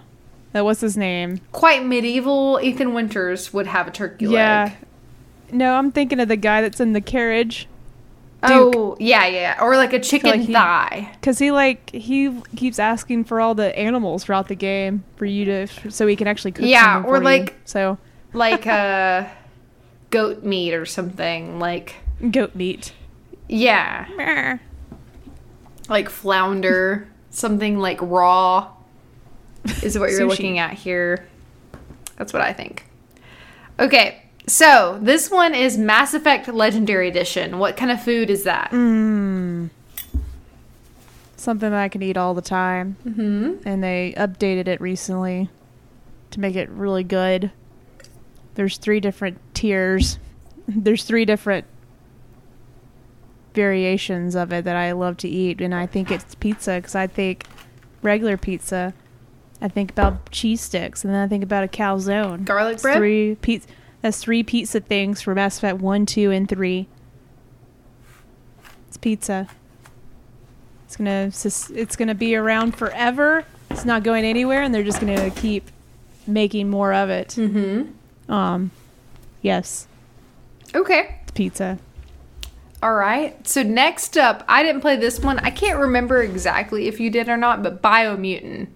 that 0.52 0.64
was 0.64 0.80
his 0.80 0.96
name? 0.96 1.40
Quite 1.52 1.84
medieval. 1.86 2.58
Ethan 2.62 2.92
Winters 2.94 3.52
would 3.52 3.66
have 3.68 3.86
a 3.86 3.90
turkey 3.90 4.26
leg. 4.26 4.34
Yeah. 4.34 4.64
leg. 4.64 4.72
No, 5.52 5.74
I'm 5.74 5.92
thinking 5.92 6.18
of 6.20 6.28
the 6.28 6.36
guy 6.36 6.60
that's 6.62 6.80
in 6.80 6.92
the 6.92 7.00
carriage. 7.00 7.66
Oh, 8.42 8.96
yeah, 8.98 9.26
yeah. 9.26 9.58
Or 9.60 9.76
like 9.76 9.92
a 9.92 10.00
chicken 10.00 10.30
like 10.30 10.40
he- 10.40 10.52
thigh. 10.52 11.12
Cause 11.22 11.38
he 11.38 11.50
like 11.50 11.90
he 11.90 12.40
keeps 12.56 12.78
asking 12.78 13.24
for 13.24 13.40
all 13.40 13.54
the 13.54 13.76
animals 13.78 14.24
throughout 14.24 14.48
the 14.48 14.54
game 14.54 15.04
for 15.16 15.26
you 15.26 15.44
to 15.44 15.90
so 15.90 16.06
he 16.06 16.16
can 16.16 16.26
actually 16.26 16.52
cook. 16.52 16.64
Yeah, 16.64 17.00
or 17.02 17.16
for 17.16 17.18
you. 17.18 17.24
like- 17.24 17.54
so 17.64 17.98
Like 18.32 18.64
a 18.66 19.30
goat 20.10 20.42
meat 20.42 20.72
or 20.72 20.86
something. 20.86 21.58
Like, 21.58 21.96
goat 22.30 22.54
meat. 22.54 22.92
yeah. 23.48 24.58
Like 25.88 26.08
flounder. 26.08 27.08
Something 27.30 27.78
like 27.78 27.98
raw 28.02 28.70
is 29.82 29.98
what 29.98 30.10
you're 30.10 30.26
looking 30.26 30.58
at 30.58 30.74
here. 30.74 31.26
That's 32.16 32.32
what 32.32 32.42
I 32.42 32.52
think. 32.52 32.84
Okay, 33.78 34.22
so 34.46 34.98
this 35.00 35.30
one 35.30 35.54
is 35.54 35.78
Mass 35.78 36.12
Effect 36.12 36.48
Legendary 36.48 37.08
Edition. 37.08 37.58
What 37.58 37.76
kind 37.76 37.90
of 37.90 38.02
food 38.02 38.30
is 38.30 38.44
that? 38.44 38.70
Mm. 38.72 39.70
Something 41.36 41.70
that 41.70 41.80
I 41.80 41.88
can 41.88 42.02
eat 42.02 42.16
all 42.16 42.34
the 42.34 42.42
time. 42.42 42.96
Mm-hmm. 43.06 43.66
and 43.66 43.82
they 43.82 44.12
updated 44.16 44.68
it 44.68 44.80
recently 44.80 45.48
to 46.32 46.40
make 46.40 46.56
it 46.56 46.68
really 46.68 47.04
good. 47.04 47.50
There's 48.54 48.76
three 48.76 49.00
different 49.00 49.38
tiers. 49.54 50.18
There's 50.68 51.04
three 51.04 51.24
different 51.24 51.66
variations 53.54 54.34
of 54.34 54.52
it 54.52 54.64
that 54.64 54.76
I 54.76 54.92
love 54.92 55.16
to 55.18 55.28
eat, 55.28 55.60
and 55.60 55.74
I 55.74 55.86
think 55.86 56.10
it's 56.10 56.34
pizza 56.34 56.76
because 56.76 56.94
I 56.94 57.06
think 57.06 57.44
regular 58.02 58.36
pizza. 58.36 58.94
I 59.62 59.68
think 59.68 59.90
about 59.90 60.30
cheese 60.30 60.60
sticks, 60.62 61.04
and 61.04 61.12
then 61.12 61.20
I 61.22 61.28
think 61.28 61.42
about 61.44 61.64
a 61.64 61.68
calzone. 61.68 62.44
Garlic 62.44 62.74
It's 62.74 62.82
bread? 62.82 62.96
Three 62.98 63.34
pizza. 63.36 63.68
That's 64.02 64.18
three 64.22 64.42
pizza 64.42 64.80
things 64.80 65.20
for 65.20 65.34
Mass 65.34 65.58
Effect 65.58 65.78
one, 65.78 66.06
two, 66.06 66.30
and 66.30 66.48
three. 66.48 66.88
It's 68.88 68.96
pizza. 68.96 69.48
It's 70.86 70.96
gonna 70.96 71.30
it's 71.80 71.96
gonna 71.96 72.14
be 72.14 72.34
around 72.34 72.72
forever. 72.76 73.44
It's 73.70 73.84
not 73.84 74.02
going 74.02 74.24
anywhere, 74.24 74.62
and 74.62 74.74
they're 74.74 74.82
just 74.82 75.00
gonna 75.00 75.30
keep 75.30 75.70
making 76.26 76.68
more 76.68 76.92
of 76.94 77.10
it. 77.10 77.28
Mm-hmm. 77.38 78.32
Um, 78.32 78.70
yes, 79.42 79.86
Okay. 80.74 81.16
it's 81.22 81.32
pizza. 81.32 81.78
All 82.82 82.94
right. 82.94 83.46
So 83.46 83.62
next 83.62 84.16
up, 84.16 84.42
I 84.48 84.62
didn't 84.62 84.80
play 84.80 84.96
this 84.96 85.20
one. 85.20 85.38
I 85.40 85.50
can't 85.50 85.78
remember 85.78 86.22
exactly 86.22 86.88
if 86.88 86.98
you 86.98 87.10
did 87.10 87.28
or 87.28 87.36
not, 87.36 87.62
but 87.62 87.82
Biomutant. 87.82 88.68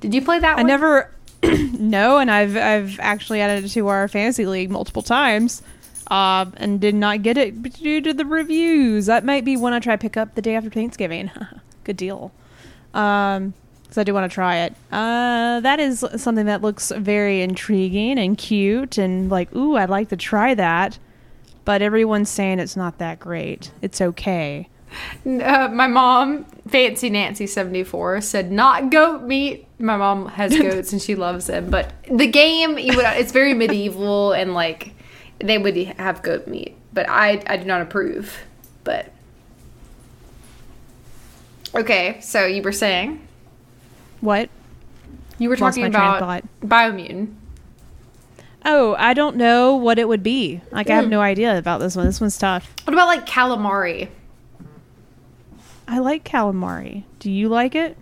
Did 0.00 0.14
you 0.14 0.22
play 0.22 0.38
that 0.38 0.56
one? 0.56 0.66
I 0.66 0.68
never 0.68 1.10
no, 1.42 2.18
and 2.18 2.30
I've 2.30 2.56
I've 2.56 3.00
actually 3.00 3.40
added 3.40 3.64
it 3.64 3.68
to 3.70 3.88
our 3.88 4.08
fantasy 4.08 4.46
league 4.46 4.70
multiple 4.70 5.02
times, 5.02 5.62
um, 6.08 6.54
and 6.56 6.80
did 6.80 6.94
not 6.94 7.22
get 7.22 7.36
it 7.36 7.62
due 7.62 8.00
to 8.00 8.14
the 8.14 8.24
reviews. 8.24 9.06
That 9.06 9.24
might 9.24 9.44
be 9.44 9.56
one 9.56 9.72
I 9.72 9.80
try 9.80 9.94
to 9.94 10.00
pick 10.00 10.16
up 10.16 10.34
the 10.34 10.42
day 10.42 10.54
after 10.54 10.70
Thanksgiving. 10.70 11.30
Good 11.84 11.96
deal. 11.96 12.32
Um, 12.94 13.54
because 13.82 13.98
I 13.98 14.04
do 14.04 14.14
want 14.14 14.30
to 14.30 14.34
try 14.34 14.58
it. 14.58 14.74
Uh, 14.90 15.60
that 15.60 15.78
is 15.78 16.02
something 16.16 16.46
that 16.46 16.62
looks 16.62 16.90
very 16.92 17.42
intriguing 17.42 18.18
and 18.18 18.38
cute, 18.38 18.96
and 18.96 19.28
like, 19.28 19.54
ooh, 19.54 19.76
I'd 19.76 19.90
like 19.90 20.08
to 20.10 20.16
try 20.16 20.54
that. 20.54 20.98
But 21.64 21.80
everyone's 21.82 22.28
saying 22.28 22.58
it's 22.58 22.76
not 22.76 22.98
that 22.98 23.20
great. 23.20 23.70
It's 23.82 24.00
okay. 24.00 24.68
Uh, 25.24 25.68
my 25.72 25.86
mom, 25.86 26.44
Fancy 26.68 27.08
Nancy 27.08 27.46
seventy 27.46 27.82
four, 27.82 28.20
said 28.20 28.52
not 28.52 28.90
goat 28.90 29.22
meat. 29.22 29.66
My 29.78 29.96
mom 29.96 30.26
has 30.28 30.56
goats 30.60 30.92
and 30.92 31.00
she 31.00 31.14
loves 31.14 31.46
them, 31.46 31.70
but 31.70 31.92
the 32.10 32.26
game 32.26 32.76
you 32.78 32.94
would 32.96 33.06
it's 33.06 33.32
very 33.32 33.54
medieval 33.54 34.32
and 34.32 34.52
like 34.54 34.92
they 35.38 35.56
would 35.56 35.76
have 35.76 36.22
goat 36.22 36.46
meat, 36.46 36.76
but 36.92 37.08
I 37.08 37.42
I 37.46 37.56
do 37.56 37.64
not 37.64 37.80
approve. 37.80 38.36
But 38.84 39.10
okay, 41.74 42.18
so 42.20 42.44
you 42.46 42.62
were 42.62 42.72
saying 42.72 43.26
What? 44.20 44.50
you 45.38 45.48
were 45.48 45.56
Lost 45.56 45.76
talking 45.78 45.84
my 45.84 45.98
train 45.98 46.10
of 46.10 46.16
about 46.16 46.44
Biomutant. 46.62 47.34
Oh, 48.64 48.94
I 48.98 49.12
don't 49.14 49.36
know 49.36 49.74
what 49.74 49.98
it 49.98 50.06
would 50.06 50.22
be. 50.22 50.60
Like, 50.70 50.88
I 50.88 50.94
have 50.94 51.06
Mm. 51.06 51.10
no 51.10 51.20
idea 51.20 51.58
about 51.58 51.80
this 51.80 51.96
one. 51.96 52.06
This 52.06 52.20
one's 52.20 52.38
tough. 52.38 52.72
What 52.84 52.94
about 52.94 53.08
like 53.08 53.26
calamari? 53.26 54.08
I 55.88 55.98
like 55.98 56.24
calamari. 56.24 57.02
Do 57.18 57.30
you 57.30 57.48
like 57.48 57.74
it? 57.74 57.96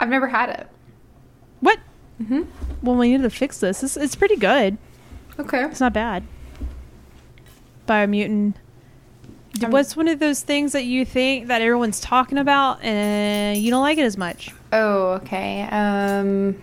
I've 0.00 0.08
never 0.08 0.26
had 0.28 0.50
it. 0.50 0.66
What? 1.60 1.78
Mm-hmm. 2.22 2.42
Well, 2.82 2.96
we 2.96 3.10
need 3.10 3.22
to 3.22 3.30
fix 3.30 3.58
this. 3.60 3.82
It's, 3.82 3.96
it's 3.96 4.14
pretty 4.16 4.36
good. 4.36 4.76
Okay. 5.38 5.64
It's 5.64 5.80
not 5.80 5.92
bad. 5.92 6.24
Biomutant. 7.86 8.54
I'm- 9.62 9.70
What's 9.70 9.96
one 9.96 10.08
of 10.08 10.18
those 10.18 10.40
things 10.42 10.72
that 10.72 10.84
you 10.84 11.04
think 11.04 11.46
that 11.46 11.62
everyone's 11.62 12.00
talking 12.00 12.38
about 12.38 12.82
and 12.82 13.56
you 13.56 13.70
don't 13.70 13.82
like 13.82 13.98
it 13.98 14.02
as 14.04 14.16
much? 14.18 14.50
Oh, 14.72 15.12
okay. 15.22 15.62
Um. 15.70 16.60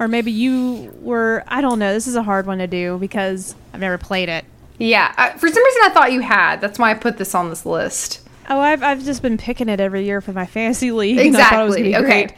Or 0.00 0.08
maybe 0.08 0.32
you 0.32 0.92
were, 1.00 1.44
I 1.46 1.60
don't 1.60 1.78
know. 1.78 1.92
This 1.92 2.06
is 2.08 2.16
a 2.16 2.22
hard 2.22 2.46
one 2.46 2.58
to 2.58 2.66
do 2.66 2.96
because 2.98 3.54
I've 3.72 3.80
never 3.80 3.98
played 3.98 4.28
it. 4.28 4.44
Yeah. 4.78 5.12
For 5.36 5.46
some 5.46 5.62
reason, 5.64 5.82
I 5.84 5.90
thought 5.90 6.10
you 6.12 6.20
had. 6.20 6.60
That's 6.62 6.78
why 6.78 6.90
I 6.90 6.94
put 6.94 7.18
this 7.18 7.34
on 7.34 7.50
this 7.50 7.66
list. 7.66 8.26
Oh, 8.48 8.58
I've, 8.58 8.82
I've 8.82 9.04
just 9.04 9.20
been 9.22 9.36
picking 9.38 9.68
it 9.68 9.78
every 9.78 10.04
year 10.04 10.20
for 10.20 10.32
my 10.32 10.46
fantasy 10.46 10.90
league. 10.90 11.18
and 11.18 11.36
I 11.36 11.48
thought 11.50 11.64
it 11.64 11.68
was 11.68 11.76
Exactly. 11.76 11.96
Okay. 11.96 12.34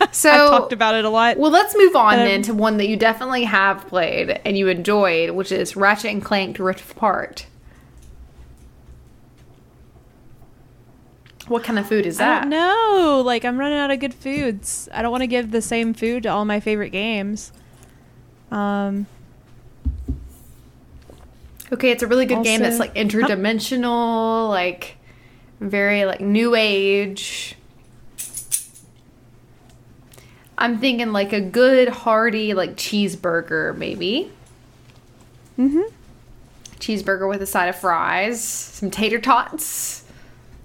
So- 0.12 0.30
I've 0.30 0.50
talked 0.50 0.72
about 0.72 0.94
it 0.94 1.04
a 1.04 1.10
lot. 1.10 1.36
Well, 1.36 1.50
let's 1.50 1.76
move 1.76 1.94
on 1.94 2.14
Um, 2.18 2.24
then 2.24 2.42
to 2.42 2.54
one 2.54 2.78
that 2.78 2.88
you 2.88 2.96
definitely 2.96 3.44
have 3.44 3.86
played 3.86 4.40
and 4.44 4.56
you 4.56 4.66
enjoyed, 4.68 5.30
which 5.30 5.52
is 5.52 5.76
Ratchet 5.76 6.10
and 6.10 6.24
Clank 6.24 6.58
Rift 6.58 6.90
Apart. 6.90 7.46
What 11.48 11.64
kind 11.64 11.78
of 11.78 11.86
food 11.88 12.04
is 12.06 12.20
I 12.20 12.24
that? 12.24 12.40
don't 12.42 12.50
know. 12.50 13.22
Like 13.24 13.44
I'm 13.44 13.58
running 13.58 13.78
out 13.78 13.90
of 13.90 13.98
good 14.00 14.14
foods. 14.14 14.88
I 14.92 15.02
don't 15.02 15.10
want 15.10 15.22
to 15.22 15.26
give 15.26 15.50
the 15.50 15.62
same 15.62 15.94
food 15.94 16.22
to 16.24 16.28
all 16.28 16.44
my 16.44 16.60
favorite 16.60 16.90
games. 16.90 17.52
Um, 18.50 19.06
Okay, 21.70 21.90
it's 21.90 22.02
a 22.02 22.06
really 22.06 22.24
good 22.24 22.44
game 22.44 22.60
that's 22.60 22.78
like 22.78 22.94
interdimensional, 22.94 24.48
like 24.48 24.96
very 25.60 26.06
like 26.06 26.20
new 26.20 26.54
age. 26.54 27.56
I'm 30.56 30.78
thinking 30.78 31.12
like 31.12 31.32
a 31.32 31.40
good 31.40 31.88
hearty 31.88 32.54
like 32.54 32.76
cheeseburger 32.76 33.76
maybe. 33.76 34.30
hmm 35.56 35.82
Cheeseburger 36.80 37.28
with 37.28 37.42
a 37.42 37.46
side 37.46 37.68
of 37.68 37.76
fries, 37.76 38.42
some 38.42 38.90
tater 38.90 39.18
tots. 39.20 39.97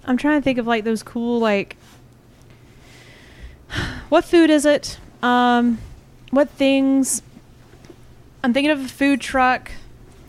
I'm 0.06 0.16
trying 0.16 0.40
to 0.40 0.44
think 0.44 0.58
of 0.58 0.66
like 0.66 0.84
those 0.84 1.02
cool 1.02 1.38
like. 1.40 1.76
What 4.10 4.24
food 4.24 4.50
is 4.50 4.64
it? 4.66 4.98
Um, 5.22 5.78
what 6.30 6.48
things? 6.50 7.22
I'm 8.44 8.52
thinking 8.52 8.70
of 8.70 8.84
a 8.84 8.88
food 8.88 9.20
truck, 9.20 9.72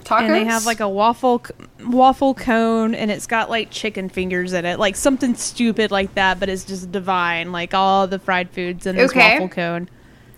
Tacos. 0.06 0.22
and 0.24 0.34
they 0.34 0.46
have 0.46 0.66
like 0.66 0.80
a 0.80 0.88
waffle 0.90 1.44
waffle 1.86 2.34
cone, 2.34 2.96
and 2.96 3.12
it's 3.12 3.28
got 3.28 3.50
like 3.50 3.70
chicken 3.70 4.08
fingers 4.10 4.54
in 4.54 4.66
it, 4.66 4.80
like 4.80 4.96
something 4.96 5.36
stupid 5.36 5.92
like 5.92 6.16
that, 6.16 6.40
but 6.40 6.48
it's 6.50 6.64
just 6.64 6.92
divine, 6.92 7.52
like 7.52 7.74
all 7.74 8.08
the 8.08 8.18
fried 8.18 8.50
foods 8.50 8.86
in 8.88 8.96
this 8.96 9.12
Okay. 9.12 9.34
waffle 9.34 9.50
cone. 9.50 9.90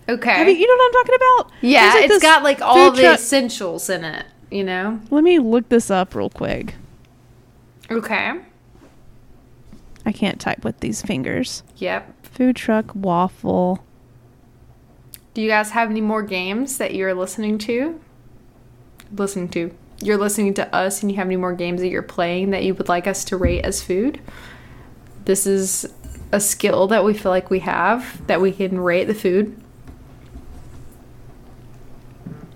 Okay. 0.08 0.32
I 0.32 0.44
mean, 0.44 0.56
you 0.58 0.66
know 0.66 0.74
what 0.74 0.86
I'm 0.86 0.92
talking 1.04 1.14
about? 1.14 1.52
Yeah, 1.62 1.92
like, 1.94 2.10
it's 2.10 2.22
got 2.22 2.42
like 2.42 2.60
all 2.60 2.90
the 2.90 3.02
truck- 3.02 3.18
essentials 3.18 3.88
in 3.88 4.04
it, 4.04 4.26
you 4.50 4.64
know? 4.64 5.00
Let 5.10 5.22
me 5.22 5.38
look 5.38 5.68
this 5.68 5.90
up 5.90 6.14
real 6.14 6.30
quick. 6.30 6.74
Okay. 7.90 8.32
I 10.08 10.12
can't 10.12 10.40
type 10.40 10.64
with 10.64 10.80
these 10.80 11.02
fingers. 11.02 11.62
Yep. 11.76 12.24
Food 12.26 12.56
truck 12.56 12.92
waffle. 12.94 13.84
Do 15.34 15.42
you 15.42 15.48
guys 15.48 15.72
have 15.72 15.90
any 15.90 16.00
more 16.00 16.22
games 16.22 16.78
that 16.78 16.94
you're 16.94 17.12
listening 17.12 17.58
to? 17.58 18.00
Listening 19.14 19.50
to. 19.50 19.70
You're 20.00 20.16
listening 20.16 20.54
to 20.54 20.74
us 20.74 21.02
and 21.02 21.10
you 21.12 21.18
have 21.18 21.26
any 21.26 21.36
more 21.36 21.52
games 21.52 21.82
that 21.82 21.88
you're 21.88 22.00
playing 22.02 22.52
that 22.52 22.64
you 22.64 22.72
would 22.74 22.88
like 22.88 23.06
us 23.06 23.22
to 23.26 23.36
rate 23.36 23.66
as 23.66 23.82
food? 23.82 24.18
This 25.26 25.46
is 25.46 25.92
a 26.32 26.40
skill 26.40 26.86
that 26.86 27.04
we 27.04 27.12
feel 27.12 27.30
like 27.30 27.50
we 27.50 27.58
have 27.58 28.26
that 28.28 28.40
we 28.40 28.50
can 28.50 28.80
rate 28.80 29.04
the 29.04 29.14
food. 29.14 29.60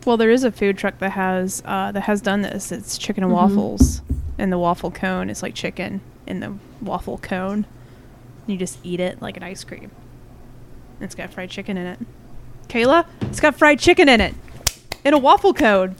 Well, 0.07 0.17
there 0.17 0.31
is 0.31 0.43
a 0.43 0.51
food 0.51 0.79
truck 0.79 0.99
that 1.01 1.11
has 1.11 1.63
uh, 1.67 1.93
that 1.93 2.05
has 2.05 2.23
done 2.23 2.41
this. 2.41 2.73
It's 2.73 2.97
chicken 2.97 3.23
and 3.25 3.31
Mhm. 3.31 3.37
waffles, 3.37 4.01
and 4.39 4.51
the 4.51 4.59
waffle 4.59 4.91
cone 4.91 5.29
is 5.29 5.43
like 5.43 5.55
chicken 5.55 6.01
in 6.27 6.41
the 6.41 6.55
waffle 6.81 7.19
cone. 7.19 7.67
You 8.47 8.57
just 8.57 8.79
eat 8.83 9.01
it 9.01 9.23
like 9.23 9.37
an 9.37 9.43
ice 9.43 9.65
cream. 9.65 9.91
It's 11.01 11.15
got 11.15 11.31
fried 11.33 11.51
chicken 11.51 11.77
in 11.77 11.87
it. 11.87 11.99
Kayla, 12.69 13.07
it's 13.23 13.41
got 13.41 13.57
fried 13.57 13.79
chicken 13.79 14.09
in 14.09 14.21
it. 14.21 14.35
In 15.05 15.15
a 15.15 15.19
waffle 15.19 15.53
cone. 15.55 15.97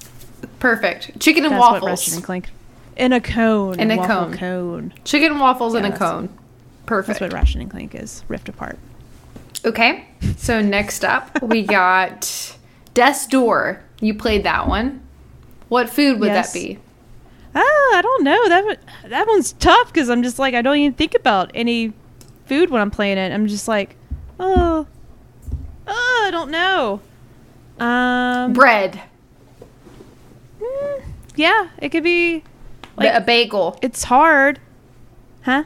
Perfect. 0.59 1.21
Chicken 1.21 1.45
and 1.45 1.53
That's 1.55 1.61
what 1.61 1.73
waffles. 1.83 2.01
Ratchet 2.01 2.15
and 2.15 2.25
Clank. 2.25 2.51
In 2.97 3.13
a 3.13 3.21
cone. 3.21 3.81
In 3.81 3.91
a 3.91 4.07
cone. 4.07 4.35
cone. 4.37 4.93
Chicken 5.05 5.33
and 5.33 5.41
waffles 5.41 5.75
in 5.75 5.85
a 5.85 5.91
that's- 5.91 5.99
cone. 5.99 6.27
That's 6.27 6.87
Perfect. 6.87 7.21
what 7.21 7.33
Ratchet 7.33 7.61
and 7.63 7.71
Clank 7.71 7.95
is. 7.95 8.23
Rift 8.29 8.49
apart. 8.49 8.79
Okay. 9.65 10.07
So 10.37 10.61
next 10.61 11.05
up, 11.05 11.41
we 11.43 11.63
got 11.67 12.57
Death's 12.95 13.27
Door. 13.27 13.81
You 14.01 14.15
played 14.15 14.45
that 14.45 14.69
one. 14.69 15.01
What 15.69 15.89
food 15.89 16.21
would 16.21 16.27
Yes. 16.29 16.53
that 16.53 16.59
be? 16.59 16.79
Ah, 17.55 17.61
I 17.61 18.01
don't 18.03 18.25
know. 18.25 18.49
That 18.49 18.65
one, 18.65 18.77
that 19.09 19.27
one's 19.27 19.53
tough 19.53 19.93
because 19.93 20.09
I'm 20.09 20.23
just 20.23 20.39
like 20.39 20.55
I 20.55 20.63
don't 20.63 20.77
even 20.77 20.95
think 20.95 21.15
about 21.15 21.51
any 21.55 21.93
food 22.47 22.71
when 22.71 22.81
I'm 22.81 22.91
playing 22.91 23.19
it. 23.19 23.33
I'm 23.33 23.47
just 23.47 23.69
like, 23.69 23.97
oh, 24.41 24.87
oh, 25.87 26.25
I 26.27 26.31
don't 26.31 26.51
know. 26.51 27.01
Um, 27.79 28.53
Bread. 28.53 29.01
mm, 30.61 31.03
yeah, 31.37 31.69
it 31.79 31.91
could 31.91 32.05
be. 32.05 32.45
Like 32.97 33.15
a 33.15 33.21
bagel. 33.23 33.79
it's 33.83 34.05
hard, 34.05 34.61
huh? 35.43 35.65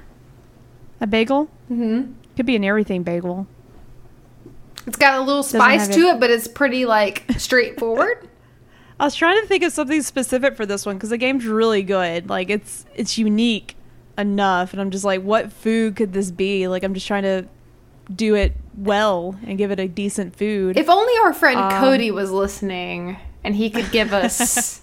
A 1.01 1.07
bagel 1.07 1.51
Mm-hmm. 1.71 2.13
could 2.37 2.47
be 2.47 2.55
an 2.55 2.65
everything 2.65 3.03
bagel. 3.03 3.49
It's 4.87 4.97
got 4.97 5.19
a 5.19 5.23
little 5.23 5.43
spice 5.43 5.89
to 5.89 6.01
it. 6.01 6.15
it, 6.15 6.21
but 6.21 6.31
it's 6.31 6.47
pretty 6.47 6.87
like 6.87 7.25
straightforward. 7.37 8.29
I 8.99 9.05
was 9.05 9.15
trying 9.15 9.41
to 9.41 9.47
think 9.47 9.63
of 9.63 9.73
something 9.73 10.01
specific 10.03 10.57
for 10.57 10.65
this 10.67 10.87
one 10.87 10.97
because 10.97 11.11
the 11.11 11.19
game's 11.19 11.45
really 11.47 11.83
good. 11.83 12.29
Like 12.31 12.49
it's 12.51 12.87
it's 12.95 13.19
unique 13.19 13.77
enough, 14.17 14.73
and 14.73 14.81
I'm 14.81 14.91
just 14.91 15.05
like, 15.05 15.23
what 15.23 15.53
food 15.53 15.97
could 15.97 16.13
this 16.13 16.31
be? 16.31 16.67
Like 16.69 16.83
I'm 16.83 16.95
just 16.95 17.07
trying 17.07 17.25
to 17.25 17.47
do 18.15 18.35
it 18.35 18.55
well 18.77 19.37
and 19.45 19.59
give 19.59 19.71
it 19.71 19.81
a 19.81 19.89
decent 19.89 20.37
food. 20.37 20.77
if 20.79 20.89
only 20.89 21.13
our 21.25 21.33
friend 21.35 21.59
Um, 21.59 21.71
Cody 21.73 22.11
was 22.11 22.31
listening 22.31 23.19
and 23.45 23.57
he 23.57 23.69
could 23.69 23.91
give 23.91 24.13
us. 24.13 24.81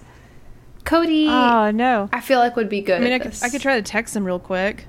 Cody, 0.83 1.27
Oh 1.29 1.71
no! 1.71 2.09
I 2.11 2.19
feel 2.19 2.39
like 2.39 2.55
would 2.57 2.67
be 2.69 2.81
good. 2.81 2.99
I 2.99 3.03
mean, 3.03 3.13
I 3.13 3.19
could. 3.19 3.33
I 3.41 3.49
could 3.49 3.61
try 3.61 3.75
to 3.77 3.81
text 3.81 4.15
him 4.15 4.25
real 4.25 4.39
quick. 4.39 4.85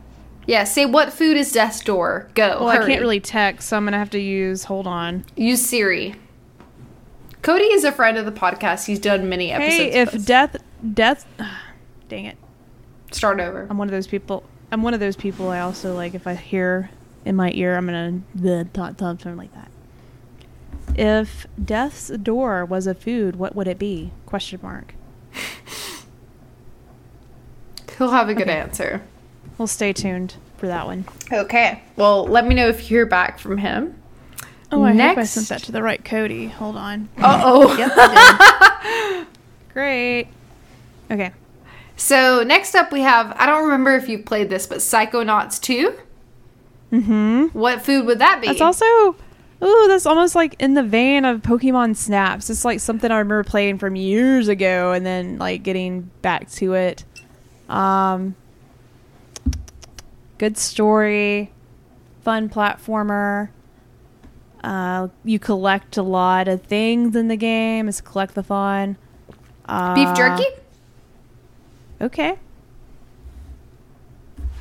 Yeah, 0.46 0.64
say 0.64 0.84
what 0.84 1.12
food 1.12 1.36
is 1.38 1.52
Death's 1.52 1.80
Door? 1.80 2.28
Go. 2.34 2.58
Well, 2.60 2.68
I 2.68 2.78
can't 2.78 3.00
really 3.00 3.20
text, 3.20 3.68
so 3.68 3.76
I'm 3.76 3.84
gonna 3.84 3.96
have 3.98 4.10
to 4.10 4.18
use. 4.20 4.64
Hold 4.64 4.86
on. 4.88 5.24
use 5.36 5.64
Siri. 5.64 6.16
Cody 7.44 7.64
is 7.64 7.84
a 7.84 7.92
friend 7.92 8.16
of 8.16 8.24
the 8.24 8.32
podcast. 8.32 8.86
He's 8.86 8.98
done 8.98 9.28
many 9.28 9.52
episodes. 9.52 9.76
Hey, 9.76 10.00
if 10.00 10.24
death, 10.24 10.56
death, 10.94 11.26
dang 12.08 12.24
it! 12.24 12.38
start 13.12 13.38
over. 13.38 13.66
I'm 13.68 13.76
one 13.78 13.86
of 13.86 13.92
those 13.92 14.06
people. 14.06 14.44
I'm 14.72 14.82
one 14.82 14.94
of 14.94 15.00
those 15.00 15.14
people. 15.14 15.50
I 15.50 15.60
also 15.60 15.94
like 15.94 16.14
if 16.14 16.26
I 16.26 16.34
hear 16.34 16.88
in 17.26 17.36
my 17.36 17.52
ear, 17.54 17.76
I'm 17.76 17.84
gonna 17.84 18.22
the 18.34 18.66
thought 18.72 18.96
thought 18.96 19.20
something 19.20 19.36
like 19.36 19.52
that. 19.52 19.70
If 20.98 21.46
death's 21.62 22.08
door 22.08 22.64
was 22.64 22.86
a 22.86 22.94
food, 22.94 23.36
what 23.36 23.54
would 23.54 23.68
it 23.68 23.78
be? 23.78 24.10
Question 24.24 24.60
mark. 24.62 24.94
He'll 27.98 28.10
have 28.10 28.30
a 28.30 28.34
good 28.34 28.48
Okay. 28.48 28.58
answer. 28.58 29.02
Well, 29.58 29.68
stay 29.68 29.92
tuned 29.92 30.36
for 30.56 30.66
that 30.66 30.86
one. 30.86 31.04
Okay. 31.30 31.82
Well, 31.96 32.24
let 32.26 32.46
me 32.46 32.54
know 32.54 32.68
if 32.68 32.80
you 32.80 32.86
hear 32.96 33.06
back 33.06 33.38
from 33.38 33.58
him. 33.58 34.00
Oh, 34.74 34.82
I 34.84 34.92
hope 34.92 35.00
I 35.00 35.14
Next- 35.14 35.30
sent 35.30 35.48
that 35.48 35.62
to 35.64 35.72
the 35.72 35.82
right 35.82 36.04
Cody. 36.04 36.46
Hold 36.48 36.76
on. 36.76 37.08
Uh 37.18 37.40
oh. 37.44 37.76
Yep, 37.78 37.92
I 37.94 39.24
did. 39.26 39.26
Great. 39.72 40.28
Okay. 41.10 41.32
So 41.96 42.42
next 42.42 42.74
up 42.74 42.90
we 42.92 43.00
have 43.00 43.34
I 43.38 43.46
don't 43.46 43.64
remember 43.64 43.94
if 43.96 44.08
you 44.08 44.18
played 44.18 44.50
this, 44.50 44.66
but 44.66 44.78
Psychonauts 44.78 45.60
2. 45.60 45.94
Mm-hmm. 46.92 47.58
What 47.58 47.82
food 47.82 48.06
would 48.06 48.18
that 48.20 48.40
be? 48.40 48.48
It's 48.48 48.60
also, 48.60 48.84
ooh, 48.84 49.84
that's 49.88 50.06
almost 50.06 50.34
like 50.36 50.54
in 50.60 50.74
the 50.74 50.82
vein 50.82 51.24
of 51.24 51.42
Pokemon 51.42 51.96
Snaps. 51.96 52.50
It's 52.50 52.64
like 52.64 52.78
something 52.78 53.10
I 53.10 53.18
remember 53.18 53.42
playing 53.42 53.78
from 53.78 53.96
years 53.96 54.46
ago 54.48 54.92
and 54.92 55.04
then 55.04 55.38
like 55.38 55.62
getting 55.64 56.10
back 56.22 56.48
to 56.52 56.74
it. 56.74 57.04
Um, 57.68 58.36
good 60.38 60.56
story, 60.56 61.50
fun 62.22 62.48
platformer. 62.48 63.48
Uh, 64.64 65.08
you 65.24 65.38
collect 65.38 65.98
a 65.98 66.02
lot 66.02 66.48
of 66.48 66.62
things 66.62 67.14
in 67.14 67.28
the 67.28 67.36
game. 67.36 67.86
It's 67.86 68.00
collectathon. 68.00 68.96
Uh, 69.66 69.94
beef 69.94 70.16
jerky? 70.16 70.46
Okay. 72.00 72.38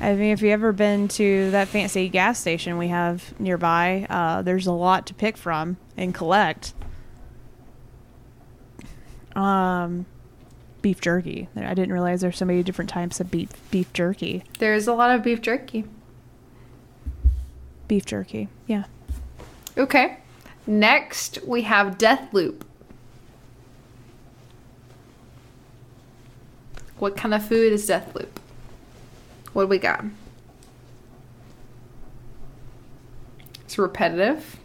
I 0.00 0.12
mean, 0.12 0.32
if 0.32 0.42
you 0.42 0.50
ever 0.50 0.72
been 0.72 1.08
to 1.08 1.50
that 1.52 1.68
fancy 1.68 2.10
gas 2.10 2.38
station 2.38 2.76
we 2.76 2.88
have 2.88 3.38
nearby, 3.40 4.06
uh, 4.10 4.42
there's 4.42 4.66
a 4.66 4.72
lot 4.72 5.06
to 5.06 5.14
pick 5.14 5.38
from 5.38 5.78
and 5.96 6.14
collect. 6.14 6.74
Um, 9.34 10.04
beef 10.82 11.00
jerky. 11.00 11.48
I 11.56 11.72
didn't 11.72 11.94
realize 11.94 12.20
there's 12.20 12.36
so 12.36 12.44
many 12.44 12.62
different 12.62 12.90
types 12.90 13.20
of 13.20 13.30
beef 13.30 13.48
beef 13.70 13.90
jerky. 13.94 14.44
There's 14.58 14.86
a 14.86 14.92
lot 14.92 15.14
of 15.14 15.22
beef 15.22 15.40
jerky. 15.40 15.86
Beef 17.88 18.04
jerky. 18.04 18.48
Yeah. 18.66 18.84
Okay. 19.76 20.18
Next 20.66 21.38
we 21.46 21.62
have 21.62 21.98
Deathloop. 21.98 22.62
What 26.98 27.16
kind 27.16 27.34
of 27.34 27.46
food 27.46 27.72
is 27.72 27.88
Deathloop? 27.88 28.28
What 29.52 29.64
do 29.64 29.68
we 29.68 29.78
got? 29.78 30.04
It's 33.64 33.78
repetitive. 33.78 34.56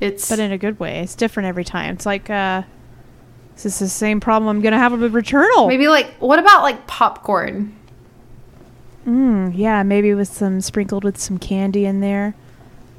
It's 0.00 0.28
But 0.28 0.40
in 0.40 0.52
a 0.52 0.58
good 0.58 0.78
way. 0.78 1.00
It's 1.00 1.14
different 1.14 1.46
every 1.46 1.64
time. 1.64 1.94
It's 1.94 2.06
like 2.06 2.28
uh 2.28 2.62
this 3.54 3.66
is 3.66 3.78
the 3.78 3.88
same 3.88 4.20
problem 4.20 4.48
I'm 4.54 4.62
gonna 4.62 4.78
have 4.78 4.92
with 4.98 5.12
Returnal. 5.12 5.68
maybe 5.68 5.88
like 5.88 6.08
what 6.18 6.38
about 6.38 6.62
like 6.62 6.86
popcorn? 6.86 7.75
Mm, 9.06 9.52
yeah, 9.56 9.82
maybe 9.82 10.12
with 10.14 10.28
some 10.28 10.60
sprinkled 10.60 11.04
with 11.04 11.18
some 11.18 11.38
candy 11.38 11.84
in 11.84 12.00
there. 12.00 12.34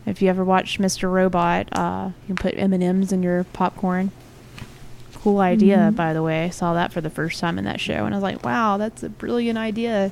If 0.06 0.22
you 0.22 0.30
ever 0.30 0.44
watched 0.46 0.80
Mr. 0.80 1.12
Robot, 1.12 1.68
uh, 1.74 2.12
you 2.22 2.28
can 2.28 2.36
put 2.38 2.58
M 2.58 2.72
and 2.72 2.82
M's 2.82 3.12
in 3.12 3.22
your 3.24 3.44
popcorn. 3.46 4.12
Cool 5.16 5.40
idea, 5.42 5.78
Mm-hmm. 5.78 5.96
by 5.96 6.14
the 6.14 6.24
way. 6.24 6.46
I 6.46 6.50
saw 6.50 6.74
that 6.76 6.94
for 6.94 7.02
the 7.02 7.10
first 7.10 7.42
time 7.42 7.58
in 7.60 7.66
that 7.66 7.82
show, 7.82 8.06
and 8.06 8.14
I 8.14 8.18
was 8.18 8.24
like, 8.24 8.46
"Wow, 8.46 8.78
that's 8.78 9.04
a 9.04 9.10
brilliant 9.10 9.58
idea." 9.58 10.12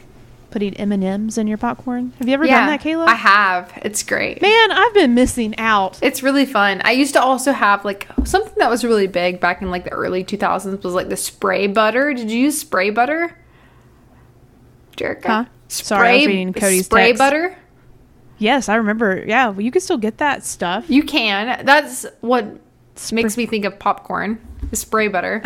Putting 0.51 0.73
M 0.75 0.91
and 0.93 1.03
M's 1.03 1.37
in 1.37 1.47
your 1.47 1.57
popcorn. 1.57 2.13
Have 2.19 2.27
you 2.29 2.33
ever 2.33 2.45
done 2.45 2.67
that, 2.67 2.81
Kayla? 2.81 3.07
I 3.07 3.15
have. 3.15 3.73
It's 3.83 4.03
great. 4.03 4.41
Man, 4.41 4.71
I've 4.71 4.93
been 4.93 5.13
missing 5.13 5.57
out. 5.57 5.99
It's 6.01 6.23
really 6.23 6.45
fun. 6.45 6.81
I 6.85 6.91
used 6.91 7.13
to 7.15 7.21
also 7.21 7.51
have 7.51 7.83
like 7.83 8.07
something 8.23 8.53
that 8.57 8.69
was 8.69 8.85
really 8.85 9.07
big 9.07 9.41
back 9.41 9.61
in 9.61 9.69
like 9.69 9.83
the 9.83 9.91
early 9.91 10.23
2000s 10.23 10.81
was 10.83 10.93
like 10.93 11.09
the 11.09 11.17
spray 11.17 11.67
butter. 11.67 12.13
Did 12.13 12.31
you 12.31 12.39
use 12.39 12.57
spray 12.57 12.89
butter? 12.89 13.37
Jerica? 14.95 15.25
Huh? 15.25 15.45
Sorry, 15.67 16.09
I 16.09 16.13
was 16.15 16.27
reading 16.27 16.53
Cody's 16.53 16.85
spray 16.85 17.07
text. 17.07 17.19
butter. 17.19 17.57
Yes, 18.37 18.69
I 18.69 18.75
remember. 18.75 19.23
Yeah, 19.25 19.49
well, 19.49 19.61
you 19.61 19.71
can 19.71 19.81
still 19.81 19.97
get 19.97 20.17
that 20.17 20.43
stuff. 20.43 20.89
You 20.89 21.03
can. 21.03 21.65
That's 21.65 22.05
what 22.21 22.45
Spray- 22.95 23.23
makes 23.23 23.37
me 23.37 23.45
think 23.45 23.65
of 23.65 23.79
popcorn. 23.79 24.45
Spray 24.73 25.07
butter. 25.07 25.43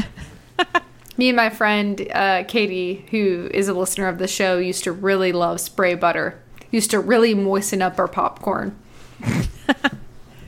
me 1.18 1.30
and 1.30 1.36
my 1.36 1.50
friend 1.50 2.08
uh, 2.14 2.44
Katie, 2.48 3.06
who 3.12 3.50
is 3.54 3.68
a 3.68 3.74
listener 3.74 4.08
of 4.08 4.18
the 4.18 4.28
show, 4.28 4.58
used 4.58 4.84
to 4.86 4.92
really 4.92 5.32
love 5.32 5.60
spray 5.60 5.96
butter. 5.96 6.42
Used 6.72 6.92
to 6.92 7.00
really 7.00 7.34
moisten 7.34 7.82
up 7.82 8.00
our 8.00 8.08
popcorn. 8.08 8.78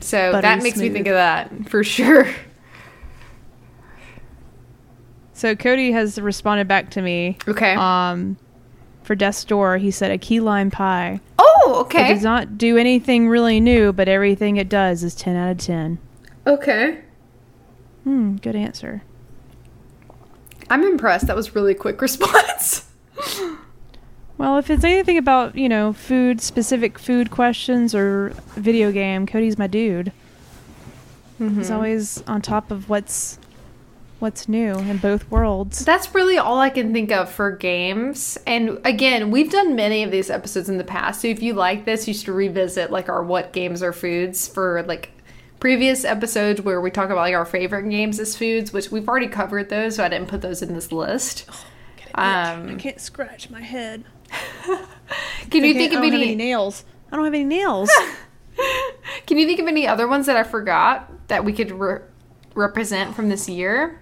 so 0.00 0.32
that 0.32 0.42
Buttery 0.42 0.62
makes 0.62 0.78
me 0.78 0.90
think 0.90 1.06
of 1.06 1.14
that 1.14 1.68
for 1.68 1.84
sure. 1.84 2.32
So 5.34 5.56
Cody 5.56 5.90
has 5.92 6.20
responded 6.20 6.68
back 6.68 6.90
to 6.92 7.02
me. 7.02 7.36
Okay. 7.48 7.74
Um, 7.74 8.36
for 9.02 9.14
Death's 9.14 9.44
Door, 9.44 9.78
he 9.78 9.90
said 9.90 10.10
a 10.10 10.18
key 10.18 10.40
lime 10.40 10.70
pie. 10.70 11.20
oh, 11.38 11.76
okay. 11.86 12.10
It 12.10 12.14
does 12.14 12.22
not 12.22 12.56
do 12.58 12.76
anything 12.76 13.28
really 13.28 13.60
new, 13.60 13.92
but 13.92 14.08
everything 14.08 14.56
it 14.56 14.68
does 14.68 15.02
is 15.04 15.14
10 15.14 15.36
out 15.36 15.50
of 15.50 15.58
10. 15.58 15.98
Okay. 16.46 17.00
Hmm, 18.04 18.36
good 18.36 18.56
answer. 18.56 19.02
I'm 20.70 20.82
impressed. 20.84 21.26
That 21.26 21.36
was 21.36 21.54
really 21.54 21.74
quick 21.74 22.00
response. 22.02 22.88
Well, 24.38 24.58
if 24.58 24.70
it's 24.70 24.82
anything 24.84 25.18
about, 25.18 25.54
you 25.54 25.68
know, 25.68 25.92
food, 25.92 26.40
specific 26.40 26.98
food 26.98 27.30
questions 27.30 27.94
or 27.94 28.30
video 28.56 28.90
game, 28.90 29.26
Cody's 29.26 29.58
my 29.58 29.66
dude. 29.66 30.12
He's 31.38 31.72
always 31.72 32.22
on 32.28 32.40
top 32.40 32.70
of 32.70 32.88
what's 32.88 33.36
what's 34.22 34.48
new 34.48 34.78
in 34.78 34.96
both 34.98 35.28
worlds. 35.30 35.84
That's 35.84 36.14
really 36.14 36.38
all 36.38 36.58
I 36.60 36.70
can 36.70 36.92
think 36.92 37.10
of 37.10 37.30
for 37.30 37.50
games. 37.50 38.38
And 38.46 38.78
again, 38.84 39.30
we've 39.32 39.50
done 39.50 39.74
many 39.74 40.04
of 40.04 40.12
these 40.12 40.30
episodes 40.30 40.68
in 40.68 40.78
the 40.78 40.84
past. 40.84 41.20
So 41.20 41.28
if 41.28 41.42
you 41.42 41.54
like 41.54 41.84
this, 41.84 42.06
you 42.06 42.14
should 42.14 42.28
revisit 42.28 42.90
like 42.90 43.08
our 43.08 43.22
what 43.22 43.52
games 43.52 43.82
are 43.82 43.92
foods 43.92 44.46
for 44.46 44.84
like 44.84 45.10
previous 45.58 46.04
episodes 46.04 46.62
where 46.62 46.80
we 46.80 46.90
talk 46.90 47.06
about 47.06 47.16
like 47.16 47.34
our 47.34 47.44
favorite 47.44 47.90
games 47.90 48.20
as 48.20 48.36
foods, 48.36 48.72
which 48.72 48.90
we've 48.90 49.08
already 49.08 49.28
covered 49.28 49.68
those, 49.68 49.96
so 49.96 50.04
I 50.04 50.08
didn't 50.08 50.28
put 50.28 50.40
those 50.40 50.62
in 50.62 50.72
this 50.72 50.92
list. 50.92 51.50
Um, 52.14 52.78
can't 52.78 53.00
scratch 53.00 53.50
my 53.50 53.62
head. 53.62 54.04
Can 55.50 55.64
you 55.64 55.74
think 55.74 55.92
of 55.92 56.02
any? 56.02 56.34
nails? 56.34 56.84
I 57.10 57.16
don't 57.16 57.24
have 57.24 57.34
any 57.34 57.44
nails. 57.44 57.90
Can 59.26 59.38
you 59.38 59.46
think 59.46 59.60
of 59.60 59.66
any 59.66 59.86
other 59.86 60.06
ones 60.06 60.26
that 60.26 60.36
I 60.36 60.42
forgot 60.42 61.28
that 61.28 61.44
we 61.44 61.52
could 61.52 61.72
re- 61.72 62.00
represent 62.54 63.14
from 63.14 63.28
this 63.28 63.48
year. 63.48 64.00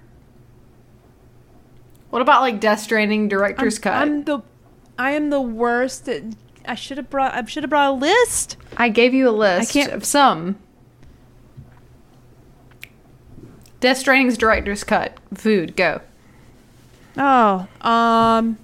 What 2.10 2.22
about 2.22 2.42
like 2.42 2.60
Death 2.60 2.80
Stranding 2.80 3.28
director's 3.28 3.78
I'm, 3.78 3.82
cut? 3.82 3.94
I'm 3.94 4.24
the, 4.24 4.40
I 4.98 5.12
am 5.12 5.30
the 5.30 5.40
worst. 5.40 6.08
At, 6.08 6.22
I 6.66 6.74
should 6.74 6.96
have 6.98 7.08
brought. 7.08 7.34
I 7.34 7.44
should 7.46 7.62
have 7.62 7.70
brought 7.70 7.90
a 7.90 7.94
list. 7.94 8.56
I 8.76 8.88
gave 8.88 9.14
you 9.14 9.28
a 9.28 9.30
list 9.30 9.70
I 9.70 9.72
can't- 9.72 9.92
of 9.92 10.04
some. 10.04 10.58
Death 13.80 13.96
Stranding's 13.98 14.36
director's 14.36 14.84
cut. 14.84 15.16
Food, 15.32 15.74
go. 15.74 16.02
Oh, 17.16 17.66
um, 17.80 18.58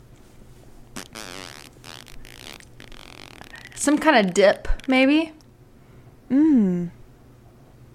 Some 3.74 3.96
kind 3.98 4.26
of 4.26 4.34
dip, 4.34 4.68
maybe? 4.88 5.32
mm, 6.30 6.90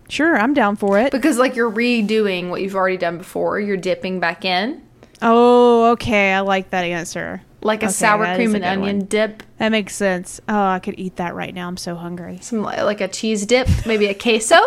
sure, 0.10 0.38
I'm 0.38 0.54
down 0.54 0.78
for 0.78 0.98
it. 0.98 1.12
Because 1.12 1.38
like 1.38 1.56
you're 1.56 1.70
redoing 1.70 2.50
what 2.50 2.62
you've 2.62 2.76
already 2.76 2.98
done 2.98 3.18
before. 3.20 3.60
You're 3.60 3.78
dipping 3.78 4.20
back 4.20 4.44
in. 4.46 4.82
Oh, 5.22 5.92
okay, 5.92 6.34
I 6.34 6.40
like 6.40 6.72
that 6.72 6.84
answer. 6.84 7.42
Like 7.62 7.84
a 7.84 7.86
Okay, 7.86 7.94
sour 7.94 8.34
cream 8.36 8.56
and 8.56 8.64
onion 8.66 8.98
one. 9.00 9.06
dip. 9.06 9.44
That 9.60 9.70
makes 9.70 9.96
sense. 9.96 10.42
Oh, 10.50 10.66
I 10.66 10.80
could 10.80 10.96
eat 10.98 11.18
that 11.18 11.36
right 11.36 11.54
now. 11.54 11.68
I'm 11.68 11.78
so 11.78 11.94
hungry. 11.96 12.40
Some 12.42 12.64
like 12.64 13.02
a 13.02 13.08
cheese 13.08 13.46
dip, 13.46 13.68
maybe 13.86 14.08
a 14.08 14.14
queso. 14.14 14.58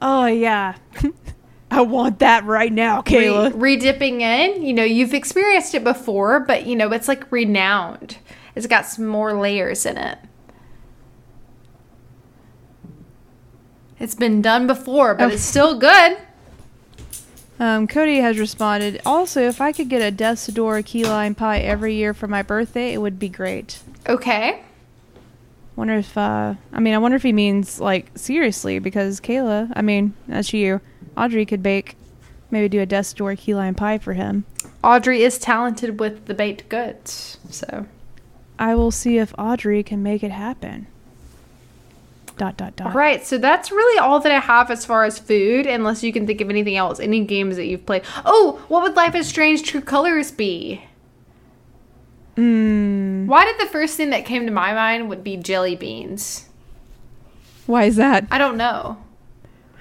Oh 0.00 0.26
yeah, 0.26 0.76
I 1.72 1.80
want 1.80 2.20
that 2.20 2.44
right 2.44 2.72
now, 2.72 3.02
Kayla. 3.02 3.50
Re- 3.56 3.74
dipping 3.76 4.20
in. 4.20 4.62
You 4.62 4.72
know, 4.72 4.84
you've 4.84 5.12
experienced 5.12 5.74
it 5.74 5.82
before, 5.82 6.38
but 6.38 6.66
you 6.66 6.76
know, 6.76 6.92
it's 6.92 7.08
like 7.08 7.32
renowned. 7.32 8.18
It's 8.54 8.68
got 8.68 8.86
some 8.86 9.08
more 9.08 9.32
layers 9.32 9.84
in 9.84 9.96
it. 9.98 10.18
It's 13.98 14.14
been 14.14 14.40
done 14.40 14.68
before, 14.68 15.16
but 15.16 15.32
it's 15.32 15.42
still 15.42 15.76
good. 15.80 16.16
Um, 17.60 17.88
Cody 17.88 18.18
has 18.18 18.38
responded. 18.38 19.00
Also, 19.04 19.40
if 19.40 19.60
I 19.60 19.72
could 19.72 19.88
get 19.88 20.00
a 20.00 20.52
Door 20.52 20.82
key 20.82 21.04
lime 21.04 21.34
pie 21.34 21.58
every 21.58 21.94
year 21.94 22.14
for 22.14 22.28
my 22.28 22.42
birthday, 22.42 22.92
it 22.92 22.98
would 22.98 23.18
be 23.18 23.28
great. 23.28 23.80
Okay. 24.08 24.62
Wonder 25.74 25.94
if 25.94 26.16
uh, 26.16 26.54
I 26.72 26.80
mean, 26.80 26.94
I 26.94 26.98
wonder 26.98 27.16
if 27.16 27.22
he 27.22 27.32
means 27.32 27.80
like 27.80 28.10
seriously 28.16 28.78
because 28.78 29.20
Kayla, 29.20 29.72
I 29.74 29.82
mean, 29.82 30.14
that's 30.26 30.52
you. 30.52 30.80
Audrey 31.16 31.46
could 31.46 31.62
bake, 31.62 31.96
maybe 32.50 32.68
do 32.68 32.80
a 32.80 32.86
Door 32.86 33.36
key 33.36 33.54
lime 33.54 33.74
pie 33.74 33.98
for 33.98 34.12
him. 34.12 34.44
Audrey 34.82 35.22
is 35.22 35.38
talented 35.38 35.98
with 35.98 36.26
the 36.26 36.34
baked 36.34 36.68
goods, 36.68 37.38
so 37.50 37.86
I 38.58 38.74
will 38.74 38.90
see 38.90 39.18
if 39.18 39.32
Audrey 39.38 39.82
can 39.82 40.02
make 40.02 40.22
it 40.22 40.30
happen. 40.30 40.86
Dot 42.38 42.56
dot 42.56 42.76
dot. 42.76 42.86
All 42.88 42.92
right, 42.92 43.24
so 43.26 43.36
that's 43.36 43.70
really 43.70 43.98
all 43.98 44.20
that 44.20 44.32
I 44.32 44.38
have 44.38 44.70
as 44.70 44.84
far 44.86 45.04
as 45.04 45.18
food, 45.18 45.66
unless 45.66 46.02
you 46.02 46.12
can 46.12 46.26
think 46.26 46.40
of 46.40 46.48
anything 46.48 46.76
else, 46.76 47.00
any 47.00 47.24
games 47.24 47.56
that 47.56 47.66
you've 47.66 47.84
played. 47.84 48.02
Oh, 48.24 48.64
what 48.68 48.82
would 48.82 48.94
Life 48.96 49.14
is 49.14 49.28
Strange 49.28 49.64
True 49.64 49.80
Colors 49.80 50.30
be? 50.30 50.82
Mm, 52.36 53.26
Why 53.26 53.44
did 53.44 53.58
the 53.58 53.70
first 53.70 53.96
thing 53.96 54.10
that 54.10 54.24
came 54.24 54.46
to 54.46 54.52
my 54.52 54.72
mind 54.72 55.08
would 55.08 55.24
be 55.24 55.36
jelly 55.36 55.74
beans? 55.76 56.44
why 57.66 57.84
is 57.84 57.96
that? 57.96 58.26
I 58.30 58.38
don't 58.38 58.56
know. 58.56 58.96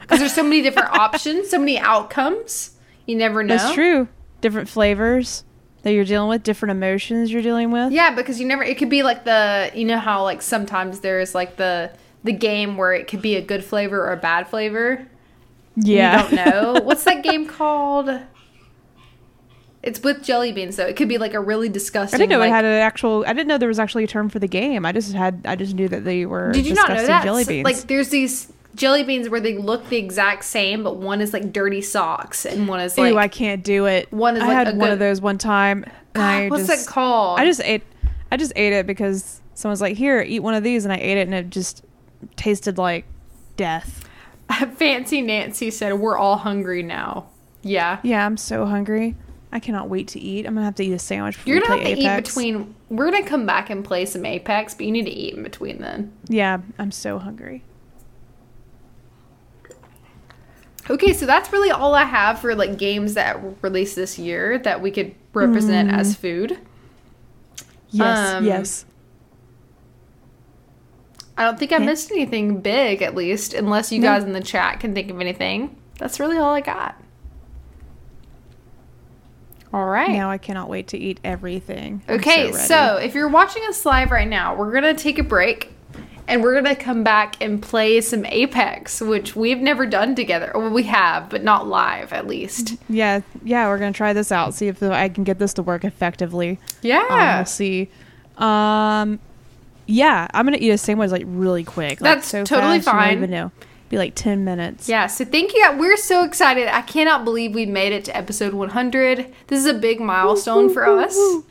Because 0.02 0.20
there's 0.20 0.34
so 0.34 0.44
many 0.44 0.62
different 0.62 0.90
options, 0.94 1.50
so 1.50 1.58
many 1.60 1.80
outcomes. 1.80 2.72
You 3.06 3.16
never 3.16 3.44
know. 3.44 3.56
That's 3.56 3.74
true. 3.74 4.08
Different 4.42 4.68
flavors 4.68 5.44
that 5.84 5.94
you're 5.94 6.04
dealing 6.04 6.28
with, 6.30 6.44
different 6.44 6.72
emotions 6.72 7.32
you're 7.32 7.42
dealing 7.42 7.72
with. 7.72 7.92
Yeah, 7.94 8.14
because 8.14 8.40
you 8.42 8.46
never. 8.48 8.64
It 8.64 8.78
could 8.78 8.90
be 8.90 9.04
like 9.04 9.24
the. 9.24 9.72
You 9.74 9.86
know 9.86 10.00
how 10.00 10.24
like 10.24 10.42
sometimes 10.42 11.00
there's 11.00 11.34
like 11.36 11.56
the 11.56 11.92
the 12.28 12.34
game 12.34 12.78
where 12.78 12.94
it 12.94 13.08
could 13.08 13.22
be 13.22 13.36
a 13.36 13.42
good 13.42 13.64
flavor 13.64 14.06
or 14.06 14.14
a 14.14 14.18
bad 14.18 14.48
flavor. 14.48 15.08
Yeah. 15.76 16.30
You 16.30 16.36
don't 16.36 16.46
know. 16.46 16.82
What's 16.84 17.04
that 17.06 17.24
game 17.24 17.48
called? 17.48 18.10
It's 19.84 20.02
with 20.02 20.24
jelly 20.24 20.52
beans 20.52 20.76
though. 20.76 20.86
It 20.86 20.96
could 20.96 21.08
be 21.08 21.18
like 21.18 21.34
a 21.34 21.40
really 21.40 21.70
disgusting. 21.70 22.18
I 22.18 22.20
didn't 22.20 22.32
know 22.32 22.40
like, 22.40 22.50
it 22.50 22.54
had 22.54 22.66
an 22.66 22.74
actual. 22.74 23.24
I 23.26 23.34
didn't 23.34 23.48
know 23.48 23.58
there 23.58 23.70
was 23.70 23.80
actually 23.80 24.04
a 24.04 24.08
term 24.08 24.28
for 24.28 24.40
the 24.40 24.48
game. 24.48 24.86
I 24.86 24.92
just 24.92 25.14
had. 25.14 25.42
I 25.46 25.56
just 25.56 25.76
knew 25.76 25.88
that 25.88 26.04
they 26.04 26.26
were. 26.26 26.52
Did 26.52 26.66
you 26.66 26.74
not 26.74 26.90
know 26.90 27.06
that? 27.06 27.24
Jelly 27.24 27.46
beans. 27.46 27.64
Like 27.64 27.78
there's 27.88 28.10
these 28.10 28.52
jelly 28.76 29.04
beans 29.04 29.30
where 29.30 29.40
they 29.40 29.58
look 29.58 29.88
the 29.90 29.98
exact 29.98 30.44
same, 30.44 30.84
but 30.84 30.98
one 30.98 31.22
is 31.22 31.32
like 31.32 31.54
dirty 31.54 31.82
socks 31.82 32.46
and 32.46 32.68
one 32.68 32.80
is 32.80 32.98
like 32.98 33.12
Ew, 33.12 33.18
I 33.18 33.28
can't 33.28 33.64
do 33.64 33.86
it. 33.86 34.12
one 34.12 34.36
is 34.36 34.44
I 34.44 34.48
like 34.48 34.56
had 34.56 34.68
one 34.70 34.80
good- 34.80 34.94
of 34.94 35.00
those 35.00 35.22
one 35.22 35.38
time. 35.38 35.84
And 36.16 36.24
ah, 36.24 36.30
I 36.32 36.48
what's 36.50 36.68
just, 36.68 36.86
that 36.86 36.92
called? 36.92 37.40
I 37.40 37.46
just 37.46 37.62
ate. 37.62 37.84
I 38.32 38.36
just 38.36 38.52
ate 38.56 38.74
it 38.74 38.88
because 38.88 39.42
someone's 39.54 39.80
like, 39.80 39.96
"Here, 39.96 40.22
eat 40.22 40.40
one 40.40 40.54
of 40.54 40.64
these," 40.64 40.84
and 40.84 40.92
I 40.92 40.98
ate 40.98 41.18
it, 41.18 41.28
and 41.28 41.34
it 41.34 41.50
just 41.50 41.84
tasted 42.36 42.78
like 42.78 43.06
death. 43.56 44.08
Fancy 44.76 45.22
Nancy 45.22 45.72
said 45.72 45.94
we're 45.94 46.18
all 46.18 46.38
hungry 46.38 46.84
now. 46.84 47.28
Yeah. 47.64 48.00
Yeah, 48.04 48.26
I'm 48.26 48.38
so 48.38 48.66
hungry. 48.66 49.16
I 49.52 49.60
cannot 49.60 49.90
wait 49.90 50.10
to 50.10 50.20
eat. 50.20 50.46
I'm 50.46 50.54
gonna 50.56 50.66
have 50.66 50.76
to 50.76 50.86
eat 50.86 50.94
a 50.94 51.00
sandwich. 51.00 51.36
Before 51.38 51.54
You're 51.54 51.62
gonna 51.62 51.82
have 51.82 51.98
to 51.98 52.02
eat 52.02 52.24
between. 52.24 52.76
We're 52.90 53.10
gonna 53.10 53.26
come 53.26 53.46
back 53.46 53.70
and 53.70 53.84
play 53.84 54.06
some 54.06 54.26
Apex, 54.26 54.74
but 54.74 54.86
you 54.86 54.92
need 54.92 55.06
to 55.06 55.12
eat 55.12 55.36
in 55.36 55.44
between 55.44 55.80
then. 55.80 56.12
Yeah, 56.28 56.60
I'm 56.78 56.92
so 56.92 57.18
hungry. 57.18 57.64
Okay, 60.90 61.14
so 61.14 61.26
that's 61.26 61.52
really 61.52 61.72
all 61.72 61.96
I 61.96 62.04
have 62.06 62.40
for 62.40 62.56
like 62.56 62.78
games 62.78 63.14
that 63.16 63.42
were 63.42 63.54
released 63.62 63.96
this 63.96 64.18
year 64.18 64.58
that 64.60 64.82
we 64.82 64.92
could 64.92 65.16
represent 65.34 65.92
as 65.92 66.16
food. 66.16 66.58
Yes, 67.90 68.36
Um, 68.36 68.46
yes. 68.46 68.86
I 71.38 71.44
don't 71.44 71.58
think 71.60 71.72
I 71.72 71.78
missed 71.78 72.12
anything 72.12 72.62
big, 72.62 73.02
at 73.04 73.14
least, 73.16 73.54
unless 73.54 73.92
you 73.92 74.00
No. 74.00 74.08
guys 74.08 74.24
in 74.24 74.34
the 74.34 74.42
chat 74.42 74.80
can 74.80 74.94
think 74.96 75.12
of 75.12 75.22
anything. 75.22 75.76
That's 76.00 76.20
really 76.20 76.38
all 76.38 76.54
I 76.54 76.62
got. 76.62 77.00
All 79.74 79.86
right. 79.86 80.10
Now 80.12 80.32
I 80.32 80.38
cannot 80.38 80.70
wait 80.70 80.88
to 80.90 80.98
eat 80.98 81.20
everything. 81.24 82.02
I'm 82.08 82.16
Okay, 82.16 82.46
ready. 82.46 82.58
so, 82.58 82.96
if 82.98 83.14
you're 83.14 83.28
watching 83.28 83.64
us 83.68 83.86
live 83.86 84.12
right 84.12 84.28
now, 84.28 84.56
we're 84.56 84.72
gonna 84.72 84.94
take 84.94 85.20
a 85.20 85.24
break 85.24 85.74
and 86.30 86.42
we're 86.42 86.56
gonna 86.60 86.76
come 86.76 87.04
back 87.04 87.36
and 87.42 87.62
play 87.62 88.00
some 88.02 88.26
Apex, 88.26 89.02
which 89.02 89.36
we've 89.36 89.60
never 89.60 89.86
done 89.86 90.16
together. 90.16 90.52
Well, 90.56 90.70
we 90.72 90.84
have, 90.84 91.30
but 91.30 91.44
not 91.44 91.68
live, 91.68 92.14
at 92.14 92.28
least. 92.28 92.78
yeah, 92.90 93.22
yeah, 93.44 93.68
we're 93.68 93.78
gonna 93.78 93.92
try 93.92 94.14
this 94.14 94.32
out. 94.32 94.54
See 94.54 94.68
if 94.68 94.82
I 94.82 95.10
can 95.10 95.24
get 95.26 95.38
this 95.38 95.54
to 95.56 95.64
work 95.64 95.84
effectively. 95.84 96.52
Um, 96.52 96.58
Yeah. 96.82 97.36
we'll 97.38 97.46
see. 97.46 97.90
Um, 98.38 99.20
yeah, 99.88 100.28
I'm 100.34 100.46
gonna 100.46 100.58
eat 100.60 100.70
a 100.70 100.78
sandwich 100.78 101.10
like 101.12 101.24
really 101.26 101.64
quick. 101.64 102.00
Like, 102.02 102.16
That's 102.18 102.28
so 102.28 102.44
totally 102.44 102.78
fast, 102.80 102.88
you 102.88 102.92
fine. 102.94 103.18
Even 103.18 103.32
know. 103.32 103.52
Be 103.90 103.98
like 103.98 104.16
ten 104.16 104.44
minutes. 104.44 104.88
Yeah, 104.90 105.08
so 105.08 105.24
thank 105.26 105.54
you. 105.54 105.66
We're 105.78 105.98
so 105.98 106.24
excited. 106.24 106.68
I 106.68 106.82
cannot 106.82 107.24
believe 107.24 107.56
we 107.56 107.66
made 107.66 107.94
it 107.94 108.04
to 108.06 108.16
episode 108.16 108.54
100. 108.54 109.34
This 109.48 109.60
is 109.60 109.66
a 109.66 109.74
big 109.74 110.00
milestone 110.02 110.70
for 110.74 110.86
Woo, 110.86 110.98
woo, 110.98 111.04
us. 111.04 111.16
woo. 111.16 111.46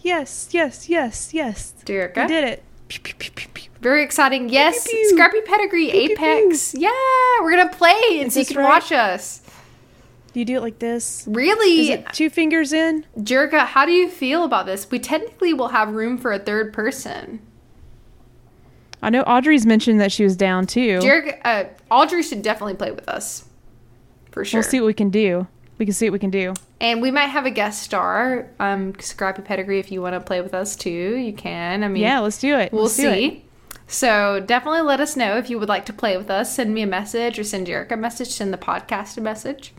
Yes, 0.00 0.48
yes, 0.52 0.88
yes, 0.88 1.34
yes. 1.34 1.74
Jerica. 1.84 2.22
We 2.22 2.28
did 2.28 2.44
it. 2.44 2.62
Pew, 2.88 3.00
pew, 3.02 3.30
pew. 3.30 3.70
Very 3.80 4.02
exciting. 4.02 4.48
Yes. 4.48 4.88
Scrappy 5.10 5.40
Pedigree. 5.42 5.90
Apex. 5.90 6.74
Yeah, 6.74 6.90
we're 7.40 7.50
going 7.52 7.68
to 7.68 7.76
play 7.76 8.20
and 8.20 8.32
so 8.32 8.40
you 8.40 8.46
can 8.46 8.56
right? 8.58 8.64
watch 8.64 8.90
us. 8.92 9.42
Do 10.32 10.40
you 10.40 10.44
do 10.46 10.56
it 10.56 10.60
like 10.60 10.78
this? 10.78 11.20
Is 11.20 11.26
Really? 11.28 11.90
it 11.92 12.06
two 12.12 12.30
fingers 12.30 12.72
in? 12.72 13.04
Jerica, 13.18 13.66
how 13.66 13.84
do 13.86 13.92
you 13.92 14.08
feel 14.08 14.44
about 14.44 14.66
this? 14.66 14.90
We 14.90 14.98
technically 14.98 15.52
will 15.54 15.68
have 15.68 15.90
room 15.92 16.18
for 16.18 16.32
a 16.32 16.38
third 16.38 16.72
person. 16.72 17.40
I 19.02 19.10
know 19.10 19.22
Audrey's 19.22 19.66
mentioned 19.66 20.00
that 20.00 20.10
she 20.12 20.24
was 20.24 20.36
down 20.36 20.66
too. 20.66 20.98
Jerica, 21.00 21.38
uh, 21.44 21.64
Audrey 21.90 22.22
should 22.22 22.42
definitely 22.42 22.74
play 22.74 22.90
with 22.90 23.08
us. 23.08 23.44
For 24.32 24.44
sure. 24.44 24.60
We'll 24.60 24.68
see 24.68 24.80
what 24.80 24.86
we 24.86 24.94
can 24.94 25.10
do. 25.10 25.46
We 25.78 25.84
can 25.86 25.92
see 25.94 26.06
what 26.08 26.14
we 26.14 26.18
can 26.18 26.30
do. 26.30 26.54
And 26.80 27.02
we 27.02 27.10
might 27.10 27.26
have 27.26 27.46
a 27.46 27.50
guest 27.50 27.82
star, 27.82 28.48
um, 28.58 28.94
Scrappy 28.98 29.42
Pedigree. 29.42 29.78
If 29.78 29.92
you 29.92 30.00
want 30.02 30.14
to 30.14 30.20
play 30.20 30.40
with 30.40 30.54
us 30.54 30.76
too, 30.76 30.90
you 31.16 31.32
can. 31.32 31.84
I 31.84 31.88
mean, 31.88 32.02
Yeah, 32.02 32.20
let's 32.20 32.38
do 32.38 32.56
it. 32.56 32.72
We'll 32.72 32.84
Let's 32.84 32.96
do 32.96 33.08
it. 33.10 33.14
see. 33.14 33.44
So 33.86 34.40
definitely 34.44 34.80
let 34.80 35.00
us 35.00 35.16
know 35.16 35.36
if 35.36 35.48
you 35.48 35.58
would 35.58 35.68
like 35.68 35.86
to 35.86 35.92
play 35.92 36.16
with 36.16 36.30
us. 36.30 36.54
Send 36.54 36.74
me 36.74 36.82
a 36.82 36.86
message 36.86 37.38
or 37.38 37.44
send 37.44 37.66
Jerica 37.66 37.92
a 37.92 37.96
message. 37.96 38.28
Send 38.28 38.52
the 38.52 38.58
podcast 38.58 39.16
a 39.16 39.20
message. 39.20 39.72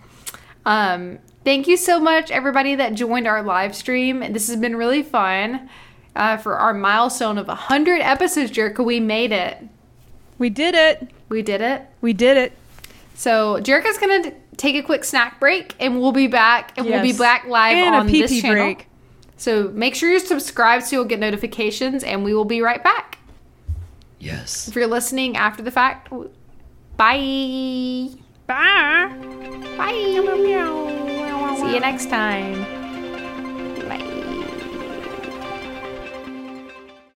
Um, 0.65 1.19
thank 1.43 1.67
you 1.67 1.77
so 1.77 1.99
much, 1.99 2.31
everybody 2.31 2.75
that 2.75 2.93
joined 2.93 3.27
our 3.27 3.41
live 3.43 3.75
stream. 3.75 4.19
This 4.33 4.47
has 4.47 4.57
been 4.57 4.75
really 4.75 5.03
fun. 5.03 5.69
Uh, 6.17 6.35
for 6.35 6.57
our 6.57 6.73
milestone 6.73 7.37
of 7.37 7.47
100 7.47 8.01
episodes, 8.01 8.49
Jerica, 8.49 8.83
we 8.83 8.99
made 8.99 9.31
it. 9.31 9.59
We 10.39 10.49
did 10.49 10.73
it. 10.73 11.11
We 11.29 11.43
did 11.43 11.61
it. 11.61 11.83
We 12.01 12.11
did 12.13 12.37
it. 12.37 12.53
So 13.13 13.61
Jerica's 13.61 13.99
going 13.99 14.23
to 14.23 14.33
take 14.57 14.75
a 14.75 14.81
quick 14.81 15.03
snack 15.03 15.39
break 15.39 15.75
and 15.79 16.01
we'll 16.01 16.11
be 16.11 16.25
back 16.25 16.75
and 16.75 16.87
we'll 16.87 17.03
be 17.03 17.13
back 17.13 17.45
live 17.45 17.77
and 17.77 17.95
on 17.95 18.07
a 18.07 18.09
pee 18.09 18.21
this 18.21 18.31
pee 18.31 18.41
channel. 18.41 18.55
break. 18.55 18.87
So 19.37 19.69
make 19.69 19.93
sure 19.93 20.09
you're 20.09 20.19
subscribed 20.19 20.85
so 20.85 20.95
you'll 20.95 21.05
get 21.05 21.19
notifications 21.19 22.03
and 22.03 22.23
we 22.23 22.33
will 22.33 22.45
be 22.45 22.61
right 22.61 22.83
back. 22.83 23.19
Yes. 24.19 24.67
If 24.67 24.75
you're 24.75 24.87
listening 24.87 25.37
after 25.37 25.61
the 25.61 25.69
fact, 25.71 26.09
bye. 26.97 28.09
Bye. 28.47 29.13
Bye. 29.77 29.93
See 31.59 31.73
you 31.73 31.79
next 31.79 32.09
time. 32.09 32.76